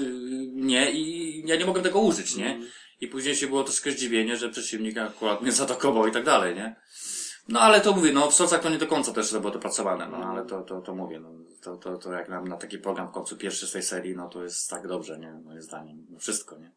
nie, 0.54 0.92
i 0.92 1.44
ja 1.48 1.56
nie 1.56 1.66
mogłem 1.66 1.84
tego 1.84 2.00
użyć, 2.00 2.36
nie? 2.36 2.60
I 3.02 3.08
później 3.08 3.36
się 3.36 3.48
było 3.48 3.64
troszkę 3.64 3.92
zdziwienie, 3.92 4.38
że 4.38 4.50
przeciwnik 4.50 4.98
akurat 4.98 5.42
mnie 5.42 5.52
zaatakował 5.62 6.08
i 6.08 6.12
tak 6.12 6.24
dalej, 6.24 6.56
nie? 6.56 6.76
No 7.48 7.60
ale 7.60 7.82
to 7.82 7.94
mówię, 7.94 8.14
no 8.14 8.32
w 8.32 8.34
Source'ach 8.34 8.60
to 8.60 8.70
nie 8.70 8.78
do 8.78 8.88
końca 8.88 9.14
też 9.14 9.32
było 9.32 9.52
dopracowane, 9.52 10.08
no 10.08 10.18
ale 10.18 10.46
to, 10.46 10.62
to, 10.62 10.82
to 10.82 10.96
mówię, 10.96 11.20
no 11.20 11.30
to, 11.68 11.78
to, 11.78 11.98
to 11.98 12.14
jak 12.14 12.30
na, 12.30 12.42
na 12.42 12.58
taki 12.58 12.78
program 12.78 13.08
w 13.08 13.12
końcu 13.12 13.38
pierwszy 13.38 13.68
z 13.68 13.72
tej 13.72 13.84
serii, 13.84 14.16
no 14.16 14.30
to 14.30 14.44
jest 14.44 14.70
tak 14.70 14.88
dobrze, 14.88 15.20
nie? 15.20 15.32
Moim 15.32 15.62
zdaniem. 15.62 16.06
No 16.10 16.20
wszystko, 16.20 16.58
nie? 16.58 16.72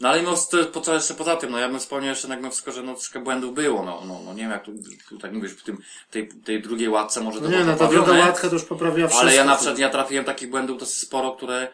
No 0.00 0.08
ale 0.08 0.20
mimo 0.20 0.34
po 0.72 0.80
co 0.80 0.94
jeszcze 0.94 1.14
poza 1.14 1.36
tym, 1.36 1.50
no 1.50 1.58
ja 1.58 1.68
bym 1.68 1.78
wspomniał 1.78 2.08
jeszcze 2.08 2.28
tak 2.28 2.38
mimo 2.38 2.50
wszystko, 2.50 2.72
że 2.72 2.82
no 2.82 2.94
troszkę 2.94 3.20
błędów 3.20 3.54
było, 3.54 3.82
no, 3.82 4.02
no, 4.06 4.20
no 4.24 4.32
nie 4.32 4.42
wiem 4.42 4.50
jak 4.50 4.64
tu, 4.64 4.72
tu 5.08 5.18
tak 5.18 5.32
mówisz, 5.32 5.52
w 5.52 5.62
tym, 5.62 5.78
tej, 6.10 6.28
tej 6.28 6.62
drugiej 6.62 6.88
łatce 6.88 7.20
może 7.20 7.40
to 7.40 7.44
No 7.44 7.50
nie, 7.50 7.64
no 7.64 7.76
ta 7.76 7.86
druga 7.86 8.12
łatka 8.12 8.48
to 8.48 8.54
już 8.54 8.64
poprawiła 8.64 9.08
wszystko. 9.08 9.26
Ale 9.26 9.36
ja 9.36 9.44
na 9.44 9.56
przykład, 9.56 9.78
ja 9.78 9.90
trafiłem 9.90 10.24
takich 10.24 10.50
błędów 10.50 10.78
dosyć 10.78 10.98
sporo, 10.98 11.32
które, 11.32 11.68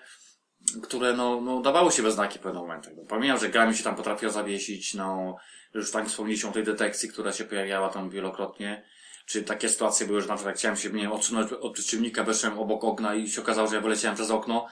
które 0.83 1.13
no, 1.13 1.41
no 1.41 1.61
dawały 1.61 1.93
się 1.93 2.03
we 2.03 2.13
znaki 2.13 2.39
w 2.39 2.43
pewnych 2.43 2.63
momentach. 2.63 2.93
No, 2.97 3.03
Pamiętam, 3.09 3.41
że 3.41 3.49
gra 3.49 3.67
mi 3.67 3.77
się 3.77 3.85
tam 3.85 3.97
potrafiła 3.97 4.33
zawiesić, 4.33 4.95
no, 4.95 5.37
już 5.75 5.91
tak 5.91 6.09
wspomnieliśmy 6.09 6.51
o 6.51 6.53
tej 6.53 6.65
detekcji, 6.65 7.09
która 7.09 7.33
się 7.33 7.45
pojawiała 7.45 7.89
tam 7.89 8.11
wielokrotnie. 8.11 8.83
Czy 9.27 9.43
takie 9.43 9.69
sytuacje 9.69 10.07
były, 10.07 10.21
że 10.21 10.29
na 10.29 10.35
przykład 10.35 10.53
jak 10.53 10.59
chciałem 10.59 10.77
się, 10.77 10.91
nie 10.91 11.03
wiem, 11.03 11.13
odsunąć 11.13 11.53
od 11.53 11.73
przeciwnika, 11.73 12.25
weszłem 12.25 12.59
obok 12.59 12.85
okna 12.85 13.15
i 13.15 13.29
się 13.29 13.41
okazało, 13.41 13.69
że 13.69 13.75
ja 13.75 13.81
wyleciałem 13.81 14.17
przez 14.17 14.31
okno 14.31 14.69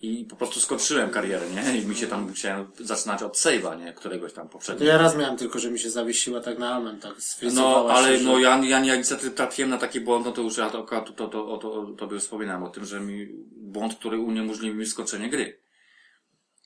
i 0.00 0.24
po 0.24 0.36
prostu 0.36 0.60
skończyłem 0.60 1.10
karierę, 1.10 1.46
nie? 1.50 1.78
I 1.78 1.86
mi 1.86 1.96
się 1.96 2.06
tam 2.06 2.32
chciałem 2.32 2.70
zaczynać 2.80 3.22
od 3.22 3.36
save'a, 3.36 3.78
nie? 3.78 3.92
Któregoś 3.92 4.32
tam 4.32 4.48
poprzedniego. 4.48 4.92
ja 4.92 4.98
raz 4.98 5.16
miałem 5.16 5.36
tylko, 5.36 5.58
że 5.58 5.70
mi 5.70 5.78
się 5.78 5.90
zawiesiła 5.90 6.40
tak 6.40 6.58
na 6.58 6.74
amen, 6.74 7.00
tak 7.00 7.14
No, 7.52 7.88
ale 7.90 8.18
się, 8.18 8.24
no 8.24 8.34
że... 8.34 8.42
ja, 8.42 8.60
ja, 8.64 8.84
ja 8.84 8.96
niestety 8.96 9.30
trafiłem 9.30 9.70
na 9.70 9.78
taki 9.78 10.00
błąd, 10.00 10.26
no 10.26 10.32
to 10.32 10.42
już 10.42 10.56
ja 10.56 10.70
to, 10.70 10.82
to, 10.82 11.00
to, 11.00 11.28
to, 11.28 11.58
to, 11.58 11.86
to, 11.98 12.06
to 12.06 12.18
wspominałem 12.18 12.62
o 12.62 12.70
tym, 12.70 12.84
że 12.84 13.00
mi 13.00 13.28
błąd, 13.56 13.94
który 13.94 14.18
uniemożliwił 14.18 14.78
mi 14.78 14.86
skończenie 14.86 15.30
gry. 15.30 15.60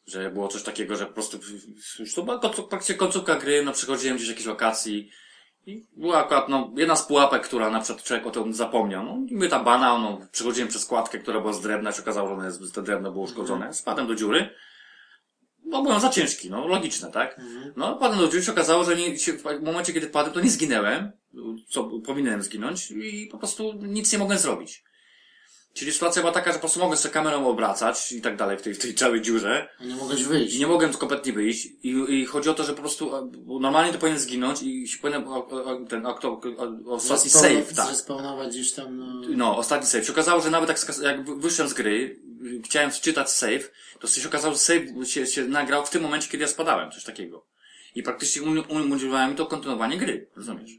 Że 0.07 0.30
było 0.30 0.49
coś 0.49 0.62
takiego, 0.62 0.97
że 0.97 1.07
po 1.07 1.12
prostu 1.12 1.38
już 1.99 2.14
to 2.14 2.22
była 2.22 2.40
końcówka 2.97 3.36
gry, 3.36 3.62
no 3.64 3.72
przychodziłem 3.72 4.16
gdzieś 4.16 4.28
do 4.28 4.32
jakiejś 4.32 4.47
lokacji 4.47 5.11
i 5.67 5.87
była 5.97 6.25
akurat 6.25 6.49
no, 6.49 6.73
jedna 6.77 6.97
z 6.97 7.07
pułapek, 7.07 7.43
która 7.43 7.71
na 7.71 7.81
przykład 7.81 8.05
człowiek 8.05 8.27
o 8.27 8.31
tym 8.31 8.55
zapomniał. 8.55 9.05
No 9.05 9.19
i 9.29 9.37
my 9.37 9.49
tam 9.49 9.65
banał, 9.65 9.99
no 9.99 10.19
przychodziłem 10.33 10.69
przez 10.69 10.85
kładkę, 10.85 11.19
która 11.19 11.41
była 11.41 11.53
z 11.53 11.61
drewna, 11.61 11.93
się 11.93 12.03
okazało, 12.03 12.29
że 12.29 12.35
ona 12.35 12.47
jest, 12.47 12.75
to 12.75 12.83
drewno 12.83 13.13
było 13.13 13.25
uszkodzone. 13.25 13.75
Spadłem 13.75 14.07
do 14.07 14.15
dziury. 14.15 14.51
No 15.65 15.83
byłem 15.83 16.01
za 16.01 16.09
ciężki, 16.09 16.51
no 16.51 16.67
logiczne, 16.67 17.11
tak? 17.11 17.41
No 17.77 17.97
padłem 17.97 18.21
do 18.21 18.29
dziury, 18.29 18.43
się 18.43 18.53
okazało, 18.53 18.85
że 18.85 18.97
nie, 18.97 19.19
się, 19.19 19.33
w 19.33 19.63
momencie, 19.63 19.93
kiedy 19.93 20.07
padłem, 20.07 20.35
to 20.35 20.41
nie 20.41 20.51
zginęłem, 20.51 21.13
co 21.69 21.85
powinienem 21.85 22.43
zginąć 22.43 22.91
i 22.91 23.29
po 23.33 23.39
prostu 23.39 23.73
nic 23.73 24.13
nie 24.13 24.19
mogłem 24.19 24.39
zrobić. 24.39 24.85
Czyli 25.75 25.93
sytuacja 25.93 26.23
była 26.23 26.33
taka, 26.33 26.51
że 26.51 26.55
po 26.55 26.61
prostu 26.61 26.81
mogłem 26.81 26.99
sobie 26.99 27.14
kamerą 27.14 27.47
obracać 27.49 28.12
i 28.12 28.20
tak 28.20 28.37
dalej 28.37 28.59
w 28.59 28.62
tej, 28.62 28.75
w 28.75 28.79
tej 28.79 28.95
całej 28.95 29.20
dziurze. 29.23 29.68
Nie 29.81 29.95
mogłeś 29.95 30.25
wyjść. 30.25 30.57
I 30.57 30.59
nie 30.59 30.66
mogłem 30.66 30.93
kompletnie 30.93 31.33
wyjść. 31.33 31.66
I, 31.83 31.97
I 32.09 32.27
chodzi 32.27 32.49
o 32.49 32.55
to, 32.55 32.64
że 32.64 32.73
po 32.75 32.81
prostu 32.81 33.11
bo 33.33 33.61
normalnie 33.61 33.93
to 33.93 33.99
powinien 33.99 34.20
zginąć 34.20 34.62
i 34.62 34.89
się 34.89 34.99
powinien 34.99 35.29
o, 35.29 35.47
o, 35.49 35.77
ten 35.89 36.07
o, 36.07 36.18
o, 36.23 36.41
o, 36.87 36.93
ostatni 36.93 37.31
save, 37.31 37.73
tak. 37.77 37.87
Zespawnować 37.87 38.49
gdzieś 38.49 38.73
tam, 38.73 38.99
no... 38.99 39.29
No, 39.37 39.57
ostatni 39.57 39.87
save. 39.87 40.07
Się 40.07 40.12
okazało, 40.12 40.41
że 40.43 40.51
nawet 40.51 40.68
jak, 40.68 40.99
jak 41.03 41.25
wy- 41.25 41.37
wyszłem 41.37 41.68
z 41.68 41.75
gry, 41.75 42.20
chciałem 42.64 42.91
wczytać 42.91 43.31
save, 43.31 43.70
to 44.01 44.07
się 44.07 44.29
okazało, 44.29 44.55
że 44.55 44.61
save 44.61 44.83
się, 45.05 45.27
się 45.27 45.45
nagrał 45.45 45.87
w 45.87 45.91
tym 45.91 46.03
momencie, 46.03 46.29
kiedy 46.29 46.43
ja 46.43 46.49
spadałem, 46.49 46.91
coś 46.91 47.05
takiego. 47.05 47.47
I 47.95 48.03
praktycznie 48.03 48.43
uni- 48.43 48.64
uniemożliwiało 48.68 49.29
mi 49.29 49.35
to 49.37 49.47
kontynuowanie 49.47 49.97
gry, 49.99 50.29
rozumiesz? 50.37 50.70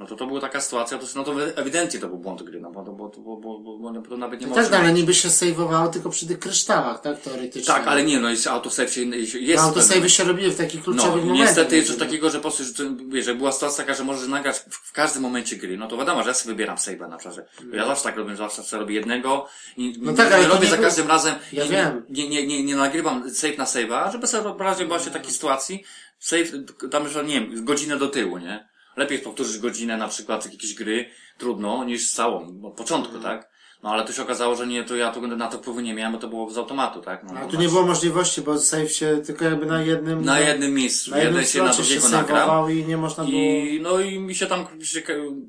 No 0.00 0.06
to 0.06 0.16
to 0.16 0.26
była 0.26 0.40
taka 0.40 0.60
sytuacja, 0.60 0.98
to, 0.98 1.06
no 1.16 1.24
to 1.24 1.32
ewidentnie 1.56 2.00
to 2.00 2.08
był 2.08 2.18
błąd 2.18 2.42
gry, 2.42 2.60
no 2.60 2.70
bo, 2.70 2.82
bo, 2.82 2.92
bo, 2.92 3.08
bo, 3.08 3.36
bo, 3.36 3.58
bo, 3.58 3.78
bo, 3.92 4.02
to 4.08 4.16
nawet 4.16 4.40
nie 4.40 4.46
No 4.46 4.50
można... 4.54 4.62
tak, 4.62 4.72
no, 4.72 4.78
ale 4.78 4.92
niby 4.92 5.14
się 5.14 5.30
sejwowało 5.30 5.88
tylko 5.88 6.10
przy 6.10 6.26
tych 6.26 6.38
kryształach, 6.38 7.00
tak? 7.00 7.20
Teoretycznie. 7.20 7.74
Tak, 7.74 7.86
ale 7.86 8.04
nie, 8.04 8.20
no 8.20 8.30
jest 8.30 8.46
autosave 8.46 8.88
się, 8.92 9.00
jest... 9.02 9.34
No, 9.56 9.68
autosejwy 9.68 10.10
się 10.10 10.24
robiły 10.24 10.50
w 10.50 10.56
takich 10.56 10.80
No, 10.80 10.84
kluczowych 10.84 11.24
i 11.24 11.26
momentach. 11.26 11.46
niestety 11.48 11.76
jest 11.76 11.88
coś 11.88 11.98
no. 11.98 12.04
takiego, 12.04 12.30
że 12.30 12.38
po 12.38 12.42
prostu, 12.42 12.64
że, 12.64 12.94
wiesz, 13.08 13.24
że 13.24 13.34
była 13.34 13.52
sytuacja 13.52 13.84
taka, 13.84 13.94
że 13.98 14.04
możesz 14.04 14.28
nagrać 14.28 14.56
w, 14.58 14.74
w 14.74 14.92
każdym 14.92 15.22
momencie 15.22 15.56
gry, 15.56 15.76
no 15.76 15.88
to 15.88 15.96
wiadomo, 15.96 16.22
że 16.22 16.28
ja 16.28 16.34
sobie 16.34 16.54
wybieram 16.54 16.76
save'a 16.76 17.08
na 17.10 17.16
przykład. 17.16 17.34
że 17.36 17.76
Ja 17.76 17.86
zawsze 17.86 18.04
tak 18.04 18.16
robię, 18.16 18.36
zawsze 18.36 18.62
sobie 18.62 18.80
robię 18.80 18.94
jednego 18.94 19.46
i 19.76 19.94
No 20.00 20.10
nie, 20.10 20.16
tak, 20.16 20.32
ale 20.32 20.42
nie 20.42 20.48
robię 20.48 20.60
nie 20.64 20.70
za 20.70 20.76
było- 20.76 20.88
każdym 20.88 21.08
razem 21.08 21.34
Ja 21.52 21.64
i 21.64 21.68
wiem. 21.68 22.04
Nie, 22.08 22.28
nie, 22.28 22.46
nie, 22.46 22.64
nie 22.64 22.76
nagrywam 22.76 23.30
save 23.30 23.58
na 23.58 23.64
save'a, 23.64 24.12
żeby 24.12 24.26
sobie 24.26 24.54
w 24.54 24.60
razie 24.60 24.86
właśnie 24.86 25.12
takiej 25.12 25.32
sytuacji 25.32 25.84
save, 26.18 26.52
tam 26.90 27.04
już, 27.04 27.14
nie 27.14 27.22
wiem, 27.40 27.64
godzinę 27.64 27.96
do 27.98 28.08
tyłu, 28.08 28.38
nie? 28.38 28.68
Lepiej 28.98 29.18
powtórzyć 29.18 29.58
godzinę 29.58 29.96
na 29.96 30.08
przykład 30.08 30.52
jakiejś 30.52 30.74
gry, 30.74 31.10
trudno, 31.38 31.84
niż 31.84 32.12
całą, 32.12 32.60
od 32.64 32.74
początku, 32.74 33.16
Mhm. 33.16 33.38
tak? 33.38 33.50
No 33.82 33.90
ale 33.90 34.04
to 34.04 34.12
się 34.12 34.22
okazało, 34.22 34.56
że 34.56 34.66
nie, 34.66 34.84
to 34.84 34.96
ja 34.96 35.12
tu 35.12 35.26
na 35.26 35.48
to 35.48 35.58
wpływu 35.58 35.80
nie 35.80 35.94
miałem, 35.94 36.12
bo 36.12 36.18
to 36.18 36.28
było 36.28 36.50
z 36.50 36.58
automatu, 36.58 37.00
tak? 37.02 37.24
No, 37.24 37.30
A 37.30 37.40
no, 37.44 37.48
tu 37.48 37.56
nie 37.56 37.68
było 37.68 37.86
możliwości, 37.86 38.40
bo 38.40 38.58
save 38.58 38.92
się 38.92 39.22
tylko 39.26 39.44
jakby 39.44 39.66
na 39.66 39.82
jednym... 39.82 40.24
na 40.24 40.40
jednym 40.40 40.74
miejscu, 40.74 41.10
na 41.10 41.18
jeden 41.18 41.44
się 41.44 41.62
na 41.62 41.72
drugiego 41.72 42.08
nagrał. 42.08 42.68
i 42.68 42.84
nie 42.84 42.96
można 42.96 43.24
było... 43.24 43.36
I, 43.36 43.80
no 43.82 44.00
i 44.00 44.18
mi 44.18 44.34
się 44.34 44.46
tam, 44.46 44.66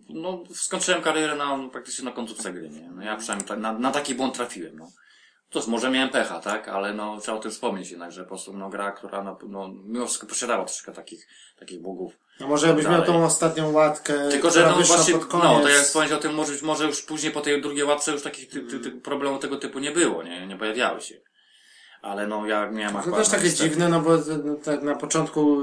no, 0.09 0.43
skończyłem 0.53 1.01
karierę 1.01 1.35
na, 1.35 1.69
praktycznie 1.71 2.05
na 2.05 2.11
końcówce 2.11 2.53
gry, 2.53 2.69
nie? 2.69 2.89
No 2.95 3.03
ja 3.03 3.15
przynajmniej 3.15 3.47
ta, 3.47 3.55
na, 3.55 3.73
na 3.73 3.91
taki 3.91 4.15
błąd 4.15 4.33
trafiłem, 4.35 4.77
no. 4.77 4.91
To 5.49 5.61
może 5.67 5.89
miałem 5.89 6.09
pecha, 6.09 6.39
tak? 6.39 6.67
Ale 6.67 6.93
no, 6.93 7.19
trzeba 7.21 7.37
o 7.37 7.41
tym 7.41 7.51
wspomnieć 7.51 7.89
jednak, 7.91 8.11
że 8.11 8.23
po 8.23 8.27
prostu, 8.29 8.53
no, 8.53 8.69
gra, 8.69 8.91
która, 8.91 9.23
no, 9.23 9.37
no 9.47 9.67
mimo 9.85 10.05
wszystko 10.05 10.27
posiadała 10.27 10.65
troszkę 10.65 10.91
takich, 10.91 11.27
takich 11.59 11.81
bugów. 11.81 12.13
No 12.39 12.47
może 12.47 12.67
jakbyś 12.67 12.85
miał 12.85 13.05
tą 13.05 13.25
ostatnią 13.25 13.71
łatkę, 13.71 14.29
Tylko, 14.29 14.49
że 14.51 14.65
no 14.65 14.83
właśnie, 14.83 15.13
pod 15.13 15.25
koniec. 15.25 15.45
no, 15.45 15.59
to 15.59 15.69
jak 15.69 15.83
wspomnieć 15.83 16.11
o 16.13 16.17
tym, 16.17 16.33
może, 16.33 16.53
może 16.61 16.85
już 16.85 17.01
później 17.01 17.31
po 17.31 17.41
tej 17.41 17.61
drugiej 17.61 17.83
łatce 17.83 18.11
już 18.11 18.21
takich 18.21 18.49
ty, 18.49 18.59
ty, 18.61 18.79
ty, 18.79 18.91
problemów 18.91 19.41
tego 19.41 19.57
typu 19.57 19.79
nie 19.79 19.91
było, 19.91 20.23
nie? 20.23 20.47
Nie 20.47 20.57
pojawiały 20.57 21.01
się. 21.01 21.15
Ale 22.01 22.27
no, 22.27 22.45
ja 22.47 22.71
miałem 22.71 22.93
To 22.93 22.99
akurat, 22.99 23.17
też 23.17 23.27
no, 23.27 23.33
takie 23.33 23.45
niestety- 23.45 23.69
dziwne, 23.69 23.89
no 23.89 23.99
bo 24.01 24.17
no, 24.43 24.55
tak 24.55 24.83
na 24.83 24.95
początku 24.95 25.57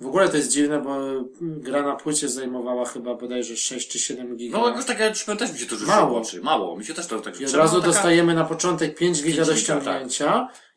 w 0.00 0.06
ogóle 0.06 0.28
to 0.28 0.36
jest 0.36 0.50
dziwne, 0.50 0.80
bo 0.80 0.98
gra 1.40 1.82
na 1.82 1.96
płycie 1.96 2.28
zajmowała 2.28 2.84
chyba 2.84 3.14
bodajże 3.14 3.56
6 3.56 3.88
czy 3.88 3.98
7 3.98 4.36
giga. 4.36 4.58
No, 4.58 4.68
jakoś 4.68 4.84
tak, 4.84 4.98
ja 5.00 5.12
też 5.36 5.52
mi 5.52 5.58
się 5.58 5.66
to 5.66 5.76
rzuciło 5.76 5.96
Mało. 5.96 6.20
oczy. 6.20 6.40
Mało. 6.40 6.76
Mi 6.76 6.84
się 6.84 6.94
też 6.94 7.06
to 7.06 7.20
tak 7.20 7.40
I 7.40 7.46
od 7.46 7.54
razu 7.54 7.80
dostajemy 7.80 8.34
na 8.34 8.44
początek 8.44 8.98
5 8.98 9.22
giga 9.22 9.44
5 9.44 9.48
do 9.48 9.54
giga, 9.54 9.92
tak. 9.92 10.02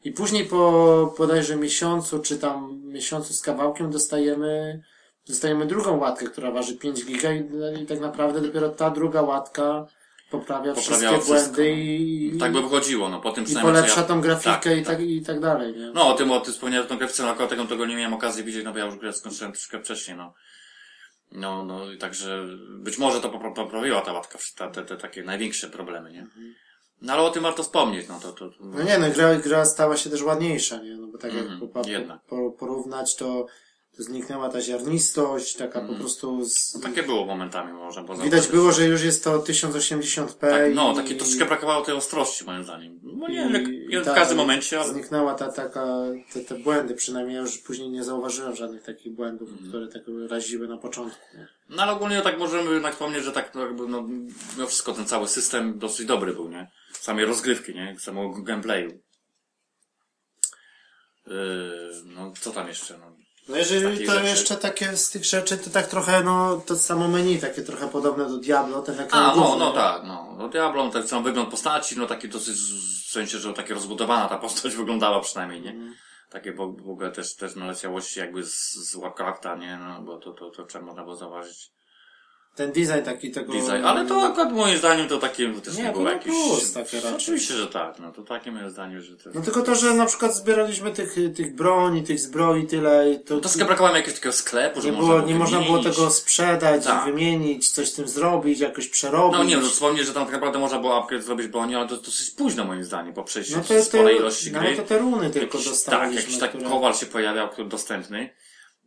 I 0.03 0.11
później 0.11 0.45
po 0.45 1.15
bodajże 1.17 1.55
miesiącu, 1.55 2.19
czy 2.19 2.37
tam 2.37 2.81
miesiącu 2.83 3.33
z 3.33 3.41
kawałkiem 3.41 3.91
dostajemy 3.91 4.81
dostajemy 5.27 5.65
drugą 5.65 5.97
łatkę, 5.97 6.25
która 6.25 6.51
waży 6.51 6.77
5 6.77 7.05
giga 7.05 7.33
i, 7.33 7.49
i 7.83 7.85
tak 7.85 7.99
naprawdę 7.99 8.41
dopiero 8.41 8.69
ta 8.69 8.89
druga 8.89 9.21
łatka 9.21 9.87
poprawia 10.31 10.73
wszystkie 10.73 11.07
wszystko, 11.07 11.33
błędy 11.33 11.63
no. 11.63 11.77
i, 11.77 12.37
Tak 12.39 12.51
by 12.51 12.61
wychodziło, 12.61 13.09
no 13.09 13.19
po 13.19 13.31
tym 13.31 13.43
i 13.43 13.45
przynajmniej. 13.45 13.73
polepsza 13.73 13.95
co 13.95 14.01
ja... 14.01 14.07
tą 14.07 14.21
grafikę 14.21 14.51
Tak, 14.69 14.77
i, 14.77 14.83
tak, 14.83 15.01
i 15.01 15.21
tak 15.21 15.39
dalej, 15.39 15.73
nie? 15.77 15.91
No 15.93 16.07
o 16.07 16.13
tym, 16.13 16.31
o 16.31 16.39
tym 16.39 16.53
wspomniałem, 16.53 16.87
tą 16.87 16.97
grafice, 16.97 17.23
no 17.23 17.29
akurat 17.29 17.69
tego, 17.69 17.85
nie 17.85 17.95
miałem 17.95 18.13
okazji 18.13 18.43
widzieć, 18.43 18.65
no 18.65 18.71
bo 18.71 18.79
ja 18.79 18.85
już 18.85 18.95
grę 18.95 19.13
skończyłem 19.13 19.53
troszkę 19.53 19.79
wcześniej, 19.79 20.17
no. 20.17 20.33
No, 21.31 21.63
no 21.63 21.91
i 21.91 21.97
także 21.97 22.45
być 22.69 22.97
może 22.97 23.21
to 23.21 23.29
popra- 23.29 23.53
poprawiła 23.53 24.01
ta 24.01 24.13
łatka, 24.13 24.39
te, 24.57 24.71
te, 24.71 24.85
te 24.85 24.97
takie 24.97 25.23
największe 25.23 25.69
problemy, 25.69 26.11
nie? 26.11 26.27
No 27.01 27.13
ale 27.13 27.21
o 27.21 27.29
tym 27.29 27.43
warto 27.43 27.63
wspomnieć, 27.63 28.07
no 28.07 28.19
to, 28.19 28.31
to, 28.31 28.49
No 28.59 28.83
nie, 28.83 28.97
no 28.97 29.11
gra, 29.11 29.35
gra 29.35 29.65
stała 29.65 29.97
się 29.97 30.09
też 30.09 30.23
ładniejsza, 30.23 30.77
nie? 30.83 30.95
No 30.97 31.07
bo 31.07 31.17
tak 31.17 31.33
jak 31.33 31.43
Mhm, 31.43 31.59
po, 31.59 31.83
po, 32.29 32.51
porównać, 32.51 33.15
to, 33.15 33.45
to 33.97 34.03
zniknęła 34.03 34.49
ta 34.49 34.61
ziarnistość, 34.61 35.55
taka 35.55 35.81
po 35.81 35.93
prostu 35.93 36.45
z, 36.45 36.73
no, 36.75 36.81
takie 36.81 37.03
było 37.03 37.25
momentami, 37.25 37.73
może, 37.73 38.03
bo 38.03 38.15
widać 38.17 38.47
było, 38.47 38.71
że 38.71 38.85
już 38.85 39.01
jest 39.03 39.23
to 39.23 39.39
1080p. 39.39 40.33
Tak, 40.39 40.75
no, 40.75 40.91
i- 40.93 40.95
takie 40.95 41.15
troszkę 41.15 41.45
brakowało 41.45 41.85
tej 41.85 41.95
ostrości, 41.95 42.45
moim 42.45 42.63
zdaniem. 42.63 42.99
No 43.03 43.27
nie 43.27 43.63
i 43.89 43.93
jak 43.93 44.03
w 44.03 44.13
każdym 44.13 44.37
momencie, 44.37 44.79
ale... 44.79 44.93
Zniknęła 44.93 45.33
ta 45.33 45.51
taka, 45.51 45.85
te, 46.33 46.39
te 46.39 46.55
błędy, 46.55 46.93
przynajmniej 46.95 47.35
ja 47.35 47.41
już 47.41 47.57
później 47.57 47.89
nie 47.89 48.03
zauważyłem 48.03 48.55
żadnych 48.55 48.83
takich 48.83 49.13
błędów, 49.13 49.49
Mhm. 49.49 49.69
które 49.69 49.87
tak 49.87 50.01
raziły 50.29 50.67
na 50.67 50.77
początku. 50.77 51.37
nie? 51.37 51.47
No 51.69 51.83
ale 51.83 51.91
ogólnie 51.91 52.21
tak 52.21 52.39
możemy 52.39 52.73
jednak 52.73 52.93
wspomnieć, 52.93 53.23
że 53.23 53.31
tak 53.31 53.55
no, 53.55 53.61
jakby, 53.61 53.87
no, 53.87 54.01
mimo 54.57 54.67
wszystko 54.67 54.93
ten 54.93 55.05
cały 55.05 55.27
system 55.27 55.79
dosyć 55.79 56.05
dobry 56.05 56.33
był, 56.33 56.49
nie? 56.49 56.67
Samej 56.91 57.25
rozgrywki, 57.25 57.75
nie? 57.75 57.99
Samego 57.99 58.41
gameplayu. 58.41 58.89
Yy, 61.27 61.33
no, 62.05 62.33
co 62.41 62.51
tam 62.51 62.67
jeszcze, 62.67 62.97
no? 62.97 63.15
No 63.49 63.57
jeżeli 63.57 64.05
to 64.05 64.13
rzeczy. 64.13 64.25
jeszcze 64.25 64.55
takie 64.55 64.97
z 64.97 65.09
tych 65.09 65.25
rzeczy, 65.25 65.57
to 65.57 65.69
tak 65.69 65.87
trochę, 65.87 66.23
no, 66.23 66.61
to 66.65 66.75
samo 66.75 67.07
menu, 67.07 67.39
takie 67.39 67.61
trochę 67.61 67.87
podobne 67.87 68.29
do 68.29 68.37
Diablo, 68.37 68.81
ten 68.81 68.99
ekran 68.99 69.23
A, 69.23 69.35
no, 69.35 69.41
główny, 69.41 69.59
no 69.59 69.71
tak, 69.71 70.03
no. 70.03 70.35
No 70.37 70.49
Diablo, 70.49 70.85
no, 70.85 70.91
tak 70.91 71.05
sam 71.05 71.23
wygląd 71.23 71.49
postaci, 71.49 71.97
no 71.97 72.05
taki 72.05 72.29
dosyć, 72.29 72.57
w 73.07 73.11
sensie, 73.11 73.39
że 73.39 73.53
takie 73.53 73.73
rozbudowana 73.73 74.27
ta 74.27 74.37
postać 74.37 74.75
wyglądała 74.81 75.21
przynajmniej, 75.21 75.61
nie? 75.61 75.71
Mhm. 75.71 75.95
Takie 76.29 76.53
w, 76.53 76.57
w 76.57 76.89
ogóle 76.89 77.11
też, 77.11 77.35
też 77.35 77.55
naleciałości 77.55 78.19
jakby 78.19 78.45
z, 78.45 78.73
z 78.73 78.95
Warcrafta, 78.95 79.55
nie? 79.55 79.77
No, 79.77 80.01
bo 80.01 80.17
to, 80.17 80.31
to, 80.33 80.49
to 80.49 80.65
trzeba 80.65 80.85
można 80.85 81.03
było 81.03 81.15
zauważyć. 81.15 81.71
Ten 82.59 82.71
design 82.71 83.03
taki 83.05 83.31
tego... 83.31 83.53
design. 83.53 83.85
Ale 83.85 84.05
to 84.05 84.21
akurat 84.21 84.53
moim 84.53 84.77
zdaniem 84.77 85.07
to 85.07 85.17
takie 85.17 85.53
to 85.53 85.61
też 85.61 85.77
Nie, 85.77 85.83
nie, 85.83 85.89
to 85.89 85.95
było 85.99 86.09
jakieś... 86.09 86.33
plus 86.33 86.73
takie 86.73 86.97
raczej. 86.97 87.15
Oczywiście, 87.15 87.53
że 87.53 87.67
tak. 87.67 87.99
No 87.99 88.11
to 88.11 88.21
takie 88.21 88.51
moim 88.51 88.69
zdaniem, 88.69 89.01
że 89.01 89.17
to... 89.17 89.29
No 89.33 89.41
tylko 89.41 89.61
to, 89.61 89.75
że 89.75 89.93
na 89.93 90.05
przykład 90.05 90.35
zbieraliśmy 90.35 90.91
tych, 90.91 91.15
tych 91.35 91.55
broni, 91.55 92.03
tych 92.03 92.19
zbroi 92.19 92.67
tyle 92.67 93.11
i 93.11 93.19
to... 93.19 93.39
Troszkę 93.39 93.65
brakowało 93.65 93.89
mi 93.93 93.95
jakiegoś 93.99 94.19
takiego 94.19 94.33
sklepu, 94.33 94.81
że 94.81 94.91
nie, 94.91 94.91
można 94.91 95.07
było, 95.07 95.19
było 95.19 95.31
nie 95.33 95.39
można 95.39 95.57
było 95.59 95.77
wymienić. 95.77 95.97
tego 95.97 96.09
sprzedać, 96.09 96.85
Tak. 96.85 97.05
wymienić, 97.05 97.69
coś 97.71 97.89
z 97.89 97.93
tym 97.93 98.07
zrobić, 98.07 98.59
jakoś 98.59 98.87
przerobić. 98.87 99.37
No 99.37 99.43
nie 99.43 99.55
wiem, 99.55 99.63
no 99.63 99.69
wspomnieć, 99.69 100.07
że 100.07 100.13
tam 100.13 100.23
tak 100.23 100.33
naprawdę 100.33 100.59
można 100.59 100.79
było 100.79 100.97
upgrade 101.03 101.23
zrobić 101.23 101.47
broni, 101.47 101.75
ale 101.75 101.87
to 101.87 101.97
dosyć 101.97 102.31
późno 102.31 102.65
moim 102.65 102.83
zdaniem, 102.83 103.13
po 103.13 103.23
przejściu 103.23 103.57
No 103.57 103.63
to, 103.63 103.83
sporej 103.83 104.15
to, 104.15 104.21
ilości 104.21 104.51
no 104.51 104.59
gry. 104.59 104.75
to 104.75 104.83
te 104.83 104.97
runy 104.97 105.29
tylko 105.29 105.57
jakiś, 105.57 105.65
tak, 105.65 105.73
dostaliśmy. 105.73 106.21
jakiś 106.21 106.37
tak 106.39 106.49
które... 106.49 106.69
kowal 106.69 106.93
się 106.93 107.05
pojawiał, 107.05 107.49
który 107.49 107.67
dostępny. 107.69 108.29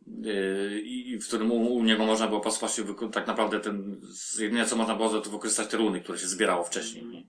Yy, 0.07 0.81
i 0.81 1.17
w 1.19 1.27
którym 1.27 1.51
u, 1.51 1.83
niego 1.83 2.05
można 2.05 2.27
było 2.27 2.41
wyko- 2.83 3.09
tak 3.09 3.27
naprawdę 3.27 3.59
ten, 3.59 4.01
jedyne 4.39 4.65
co 4.65 4.75
można 4.75 4.95
było 4.95 5.09
to 5.21 5.29
wykorzystać 5.29 5.67
te 5.67 5.77
runy, 5.77 6.01
które 6.01 6.17
się 6.17 6.27
zbierało 6.27 6.63
wcześniej. 6.63 7.05
Nie? 7.05 7.23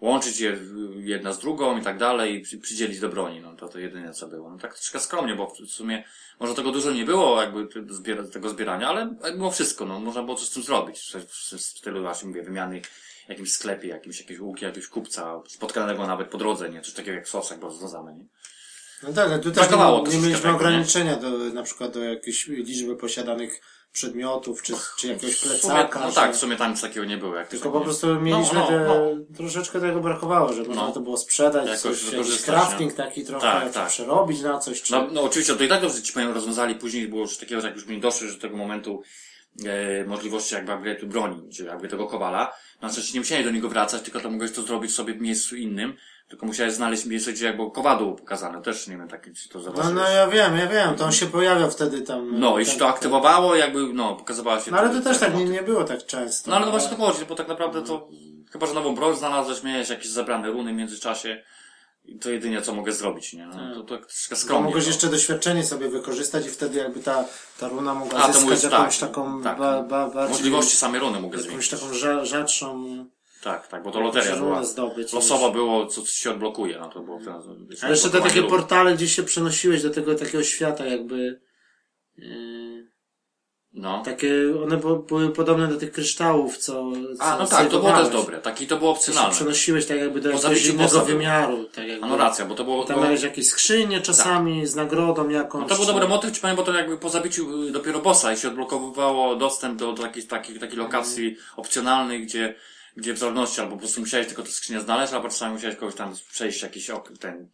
Łączyć 0.00 0.40
je 0.40 0.56
w- 0.56 1.00
jedna 1.04 1.32
z 1.32 1.38
drugą 1.38 1.78
i 1.78 1.82
tak 1.82 1.98
dalej 1.98 2.34
i 2.34 2.40
przy, 2.40 2.58
przydzielić 2.58 3.00
do 3.00 3.08
broni. 3.08 3.40
No 3.40 3.56
to 3.56 3.68
to 3.68 3.78
jedyne 3.78 4.12
co 4.12 4.28
było. 4.28 4.50
No 4.50 4.58
tak 4.58 4.74
troszkę 4.74 5.00
skromnie, 5.00 5.34
bo 5.34 5.46
w 5.46 5.70
sumie 5.70 6.04
może 6.40 6.54
tego 6.54 6.72
dużo 6.72 6.90
nie 6.92 7.04
było 7.04 7.42
jakby 7.42 7.68
tego 8.32 8.48
zbierania, 8.48 8.88
ale 8.88 9.14
mimo 9.32 9.50
wszystko, 9.50 9.86
no 9.86 10.00
można 10.00 10.22
było 10.22 10.36
coś 10.36 10.48
z 10.48 10.50
tym 10.54 10.62
zrobić. 10.62 11.12
W, 11.28 11.56
w 11.56 11.60
stylu 11.60 12.00
właśnie 12.02 12.28
mówię, 12.28 12.42
wymiany 12.42 12.80
w 13.26 13.28
jakimś 13.28 13.52
sklepie, 13.52 13.88
jakimś, 13.88 14.20
jakieś 14.20 14.38
łuki, 14.40 14.64
jakiegoś 14.64 14.88
kupca, 14.88 15.42
spotkanego 15.48 16.06
nawet 16.06 16.28
po 16.30 16.38
drodze, 16.38 16.70
nie? 16.70 16.80
Coś 16.80 16.94
takiego 16.94 17.16
jak 17.16 17.28
sosek, 17.28 17.58
bo 17.58 17.66
rozwiązamy, 17.66 18.14
nie? 18.14 18.24
No 19.02 19.12
tak, 19.12 19.26
ale 19.26 19.38
tu 19.38 19.50
też 19.50 19.54
Brakowało 19.68 20.06
nie, 20.06 20.14
nie 20.14 20.18
mieliśmy 20.20 20.42
tego, 20.42 20.54
ograniczenia 20.54 21.16
do, 21.16 21.30
na 21.38 21.62
przykład 21.62 21.92
do 21.92 22.04
jakiejś 22.04 22.46
liczby 22.48 22.96
posiadanych 22.96 23.60
przedmiotów, 23.92 24.62
czy, 24.62 24.72
czy 24.98 25.06
jakiegoś 25.08 25.34
W 25.36 25.38
sumie, 25.38 25.52
plecaka. 25.60 26.00
no 26.00 26.12
tak, 26.12 26.32
w 26.34 26.36
sumie 26.36 26.56
tam 26.56 26.70
nic 26.70 26.80
takiego 26.80 27.06
nie 27.06 27.16
było. 27.16 27.36
Jak 27.36 27.48
Tylko 27.48 27.70
po 27.70 27.80
prostu 27.80 28.20
mieliśmy 28.20 28.54
no, 28.58 28.60
no, 28.60 28.66
te, 28.68 28.84
no. 28.88 29.36
troszeczkę 29.36 29.80
tego 29.80 30.00
brakowało, 30.00 30.52
że 30.52 30.62
można 30.62 30.86
No. 30.86 30.92
to 30.92 31.00
było 31.00 31.16
sprzedać, 31.16 31.66
Jakoś 31.66 31.80
coś, 31.80 32.12
jakiś 32.12 32.42
crafting 32.42 32.94
taki 32.94 33.24
trochę, 33.24 33.46
Tak, 33.46 33.72
tak. 33.72 33.88
przerobić 33.88 34.40
na 34.40 34.58
coś, 34.58 34.82
czy... 34.82 34.92
No, 34.92 35.08
no 35.12 35.22
oczywiście, 35.22 35.54
to 35.54 35.64
i 35.64 35.68
tak 35.68 35.80
dobrze 35.82 36.02
ci 36.02 36.12
powiem, 36.12 36.30
rozwiązali 36.32 36.74
później, 36.74 37.08
było 37.08 37.22
już 37.22 37.38
takiego, 37.38 37.60
że 37.60 37.66
jak 37.66 37.76
już 37.76 37.86
mi 37.86 38.00
doszły 38.00 38.28
do 38.28 38.38
tego 38.38 38.56
momentu 38.56 39.02
e, 39.64 40.04
możliwości 40.04 40.54
jakby 40.54 40.72
upgrade'u 40.72 41.04
broni, 41.04 41.50
czy 41.52 41.64
jakby 41.64 41.88
tego 41.88 42.06
kowala, 42.06 42.52
no 42.82 42.88
przecież 42.88 43.14
nie 43.14 43.20
musiałeś 43.20 43.44
do 43.44 43.50
niego 43.50 43.68
wracać, 43.68 44.02
tylko 44.02 44.20
to 44.20 44.30
mogłeś 44.30 44.52
to 44.52 44.62
zrobić 44.62 44.94
sobie 44.94 45.14
w 45.14 45.20
miejscu 45.20 45.56
innym, 45.56 45.96
tylko 46.32 46.46
musiałeś 46.46 46.72
znaleźć 46.72 47.04
miejsce, 47.04 47.32
gdzie 47.32 47.46
jakby 47.46 47.70
kowadło 47.70 48.06
było 48.06 48.18
pokazane, 48.18 48.62
też 48.62 48.88
nie 48.88 48.96
wiem, 48.96 49.08
tak, 49.08 49.30
czy 49.34 49.48
to 49.48 49.58
No, 49.58 49.64
zauważyłeś. 49.64 49.96
no 49.96 50.08
ja 50.08 50.26
wiem, 50.26 50.56
ja 50.56 50.66
wiem, 50.66 50.94
to 50.96 51.04
on 51.04 51.12
się 51.12 51.26
pojawiał 51.26 51.70
wtedy 51.70 52.02
tam. 52.02 52.40
No, 52.40 52.50
tam, 52.50 52.60
jeśli 52.60 52.78
to 52.78 52.88
aktywowało, 52.88 53.54
jakby, 53.54 53.92
no, 53.92 54.16
pokazywała 54.16 54.60
się... 54.60 54.70
No 54.70 54.78
ale 54.78 54.90
to 54.90 55.00
też 55.00 55.18
tak 55.18 55.36
nie, 55.36 55.44
nie 55.44 55.62
było 55.62 55.84
tak 55.84 56.06
często. 56.06 56.50
No 56.50 56.56
ale 56.56 56.64
no 56.64 56.70
właśnie 56.70 56.96
to 56.96 56.96
chodzi, 56.96 57.24
bo 57.24 57.34
tak 57.34 57.48
naprawdę 57.48 57.82
to, 57.82 58.08
chyba, 58.52 58.66
że 58.66 58.74
nową 58.74 58.94
broń 58.94 59.16
znalazłeś, 59.16 59.62
miałeś 59.62 59.88
jakieś 59.88 60.08
zebrane 60.08 60.50
runy 60.50 60.72
w 60.72 60.76
międzyczasie, 60.76 61.42
i 62.04 62.18
to 62.18 62.30
jedynie 62.30 62.62
co 62.62 62.74
mogę 62.74 62.92
zrobić, 62.92 63.32
nie? 63.32 63.46
No, 63.46 63.74
to, 63.74 63.82
to 63.82 63.98
troszkę 63.98 64.36
skromnie. 64.36 64.64
mogłeś 64.64 64.84
no. 64.84 64.90
jeszcze 64.90 65.08
doświadczenie 65.08 65.64
sobie 65.64 65.88
wykorzystać 65.88 66.46
i 66.46 66.48
wtedy 66.50 66.78
jakby 66.78 67.00
ta, 67.00 67.24
ta 67.60 67.68
runa 67.68 67.94
mogła 67.94 68.18
A, 68.20 68.32
zyskać 68.32 68.62
jakąś 68.64 68.98
tak, 68.98 69.08
taką 69.08 69.42
tak. 69.42 69.58
Ba, 69.58 69.82
ba, 69.82 70.08
bardziej, 70.08 70.32
Możliwości 70.36 70.76
same 70.76 70.98
runy 70.98 71.20
mogę 71.20 71.36
jakąś 71.36 71.48
zwiększyć. 71.48 71.80
taką 71.80 71.94
rza, 71.94 72.24
rzadszą 72.24 72.84
Tak, 73.42 73.66
tak, 73.68 73.82
bo 73.82 73.90
to 73.90 74.00
loteria 74.00 74.36
była. 74.36 74.64
zdobyć. 74.64 75.12
Losowo 75.12 75.50
było, 75.50 75.86
co 75.86 76.06
się 76.06 76.30
odblokuje, 76.30 76.78
no 76.78 76.88
to 76.88 77.00
było 77.00 77.18
teraz. 77.18 77.44
A 77.82 77.88
jeszcze 77.88 78.10
te 78.10 78.20
takie 78.20 78.42
portale, 78.42 78.94
gdzie 78.94 79.08
się 79.08 79.22
przenosiłeś 79.22 79.82
do 79.82 79.90
tego 79.90 80.14
takiego 80.14 80.44
świata 80.44 80.86
jakby 80.86 81.40
yy, 82.16 82.92
No. 83.74 84.02
takie, 84.04 84.32
one 84.64 84.76
były 84.76 85.30
podobne 85.32 85.68
do 85.68 85.76
tych 85.76 85.92
kryształów, 85.92 86.58
co, 86.58 86.92
co 87.18 87.22
A, 87.24 87.38
no 87.38 87.46
tak, 87.46 87.68
to 87.70 87.78
było 87.78 87.92
też 87.92 88.08
dobre. 88.08 88.38
Taki 88.38 88.66
to 88.66 88.76
było 88.76 88.90
opcjonalne. 88.90 89.30
przenosiłeś 89.34 89.86
tak 89.86 89.96
jakby 89.98 90.20
do 90.20 90.30
jakiegoś 90.30 90.66
innego 90.66 91.00
wymiaru. 91.04 91.64
Tak 91.64 91.88
jakby. 91.88 92.06
No 92.06 92.16
racja, 92.16 92.44
bo 92.44 92.54
to 92.54 92.64
było... 92.64 92.84
Tam 92.84 92.94
było 92.94 93.04
miałeś 93.06 93.22
jakieś 93.22 93.46
skrzynie 93.48 94.00
czasami 94.00 94.66
z 94.66 94.74
nagrodą 94.74 95.28
jakąś. 95.28 95.62
no 95.62 95.68
to 95.68 95.74
był 95.74 95.84
czy- 95.84 95.92
dobry 95.92 96.08
motyw, 96.08 96.32
ci 96.32 96.40
powiem, 96.40 96.56
bo 96.56 96.62
to 96.62 96.72
jakby 96.74 96.98
po 96.98 97.08
zabiciu 97.08 97.62
y, 97.62 97.70
dopiero 97.70 97.98
bossa 98.00 98.32
i 98.32 98.36
się 98.36 98.48
odblokowywało 98.48 99.36
dostęp 99.36 99.78
do, 99.78 99.92
do 99.92 100.02
takich, 100.02 100.26
takich, 100.28 100.58
takich 100.58 100.78
lokacji 100.78 101.36
opcjonalnych, 101.56 102.22
gdzie, 102.22 102.54
gdzie 102.96 103.14
w 103.14 103.18
zależności 103.18 103.60
albo 103.60 103.72
po 103.72 103.78
prostu 103.78 104.00
musiałeś 104.00 104.26
tylko 104.26 104.42
tę 104.42 104.48
skrzynię 104.48 104.80
znaleźć, 104.80 105.12
albo 105.12 105.28
czasami 105.28 105.54
musiałeś 105.54 105.76
kogoś 105.76 105.94
tam 105.94 106.14
przejść 106.30 106.62
jakiś 106.62 106.90
ok, 106.90 107.12
ten, 107.20 107.48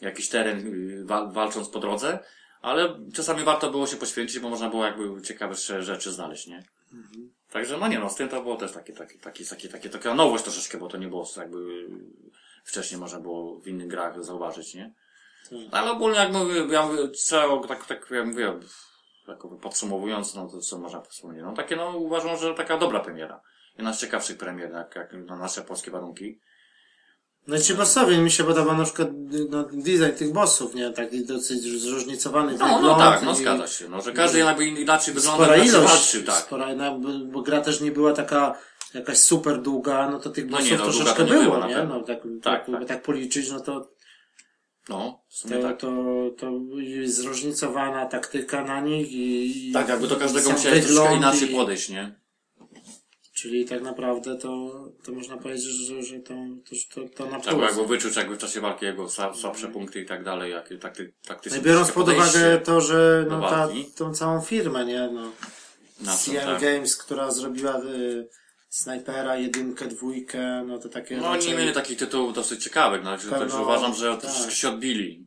jakiś 0.00 0.28
teren 0.28 0.58
y, 0.66 1.04
wal, 1.04 1.32
walcząc 1.32 1.68
po 1.68 1.80
drodze, 1.80 2.18
ale 2.62 2.98
czasami 3.14 3.44
warto 3.44 3.70
było 3.70 3.86
się 3.86 3.96
poświęcić, 3.96 4.38
bo 4.38 4.48
można 4.50 4.70
było 4.70 4.84
jakby 4.84 5.22
ciekawsze 5.22 5.82
rzeczy 5.82 6.12
znaleźć, 6.12 6.46
nie? 6.46 6.64
Także 7.50 7.78
no 7.78 7.88
nie 7.88 7.98
no, 7.98 8.10
z 8.10 8.14
tym 8.14 8.28
to 8.28 8.42
było 8.42 8.56
też 8.56 8.72
takie, 8.72 8.92
takie, 8.92 9.18
takie, 9.18 9.44
takie, 9.44 9.68
takie, 9.68 9.90
taka 9.90 10.14
nowość 10.14 10.44
troszeczkę, 10.44 10.78
bo 10.78 10.88
to 10.88 10.96
nie 10.96 11.08
było 11.08 11.28
jakby 11.36 11.88
wcześniej 12.64 13.00
można 13.00 13.20
było 13.20 13.60
w 13.60 13.68
innych 13.68 13.88
grach 13.88 14.24
zauważyć, 14.24 14.74
nie? 14.74 14.92
Tak. 15.50 15.58
Ale 15.70 15.90
ogólnie 15.90 16.18
jak 16.18 16.32
mówię, 16.32 16.66
ja 16.70 16.86
mówię, 16.86 17.08
trzeba, 17.08 17.68
tak, 17.68 17.86
tak 17.86 18.10
jak 18.10 18.26
mówię, 18.26 18.52
tak 19.26 19.38
podsumowując, 19.62 20.34
no 20.34 20.48
to 20.48 20.60
co 20.60 20.78
można 20.78 21.00
wspomnieć, 21.00 21.42
no 21.44 21.52
takie 21.52 21.76
no 21.76 21.96
uważam, 21.96 22.36
że 22.36 22.54
taka 22.54 22.78
dobra 22.78 23.00
premiera. 23.00 23.40
Jedna 23.76 23.92
z 23.94 24.00
ciekawszych 24.00 24.36
premier, 24.38 24.70
jak, 24.70 24.94
jak 24.96 25.12
na 25.12 25.36
nasze 25.36 25.62
polskie 25.62 25.90
warunki. 25.90 26.40
No 27.46 27.56
i 27.56 27.60
ci 27.60 27.74
bossowie, 27.74 28.18
mi 28.18 28.30
się 28.30 28.44
podoba 28.44 28.74
na 28.74 28.84
przykład 28.84 29.08
no, 29.50 29.64
design 29.72 30.12
tych 30.18 30.32
bossów, 30.32 30.74
nie? 30.74 30.90
Taki 30.90 31.24
dosyć 31.26 31.62
zróżnicowany 31.62 32.56
No, 32.58 32.80
no 32.80 32.94
tak, 32.98 33.22
no 33.22 33.34
zgadza 33.34 33.66
się, 33.68 33.88
no, 33.88 34.02
że 34.02 34.12
każdy 34.12 34.38
jakby 34.38 34.66
inaczej 34.66 35.14
wygląda, 35.14 35.44
Spora 35.44 35.56
inaczej 35.56 35.72
ilość, 35.80 35.94
walczył, 35.94 36.22
tak. 36.22 36.34
spora, 36.34 36.74
no, 36.74 36.98
bo, 37.24 37.42
gra 37.42 37.60
też 37.60 37.80
nie 37.80 37.92
była 37.92 38.12
taka 38.12 38.58
jakaś 38.94 39.18
super 39.18 39.62
długa, 39.62 40.10
no 40.10 40.18
to 40.18 40.30
tych 40.30 40.46
No 40.46 40.50
bossów 40.56 40.70
nie, 40.70 40.76
no, 40.78 40.84
troszeczkę 40.84 41.14
to 41.26 41.34
nie 41.34 41.42
było, 41.42 41.66
nie? 41.66 41.74
pewno. 41.74 41.98
No 41.98 42.04
tak, 42.04 42.18
Tak, 42.42 42.66
tak, 42.66 42.74
tak. 42.78 42.88
tak 42.88 43.02
policzyć, 43.02 43.50
no 43.50 43.60
to 43.60 43.90
No, 44.88 45.24
w 45.28 45.34
sumie 45.34 45.56
to, 45.56 45.62
tak. 45.68 45.78
to, 45.80 45.92
to 46.38 46.52
zróżnicowana 47.04 48.06
taktyka 48.06 48.64
na 48.64 48.80
nich 48.80 49.08
i... 49.12 49.70
Tak, 49.74 49.88
jakby 49.88 50.06
do 50.08 50.16
każdego 50.16 50.50
musiałeś 50.50 50.86
troszkę 50.86 51.16
inaczej 51.16 51.52
i- 51.52 51.54
podejść, 51.54 51.88
nie? 51.88 52.20
Czyli 53.46 53.64
tak 53.64 53.82
naprawdę 53.82 54.36
to, 54.36 54.72
to 55.04 55.12
można 55.12 55.36
powiedzieć, 55.36 55.64
że, 55.64 56.02
że 56.02 56.20
to, 56.20 56.34
to, 56.34 56.76
to, 56.94 57.08
to 57.16 57.26
na 57.30 57.40
Tak, 57.40 57.54
plus. 57.54 57.62
jakby 57.62 57.86
wyczuć 57.86 58.16
jakby 58.16 58.36
w 58.36 58.38
czasie 58.38 58.60
walki 58.60 58.84
jego 58.84 59.04
sła- 59.04 59.34
słabsze 59.34 59.68
punkty 59.68 60.00
i 60.00 60.06
tak 60.06 60.24
dalej, 60.24 60.52
jakie 60.52 60.78
takty, 60.78 61.12
taktyczne 61.26 61.58
No 61.58 61.64
biorąc 61.64 61.92
pod 61.92 62.08
uwagę 62.08 62.60
to, 62.64 62.80
że 62.80 63.26
no, 63.28 63.40
ta, 63.40 63.68
tą 63.96 64.14
całą 64.14 64.40
firmę, 64.40 64.84
nie, 64.84 65.10
no, 65.12 65.32
na 66.00 66.16
CM 66.16 66.46
tak. 66.46 66.60
Games, 66.60 66.96
która 66.96 67.30
zrobiła 67.30 67.78
y, 67.80 68.28
Snipera, 68.68 69.36
jedynkę, 69.36 69.86
dwójkę, 69.88 70.64
no 70.66 70.78
to 70.78 70.88
takie 70.88 71.16
No 71.16 71.30
oni 71.30 71.54
mieli 71.54 71.72
takich 71.72 71.98
tytułów 71.98 72.34
dosyć 72.34 72.64
ciekawych, 72.64 73.02
no, 73.04 73.10
także, 73.10 73.30
także 73.30 73.56
uważam, 73.56 73.94
że 73.94 74.12
tak. 74.12 74.20
troszeczkę 74.20 74.52
się 74.52 74.68
odbili 74.68 75.25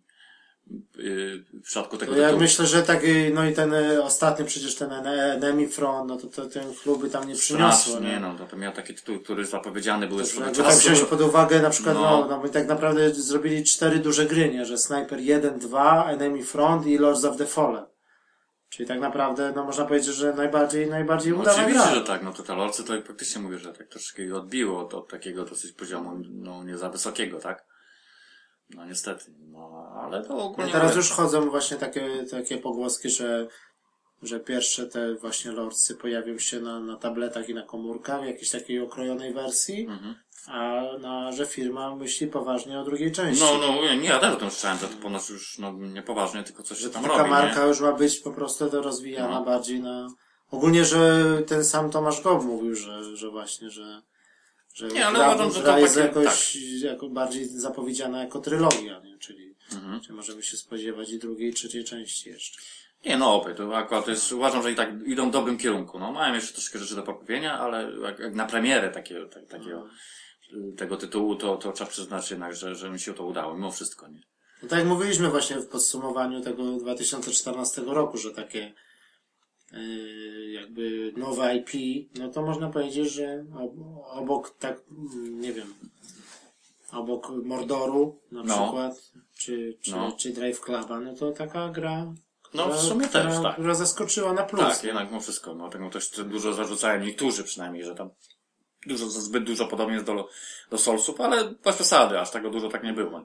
w 0.71 1.61
przypadku 1.63 1.97
tego 1.97 2.15
Ja 2.15 2.23
tytułu. 2.23 2.41
myślę, 2.41 2.65
że 2.67 2.83
tak, 2.83 3.03
y, 3.03 3.31
no 3.33 3.45
i 3.49 3.53
ten 3.53 3.73
y, 3.73 4.03
ostatni 4.03 4.45
przecież 4.45 4.75
ten 4.75 4.89
Front, 5.71 6.09
no 6.09 6.17
to, 6.17 6.27
to 6.27 6.45
ten 6.45 6.73
kluby 6.73 7.09
tam 7.09 7.27
nie 7.27 7.35
przyniosło, 7.35 7.93
Strasznie, 7.93 8.09
nie? 8.09 8.19
no, 8.19 8.35
to, 8.35 8.45
to 8.45 8.57
miał 8.57 8.73
taki 8.73 8.93
tytuł, 8.93 9.19
który 9.19 9.45
zapowiedziany 9.45 10.07
był 10.07 10.19
Że 10.19 10.25
swego 10.25 10.45
Jakby 10.45 10.57
tak 10.63 10.71
czasu. 10.71 10.79
wziąć 10.91 11.09
pod 11.09 11.21
uwagę 11.21 11.61
na 11.61 11.69
przykład, 11.69 11.95
no, 11.95 12.01
No. 12.01 12.27
no, 12.29 12.41
my 12.43 12.49
tak 12.49 12.67
naprawdę 12.67 13.13
zrobili 13.13 13.63
cztery 13.63 13.99
duże 13.99 14.25
gry, 14.25 14.49
nie? 14.49 14.65
Że 14.65 14.77
Sniper 14.77 15.19
1, 15.19 15.59
2, 15.59 16.05
Enemy 16.11 16.43
Front 16.43 16.85
i 16.85 16.97
Lords 16.97 17.25
of 17.25 17.37
the 17.37 17.45
Fallen. 17.45 17.85
Czyli 18.69 18.87
tak 18.87 18.99
naprawdę, 18.99 19.53
no 19.55 19.63
można 19.63 19.85
powiedzieć, 19.85 20.15
że 20.15 20.33
najbardziej, 20.33 20.89
najbardziej 20.89 21.33
No, 21.33 21.39
udana 21.39 21.57
oczywiście, 21.57 21.83
gra. 21.85 21.95
że 21.95 22.01
tak, 22.01 22.23
no 22.23 22.33
to 22.33 22.43
te 22.43 22.55
lorcy 22.55 22.83
to 22.83 23.01
praktycznie 23.01 23.41
mówię, 23.41 23.57
że 23.59 23.73
tak 23.73 23.87
troszeczkę 23.87 24.35
odbiło 24.35 24.79
od, 24.81 24.93
od 24.93 25.07
takiego 25.09 25.45
dosyć 25.45 25.71
poziomu, 25.71 26.21
no 26.29 26.63
nie 26.63 26.77
za 26.77 26.89
wysokiego, 26.89 27.39
tak? 27.39 27.65
No 28.69 28.85
niestety, 28.85 29.25
no 29.39 29.48
ale 29.95 30.23
to 30.23 30.33
No 30.35 30.43
ogólnie... 30.43 30.71
teraz 30.71 30.87
mówię, 30.87 30.97
już 30.97 31.11
chodzą 31.11 31.49
właśnie 31.49 31.77
takie, 31.77 32.25
takie 32.31 32.57
pogłoski, 32.57 33.09
że, 33.09 33.47
że 34.23 34.39
pierwsze 34.39 34.85
te 34.87 35.15
właśnie 35.15 35.51
lordsy 35.51 35.95
pojawią 35.95 36.37
się 36.39 36.59
na, 36.59 36.79
na 36.79 36.95
tabletach 36.97 37.49
i 37.49 37.53
na 37.53 37.61
komórkach 37.61 38.21
w 38.21 38.25
jakiejś 38.25 38.49
takiej 38.51 38.79
okrojonej 38.79 39.33
wersji, 39.33 39.87
Mhm. 39.89 40.15
a 40.47 40.81
no, 40.99 41.31
że 41.31 41.45
firma 41.45 41.95
myśli 41.95 42.27
poważnie 42.27 42.79
o 42.79 42.83
drugiej 42.83 43.11
części. 43.11 43.43
No, 43.43 43.57
no, 43.57 43.93
nie, 43.95 44.07
ja 44.09 44.19
też 44.19 44.33
o 44.33 44.35
tym 44.35 44.51
słyszałem, 44.51 44.77
że 44.77 44.87
to 44.87 44.97
ponoć 44.97 45.29
już, 45.29 45.57
no, 45.59 45.71
niepoważnie, 45.71 46.43
tylko 46.43 46.63
coś 46.63 46.77
się 46.77 46.83
że 46.83 46.89
tam 46.89 47.03
taka 47.03 47.17
robi, 47.17 47.29
marka 47.29 47.61
nie? 47.61 47.67
już 47.67 47.79
ma 47.81 47.91
być 47.91 48.19
po 48.19 48.31
prostu 48.31 48.69
rozwijana 48.81 49.39
No. 49.39 49.45
bardziej 49.45 49.79
na... 49.79 50.07
Ogólnie, 50.51 50.85
że 50.85 51.23
ten 51.47 51.65
sam 51.65 51.91
Tomasz 51.91 52.21
Gob 52.21 52.43
mówił, 52.43 52.75
że, 52.75 53.17
że 53.17 53.29
właśnie, 53.31 53.69
że 53.69 54.01
że 54.73 54.87
Nie, 54.87 55.07
ale 55.07 55.19
uważam, 55.19 55.51
że 55.51 55.61
to 55.61 55.77
jest 55.79 55.95
takie- 55.95 56.07
jakoś 56.19 56.55
jako 56.83 57.09
bardziej 57.09 57.45
zapowiedziana 57.47 58.23
jako 58.23 58.39
trylogia, 58.39 58.99
nie? 58.99 59.17
Czyli, 59.17 59.48
Mhm. 59.73 60.01
czyli 60.01 60.13
możemy 60.13 60.43
się 60.43 60.57
spodziewać 60.57 61.09
i 61.09 61.19
drugiej, 61.19 61.49
i 61.49 61.53
trzeciej 61.53 61.83
części 61.83 62.29
jeszcze. 62.29 62.61
Nie, 63.05 63.17
no 63.17 63.35
opie, 63.35 63.53
to 63.53 63.77
akurat 63.77 64.05
to 64.05 64.11
jest, 64.11 64.31
uważam, 64.31 64.63
że 64.63 64.71
i 64.71 64.75
tak 64.75 64.89
idą 65.05 65.29
w 65.29 65.33
dobrym 65.33 65.57
kierunku. 65.57 65.99
No, 65.99 66.11
mają 66.11 66.33
jeszcze 66.33 66.53
troszkę 66.53 66.79
rzeczy 66.79 66.95
do 66.95 67.03
poprawienia, 67.03 67.59
ale 67.59 67.91
jak, 68.01 68.19
jak 68.19 68.35
na 68.35 68.45
premierę 68.45 68.89
takiego, 68.89 69.27
tak, 69.27 69.47
takiego, 69.47 69.87
y, 70.53 70.75
tego 70.77 70.97
tytułu, 70.97 71.35
to, 71.35 71.57
to 71.57 71.71
trzeba 71.71 71.89
przyznać 71.89 72.31
jednak, 72.31 72.55
że, 72.55 72.75
że 72.75 72.89
mi 72.89 72.99
się 72.99 73.13
to 73.13 73.25
udało, 73.25 73.53
mimo 73.53 73.71
wszystko, 73.71 74.07
nie? 74.07 74.21
No 74.63 74.69
tak 74.69 74.79
jak 74.79 74.87
mówiliśmy 74.87 75.29
właśnie 75.29 75.59
w 75.59 75.67
podsumowaniu 75.67 76.41
tego 76.41 76.77
2014 76.77 77.81
roku, 77.81 78.17
że 78.17 78.31
takie 78.31 78.73
yy, 79.71 80.51
jakby 80.51 81.13
nowe 81.17 81.55
IP, 81.55 81.69
no 82.19 82.29
to 82.29 82.41
można 82.41 82.69
powiedzieć, 82.69 83.13
że 83.13 83.45
ob- 83.55 84.05
obok 84.05 84.55
tak, 84.59 84.81
mm, 84.91 85.41
nie 85.41 85.53
wiem, 85.53 85.73
obok 86.93 87.29
Mordoru 87.43 88.19
na 88.31 88.43
No. 88.43 88.63
przykład, 88.63 88.93
czy, 89.37 89.77
czy, 89.81 89.91
No. 89.91 90.11
czy 90.11 90.29
Drive 90.29 90.61
Cluba, 90.61 90.99
no 90.99 91.13
to 91.15 91.31
taka 91.31 91.69
gra, 91.69 92.05
No, 92.53 92.63
która, 92.63 92.75
w 92.77 92.79
sumie 92.81 93.07
która, 93.07 93.23
też, 93.23 93.43
tak. 93.43 93.53
która 93.53 93.75
zaskoczyła 93.75 94.33
na 94.33 94.43
plus. 94.43 94.61
Tak, 94.61 94.83
jednak 94.83 95.07
mimo 95.07 95.21
wszystko. 95.21 95.55
No, 95.55 95.69
tego 95.69 95.89
też 95.89 96.09
dużo 96.09 96.53
zarzucają, 96.53 97.01
niektórzy 97.01 97.43
przynajmniej, 97.43 97.83
że 97.83 97.95
tam 97.95 98.09
dużo, 98.85 99.09
zbyt 99.09 99.43
dużo 99.43 99.67
podobnie 99.67 99.93
jest 99.93 100.05
do, 100.05 100.27
do 100.71 100.77
Soulsów, 100.77 101.21
ale 101.21 101.43
bez 101.63 101.75
przesady, 101.75 102.19
aż 102.19 102.31
tego 102.31 102.49
dużo 102.49 102.69
tak 102.69 102.83
nie 102.83 102.93
było. 102.93 103.21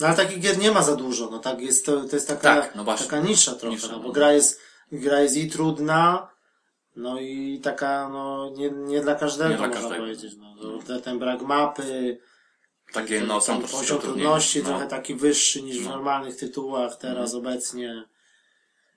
No 0.00 0.06
ale 0.06 0.16
takich 0.16 0.40
gier 0.40 0.58
nie 0.58 0.70
ma 0.70 0.82
za 0.82 0.96
dużo, 0.96 1.28
no 1.30 1.38
tak 1.38 1.60
jest 1.60 1.86
to, 1.86 2.04
to 2.04 2.16
jest 2.16 2.28
taka, 2.28 2.40
Tak, 2.62 2.74
no 2.74 2.84
właśnie. 2.84 3.06
taka 3.06 3.20
nisza 3.20 3.54
trochę, 3.54 3.74
Nisza, 3.76 3.88
no, 3.92 3.98
bo 3.98 4.06
no. 4.08 4.12
gra 4.12 4.32
jest, 4.32 4.60
gra 4.92 5.20
jest 5.20 5.36
i 5.36 5.50
trudna, 5.50 6.28
no 6.96 7.20
i 7.20 7.60
taka, 7.62 8.08
no, 8.08 8.50
nie, 8.56 8.70
nie 8.70 9.00
dla 9.00 9.14
każdego, 9.14 9.50
Nie 9.50 9.56
dla 9.56 9.66
można 9.66 9.80
każdego. 9.82 10.02
powiedzieć, 10.02 10.34
no, 10.38 10.54
to, 10.86 11.00
ten 11.00 11.18
brak 11.18 11.42
mapy, 11.42 12.18
Takie, 12.92 13.20
no, 13.20 13.40
są 13.40 13.58
troszeczkę 13.58 13.80
poziom 13.80 14.00
trudności 14.00 14.58
No. 14.58 14.68
trochę 14.68 14.86
taki 14.86 15.14
wyższy 15.14 15.62
niż 15.62 15.78
w 15.78 15.84
No. 15.84 15.90
normalnych 15.90 16.36
tytułach 16.36 16.96
teraz 16.96 17.34
obecnie. 17.34 18.04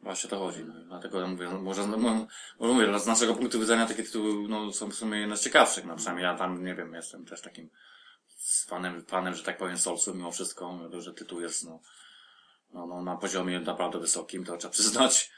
Właśnie 0.02 0.30
to 0.30 0.40
chodzi. 0.40 0.64
No. 0.66 0.74
Dlatego 0.88 1.20
ja 1.20 1.28
mówię, 1.28 1.50
no, 1.52 1.62
może, 1.62 1.88
no, 1.88 1.98
może 1.98 2.74
mówię, 2.74 3.00
z 3.00 3.08
naszego 3.08 3.36
punktu 3.36 3.60
widzenia 3.60 3.86
takie 3.86 4.04
tytuły 4.04 4.48
no, 4.48 4.74
są 4.74 4.90
w 4.90 4.96
sumie 4.96 5.20
jedne 5.20 5.38
z 5.38 5.42
ciekawszych. 5.42 5.86
No, 5.86 5.96
przynajmniej 5.96 6.24
ja 6.24 6.36
tam, 6.36 6.66
nie 6.66 6.76
wiem, 6.76 6.94
jestem 6.94 7.26
też 7.26 7.42
takim 7.42 7.70
z 8.38 8.66
fanem, 8.66 9.06
fanem, 9.06 9.36
że 9.36 9.44
tak 9.44 9.58
powiem, 9.58 9.78
Soulsów 9.78 10.16
mimo 10.16 10.32
wszystko, 10.32 10.80
że 11.00 11.14
tytuł 11.14 11.42
jest 11.42 11.66
no, 11.66 11.80
no, 12.74 12.88
no, 12.88 13.02
na 13.02 13.18
poziomie 13.18 13.60
naprawdę 13.60 14.00
wysokim, 14.00 14.46
to 14.46 14.58
trzeba 14.58 14.72
przyznać. 14.72 15.32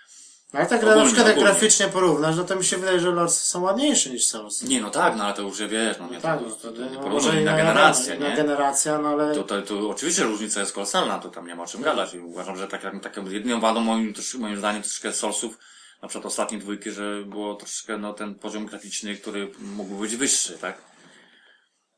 Ale 0.53 0.65
tak 0.65 0.79
Ogólnie, 0.79 0.99
na 0.99 1.05
przykład 1.05 1.27
jak 1.27 1.37
ogólnie. 1.37 1.51
graficznie 1.51 1.87
porównać, 1.87 2.35
no 2.35 2.43
to 2.43 2.55
mi 2.55 2.65
się 2.65 2.77
wydaje, 2.77 2.99
że 2.99 3.11
Lords 3.11 3.41
są 3.41 3.61
ładniejsze 3.61 4.09
niż 4.09 4.25
Souls. 4.25 4.61
Nie, 4.61 4.81
no 4.81 4.89
tak, 4.89 5.15
no 5.15 5.23
ale 5.23 5.33
to 5.33 5.41
już 5.41 5.61
wiesz, 5.61 5.97
no 5.99 6.09
nie, 6.09 6.21
tak, 6.21 6.39
no 6.41 6.51
to, 6.51 6.71
to, 6.71 6.83
nie 6.83 6.89
no, 6.89 6.99
porównuj 6.99 7.11
może 7.13 7.41
inna 7.41 7.51
inna 7.51 8.35
generacja, 8.35 8.95
nie? 8.95 9.03
no 9.03 9.09
ale... 9.09 9.35
To, 9.35 9.43
to, 9.43 9.61
to 9.61 9.89
oczywiście 9.89 10.23
różnica 10.23 10.59
jest 10.59 10.73
kolosalna, 10.73 11.19
to 11.19 11.29
tam 11.29 11.47
nie 11.47 11.55
ma 11.55 11.63
o 11.63 11.67
czym 11.67 11.81
gadać 11.81 12.13
i 12.13 12.19
uważam, 12.19 12.57
że 12.57 12.67
tak, 12.67 12.81
tak, 12.81 13.03
taką 13.03 13.29
jedyną 13.29 13.59
wadą 13.59 13.79
moim, 13.79 14.13
moim 14.39 14.57
zdaniem 14.57 14.81
troszeczkę 14.81 15.13
Soulsów, 15.13 15.57
na 16.01 16.07
przykład 16.07 16.25
ostatniej 16.25 16.61
dwójki, 16.61 16.91
że 16.91 17.23
było 17.25 17.55
troszeczkę 17.55 17.97
no, 17.97 18.13
ten 18.13 18.35
poziom 18.35 18.65
graficzny, 18.65 19.15
który 19.15 19.51
mógł 19.59 19.95
być 19.95 20.15
wyższy, 20.15 20.57
tak? 20.57 20.81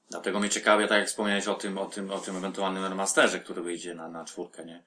Dlatego 0.09 0.39
mnie 0.39 0.49
ciekawie, 0.49 0.87
tak 0.87 0.99
jak 0.99 1.07
wspomniałeś 1.07 1.47
o 1.47 1.53
tym, 1.53 1.77
o 1.77 1.85
tym, 1.85 2.11
o 2.11 2.19
tym 2.19 2.37
ewentualnym 2.37 2.85
remasterze, 2.85 3.39
który 3.39 3.61
wyjdzie 3.61 3.95
na, 3.95 4.09
na 4.09 4.25
czwórkę, 4.25 4.65
nie? 4.65 4.83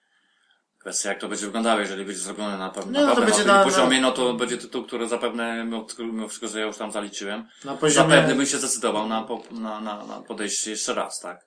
Kwestia 0.82 1.08
jak 1.08 1.20
to 1.20 1.28
będzie 1.28 1.46
wyglądało, 1.46 1.80
jeżeli 1.80 2.04
będzie 2.04 2.20
zrobione 2.20 2.58
na, 2.58 2.70
pewno 2.70 3.06
no 3.06 3.16
będzie 3.16 3.44
na 3.44 3.52
na- 3.52 3.64
tym 3.64 3.72
poziomie, 3.72 4.00
na- 4.00 4.06
no 4.06 4.12
to 4.12 4.34
będzie 4.34 4.58
tytuł, 4.58 4.84
który 4.84 5.08
zapewne, 5.08 5.64
mimo 5.98 6.28
wszystko, 6.28 6.48
że 6.48 6.60
ja 6.60 6.66
już 6.66 6.76
tam 6.76 6.92
zaliczyłem, 6.92 7.48
Na 7.64 7.76
poziomie... 7.76 8.10
Zapewne 8.10 8.34
bym 8.34 8.46
się 8.46 8.58
zdecydował 8.58 9.08
na, 9.08 9.26
na, 9.50 9.80
na, 9.80 10.04
na 10.06 10.20
podejście 10.22 10.70
jeszcze 10.70 10.94
raz, 10.94 11.20
tak? 11.20 11.46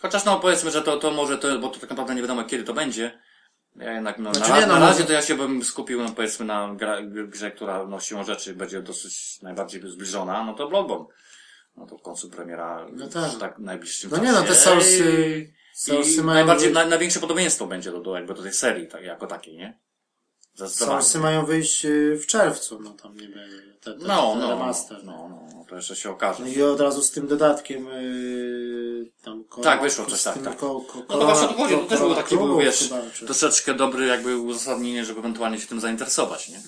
Chociaż 0.00 0.24
no 0.24 0.40
powiedzmy, 0.40 0.70
że 0.70 0.82
to, 0.82 0.96
to 0.96 1.10
może 1.10 1.38
to, 1.38 1.58
bo 1.58 1.68
to 1.68 1.80
tak 1.80 1.90
naprawdę 1.90 2.14
nie 2.14 2.22
wiadomo 2.22 2.44
kiedy 2.44 2.64
to 2.64 2.74
będzie. 2.74 3.20
Ja 3.76 3.92
jednak 3.92 4.18
no, 4.18 4.34
Znaczy 4.34 4.50
na, 4.50 4.60
nie, 4.60 4.66
no, 4.66 4.72
na 4.74 4.78
razie 4.80 4.92
może- 4.94 5.04
to 5.06 5.12
ja 5.12 5.22
się 5.22 5.34
bym 5.34 5.64
skupił 5.64 6.02
no, 6.02 6.10
powiedzmy 6.10 6.46
na 6.46 6.74
gra, 6.74 7.02
grze, 7.02 7.50
która 7.50 7.86
no, 7.86 8.00
siłą 8.00 8.24
rzeczy 8.24 8.54
będzie 8.54 8.82
dosyć 8.82 9.42
najbardziej 9.42 9.90
zbliżona, 9.90 10.44
no 10.44 10.54
to 10.54 10.68
Bloodborne. 10.68 11.06
No 11.76 11.86
to 11.86 11.98
w 11.98 12.02
końcu 12.02 12.30
premiera 12.30 12.86
No 12.92 13.08
tak. 13.08 13.30
w 13.30 13.38
tak 13.38 13.58
najbliższym 13.58 14.10
No 14.10 14.16
nie 14.18 14.32
no, 14.32 14.42
te 14.42 14.54
Soulsy... 14.54 15.52
Soulsy 15.78 16.12
i 16.20 16.22
mają... 16.22 16.34
najbardziej, 16.34 16.72
na, 16.72 16.86
największe 16.86 17.20
podobieństwo 17.20 17.66
będzie 17.66 17.90
do, 17.92 18.00
do, 18.00 18.14
jakby 18.14 18.34
do 18.34 18.42
tej 18.42 18.52
serii, 18.52 18.86
tak, 18.88 19.02
jako 19.04 19.26
takiej, 19.26 19.56
nie? 19.56 19.78
Soulsy 20.68 21.18
mają 21.18 21.46
wyjść 21.46 21.84
y, 21.84 22.18
w 22.22 22.26
czerwcu, 22.26 22.80
no 22.80 22.90
tam 22.90 23.16
nie 23.16 23.28
będzie 23.28 23.56
ten, 23.80 23.98
ten, 23.98 24.08
No, 24.08 24.30
ten 24.32 24.40
no, 24.40 24.50
remaster. 24.50 25.04
no, 25.04 25.28
no, 25.28 25.48
no, 25.54 25.64
to 25.68 25.76
jeszcze 25.76 25.96
się 25.96 26.10
okaże. 26.10 26.42
No 26.42 26.48
i 26.48 26.62
od 26.62 26.80
razu 26.80 27.02
z 27.02 27.10
tym 27.10 27.26
dodatkiem 27.26 27.86
yy, 27.86 29.10
tam 29.24 29.44
ko- 29.44 29.60
Tak, 29.62 29.82
wyszło 29.82 30.06
coś, 30.06 30.22
tak, 30.22 30.42
tak. 30.42 30.56
Ko, 30.56 30.80
ko, 30.80 30.98
No 31.08 31.18
to 31.18 31.26
właśnie 31.26 31.48
o 31.48 31.52
to 31.52 31.54
chodzi, 31.58 31.74
to 31.74 31.80
też 31.80 31.88
był 31.88 31.98
korona 31.98 32.22
taki, 32.22 32.36
był, 32.36 32.44
klubów 32.46 32.62
wiesz, 32.64 32.78
chyba, 32.88 33.02
czy- 33.14 33.24
troszeczkę 33.26 33.74
dobry 33.74 34.06
jakby 34.06 34.36
uzasadnienie, 34.38 35.04
żeby 35.04 35.20
ewentualnie 35.20 35.60
się 35.60 35.66
tym 35.66 35.80
zainteresować, 35.80 36.48
nie? 36.48 36.60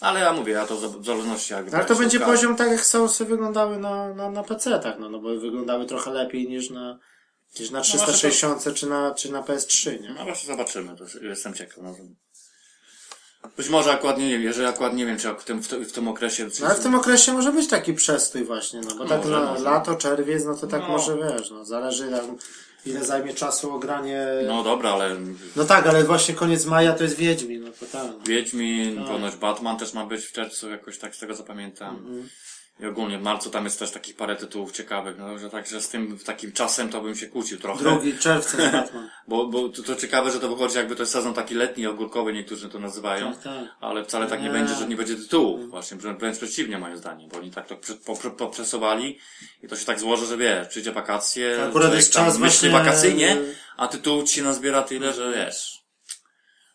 Ale 0.00 0.20
ja 0.20 0.32
mówię, 0.32 0.52
ja 0.52 0.66
to 0.66 0.76
w 0.76 1.06
zależności 1.06 1.52
jak 1.52 1.74
ale 1.74 1.84
to 1.84 1.94
będzie 1.94 2.20
poziom 2.20 2.56
tak 2.56 2.70
jak 2.70 2.84
Soulsy 2.84 3.24
wyglądały 3.24 3.78
na, 3.78 4.14
na, 4.14 4.30
na 4.30 4.42
PC-tach, 4.42 4.98
no, 4.98 5.08
no 5.08 5.18
bo 5.18 5.28
wyglądały 5.28 5.86
trochę 5.86 6.10
lepiej 6.10 6.48
niż 6.48 6.70
na, 6.70 6.98
niż 7.60 7.70
na 7.70 7.80
360 7.80 8.74
czy 8.74 8.86
na, 8.86 9.14
czy 9.14 9.32
na 9.32 9.42
PS3, 9.42 10.00
nie? 10.02 10.10
No 10.18 10.24
właśnie 10.24 10.46
zobaczymy, 10.46 10.96
to 10.96 11.04
jestem 11.22 11.54
ciekaw. 11.54 11.76
No. 11.82 11.96
Być 13.56 13.68
może 13.68 13.92
akurat 13.92 14.18
nie 14.18 14.28
wiem, 14.30 14.42
jeżeli 14.42 14.66
akurat 14.68 14.94
nie 14.94 15.06
wiem, 15.06 15.18
czy 15.18 15.28
w 15.34 15.44
tym, 15.44 15.62
w, 15.62 15.68
tym- 15.68 15.84
w 15.84 15.92
tym 15.92 16.08
okresie... 16.08 16.48
No 16.60 16.66
ale 16.66 16.74
w 16.74 16.80
tym 16.82 16.94
okresie 16.94 17.32
może 17.32 17.52
być 17.52 17.68
taki 17.68 17.94
przestój 17.94 18.44
właśnie, 18.44 18.80
no 18.80 18.94
bo 18.94 19.04
tak 19.08 19.18
Może, 19.24 19.40
na 19.40 19.46
może. 19.50 19.62
lato, 19.64 19.94
czerwiec, 19.94 20.44
no 20.44 20.54
to 20.56 20.66
tak 20.66 20.80
No. 20.82 20.88
może 20.88 21.16
wiesz, 21.16 21.50
no 21.50 21.64
zależy 21.64 22.10
tam, 22.10 22.36
ile 22.86 23.04
zajmie 23.04 23.34
czasu 23.34 23.74
ogranie. 23.74 24.26
No. 24.46 24.56
No 24.56 24.62
dobra, 24.62 24.90
ale 24.92 25.16
tak, 25.68 25.86
ale 25.86 26.04
właśnie 26.04 26.34
koniec 26.34 26.64
maja 26.66 26.92
to 26.92 27.02
jest 27.04 27.16
Wiedźmin, 27.16 27.64
no 27.64 27.70
to 27.80 27.86
tak. 27.86 28.28
Wiedźmin, 28.28 28.96
Tak. 28.96 29.06
ponoć 29.06 29.36
Batman 29.36 29.78
też 29.78 29.92
ma 29.92 30.06
być 30.06 30.24
w 30.24 30.32
czerwcu, 30.32 30.70
jakoś 30.70 30.98
tak 30.98 31.16
z 31.16 31.18
tego 31.18 31.36
co 31.36 31.42
pamiętam. 31.42 31.96
Mhm. 31.96 32.28
I 32.80 32.86
ogólnie 32.86 33.18
w 33.18 33.22
marcu 33.22 33.50
tam 33.50 33.64
jest 33.64 33.78
też 33.78 33.90
takich 33.90 34.16
parę 34.16 34.36
tytułów 34.36 34.72
ciekawych, 34.72 35.18
no 35.18 35.38
że 35.38 35.50
także 35.50 35.80
z 35.80 35.88
tym 35.88 36.18
takim 36.18 36.52
czasem 36.52 36.88
to 36.88 37.00
bym 37.00 37.14
się 37.14 37.26
kłócił 37.26 37.58
trochę. 37.58 37.80
Drugi 37.84 38.18
czerwca 38.18 38.56
Batman. 38.72 39.10
Bo, 39.28 39.46
bo 39.46 39.68
to, 39.68 39.82
to 39.82 39.96
ciekawe, 39.96 40.30
że 40.30 40.40
to 40.40 40.48
wychodzi 40.48 40.76
jakby 40.76 40.96
to 40.96 41.02
jest 41.02 41.12
sezon 41.12 41.34
taki 41.34 41.54
letni, 41.54 41.86
ogórkowy, 41.86 42.32
niektórzy 42.32 42.68
to 42.68 42.78
nazywają. 42.78 43.32
Tak, 43.34 43.42
tak. 43.42 43.64
Ale 43.80 44.04
wcale 44.04 44.26
tak 44.26 44.40
nie, 44.40 44.46
Nie. 44.46 44.52
będzie, 44.52 44.74
że 44.74 44.86
nie 44.88 44.96
będzie 44.96 45.16
tytułów. 45.16 45.70
Właśnie, 45.70 45.96
wręcz 45.98 46.36
przeciwnie 46.38 46.78
moim 46.78 46.96
zdaniem, 46.96 47.28
bo 47.30 47.38
oni 47.38 47.50
tak 47.50 47.66
to 47.66 47.76
prze- 47.76 47.94
po- 47.94 48.30
poprzesuwali 48.30 49.18
i 49.62 49.68
to 49.68 49.76
się 49.76 49.84
tak 49.86 50.00
złoży, 50.00 50.26
że 50.26 50.36
wiesz, 50.36 50.68
przyjdzie 50.68 50.92
wakacje, 50.92 51.56
To 51.56 51.64
akurat 51.68 51.94
jest 51.94 52.12
czas 52.12 52.38
myśli 52.38 52.70
właśnie- 52.70 52.70
wakacyjnie, 52.84 53.36
a 53.76 53.88
tytuł 53.88 54.22
ci 54.22 54.42
nazbiera 54.42 54.82
tyle, 54.82 55.12
że 55.12 55.32
wiesz. 55.32 55.71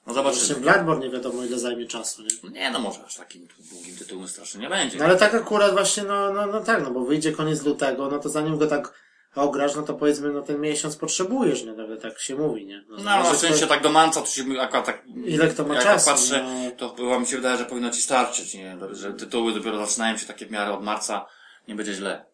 No 0.08 0.14
Właśnie 0.14 0.42
zobaczymy. 0.42 0.72
Bloodborne 0.72 1.06
nie 1.06 1.12
wiadomo 1.12 1.44
ile 1.44 1.60
zajmie 1.60 1.88
czasu, 1.88 2.22
nie? 2.22 2.50
Nie 2.50 2.72
no 2.72 2.80
może 2.80 3.06
aż 3.06 3.16
takim 3.16 3.48
długim 3.72 3.98
tytułem 3.98 4.28
strasznie 4.28 4.62
nie 4.62 4.70
będzie. 4.70 4.98
No 4.98 5.06
ale 5.06 5.16
tak 5.18 5.36
akurat 5.36 5.72
właśnie, 5.72 6.04
no, 6.04 6.34
no, 6.34 6.48
no 6.48 6.62
tak, 6.62 6.84
no 6.84 6.92
bo 6.92 7.06
wyjdzie 7.06 7.32
koniec 7.32 7.64
lutego, 7.64 8.10
no 8.10 8.20
to 8.20 8.30
zanim 8.30 8.58
go 8.58 8.68
tak 8.68 8.94
ograsz, 9.36 9.76
no 9.76 9.82
to 9.84 9.94
powiedzmy, 9.94 10.30
no 10.32 10.42
ten 10.42 10.62
miesiąc 10.62 10.96
potrzebujesz, 10.96 11.64
no 11.64 11.74
tak, 11.76 12.02
tak 12.02 12.20
się 12.20 12.36
mówi, 12.36 12.66
nie? 12.66 12.86
No, 12.90 12.98
No, 12.98 13.04
zależy, 13.04 13.32
na 13.32 13.38
szczęście 13.38 13.68
tak 13.68 13.84
do 13.84 13.90
manca, 13.90 14.22
to 14.22 14.28
się 14.28 14.44
akurat 14.62 14.86
tak... 14.86 15.04
Ile 15.26 15.48
kto 15.48 15.66
ma 15.66 15.76
jak 15.76 15.84
czasu, 15.84 16.10
patrzę, 16.10 16.44
no. 16.44 16.72
to 16.72 16.96
chyba 16.96 17.20
mi 17.20 17.28
się 17.28 17.36
wydaje, 17.36 17.58
że 17.58 17.66
powinno 17.66 17.90
ci 17.90 18.02
starczyć, 18.02 18.54
nie? 18.54 18.78
Że 18.92 19.14
tytuły 19.14 19.54
dopiero 19.54 19.86
zaczynają 19.86 20.18
się 20.18 20.26
takie 20.26 20.46
w 20.46 20.52
miarę 20.52 20.74
od 20.74 20.84
marca, 20.84 21.26
nie 21.68 21.76
będzie 21.76 21.94
źle. 21.94 22.26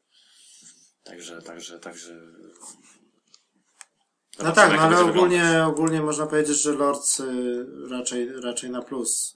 Także, 1.03 1.41
także, 1.41 1.80
także... 1.80 2.13
No 4.39 4.51
tak, 4.51 4.75
no 4.75 4.81
ale 4.81 4.99
ogólnie, 4.99 5.65
ogólnie 5.67 6.01
można 6.01 6.25
powiedzieć, 6.25 6.61
że 6.61 6.71
Lords 6.71 7.19
y, 7.19 7.65
raczej, 7.89 8.41
raczej 8.41 8.69
na 8.69 8.81
plus. 8.81 9.36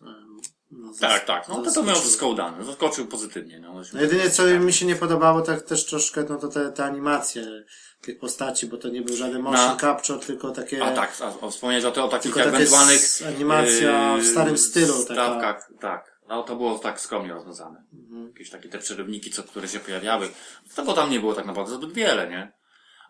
No, 0.71 0.91
Tak, 0.99 1.25
tak, 1.25 1.47
no 1.47 1.61
to 1.61 1.71
to 1.71 1.83
miał 1.83 1.95
wszystko 1.95 2.27
udane, 2.27 2.65
zaskoczył 2.65 3.07
pozytywnie, 3.07 3.59
no. 3.59 3.73
No 3.93 4.01
jedynie 4.01 4.29
co 4.29 4.43
mi 4.43 4.73
się 4.73 4.85
nie 4.85 4.95
podobało, 4.95 5.41
tak 5.41 5.61
też 5.61 5.85
troszkę, 5.85 6.25
no 6.29 6.37
to 6.37 6.47
te, 6.47 6.71
te 6.71 6.85
animacje 6.85 7.63
tych 8.01 8.19
postaci, 8.19 8.67
bo 8.67 8.77
to 8.77 8.89
nie 8.89 9.01
był 9.01 9.15
żaden 9.15 9.41
motion 9.41 9.67
No. 9.67 9.77
capture, 9.77 10.19
tylko 10.19 10.51
takie... 10.51 10.83
A 10.83 10.91
tak, 10.91 11.17
a, 11.21 11.45
o, 11.45 11.51
wspomniałeś 11.51 11.85
o, 11.85 11.91
te, 11.91 12.03
o 12.03 12.07
takich 12.07 12.37
ewentualnych... 12.37 13.01
animacja 13.27 14.17
w 14.17 14.25
starym 14.25 14.57
stylu, 14.57 14.93
taka- 14.93 15.03
Stawkach, 15.03 15.71
tak. 15.79 16.17
No 16.27 16.43
to 16.43 16.55
było 16.55 16.79
tak 16.79 17.01
skromnie 17.01 17.33
rozwiązane. 17.33 17.83
Mhm. 17.93 18.27
Jakieś 18.27 18.49
takie 18.49 18.69
te 18.69 18.77
przerywniki, 18.77 19.31
co, 19.31 19.43
które 19.43 19.67
się 19.67 19.79
pojawiały. 19.79 20.29
No 20.77 20.85
bo 20.85 20.93
tam 20.93 21.09
nie 21.09 21.19
było 21.19 21.33
tak 21.33 21.45
naprawdę 21.45 21.75
zbyt 21.75 21.93
wiele, 21.93 22.29
nie? 22.29 22.57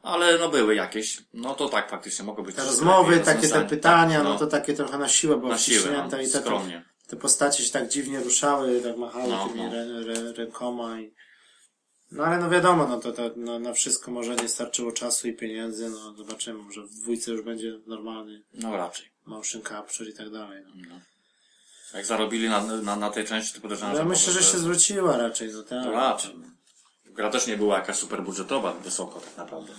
Ale 0.08 0.38
no 0.38 0.50
były 0.50 0.76
jakieś. 0.76 1.22
No 1.34 1.56
to 1.56 1.70
tak 1.70 1.90
faktycznie 1.90 2.26
mogło 2.26 2.44
być 2.44 2.56
Te 2.56 2.64
rozmowy, 2.66 3.20
takie 3.20 3.50
te 3.50 3.66
pytania, 3.66 4.18
Tak, 4.18 4.24
no 4.28 4.38
to 4.38 4.48
takie 4.48 4.74
trochę 4.74 4.98
na 4.98 5.10
siłę 5.10 5.38
było 5.38 5.56
wciśnięte 5.56 6.18
no, 6.18 6.24
i 6.24 6.32
te, 6.32 6.40
skromnie. 6.40 6.86
te 7.08 7.16
postacie 7.16 7.64
się 7.64 7.72
tak 7.72 7.88
dziwnie 7.90 8.20
ruszały, 8.20 8.82
tak 8.82 8.98
machały 8.98 9.30
No, 9.30 9.48
tymi 9.48 9.64
no. 9.64 9.72
Rę, 9.72 10.04
rę, 10.04 10.34
rękoma 10.34 11.00
i... 11.02 11.14
No 12.12 12.24
ale 12.24 12.38
no 12.38 12.50
wiadomo, 12.50 12.88
no 12.88 13.00
to, 13.00 13.12
to 13.12 13.32
no, 13.36 13.60
na 13.60 13.74
wszystko 13.74 14.12
może 14.12 14.36
nie 14.36 14.50
starczyło 14.50 14.92
czasu 14.92 15.28
i 15.28 15.34
pieniędzy, 15.34 15.90
no 15.90 16.14
zobaczymy, 16.14 16.60
może 16.60 16.82
w 16.82 16.90
dwójce 16.90 17.32
już 17.32 17.42
będzie 17.42 17.80
normalny 17.88 18.44
No 18.54 18.78
raczej. 18.78 19.12
motion 19.26 19.62
capture 19.62 20.10
i 20.10 20.14
tak 20.14 20.30
dalej. 20.30 20.64
No. 20.66 20.72
No. 20.90 21.00
Jak 21.94 22.06
zarobili 22.06 22.50
na, 22.50 22.62
na, 22.62 22.96
na 22.96 23.10
tej 23.10 23.26
części, 23.26 23.54
to 23.56 23.62
podejrzewam, 23.62 23.96
że 23.96 24.06
myślę, 24.06 24.34
że 24.34 24.44
się 24.44 24.58
zwróciła 24.58 25.18
raczej, 25.18 25.50
no 25.54 25.64
tak. 25.64 25.84
To 25.84 25.92
raczej. 25.92 26.36
Gra 27.06 27.30
też 27.30 27.48
nie 27.48 27.58
była 27.58 27.78
jakaś 27.78 27.96
super 27.96 28.24
budżetowa, 28.24 28.74
wysoko 28.74 29.20
tak 29.20 29.38
naprawdę. 29.38 29.74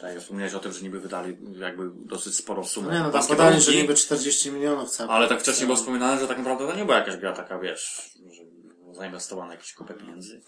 Tak 0.00 0.12
jak 0.14 0.22
wspomniałeś 0.22 0.54
o 0.54 0.58
tym, 0.58 0.72
że 0.72 0.82
niby 0.82 1.00
wydali 1.00 1.36
jakby 1.58 1.90
dosyć 1.94 2.36
sporo 2.36 2.64
sumę. 2.64 2.86
No 2.88 2.94
nie, 2.94 3.00
no 3.00 3.10
tam 3.10 3.26
podali, 3.26 3.60
że 3.60 3.72
niby 3.72 3.94
40 3.94 4.52
milionów 4.52 4.90
całe. 4.90 5.10
Ale 5.10 5.28
tak 5.28 5.40
wcześniej 5.40 5.66
było 5.66 5.76
wspominane, 5.76 6.20
że 6.20 6.28
tak 6.28 6.38
naprawdę 6.38 6.66
to 6.66 6.76
nie 6.76 6.84
była 6.84 6.96
jakaś 6.96 7.16
gra 7.16 7.32
taka, 7.32 7.58
wiesz, 7.58 8.10
że 8.32 8.42
zainwestowane 8.94 9.54
jakieś 9.54 9.72
kupę 9.72 9.94
pieniędzy. 9.94 10.42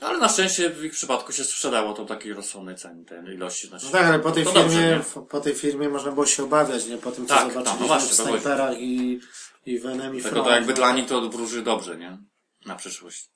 Ale 0.00 0.18
na 0.18 0.28
szczęście 0.28 0.70
w 0.70 0.84
ich 0.84 0.92
przypadku 0.92 1.32
się 1.32 1.44
sprzedało 1.44 1.92
to 1.92 2.04
takiej 2.04 2.32
rozsądnej 2.32 2.76
cenie, 2.76 3.04
te 3.04 3.34
ilości. 3.34 3.68
Znaczy, 3.68 3.86
No 3.86 3.92
tak, 3.92 4.06
ale 4.06 4.18
po 4.18 4.30
tej 4.30 4.44
firmie, 4.44 4.60
dobrze, 4.60 5.04
po 5.28 5.40
tej 5.40 5.54
firmie 5.54 5.88
można 5.88 6.12
było 6.12 6.26
się 6.26 6.44
obawiać, 6.44 6.86
nie? 6.86 6.98
Po 6.98 7.12
tym, 7.12 7.26
co 7.26 7.34
Tak, 7.34 7.44
tak, 7.44 7.52
zobaczyliśmy 7.52 7.80
no 7.80 7.86
właśnie, 7.86 8.08
w 8.08 8.14
snajperach 8.14 8.78
i, 8.78 9.20
i 9.66 9.78
w 9.78 9.86
Enemy 9.86 10.22
Tylko 10.22 10.28
Front. 10.28 10.46
to 10.48 10.54
jakby 10.54 10.72
no. 10.72 10.76
dla 10.76 10.92
nich 10.92 11.06
to 11.06 11.28
wróży 11.28 11.62
dobrze, 11.62 11.96
nie? 11.96 12.18
Na 12.66 12.76
przyszłość. 12.76 13.30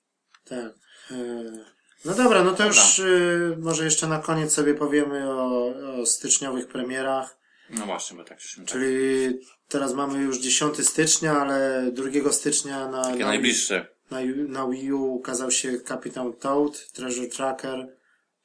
Tak. 0.45 0.75
E, 1.11 1.74
No 2.05 2.15
dobra, 2.15 2.45
no 2.45 2.53
to 2.53 2.67
już 2.67 2.99
e, 3.01 3.05
może 3.59 3.85
jeszcze 3.85 4.07
na 4.07 4.19
koniec 4.19 4.53
sobie 4.53 4.75
powiemy 4.75 5.31
o, 5.31 5.75
o 6.01 6.07
styczniowych 6.07 6.67
premierach. 6.69 7.39
No 7.71 7.87
właśnie, 7.87 8.17
bo 8.17 8.25
tak 8.25 8.41
żeśmy 8.41 8.67
Czyli 8.67 8.89
teraz 9.69 9.95
mamy 9.95 10.23
już 10.23 10.39
10 10.39 10.89
stycznia, 10.89 11.41
ale 11.41 11.91
2 11.93 12.33
stycznia 12.33 12.89
na, 12.89 13.03
takie 13.03 13.19
na, 13.19 13.27
najbliższe. 13.27 13.87
na, 14.11 14.19
na 14.49 14.69
Wii 14.69 14.93
U 14.93 15.15
ukazał 15.15 15.51
się 15.51 15.81
Capitan 15.81 16.33
Toad, 16.33 16.93
Treasure 16.93 17.29
Tracker, 17.29 17.97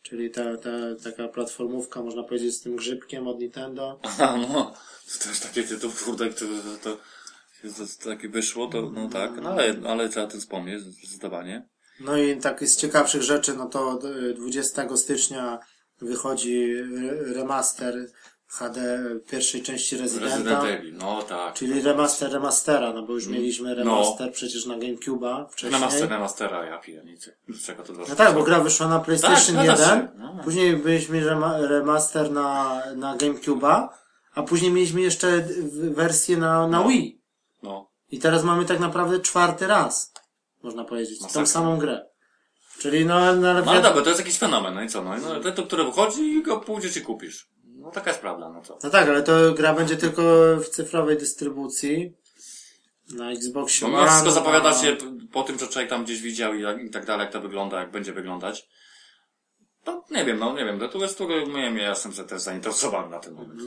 czyli 0.01 0.31
ta, 0.31 0.57
ta 0.57 0.69
taka 1.03 1.27
platformówka, 1.27 2.01
można 2.01 2.23
powiedzieć, 2.23 2.55
z 2.55 2.61
tym 2.61 2.75
grzybkiem 2.75 3.27
od 3.27 3.39
Nintendo. 3.39 3.99
Aha, 4.03 4.37
no. 4.37 4.73
To 5.13 5.23
też 5.23 5.39
takie 5.39 5.63
tytuł, 5.63 5.91
kurde, 6.05 6.29
to, 6.33 6.45
to, 6.83 6.97
to, 6.97 6.97
to 8.03 8.09
takie 8.09 8.29
wyszło, 8.29 8.67
to 8.67 8.81
no 8.81 9.09
tak, 9.09 9.31
no 9.41 9.49
ale, 9.49 9.75
ale 9.87 10.09
trzeba 10.09 10.25
o 10.25 10.29
tym 10.29 10.39
wspomnieć, 10.39 10.81
zdecydowanie. 10.81 11.67
No 11.99 12.17
i 12.17 12.37
tak 12.37 12.63
z 12.67 12.77
ciekawszych 12.77 13.21
rzeczy, 13.23 13.53
no 13.53 13.65
to 13.65 13.99
e, 14.29 14.33
20 14.33 14.97
stycznia 14.97 15.59
wychodzi 16.01 16.71
re- 16.71 17.33
remaster 17.33 18.07
HD 18.47 18.99
pierwszej 19.31 19.61
części 19.63 19.97
Residenta. 19.97 20.35
Resident 20.35 20.63
Evil, 20.63 20.93
no 20.97 21.21
tak. 21.23 21.53
Czyli 21.53 21.81
remaster 21.81 22.31
remastera, 22.31 22.93
no 22.93 23.01
bo 23.03 23.13
już 23.13 23.27
mieliśmy 23.27 23.75
remaster 23.75 24.31
przecież 24.31 24.65
na 24.65 24.75
GameCube'a 24.77 25.45
wcześniej. 25.49 25.71
Na 25.81 25.85
master, 25.87 26.09
na 26.09 26.19
mastera, 26.19 26.65
ja 26.65 26.77
pijanicy. 26.77 27.35
Do 27.47 27.57
czego 27.65 27.83
to 27.83 27.93
doszło? 27.93 28.05
No 28.09 28.15
tak, 28.15 28.33
bo 28.35 28.43
gra 28.43 28.59
wyszła 28.59 28.87
na 28.87 28.99
PlayStation 28.99 29.55
Tak, 29.55 29.65
zgadza 29.65 29.95
1, 29.95 30.07
się. 30.07 30.11
No. 30.17 30.43
później 30.43 30.83
rema- 31.23 31.67
remaster 31.67 32.31
na, 32.31 32.81
na 32.95 33.17
GameCube'a, 33.17 33.87
a 34.35 34.43
później 34.43 34.71
mieliśmy 34.71 35.01
jeszcze 35.01 35.47
wersję 35.73 36.37
na, 36.37 36.67
na 36.67 36.83
Wii. 36.83 37.21
No. 37.63 37.89
I 38.11 38.19
teraz 38.19 38.43
mamy 38.43 38.65
tak 38.65 38.79
naprawdę 38.79 39.19
czwarty 39.19 39.67
raz, 39.67 40.13
można 40.63 40.83
powiedzieć, 40.83 41.19
tą 41.19 41.23
Masakra. 41.25 41.45
samą 41.45 41.77
grę. 41.77 42.05
Czyli 42.79 43.05
no, 43.05 43.35
no 43.35 43.49
ale 43.49 43.61
No 43.61 43.71
ale 43.71 43.81
dobra, 43.81 44.01
to 44.01 44.09
jest 44.09 44.19
jakiś 44.19 44.37
fenomen, 44.37 44.73
no 44.75 44.83
i 44.83 44.89
co, 44.89 45.03
no, 45.03 45.17
i 45.17 45.21
no 45.21 45.39
tytuł, 45.39 45.65
który 45.65 45.83
wychodzi 45.83 46.21
i 46.21 46.43
go 46.43 46.57
pójdziesz 46.57 46.97
i 46.97 47.01
kupisz. 47.01 47.49
No 47.65 47.91
taka 47.91 48.09
jest 48.09 48.21
prawda, 48.21 48.49
no 48.49 48.61
co. 48.61 48.77
No 48.83 48.89
tak, 48.89 49.09
ale 49.09 49.23
to 49.23 49.53
gra 49.53 49.73
będzie 49.73 49.97
tylko 49.97 50.21
w 50.57 50.69
cyfrowej 50.69 51.17
dystrybucji. 51.17 52.13
Na 53.13 53.31
Xboxie 53.31 53.87
Bo 53.87 53.93
mimo 53.93 54.07
wszystko 54.07 54.31
zapowiada 54.31 54.73
się 54.73 54.97
po 55.31 55.43
tym, 55.43 55.59
że 55.59 55.67
człowiek 55.67 55.89
tam 55.89 56.03
gdzieś 56.03 56.21
widział 56.21 56.53
i, 56.53 56.63
tak- 56.63 56.83
i 56.83 56.89
tak 56.89 57.05
dalej, 57.05 57.23
jak 57.23 57.33
to 57.33 57.41
wygląda, 57.41 57.79
jak 57.79 57.91
będzie 57.91 58.13
wyglądać. 58.13 58.67
To 59.83 60.03
nie 60.11 60.25
wiem, 60.25 60.39
no 60.39 60.53
nie 60.53 60.65
wiem, 60.65 60.77
no 60.77 60.87
tu 60.87 61.01
jest, 61.01 61.17
tu 61.17 61.27
miałem, 61.27 61.77
ja 61.77 61.89
jestem 61.89 62.11
też 62.11 62.41
zainteresowany 62.41 63.09
na 63.09 63.19
ten 63.19 63.33
moment. 63.33 63.61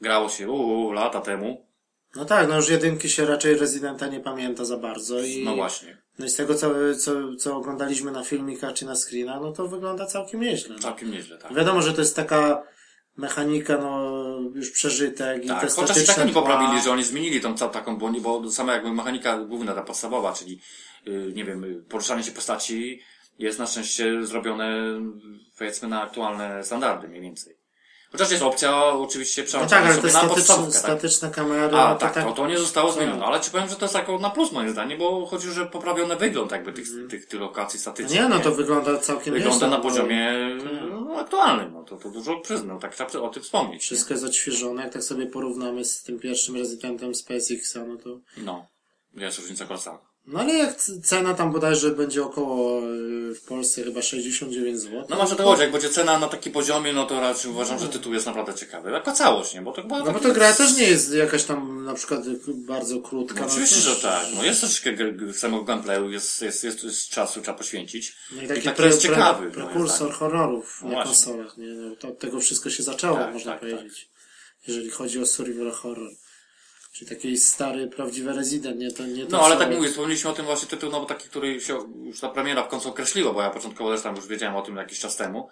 Grało 0.00 0.28
się, 0.28 0.50
uuu, 0.50 0.92
lata 0.92 1.20
temu. 1.20 1.66
No 2.16 2.24
tak, 2.24 2.48
no 2.48 2.56
już 2.56 2.68
jedynki 2.68 3.08
się 3.08 3.26
raczej 3.26 3.54
Residenta 3.54 4.06
nie 4.06 4.20
pamięta 4.20 4.64
za 4.64 4.76
bardzo 4.76 5.20
i... 5.20 5.44
No 5.44 5.56
właśnie. 5.56 5.98
No 6.18 6.26
i 6.26 6.28
z 6.28 6.36
tego, 6.36 6.54
co, 6.54 6.70
co, 6.98 7.36
co 7.36 7.56
oglądaliśmy 7.56 8.10
na 8.10 8.24
filmikach 8.24 8.72
czy 8.72 8.86
na 8.86 8.96
screenach, 8.96 9.40
no 9.42 9.52
to 9.52 9.68
wygląda 9.68 10.06
całkiem 10.06 10.40
nieźle. 10.40 10.74
No. 10.74 10.80
Całkiem 10.80 11.10
nieźle, 11.10 11.38
tak. 11.38 11.54
Wiadomo, 11.54 11.82
że 11.82 11.92
to 11.92 12.00
jest 12.00 12.16
taka 12.16 12.62
mechanika, 13.16 13.78
no, 13.78 14.20
już 14.54 14.70
przeżytek 14.70 15.44
i 15.44 15.48
te 15.48 15.54
Tak, 15.54 15.70
chociaż 15.70 16.02
i 16.02 16.06
tak 16.06 16.18
oni 16.18 16.32
poprawili, 16.32 16.82
że 16.82 16.90
oni 16.90 17.04
zmienili 17.04 17.40
tą 17.40 17.54
taką, 17.54 17.96
bo, 17.96 18.10
bo 18.10 18.50
sama 18.50 18.72
jakby 18.72 18.92
mechanika 18.92 19.38
główna, 19.38 19.74
ta 19.74 19.82
podstawowa, 19.82 20.32
czyli, 20.32 20.60
yy, 21.06 21.32
nie 21.34 21.44
wiem, 21.44 21.84
poruszanie 21.88 22.22
się 22.22 22.32
postaci 22.32 23.00
jest 23.38 23.58
na 23.58 23.66
szczęście 23.66 24.26
zrobione, 24.26 24.68
yy, 24.68 25.00
powiedzmy, 25.58 25.88
na 25.88 26.02
aktualne 26.02 26.64
standardy 26.64 27.08
mniej 27.08 27.20
więcej. 27.20 27.59
Chociaż 28.12 28.30
jest 28.30 28.42
opcja 28.42 28.84
oczywiście 28.86 29.42
No 29.42 29.48
przełączania 29.48 29.82
tak, 29.82 29.92
ale 29.92 30.02
te 30.02 30.10
sobie 30.10 30.12
na 30.12 30.18
statyczne, 30.18 30.54
podstawkę, 30.54 30.72
tak? 30.72 30.82
statyczne 30.82 31.30
kamery, 31.30 31.76
A, 31.76 31.90
no 31.90 31.98
tak, 31.98 32.14
tak, 32.14 32.24
to, 32.24 32.32
to 32.32 32.46
nie 32.48 32.58
zostało 32.58 32.88
Tak. 32.88 32.96
zmienione, 32.96 33.24
ale 33.24 33.40
ci 33.40 33.50
powiem, 33.50 33.68
że 33.68 33.76
to 33.76 33.84
jest 33.84 33.94
jako 33.94 34.18
na 34.18 34.30
plus 34.30 34.52
moim 34.52 34.70
zdaniem, 34.70 34.98
bo 34.98 35.26
chodzi, 35.26 35.52
że 35.52 35.66
poprawiony 35.66 36.16
wygląd 36.16 36.52
jakby 36.52 36.72
tych, 36.72 36.86
tych, 37.08 37.26
tych 37.26 37.40
lokacji 37.40 37.80
statycznych. 37.80 38.20
Nie, 38.20 38.28
no 38.28 38.38
to 38.38 38.52
wygląda 38.52 38.98
całkiem 38.98 39.34
Wygląda 39.34 39.68
na 39.68 39.78
poziomie 39.78 40.32
Tak. 40.64 40.72
no, 40.90 41.16
aktualnym, 41.18 41.72
no 41.72 41.82
to, 41.82 41.96
to 41.96 42.10
dużo 42.10 42.40
przyznał, 42.40 42.78
tak 42.78 42.94
trzeba 42.94 43.10
o 43.20 43.28
tym 43.28 43.42
wspomnieć. 43.42 43.82
Wszystko 43.82 44.14
jest 44.14 44.24
odświeżone, 44.24 44.82
jak 44.82 44.92
tak 44.92 45.02
sobie 45.04 45.26
porównamy 45.26 45.84
z 45.84 46.02
tym 46.02 46.18
pierwszym 46.18 46.56
Residentem 46.56 47.14
z 47.14 47.22
PSX-a, 47.22 47.84
no 47.84 47.96
to... 47.96 48.18
No, 48.36 48.66
jest 49.14 49.38
różnica 49.38 49.64
kolosalna. 49.64 50.09
No 50.32 50.40
ale 50.40 50.54
jak 50.54 50.76
cena 51.02 51.34
tam 51.34 51.52
bodajże 51.52 51.90
będzie 51.90 52.24
około 52.24 52.82
y, 52.82 53.34
w 53.34 53.40
Polsce 53.40 53.84
chyba 53.84 54.02
69 54.02 54.80
zł. 54.80 55.04
No 55.08 55.20
o 55.20 55.26
to 55.26 55.44
chodzi, 55.44 55.62
jak 55.62 55.72
będzie 55.72 55.90
cena 55.90 56.18
na 56.18 56.28
takim 56.28 56.52
poziomie, 56.52 56.92
no 56.92 57.06
to 57.06 57.20
raczej 57.20 57.50
uważam, 57.50 57.78
że 57.78 57.88
tytuł 57.88 58.14
jest 58.14 58.26
naprawdę 58.26 58.54
ciekawy. 58.54 58.90
Jako 58.90 59.12
całość, 59.12 59.54
nie? 59.54 59.62
Bo 59.62 59.72
to 59.72 59.82
chyba... 59.82 59.98
No 59.98 60.12
bo 60.12 60.20
to 60.20 60.32
gra 60.32 60.52
też 60.52 60.76
nie 60.76 60.84
jest 60.84 61.14
jakaś 61.14 61.44
tam 61.44 61.84
na 61.84 61.94
przykład 61.94 62.20
bardzo 62.54 63.00
krótka. 63.00 63.40
No, 63.40 63.46
oczywiście, 63.46 63.76
to- 63.76 63.94
że 63.94 63.96
tak. 63.96 64.26
No 64.34 64.44
jest 64.44 64.60
troszeczkę 64.60 64.90
samego 65.32 65.64
gameplayu, 65.64 66.10
jest, 66.10 66.42
jest, 66.42 66.64
jest, 66.64 66.84
jest 66.84 67.08
czasu, 67.08 67.40
trzeba 67.40 67.58
poświęcić. 67.58 68.16
No 68.32 68.42
I 68.42 68.44
i 68.44 68.48
taki, 68.48 68.62
taki, 68.62 68.76
pre, 68.76 68.86
jest 68.86 69.00
pre, 69.00 69.10
ciekawy. 69.10 69.40
moim 69.40 69.52
prekursor 69.52 70.12
horrorów 70.12 70.80
No 70.82 70.90
na 70.90 71.04
konsolach. 71.04 71.56
Nie? 71.56 71.66
No, 71.66 71.96
to 71.96 72.08
od 72.08 72.18
tego 72.18 72.40
wszystko 72.40 72.70
się 72.70 72.82
zaczęło, 72.82 73.16
Tak, 73.16 73.32
można 73.32 73.52
tak, 73.52 73.60
powiedzieć. 73.60 74.08
Jeżeli 74.66 74.90
chodzi 74.90 75.22
o 75.22 75.26
survival 75.26 75.72
horror. 75.72 76.10
Czyli 76.92 77.10
taki 77.10 77.36
stary, 77.36 77.86
prawdziwy 77.86 78.32
Resident, 78.32 78.78
nie 78.78 78.92
to 78.92 79.06
nie 79.06 79.26
to 79.26 79.30
No 79.36 79.44
ale 79.44 79.54
co- 79.54 79.60
tak 79.60 79.70
mówię, 79.70 79.88
wspomnieliśmy 79.88 80.30
o 80.30 80.32
tym 80.32 80.44
właśnie 80.46 80.68
tytuł, 80.68 80.90
no 80.90 81.00
bo 81.00 81.06
taki, 81.06 81.28
który 81.28 81.60
się 81.60 81.78
już 82.04 82.20
ta 82.20 82.28
premiera 82.28 82.62
w 82.62 82.68
końcu 82.68 82.88
określiła, 82.88 83.32
bo 83.32 83.42
ja 83.42 83.50
początkowo 83.50 83.92
też 83.92 84.02
tam 84.02 84.16
już 84.16 84.26
wiedziałem 84.26 84.56
o 84.56 84.62
tym 84.62 84.76
jakiś 84.76 85.00
czas 85.00 85.16
temu, 85.16 85.48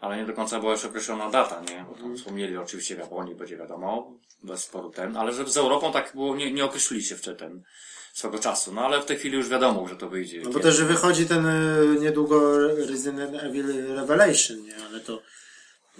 ale 0.00 0.16
nie 0.16 0.26
do 0.26 0.32
końca 0.32 0.60
była 0.60 0.72
jeszcze 0.72 0.88
określona 0.88 1.30
data, 1.30 1.62
nie? 1.70 1.84
Bo 1.88 1.94
tam 1.94 2.16
wspomnieli 2.16 2.56
oczywiście 2.56 2.96
w 2.96 2.98
Japonii, 2.98 3.34
będzie 3.34 3.56
wiadomo, 3.56 4.12
bez 4.42 4.64
sporu 4.64 4.90
ten, 4.90 5.16
ale 5.16 5.32
że 5.32 5.48
z 5.48 5.56
Europą 5.56 5.92
tak 5.92 6.12
było, 6.14 6.36
nie, 6.36 6.52
nie 6.52 6.64
określili 6.64 7.02
się 7.02 7.14
jeszcze 7.14 7.34
ten 7.34 7.62
swego 8.12 8.38
czasu, 8.38 8.72
no 8.74 8.84
ale 8.84 9.02
w 9.02 9.04
tej 9.04 9.16
chwili 9.16 9.36
już 9.36 9.48
wiadomo, 9.48 9.88
że 9.88 9.96
to 9.96 10.08
wyjdzie. 10.08 10.38
No 10.38 10.44
bo 10.44 10.50
kiedy. 10.50 10.62
też 10.62 10.76
że 10.76 10.84
wychodzi 10.84 11.26
ten 11.26 11.46
y, 11.46 11.96
niedługo 12.00 12.58
Resident 12.68 13.34
Evil 13.42 13.94
Revelation, 13.94 14.62
nie? 14.62 14.76
Ale 14.90 15.00
to 15.00 15.22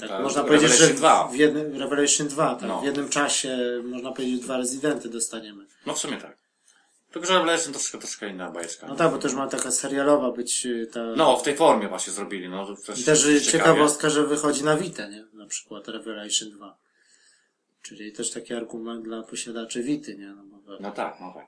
tak, 0.00 0.08
Tak, 0.08 0.22
można 0.22 0.44
powiedzieć, 0.44 0.72
że 0.78 0.88
2. 0.88 1.28
w 1.28 1.34
jednym 1.36 1.76
Revelation 1.76 2.28
2, 2.28 2.54
tak, 2.54 2.68
No. 2.68 2.80
w 2.80 2.84
jednym 2.84 3.08
czasie 3.08 3.58
można 3.84 4.12
powiedzieć 4.12 4.40
dwa 4.40 4.56
Residenty 4.56 5.08
dostaniemy. 5.08 5.66
No 5.86 5.94
w 5.94 5.98
sumie 5.98 6.16
tak. 6.16 6.36
Tylko, 7.12 7.28
że 7.28 7.34
Revelation 7.38 7.72
troszkę, 7.72 7.98
troszkę 7.98 8.28
inna 8.28 8.50
bajeczka. 8.50 8.86
No 8.86 8.96
tak, 8.96 9.12
bo 9.12 9.18
też 9.18 9.34
ma 9.34 9.46
taka 9.46 9.70
serialowa 9.70 10.30
być 10.32 10.66
y, 10.66 10.86
ta... 10.92 11.04
No, 11.16 11.36
w 11.36 11.42
tej 11.42 11.56
formie 11.56 11.88
właśnie 11.88 12.12
zrobili, 12.12 12.48
no. 12.48 12.76
też 12.86 13.00
I 13.00 13.04
też 13.04 13.24
y, 13.24 13.42
ciekawostka, 13.42 14.10
że 14.10 14.26
wychodzi 14.26 14.64
na 14.64 14.76
Vita, 14.76 15.08
nie? 15.08 15.24
Na 15.32 15.46
przykład 15.46 15.88
Revelation 15.88 16.50
2. 16.50 16.76
Czyli 17.82 18.12
też 18.12 18.30
taki 18.30 18.54
argument 18.54 19.04
dla 19.04 19.22
posiadaczy 19.22 19.82
Vity, 19.82 20.16
nie? 20.16 20.26
No, 20.26 20.42
bo... 20.66 20.76
No 20.80 20.90
tak, 20.92 21.16
no 21.20 21.32
tak. 21.34 21.46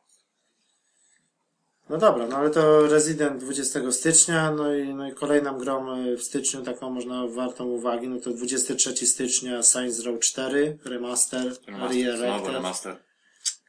No 1.93 1.99
dobra, 1.99 2.27
no 2.27 2.37
ale 2.37 2.51
to 2.51 2.87
Resident 2.87 3.41
20 3.45 3.93
stycznia, 3.93 4.51
no 4.51 4.75
i, 4.75 4.95
no 4.95 5.09
i 5.09 5.15
kolejną 5.15 5.59
grą 5.59 5.97
y, 6.07 6.17
w 6.17 6.23
styczniu, 6.23 6.63
taką 6.63 6.91
można 6.91 7.27
wartą 7.27 7.65
uwagi, 7.65 8.09
no 8.09 8.21
to 8.21 8.31
23 8.31 9.07
stycznia 9.07 9.63
Saints 9.63 10.01
Row 10.05 10.21
4, 10.21 10.79
remaster, 10.85 11.53
Remaster, 11.67 12.17
znowu 12.19 12.53
remaster. 12.53 12.97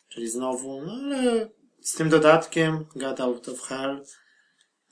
czyli 0.09 0.29
znowu, 0.29 0.81
no 0.81 0.93
ale 0.93 1.49
z 1.81 1.93
tym 1.93 2.09
dodatkiem 2.09 2.85
Get 2.95 3.19
Out 3.21 3.49
of 3.49 3.61
Hell, 3.61 4.03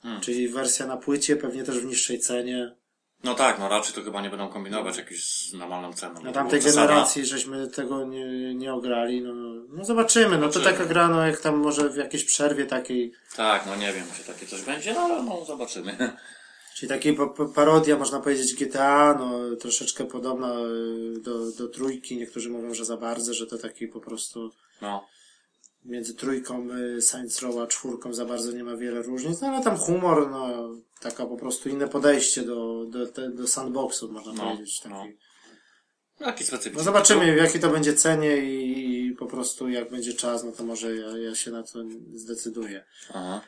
Hmm. 0.02 0.20
czyli 0.20 0.48
wersja 0.48 0.86
na 0.86 0.96
płycie, 0.96 1.36
pewnie 1.36 1.64
też 1.64 1.78
w 1.78 1.84
niższej 1.84 2.18
cenie. 2.20 2.76
No 3.24 3.34
tak, 3.34 3.58
no 3.58 3.68
raczej 3.68 3.94
to 3.94 4.02
chyba 4.02 4.22
nie 4.22 4.30
będą 4.30 4.48
kombinować 4.48 4.96
jakąś 4.96 5.24
z 5.24 5.52
normalną 5.52 5.92
ceną. 5.92 6.14
Na 6.14 6.20
To 6.20 6.32
tamtej 6.32 6.60
była 6.60 6.72
zasada. 6.72 6.88
generacji 6.88 7.26
żeśmy 7.26 7.68
tego 7.68 8.04
nie, 8.04 8.54
nie 8.54 8.74
ograli, 8.74 9.22
no, 9.22 9.34
no 9.68 9.84
zobaczymy, 9.84 10.38
no 10.38 10.46
to 10.46 10.52
Zobaczymy. 10.52 10.72
taka 10.78 10.88
gra, 10.88 11.08
no 11.08 11.26
jak 11.26 11.40
tam 11.40 11.56
może 11.56 11.88
w 11.90 11.96
jakiejś 11.96 12.24
przerwie 12.24 12.66
takiej, 12.66 13.12
Tak, 13.36 13.66
no 13.66 13.76
nie 13.76 13.92
wiem, 13.92 14.04
czy 14.16 14.24
takie 14.32 14.46
coś 14.46 14.62
będzie, 14.62 14.94
no 14.94 15.00
ale 15.00 15.22
no 15.22 15.44
zobaczymy. 15.44 15.96
czyli 16.74 17.12
po, 17.16 17.46
parodia, 17.48 17.98
można 17.98 18.20
powiedzieć 18.20 18.54
GTA, 18.54 19.16
no 19.18 19.56
troszeczkę 19.56 20.04
podobna 20.04 20.54
y, 21.16 21.20
do, 21.20 21.50
do 21.58 21.68
trójki, 21.68 22.16
niektórzy 22.16 22.50
mówią, 22.50 22.74
że 22.74 22.84
za 22.84 22.96
bardzo, 22.96 23.34
że 23.34 23.46
to 23.46 23.58
taki 23.58 23.88
po 23.88 24.00
prostu 24.00 24.50
No, 24.82 25.08
między 25.84 26.14
trójką 26.14 26.68
y, 26.70 27.02
Saints 27.02 27.42
Row 27.42 27.56
a 27.58 27.66
czwórką 27.66 28.14
za 28.14 28.24
bardzo 28.24 28.52
nie 28.52 28.64
ma 28.64 28.76
wiele 28.76 29.02
różnic, 29.02 29.40
no 29.40 29.48
ale 29.48 29.64
tam 29.64 29.76
humor, 29.76 30.30
no 30.30 30.70
taka 31.00 31.26
po 31.26 31.36
prostu 31.36 31.68
inne 31.68 31.88
podejście 31.88 32.42
do, 32.42 32.84
do, 32.88 33.28
do 33.30 33.46
sandboxu, 33.46 34.12
można 34.12 34.32
No, 34.32 34.42
powiedzieć. 34.42 34.80
Taki. 34.80 34.94
no. 34.94 35.04
taki 36.18 36.44
specyficzny. 36.44 36.78
No 36.78 36.84
zobaczymy 36.84 37.34
w 37.34 37.36
jakiej 37.36 37.60
to 37.60 37.70
będzie 37.70 37.94
cenie 37.94 38.36
i, 38.36 39.06
i 39.06 39.12
po 39.12 39.26
prostu 39.26 39.68
jak 39.68 39.90
będzie 39.90 40.12
czas, 40.14 40.44
no 40.44 40.52
to 40.52 40.64
może 40.64 40.96
ja, 40.96 41.18
ja 41.18 41.34
się 41.34 41.50
na 41.50 41.62
to 41.62 41.78
zdecyduję. 42.14 42.84
Aha. 43.10 43.40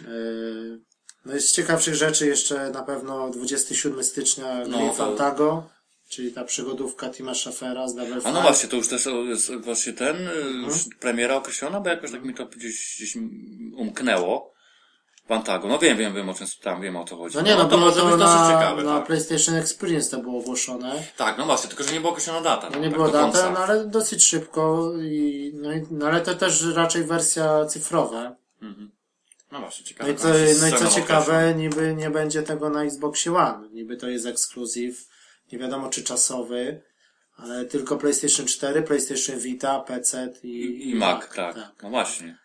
Yy, 0.00 0.80
No 1.24 1.36
i 1.36 1.40
z 1.40 1.52
ciekawszych 1.52 1.94
rzeczy 1.94 2.26
jeszcze 2.26 2.70
na 2.70 2.82
pewno 2.82 3.30
27 3.30 4.04
stycznia 4.04 4.58
No, 4.68 4.76
Grim 4.78 4.88
to- 4.90 4.94
Fantago, 4.94 5.70
czyli 6.08 6.32
ta 6.32 6.44
przygodówka 6.44 7.10
Tima 7.10 7.34
Schaffera 7.34 7.88
z 7.88 7.94
Double 7.94 8.16
A 8.16 8.20
Fine. 8.20 8.32
no 8.32 8.42
właśnie, 8.42 8.68
to 8.68 8.76
już 8.76 8.88
też 8.88 9.08
jest 9.28 9.54
właśnie 9.54 9.92
ten, 9.92 10.16
y, 10.16 10.30
Mhm. 10.30 10.62
już 10.64 10.74
premiera 11.00 11.34
określona, 11.36 11.80
bo 11.80 11.88
jakoś 11.88 12.10
tak 12.10 12.24
mi 12.24 12.34
to 12.34 12.46
gdzieś, 12.46 12.96
gdzieś 12.96 13.16
umknęło. 13.76 14.58
Pantago. 15.28 15.68
No 15.68 15.78
wiem, 15.78 15.98
wiem, 15.98 16.14
wiem 16.14 16.28
o 16.28 16.34
czym 16.34 16.46
tam, 16.62 16.82
wiem 16.82 16.96
o 16.96 17.04
co 17.04 17.16
chodzi. 17.16 17.36
No 17.36 17.42
nie, 17.42 17.54
no, 17.54 17.62
to 17.64 17.68
było 17.68 17.80
może 17.80 18.00
to 18.00 18.06
być 18.06 18.18
dosyć 18.18 18.40
na, 18.40 18.48
ciekawe, 18.52 18.82
na 18.82 18.98
tak. 18.98 19.06
PlayStation 19.06 19.54
Experience 19.54 20.10
to 20.10 20.18
było 20.22 20.40
ogłoszone. 20.40 21.02
Tak, 21.16 21.38
no 21.38 21.44
właśnie, 21.46 21.68
tylko 21.68 21.84
że 21.84 21.92
nie 21.92 22.00
była 22.00 22.12
określona 22.12 22.40
data. 22.40 22.70
No 22.70 22.78
nie 22.78 22.90
tak 22.90 22.98
daty, 22.98 23.12
końca. 23.12 23.50
no 23.50 23.58
ale 23.58 23.86
dosyć 23.86 24.24
szybko 24.24 24.92
i, 25.02 25.52
no, 25.54 25.72
i, 25.72 25.82
no 25.90 26.06
ale 26.06 26.20
to 26.20 26.34
też 26.34 26.64
raczej 26.74 27.04
wersja 27.04 27.66
cyfrowa. 27.66 28.36
No 29.52 29.60
właśnie, 29.60 29.82
No 29.82 29.88
ciekawe. 29.88 30.12
i 30.12 30.16
co, 30.16 30.28
no 30.60 30.68
i 30.68 30.72
co 30.78 30.88
ciekawe, 30.94 31.54
niby 31.54 31.94
nie 31.94 32.10
będzie 32.10 32.42
tego 32.42 32.70
na 32.70 32.84
Xboxie 32.84 33.34
One. 33.34 33.68
Niby 33.72 33.96
to 33.96 34.08
jest 34.08 34.26
ekskluzyw. 34.26 35.08
Nie 35.52 35.58
wiadomo 35.58 35.88
czy 35.88 36.02
czasowy, 36.02 36.82
ale 37.36 37.64
tylko 37.64 37.96
PlayStation 37.96 38.46
4, 38.46 38.82
PlayStation 38.82 39.38
Vita, 39.38 39.80
PC 39.80 40.32
i, 40.42 40.90
I, 40.90 40.94
Mac, 40.94 41.24
tak. 41.34 41.56
No 41.82 41.90
właśnie. 41.90 42.38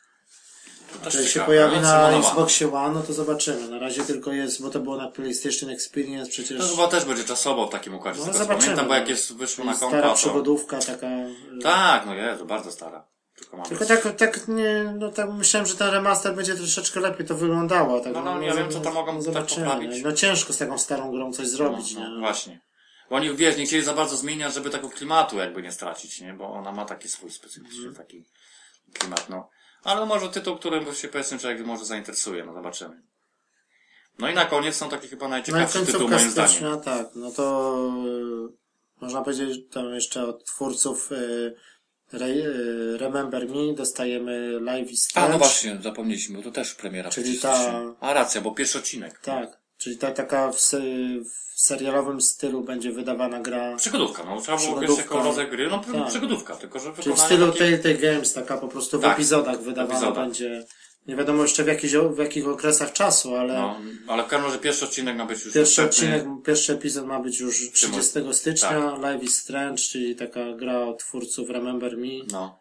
To 1.03 1.09
Jeżeli 1.09 1.27
się 1.29 1.39
pojawi 1.39 1.75
no, 1.75 1.81
na. 1.81 2.17
Xboxie 2.17 2.73
One, 2.73 2.93
no 2.93 3.01
to 3.01 3.13
zobaczymy. 3.13 3.67
Na 3.69 3.79
razie 3.79 4.03
tylko 4.03 4.31
jest, 4.31 4.61
bo 4.61 4.69
to 4.69 4.79
było 4.79 4.97
na 4.97 5.07
PlayStation 5.11 5.69
Experience 5.69 6.31
przecież. 6.31 6.57
To 6.61 6.67
chyba 6.67 6.87
też 6.87 7.05
będzie 7.05 7.23
czasowo 7.23 7.67
w 7.67 7.69
takim 7.69 7.95
układzie. 7.95 8.19
No, 8.19 8.33
zobaczymy. 8.33 8.59
Pamiętam, 8.61 8.87
bo 8.87 8.93
jak 8.93 9.09
jest, 9.09 9.35
wyszło 9.35 9.65
na 9.65 9.75
Stara 9.75 9.91
kompa, 9.91 10.09
to... 10.09 10.15
przygodówka 10.15 10.79
taka. 10.79 11.07
y, 11.07 11.59
Tak, 11.63 12.05
no 12.05 12.15
jest, 12.15 12.43
bardzo 12.43 12.71
stara. 12.71 13.07
Tylko. 13.35 13.61
Tylko 13.61 13.85
tak, 13.85 14.15
tak 14.15 14.47
nie, 14.47 14.93
no 14.99 15.11
tak 15.11 15.29
myślałem, 15.33 15.67
że 15.67 15.75
ten 15.75 15.89
remaster 15.89 16.35
będzie 16.35 16.55
troszeczkę 16.55 16.99
lepiej 16.99 17.27
to 17.27 17.35
wyglądało. 17.35 17.99
Tak, 17.99 18.13
No, 18.13 18.21
no, 18.21 18.39
nie 18.39 18.51
wiem, 18.51 18.71
co 18.71 18.79
tam 18.79 18.93
mogą 18.93 19.13
tak 19.13 19.21
zobaczymy. 19.23 19.65
poprawić. 19.65 20.03
No 20.03 20.11
ciężko 20.11 20.53
z 20.53 20.57
taką 20.57 20.77
starą 20.77 21.11
grą 21.11 21.33
coś 21.33 21.47
zrobić, 21.47 21.95
no, 21.95 22.01
nie? 22.01 22.09
no, 22.09 22.19
właśnie. 22.19 22.61
Bo 23.13 23.17
oni, 23.17 23.35
wiesz, 23.35 23.57
nie 23.57 23.65
chcieli 23.65 23.83
za 23.83 23.93
bardzo 23.93 24.17
zmieniać, 24.17 24.53
żeby 24.53 24.69
tego 24.69 24.89
klimatu 24.89 25.37
jakby 25.37 25.61
nie 25.61 25.71
stracić, 25.71 26.21
nie? 26.21 26.33
Bo 26.33 26.53
ona 26.53 26.71
ma 26.71 26.85
taki 26.85 27.09
swój 27.09 27.31
specyficzny 27.31 27.87
Mhm. 27.87 27.95
taki 27.95 28.23
klimat, 28.93 29.29
no. 29.29 29.49
Ale 29.83 30.05
może 30.05 30.29
tytuł, 30.29 30.55
którym 30.57 30.93
się 30.95 31.07
powiedzmy 31.07 31.39
człowiek 31.39 31.65
może 31.65 31.85
zainteresuje, 31.85 32.45
no 32.45 32.53
zobaczymy. 32.53 33.01
No 34.19 34.29
i 34.29 34.33
na 34.33 34.45
koniec 34.45 34.75
są 34.75 34.89
takie 34.89 35.07
chyba 35.07 35.21
No 35.25 35.27
i 35.27 35.31
najciekawszy 35.31 35.85
tytuł 35.85 36.09
końcówka 36.09 36.17
moim 36.17 36.31
zdaniem. 36.31 36.81
tak, 36.81 37.07
no 37.15 37.31
to 37.31 37.75
y, 38.99 39.01
można 39.01 39.21
powiedzieć 39.21 39.61
tam 39.73 39.93
jeszcze 39.93 40.23
od 40.27 40.45
twórców 40.45 41.11
y, 41.11 41.55
Re, 42.13 42.25
y, 42.27 42.97
Remember 42.97 43.47
Me 43.49 43.73
dostajemy 43.75 44.59
Live 44.61 44.91
is 44.91 45.03
A, 45.05 45.09
Strange. 45.09 45.31
no 45.31 45.37
właśnie, 45.37 45.79
zapomnieliśmy, 45.83 46.37
bo 46.37 46.43
to 46.43 46.51
też 46.51 46.73
premiera. 46.75 47.09
Czyli 47.09 47.39
ta-. 47.39 47.81
A, 47.99 48.13
racja, 48.13 48.41
bo 48.41 48.51
pierwszy 48.51 48.77
odcinek. 48.77 49.19
Tak, 49.19 49.62
czyli 49.83 49.97
ta 49.97 50.11
taka 50.11 50.51
w, 50.51 50.57
w 51.55 51.61
serialowym 51.61 52.21
stylu 52.21 52.61
będzie 52.61 52.91
wydawana 52.91 53.39
gra. 53.39 53.75
Przygodówka, 53.75 54.23
no. 54.23 54.41
Trzeba 54.41 54.57
było 54.57 54.79
pierwszy 54.79 55.03
koło 55.03 55.23
rodzaj 55.23 55.49
gry, 55.49 55.67
no 55.67 55.79
Tak. 55.93 56.07
przygodówka, 56.07 56.55
tylko 56.55 56.79
że 56.79 56.93
Czyli 57.03 57.15
w 57.15 57.19
stylu 57.19 57.47
takie- 57.47 57.59
tej, 57.59 57.79
tej 57.79 57.97
Games, 57.97 58.33
taka 58.33 58.57
po 58.57 58.67
prostu 58.67 58.99
w 58.99 59.01
Tak, 59.01 59.13
epizodach 59.13 59.61
wydawana 59.61 60.11
będzie. 60.11 60.65
Nie 61.07 61.15
wiadomo 61.15 61.41
jeszcze 61.41 61.63
w, 61.63 61.67
jakiś, 61.67 61.91
w 61.95 62.17
jakich 62.17 62.47
okresach 62.47 62.93
czasu, 62.93 63.35
ale 63.35 63.53
No, 63.53 63.79
ale 64.07 64.23
w 64.23 64.27
każdym 64.27 64.45
razie 64.49 64.59
pierwszy 64.61 64.85
odcinek 64.85 65.17
ma 65.17 65.25
być 65.25 65.45
już 65.45 65.53
pierwszy 65.53 65.81
dostępny. 65.81 66.15
odcinek, 66.15 66.45
pierwszy 66.45 66.73
epizod 66.73 67.05
ma 67.05 67.19
być 67.19 67.39
już 67.39 67.71
30 67.71 68.33
stycznia. 68.33 68.69
Tak. 68.91 69.01
Live 69.01 69.23
is 69.23 69.35
Strange, 69.39 69.77
czyli 69.83 70.15
taka 70.15 70.53
gra 70.53 70.93
twórców 70.99 71.49
Remember 71.49 71.97
Me. 71.97 72.07
No. 72.31 72.59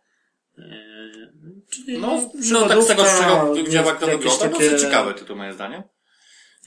Eee, 0.58 1.30
czyli 1.70 1.98
No, 1.98 2.30
no 2.52 2.68
tak 2.68 2.82
z 2.82 2.86
tego, 2.86 3.04
z 3.04 3.20
czego 3.20 3.54
widziałem, 3.54 3.86
jak 3.86 4.00
to 4.00 4.06
wygląda, 4.06 4.48
takie, 4.48 4.70
to 4.70 4.78
ciekawe 4.78 5.14
tytuł 5.14 5.36
moim 5.36 5.52
zdaniem. 5.52 5.82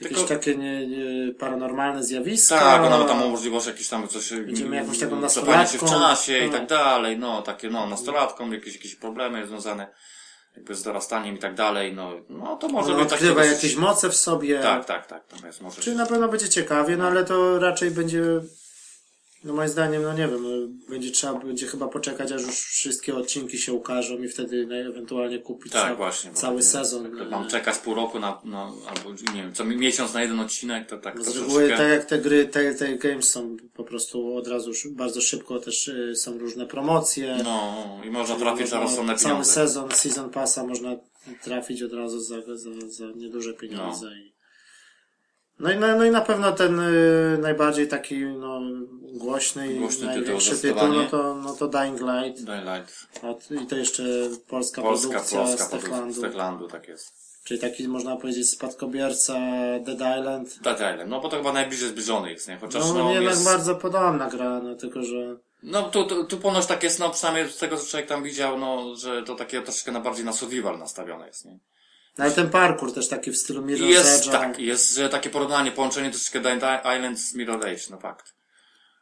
Jakieś 0.01 0.17
Tylko- 0.17 0.33
takie 0.33 0.55
nie, 0.55 0.87
nie, 0.87 1.33
paranormalne 1.33 2.03
zjawiska. 2.03 2.59
Tak, 2.59 2.81
ona 2.81 2.97
ma 2.97 3.05
tam 3.05 3.17
możliwość 3.29 3.67
jakieś 3.67 3.87
tam 3.89 4.07
coś... 4.07 4.29
Będziemy 4.33 4.75
jakąś 4.75 4.99
taką 4.99 5.17
mm, 5.17 5.29
cofania 5.29 5.67
się 5.67 5.77
w 5.77 5.81
nastolatką. 5.81 6.07
czasie 6.15 6.37
i 6.37 6.49
Tak. 6.49 6.59
tak 6.59 6.69
dalej, 6.69 7.17
no, 7.17 7.41
takie, 7.41 7.69
no, 7.69 7.87
nastolatką, 7.87 8.51
jakieś, 8.51 8.73
jakieś 8.75 8.95
problemy 8.95 9.47
związane 9.47 9.87
jakby 10.55 10.75
z 10.75 10.83
dorastaniem 10.83 11.35
i 11.35 11.39
tak 11.39 11.55
dalej, 11.55 11.93
no, 11.93 12.11
no 12.29 12.55
to 12.55 12.67
może 12.67 12.93
Ona 12.93 13.03
być 13.03 13.13
odkrywa 13.13 13.41
dosyć- 13.41 13.53
jakieś 13.53 13.75
moce 13.75 14.09
w 14.09 14.15
sobie. 14.15 14.59
Tak, 14.59 14.85
tak, 14.85 15.07
tak, 15.07 15.23
to 15.27 15.47
jest 15.47 15.61
może... 15.61 15.81
Czyli 15.81 15.95
na 15.97 16.05
pewno 16.05 16.27
będzie 16.27 16.49
ciekawie, 16.49 16.97
no 16.97 17.07
ale 17.07 17.25
to 17.25 17.59
raczej 17.59 17.91
będzie, 17.91 18.23
no 19.45 19.53
moim 19.53 19.69
zdaniem, 19.69 20.01
no 20.03 20.13
nie 20.13 20.27
wiem, 20.27 20.43
no, 20.43 20.49
będzie 20.89 21.11
trzeba, 21.11 21.33
będzie 21.39 21.67
chyba 21.67 21.87
poczekać, 21.87 22.31
aż 22.31 22.41
już 22.41 22.55
wszystkie 22.59 23.15
odcinki 23.15 23.57
się 23.57 23.73
ukażą 23.73 24.17
i 24.17 24.27
wtedy 24.27 24.67
no, 24.67 24.75
ewentualnie 24.75 25.39
kupić 25.39 25.73
Tak, 25.73 25.89
ca- 25.89 25.95
właśnie. 25.95 26.31
cały 26.33 26.63
sezon. 26.63 27.03
Tak, 27.03 27.17
to 27.19 27.25
mam 27.29 27.47
czekać 27.49 27.77
pół 27.77 27.93
roku 27.93 28.19
na, 28.19 28.41
no, 28.43 28.75
albo 28.87 29.09
nie 29.33 29.41
wiem, 29.43 29.53
co 29.53 29.63
mi- 29.65 29.77
miesiąc 29.77 30.13
na 30.13 30.21
jeden 30.21 30.39
odcinek, 30.39 30.89
to 30.89 30.97
tak 30.97 31.17
Bo 31.17 31.23
z 31.23 31.25
troszeczkę... 31.25 31.47
reguły, 31.47 31.69
tak 31.69 31.89
jak 31.89 32.05
te 32.05 32.17
gry, 32.19 32.45
te, 32.47 32.73
te 32.75 32.97
games 32.97 33.31
są 33.31 33.57
po 33.73 33.83
prostu 33.83 34.35
od 34.35 34.47
razu, 34.47 34.71
bardzo 34.91 35.21
szybko 35.21 35.59
też 35.59 35.87
y, 35.87 36.15
są 36.15 36.37
różne 36.37 36.65
promocje. 36.65 37.37
No, 37.43 37.85
i 38.05 38.09
można 38.09 38.35
trafić 38.35 38.69
za 38.69 38.79
rozsądne 38.79 39.15
Cały 39.15 39.23
pieniądze. 39.31 39.51
sezon, 39.51 39.91
season 39.91 40.29
passa 40.29 40.63
można 40.63 40.95
trafić 41.43 41.83
od 41.83 41.93
razu 41.93 42.19
za, 42.19 42.35
za, 42.41 42.69
za 42.87 43.05
nieduże 43.15 43.53
pieniądze. 43.53 44.07
I... 44.17 44.34
No 45.59 45.71
i, 45.71 45.77
no, 45.77 45.95
no 45.95 46.05
i 46.05 46.11
na 46.11 46.21
pewno 46.21 46.51
ten 46.51 46.79
y, 46.79 47.37
najbardziej 47.41 47.87
taki 47.87 48.25
no, 48.25 48.61
głośny 49.13 49.73
i 49.73 49.79
Głośny 49.79 49.99
tytuł, 49.99 50.15
największy 50.15 50.49
tytuł, 50.49 50.59
zdecydowanie. 50.59 50.97
no 50.97 51.09
to, 51.09 51.35
no 51.35 51.53
to 51.53 51.67
Dying 51.67 51.99
Light. 52.01 52.43
Daylight. 52.43 53.07
Od, 53.23 53.51
I 53.51 53.65
to 53.67 53.75
jeszcze 53.75 54.03
polska, 54.47 54.81
Polska, 54.81 55.09
produkcja 55.09 55.39
Polska, 55.39 55.65
z 55.65 55.69
Techlandu. 55.69 56.13
z 56.13 56.21
Techlandu, 56.21 56.67
tak 56.67 56.87
jest. 56.87 57.13
Czyli 57.43 57.59
taki 57.59 57.87
można 57.87 58.15
powiedzieć 58.15 58.49
spadkobierca 58.49 59.33
Dead 59.79 60.19
Island. 60.19 60.59
Dead 60.61 60.77
Island, 60.77 61.09
no 61.09 61.21
bo 61.21 61.29
to 61.29 61.37
chyba 61.37 61.53
najbliżej 61.53 61.89
zbliżony 61.89 62.31
jest, 62.31 62.47
nie? 62.47 62.57
Chociaż 62.57 62.83
No, 62.83 62.93
no, 62.93 63.11
jednak 63.11 63.33
jest... 63.33 63.45
bardzo 63.45 63.75
podobna 63.75 64.29
gra, 64.29 64.59
no 64.63 64.75
tylko 64.75 65.03
że 65.03 65.37
No 65.63 65.83
tu, 65.83 66.03
tu, 66.03 66.23
tu 66.23 66.37
ponoć 66.37 66.65
tak 66.65 66.83
jest, 66.83 66.99
no 66.99 67.09
przynajmniej 67.09 67.49
z 67.51 67.57
tego 67.57 67.77
co 67.77 67.85
człowiek 67.85 68.09
tam 68.09 68.23
widział, 68.23 68.57
no, 68.59 68.95
że 68.95 69.23
to 69.23 69.35
takie 69.35 69.61
troszeczkę 69.61 69.91
na 69.91 69.99
bardziej 69.99 70.25
na 70.25 70.33
survival 70.33 70.79
nastawione 70.79 71.27
jest, 71.27 71.45
nie? 71.45 71.59
No, 72.17 72.25
ale 72.25 72.33
ten 72.33 72.49
parkour 72.49 72.93
też 72.93 73.07
taki 73.07 73.31
w 73.31 73.37
stylu 73.37 73.61
Mirror's 73.61 73.85
I 73.85 73.89
jest, 73.89 74.31
tak, 74.31 74.59
jest, 74.59 74.95
że 74.95 75.09
takie 75.09 75.29
porównanie, 75.29 75.71
połączenie 75.71 76.09
troszeczkę 76.09 76.39
Dead 76.39 76.83
Island 76.95 77.19
z 77.19 77.33
Mirror 77.33 77.65
Age, 77.65 77.81
no 77.89 77.97
fakt. 77.97 78.33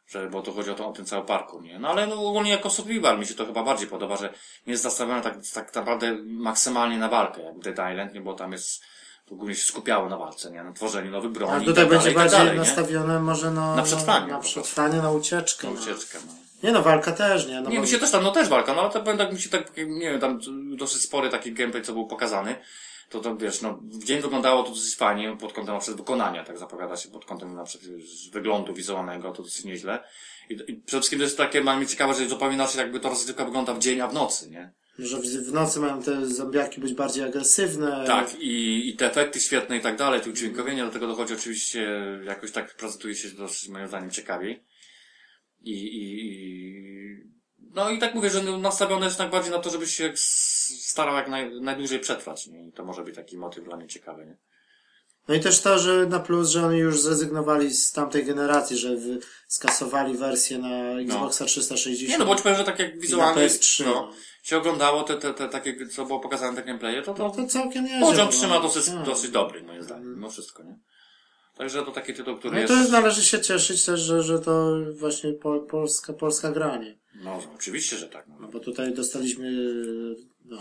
Że, 0.06 0.30
bo 0.30 0.42
tu 0.42 0.52
chodzi 0.52 0.70
o, 0.70 0.74
to, 0.74 0.88
o 0.88 0.92
ten 0.92 1.06
cały 1.06 1.24
parkour, 1.24 1.62
nie? 1.62 1.78
No 1.78 1.88
ale 1.88 2.06
no, 2.06 2.14
ogólnie 2.14 2.50
jako 2.50 2.70
survival 2.70 3.18
mi 3.18 3.26
się 3.26 3.34
to 3.34 3.46
chyba 3.46 3.62
bardziej 3.62 3.88
podoba, 3.88 4.16
że 4.16 4.34
nie 4.66 4.72
jest 4.72 4.84
nastawione 4.84 5.22
tak, 5.22 5.34
tak 5.54 5.74
naprawdę 5.74 6.16
maksymalnie 6.24 6.98
na 6.98 7.08
walkę, 7.08 7.42
jak 7.42 7.58
Dead 7.58 7.92
Island, 7.92 8.14
nie? 8.14 8.20
Bo 8.20 8.34
tam 8.34 8.52
jest, 8.52 8.82
to 9.26 9.34
głównie 9.34 9.54
się 9.54 9.62
skupiało 9.62 10.08
na 10.08 10.16
walce, 10.16 10.50
nie? 10.50 10.64
Na 10.64 10.72
tworzeniu 10.72 11.10
nowych 11.10 11.30
broni 11.30 11.52
A 11.52 11.62
i 11.62 11.64
tutaj 11.64 11.84
tak 11.84 11.88
będzie 11.88 12.12
dalej, 12.12 12.12
i 12.12 12.14
tak 12.14 12.22
bardziej 12.24 12.38
dalej, 12.38 12.52
nie? 12.52 12.58
nastawione 12.58 13.20
może 13.20 13.50
na, 13.50 13.76
Na 13.76 13.82
przetrwanie 13.82 14.32
na, 14.32 14.38
przetrwanie, 14.38 15.02
na 15.02 15.10
ucieczkę. 15.10 15.66
Na 15.66 15.74
no. 15.74 15.80
ucieczkę, 15.80 16.18
no. 16.26 16.32
Nie 16.62 16.72
no, 16.72 16.82
walka 16.82 17.12
też, 17.12 17.46
nie? 17.46 17.60
No, 17.60 17.70
Nie, 17.70 17.76
bo- 17.76 17.82
mi 17.82 17.88
się 17.88 17.98
też 17.98 18.10
tam, 18.10 18.22
no 18.22 18.30
też 18.30 18.48
walka, 18.48 18.74
no 18.74 18.80
ale 18.80 18.90
to 18.90 19.16
tak, 19.16 19.32
mi 19.32 19.40
się 19.40 19.48
tak, 19.48 19.76
nie 19.76 20.10
wiem, 20.10 20.20
tam 20.20 20.40
dosyć 20.76 21.02
spory 21.02 21.28
taki 21.28 21.52
gameplay, 21.52 21.82
co 21.82 21.92
był 21.92 22.06
pokazany. 22.06 22.56
To, 23.08 23.20
to 23.20 23.36
wiesz, 23.36 23.62
no, 23.62 23.80
w 23.82 24.04
dzień 24.04 24.20
wyglądało 24.20 24.62
to 24.62 24.70
dosyć 24.70 24.96
fajnie, 24.96 25.36
pod 25.40 25.52
kątem 25.52 25.74
na 25.74 25.80
przykład 25.80 26.00
wykonania, 26.00 26.44
tak 26.44 26.58
zapowiada 26.58 26.96
się, 26.96 27.08
pod 27.08 27.24
kątem 27.24 27.54
na 27.54 27.64
przykład 27.64 27.90
wyglądu 28.32 28.74
wizualnego, 28.74 29.32
to 29.32 29.42
dosyć 29.42 29.64
nieźle. 29.64 30.04
I, 30.50 30.52
I 30.54 30.56
przede 30.56 31.00
wszystkim 31.00 31.18
to 31.18 31.24
jest 31.24 31.36
takie, 31.36 31.60
mam 31.60 31.80
mi 31.80 31.86
ciekawe, 31.86 32.14
że 32.14 32.28
zupełnie 32.28 32.54
inaczej 32.54 32.78
jakby 32.78 33.00
to 33.00 33.08
rozgrywka 33.08 33.44
wygląda 33.44 33.74
w 33.74 33.78
dzień, 33.78 34.00
a 34.00 34.08
w 34.08 34.14
nocy, 34.14 34.50
nie? 34.50 34.72
Że 34.98 35.18
w, 35.18 35.52
nocy 35.52 35.80
mają 35.80 36.02
te 36.02 36.26
zombiaki 36.26 36.80
być 36.80 36.94
bardziej 36.94 37.24
agresywne. 37.24 38.04
Tak, 38.06 38.40
i, 38.40 38.88
i 38.88 38.96
te 38.96 39.10
efekty 39.10 39.40
świetne 39.40 39.76
i 39.76 39.80
tak 39.80 39.96
dalej, 39.96 40.20
to 40.20 40.30
udźwiękowienie, 40.30 40.84
do 40.84 40.90
tego 40.90 41.06
dochodzi 41.06 41.34
oczywiście, 41.34 41.88
jakoś 42.24 42.52
tak 42.52 42.76
prezentuje 42.76 43.14
się 43.14 43.28
dosyć 43.28 43.68
moim 43.68 43.88
zdaniem 43.88 44.10
ciekawiej. 44.10 44.64
I, 45.60 45.72
i, 45.72 46.26
i 46.26 47.33
no 47.74 47.90
i 47.90 47.98
tak 47.98 48.14
mówię, 48.14 48.30
że 48.30 48.42
no, 48.42 48.58
nastawione 48.58 49.06
jest 49.06 49.18
tak 49.18 49.30
bardziej 49.30 49.52
na 49.52 49.58
to, 49.58 49.70
żebyś 49.70 49.94
się 49.94 50.12
starał 50.80 51.14
jak 51.14 51.28
naj, 51.28 51.60
najdłużej 51.60 52.00
przetrwać, 52.00 52.46
nie? 52.46 52.68
I 52.68 52.72
to 52.72 52.84
może 52.84 53.02
być 53.02 53.14
taki 53.14 53.38
motyw 53.38 53.64
dla 53.64 53.76
mnie 53.76 53.86
ciekawy, 53.86 54.26
nie? 54.26 54.36
No 55.28 55.34
i 55.34 55.40
też 55.40 55.60
to, 55.60 55.78
że 55.78 56.06
na 56.06 56.20
plus, 56.20 56.50
że 56.50 56.66
oni 56.66 56.78
już 56.78 57.00
zrezygnowali 57.00 57.70
z 57.70 57.92
tamtej 57.92 58.24
generacji, 58.24 58.76
że 58.76 58.96
skasowali 59.48 60.16
wersję 60.16 60.58
na 60.58 61.00
Xboxa 61.00 61.44
360. 61.44 62.10
Nie 62.10 62.18
no, 62.18 62.26
bo 62.26 62.36
ci 62.36 62.42
powiem, 62.42 62.58
że 62.58 62.64
tak 62.64 62.78
jak 62.78 63.00
wizualnie, 63.00 63.42
PS3. 63.42 63.84
no, 63.84 64.10
się 64.42 64.58
oglądało 64.58 65.02
te, 65.02 65.16
te, 65.16 65.34
te 65.34 65.48
takie, 65.48 65.86
co 65.86 66.06
było 66.06 66.20
pokazane 66.20 66.56
te 66.56 66.62
gameplaye, 66.62 67.02
to 67.02 67.14
No 67.18 67.30
to 67.30 67.36
to 67.36 67.46
całkiem 67.46 67.84
nie 67.84 68.00
poziom 68.00 68.28
trzyma 68.28 68.60
dosyć, 68.60 68.86
tak. 68.86 69.02
dosyć 69.04 69.30
dobry, 69.30 69.62
moim 69.62 69.82
zdaniem, 69.82 70.14
mimo 70.14 70.30
wszystko, 70.30 70.62
nie? 70.62 70.78
Także 71.56 71.82
to 71.82 71.90
taki 71.90 72.14
tytuł, 72.14 72.36
który 72.36 72.54
No 72.54 72.60
jest... 72.60 72.72
to 72.72 72.78
jest, 72.78 72.92
należy 72.92 73.24
się 73.24 73.40
cieszyć 73.40 73.84
też, 73.84 74.00
że, 74.00 74.22
że 74.22 74.38
to 74.38 74.76
właśnie 74.92 75.32
po, 75.32 75.60
polska, 75.60 76.12
polska 76.12 76.50
granie. 76.50 76.98
No, 77.14 77.42
oczywiście, 77.54 77.96
że 77.96 78.08
tak. 78.08 78.28
No. 78.28 78.34
No 78.40 78.48
bo 78.48 78.60
tutaj 78.60 78.94
dostaliśmy 78.94 79.52
no, 80.44 80.58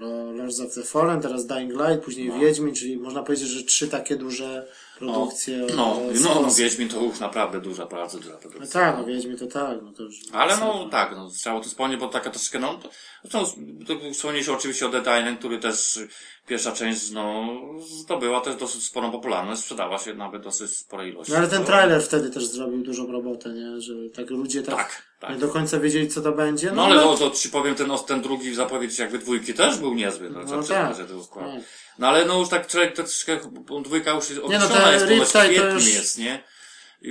no, 0.00 0.32
Lords 0.32 0.60
of 0.60 0.74
the 0.74 0.82
Fallen, 0.82 1.20
teraz 1.20 1.46
Dying 1.46 1.72
Light, 1.72 2.04
później 2.04 2.28
No. 2.28 2.38
Wiedźmin, 2.38 2.74
czyli 2.74 2.96
można 2.96 3.22
powiedzieć, 3.22 3.48
że 3.48 3.62
trzy 3.62 3.88
takie 3.88 4.16
duże 4.16 4.66
produkcje. 4.98 5.66
No, 5.76 5.96
e, 5.96 6.14
no, 6.20 6.34
no, 6.34 6.40
Polski. 6.40 6.62
Wiedźmin 6.62 6.88
to 6.88 7.00
już 7.02 7.20
naprawdę 7.20 7.60
duża, 7.60 7.86
bardzo 7.86 8.18
duża 8.18 8.32
No 8.32 8.38
produkcja. 8.38 8.80
tak, 8.80 8.96
no 8.98 9.04
Wiedźmin 9.04 9.38
to 9.38 9.46
tak, 9.46 9.78
no 9.82 9.92
to 9.92 10.02
już. 10.02 10.14
Ale 10.32 10.56
no 10.56 10.88
tak, 10.90 11.12
no 11.16 11.30
trzeba 11.30 11.60
to 11.60 11.68
wspomnieć, 11.68 12.00
bo 12.00 12.08
taka 12.08 12.30
troszeczkę, 12.30 12.58
no, 12.58 12.74
to, 12.74 12.88
to, 13.30 13.44
to 13.86 14.12
wspomnieliśmy 14.12 14.52
oczywiście 14.54 14.86
o 14.86 14.88
Dead 14.88 15.04
Island, 15.20 15.38
który 15.38 15.58
też 15.58 15.98
pierwsza 16.46 16.72
część, 16.72 17.10
no, 17.10 17.44
zdobyła 17.80 18.40
też 18.40 18.56
dosyć 18.56 18.84
sporą 18.84 19.10
popularność, 19.10 19.60
sprzedała 19.62 19.98
się 19.98 20.14
nawet 20.14 20.42
dosyć 20.42 20.70
sporej 20.76 21.12
ilości. 21.12 21.32
No 21.32 21.38
ale 21.38 21.48
ten 21.48 21.64
trailer 21.64 22.02
wtedy 22.02 22.30
też 22.30 22.46
zrobił 22.46 22.82
dużą 22.82 23.12
robotę, 23.12 23.48
nie? 23.52 23.80
Że 23.80 23.94
tak 24.14 24.30
ludzie 24.30 24.62
tak, 24.62 24.76
Tak, 24.76 25.02
tak. 25.20 25.30
nie 25.30 25.36
do 25.36 25.48
końca 25.48 25.80
wiedzieli, 25.80 26.08
co 26.08 26.20
to 26.20 26.32
będzie. 26.32 26.72
No 26.72 26.84
ale 26.84 26.96
no, 26.96 27.16
to 27.16 27.30
ci 27.30 27.48
powiem, 27.50 27.74
ten, 27.74 27.90
ten 28.06 28.22
drugi 28.22 28.50
w 28.50 28.54
zapowiedzi 28.54 29.02
jakby 29.02 29.18
dwójki 29.18 29.54
też 29.54 29.78
był 29.78 29.94
niezły, 29.94 30.30
no, 30.30 30.44
co 30.44 30.56
No 30.56 30.62
tak, 30.62 30.96
to 31.08 31.24
skład. 31.24 31.46
tak. 31.46 31.62
No 32.02 32.08
ale 32.08 32.24
no 32.24 32.38
już 32.38 32.48
tak 32.48 32.66
człowiek 32.66 32.94
troszeczkę, 32.94 33.50
dwójka 33.84 34.10
już 34.10 34.30
jest 34.30 34.40
no, 34.42 34.46
określona 34.46 34.98
ten 34.98 35.18
jest, 35.18 35.30
w 35.30 35.32
to 35.32 35.40
kwietniu 35.40 35.74
już- 35.74 35.94
jest, 35.94 36.18
nie? 36.18 36.42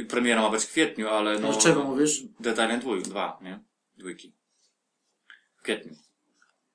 Premiera 0.10 0.42
ma 0.42 0.50
być 0.50 0.64
w 0.64 0.72
kwietniu, 0.72 1.10
ale 1.10 1.40
no... 1.40 1.52
Dlaczego 1.52 1.84
mówisz? 1.84 2.22
Dead 2.40 2.56
Island 2.56 2.84
2, 2.84 2.96
dwa, 3.02 3.40
nie? 3.42 3.60
Dwójki. 3.98 4.36
W 5.58 5.62
kwietniu. 5.62 5.96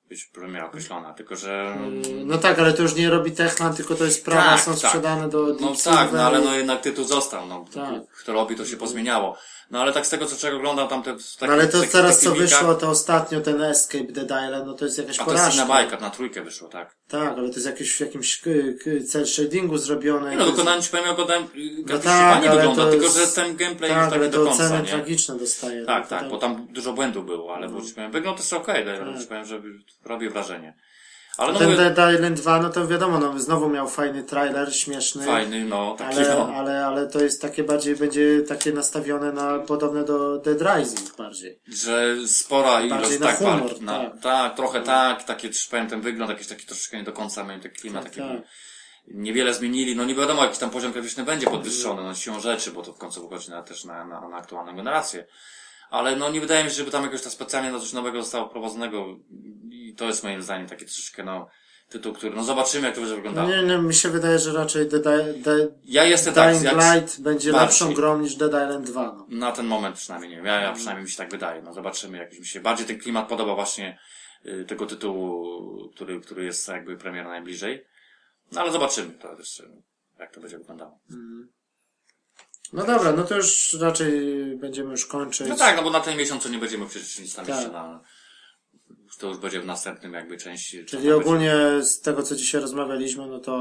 Być 0.09 0.25
premiera 0.25 0.65
określona, 0.65 1.13
tylko 1.13 1.35
że... 1.35 1.77
No 2.25 2.37
tak, 2.37 2.59
ale 2.59 2.73
to 2.73 2.81
już 2.81 2.95
nie 2.95 3.09
robi 3.09 3.31
Techland, 3.31 3.77
tylko 3.77 3.95
to 3.95 4.05
jest 4.05 4.25
prawa, 4.25 4.43
Tak, 4.43 4.61
są 4.61 4.71
tak. 4.71 4.79
sprzedane 4.79 5.29
do 5.29 5.45
Deep 5.45 5.61
No 5.61 5.73
tak, 5.83 6.13
no 6.13 6.23
ale 6.23 6.41
no 6.41 6.55
jednak 6.55 6.81
tytuł 6.81 7.05
został, 7.05 7.47
no. 7.47 7.65
Tak. 7.73 8.07
Kto 8.21 8.33
robi, 8.33 8.55
to 8.55 8.65
się 8.65 8.77
pozmieniało. 8.77 9.37
No 9.71 9.81
ale 9.81 9.93
tak 9.93 10.05
z 10.05 10.09
tego, 10.09 10.25
co 10.25 10.35
czego 10.35 10.57
oglądam, 10.57 10.87
tam 10.87 11.03
te... 11.03 11.17
w 11.19 11.41
No 11.41 11.47
ale 11.47 11.67
to 11.67 11.81
teraz 11.91 12.19
co 12.19 12.35
wyszło, 12.35 12.75
to 12.75 12.89
ostatnio 12.89 13.41
ten 13.41 13.61
Escape 13.61 14.11
Dead 14.11 14.25
Island, 14.45 14.65
no 14.65 14.73
to 14.73 14.85
jest 14.85 14.97
jakaś 14.97 15.19
A 15.19 15.25
to 15.25 15.31
jest 15.31 15.41
porażka. 15.41 15.63
inna 15.63 15.73
bajka, 15.73 15.97
na 15.99 16.09
trójkę 16.09 16.41
wyszło, 16.41 16.67
tak. 16.67 16.95
Tak, 17.07 17.37
ale 17.37 17.49
to 17.49 17.55
jest 17.55 17.65
jakieś 17.65 17.95
w 17.95 17.99
jakimś 17.99 18.41
cel 19.07 19.25
shadingu 19.25 19.77
zrobione. 19.77 20.31
Nie 20.31 20.37
no, 20.37 20.45
wykonanie 20.45 20.81
ci 20.81 20.89
powiem, 20.89 21.09
oglądałem, 21.09 21.43
No 21.85 21.93
no 21.93 21.99
tak, 21.99 22.45
ale 22.45 22.55
wygląda, 22.57 22.91
tylko 22.91 23.09
że 23.09 23.27
ten 23.27 23.55
gameplay 23.55 23.89
Tak, 23.89 24.03
już 24.03 24.13
tak 24.13 24.21
nie 24.21 24.29
do 24.29 24.45
końca, 24.45 24.65
oceny 24.65 24.81
nie? 24.81 24.89
tragiczne 24.89 25.37
dostaje. 25.37 25.85
Tak, 25.85 26.03
no, 26.03 26.09
tak, 26.09 26.23
to 26.23 26.29
bo 26.29 26.37
tam 26.37 26.67
dużo 26.69 26.93
błędów 26.93 27.25
było, 27.25 27.55
ale 27.55 27.69
bo 27.69 27.81
ci 27.81 27.93
powiem, 27.93 28.11
wygląda 28.11 28.41
też 28.41 28.53
okej, 28.53 28.83
okay, 28.83 29.19
ci 29.21 29.27
powiem, 29.27 29.45
że 29.45 29.61
robi 30.07 30.29
wrażenie. 30.29 30.73
Ale 31.37 31.53
no 31.53 31.59
Ten 31.59 31.71
mówię, 31.71 31.89
Dead 31.89 32.13
Island 32.13 32.39
2, 32.39 32.61
no 32.61 32.69
to 32.69 32.87
wiadomo, 32.87 33.19
no 33.19 33.39
znowu 33.39 33.69
miał 33.69 33.89
fajny 33.89 34.23
trailer, 34.23 34.75
śmieszny. 34.75 35.25
fajny, 35.25 35.65
no, 35.65 35.95
taki 35.97 36.17
Ale, 36.17 36.35
no. 36.35 36.53
ale, 36.55 36.85
ale 36.85 37.07
to 37.07 37.19
jest 37.23 37.41
takie 37.41 37.63
bardziej, 37.63 37.95
będzie 37.95 38.41
takie 38.41 38.71
nastawione 38.71 39.31
na, 39.31 39.59
podobne 39.59 40.03
do 40.03 40.37
Dead 40.37 40.61
Rising 40.61 41.15
bardziej. 41.17 41.59
że 41.67 42.15
spora 42.27 42.81
ilość 42.81 43.19
na 43.19 43.27
tak 43.27 43.37
humor. 43.37 43.81
Na, 43.81 43.99
tak. 43.99 44.21
tak. 44.21 44.55
trochę 44.55 44.81
tak, 44.81 45.23
takie 45.23 45.49
powiem 45.69 45.87
ten 45.87 46.01
wygląd 46.01 46.29
jakiś 46.29 46.47
taki 46.47 46.65
troszeczkę 46.65 46.97
nie 46.97 47.03
do 47.03 47.13
końca 47.13 47.43
miałem 47.43 47.61
taki 47.61 47.75
klimat 47.75 48.03
Tak, 48.03 48.13
taki 48.13 48.29
tak. 48.29 48.41
niewiele 49.07 49.53
zmienili, 49.53 49.95
no 49.95 50.05
nie 50.05 50.15
wiadomo 50.15 50.43
jaki 50.43 50.59
tam 50.59 50.69
poziom 50.69 50.91
graficzny 50.91 51.23
będzie 51.23 51.47
podwyższony, 51.47 52.03
no 52.03 52.15
siłą 52.15 52.39
rzeczy, 52.39 52.71
bo 52.71 52.81
to 52.81 52.93
w 52.93 52.97
końcu 52.97 53.29
wychodzi 53.29 53.51
na, 53.51 53.63
też 53.63 53.85
na, 53.85 54.05
na, 54.05 54.29
na 54.29 54.37
aktualną 54.37 54.75
generację. 54.75 55.25
Ale 55.89 56.15
no 56.15 56.29
nie 56.29 56.41
wydaje 56.41 56.63
mi 56.63 56.69
się, 56.69 56.75
żeby 56.75 56.91
tam 56.91 57.03
jakoś 57.03 57.21
tak 57.21 57.31
specjalnie 57.33 57.71
na 57.71 57.79
coś 57.79 57.93
nowego 57.93 58.21
zostało 58.21 58.49
wprowadzonego 58.49 59.05
to 59.97 60.05
jest 60.05 60.23
moim 60.23 60.41
zdaniem 60.41 60.67
taki 60.67 60.85
troszeczkę 60.85 61.23
no 61.23 61.49
tytuł, 61.89 62.13
który, 62.13 62.35
no 62.35 62.43
zobaczymy 62.43 62.85
jak 62.87 62.95
to 62.95 63.01
będzie 63.01 63.15
wyglądało. 63.15 63.49
nie, 63.49 63.63
nie, 63.63 63.77
mi 63.77 63.93
się 63.93 64.09
wydaje, 64.09 64.39
że 64.39 64.53
raczej 64.53 64.87
Dead, 64.87 65.03
I- 65.37 65.41
Dead, 65.41 65.69
Ja 65.85 66.03
jestem 66.03 66.33
tak, 66.33 66.49
Dying 66.49 66.63
jak, 66.65 66.95
Light 66.95 67.21
będzie 67.21 67.51
bardziej. 67.51 67.67
lepszą 67.67 67.93
grą 67.93 68.19
niż 68.19 68.35
Dead 68.35 68.51
Island 68.51 68.85
2. 68.85 69.03
No. 69.03 69.25
Na 69.29 69.51
ten 69.51 69.65
moment 69.65 69.95
przynajmniej, 69.95 70.29
nie 70.31 70.37
wiem. 70.37 70.45
Ja, 70.45 70.61
ja 70.61 70.73
przynajmniej 70.73 71.03
mi 71.05 71.11
się 71.11 71.17
tak 71.17 71.31
wydaje. 71.31 71.61
No 71.61 71.73
zobaczymy, 71.73 72.17
jak 72.17 72.39
mi 72.39 72.45
się 72.45 72.59
bardziej 72.59 72.87
ten 72.87 72.99
klimat 72.99 73.27
podoba 73.29 73.55
właśnie 73.55 73.99
y, 74.45 74.65
tego 74.67 74.85
tytułu, 74.85 75.89
który, 75.95 76.21
który 76.21 76.45
jest 76.45 76.67
jakby 76.67 76.97
premiera 76.97 77.29
najbliżej. 77.29 77.85
No 78.51 78.61
ale 78.61 78.71
zobaczymy 78.71 79.11
to 79.13 79.35
jeszcze, 79.39 79.63
jak 80.19 80.33
to 80.33 80.41
będzie 80.41 80.57
wyglądało. 80.57 80.99
no 82.73 82.85
dobra, 82.85 83.11
no 83.11 83.23
to 83.23 83.35
już 83.35 83.73
raczej 83.81 84.11
będziemy 84.55 84.91
już 84.91 85.05
kończyć. 85.05 85.47
No 85.49 85.55
tak, 85.55 85.75
no 85.77 85.83
bo 85.83 85.89
na 85.89 85.99
ten 85.99 86.17
miesiąc 86.17 86.49
nie 86.49 86.57
będziemy 86.57 86.85
przecież 86.87 87.19
nic 87.19 87.35
tam 87.35 87.45
Tak. 87.45 87.55
jeszcze 87.55 87.71
na, 87.71 88.01
to 89.17 89.27
już 89.27 89.37
będzie 89.37 89.61
w 89.61 89.65
następnym 89.65 90.13
jakby 90.13 90.37
części. 90.37 90.85
Czyli 90.85 91.11
ogólnie 91.11 91.53
z 91.81 92.01
tego, 92.01 92.23
co 92.23 92.35
dzisiaj 92.35 92.61
rozmawialiśmy, 92.61 93.27
no 93.27 93.39
to 93.39 93.57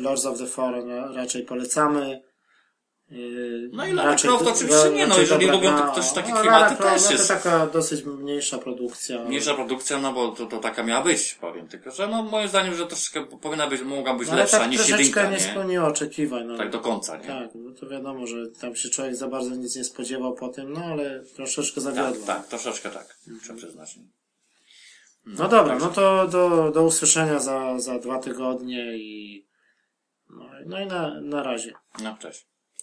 Lords 0.00 0.26
of 0.26 0.38
the 0.38 0.46
Fallen 0.46 0.88
ra- 0.88 1.12
raczej 1.12 1.42
polecamy. 1.42 2.22
Yy, 3.10 3.68
No 3.72 3.86
i 3.86 3.92
Lara 3.92 4.16
Croft 4.16 4.46
oczywiście 4.46 4.90
nie, 4.94 5.06
no, 5.06 5.18
jeżeli 5.18 5.46
lubią 5.46 5.76
gra. 5.76 5.88
ktoś 5.92 6.12
takie 6.12 6.30
No, 6.34 6.40
klimaty, 6.40 6.74
Lara 6.82 6.92
też 6.94 7.04
no 7.04 7.10
jest. 7.12 7.28
to 7.28 7.34
taka 7.34 7.66
dosyć 7.66 8.04
mniejsza 8.04 8.58
produkcja. 8.58 9.16
będzie. 9.16 9.28
Mniejsza 9.28 9.54
produkcja, 9.54 9.98
no 9.98 10.12
bo 10.12 10.28
to, 10.28 10.46
to 10.46 10.58
taka 10.58 10.82
miała 10.82 11.04
być, 11.04 11.34
powiem. 11.40 11.68
Tylko, 11.68 11.90
że 11.90 12.08
no 12.08 12.22
moim 12.22 12.48
zdaniem, 12.48 12.74
że 12.74 12.86
troszeczkę 12.86 13.26
powinna 13.26 13.66
być, 13.66 13.82
mogła 13.82 14.14
być 14.14 14.28
No, 14.28 14.36
lepsza 14.36 14.58
tak 14.58 14.70
niż 14.70 14.88
jedynka, 14.88 15.24
nie 15.24 15.30
nie? 15.30 15.40
spełniła 15.40 15.88
oczekiwań. 15.88 16.44
No. 16.46 16.56
Tak 16.56 16.70
do 16.70 16.80
końca, 16.80 17.16
nie? 17.16 17.24
Tak, 17.26 17.50
no 17.54 17.70
to 17.80 17.88
wiadomo, 17.88 18.26
że 18.26 18.36
tam 18.60 18.76
się 18.76 18.88
człowiek 18.88 19.16
za 19.16 19.28
bardzo 19.28 19.50
nic 19.50 19.76
nie 19.76 19.84
spodziewał 19.84 20.34
po 20.34 20.48
tym, 20.48 20.72
no 20.72 20.80
ale 20.84 21.24
troszeczkę 21.36 21.74
tak, 21.74 21.94
zawiodło. 21.94 22.26
tak 22.26 22.46
troszeczkę 22.46 22.90
tak, 22.90 23.16
trzeba 23.42 23.58
przyznać. 23.58 23.98
Nie? 25.26 25.34
No 25.38 25.48
dobra, 25.48 25.78
no 25.78 25.88
to 25.88 26.28
do, 26.28 26.70
do 26.70 26.82
usłyszenia 26.82 27.38
za, 27.38 27.78
za 27.78 27.98
dwa 27.98 28.18
tygodnie 28.18 28.96
i 28.96 29.46
no, 30.30 30.50
no 30.66 30.80
i 30.80 30.86
na, 30.86 31.20
na 31.20 31.42
razie. 31.42 31.72
No, 32.02 32.16
cześć. 32.18 32.55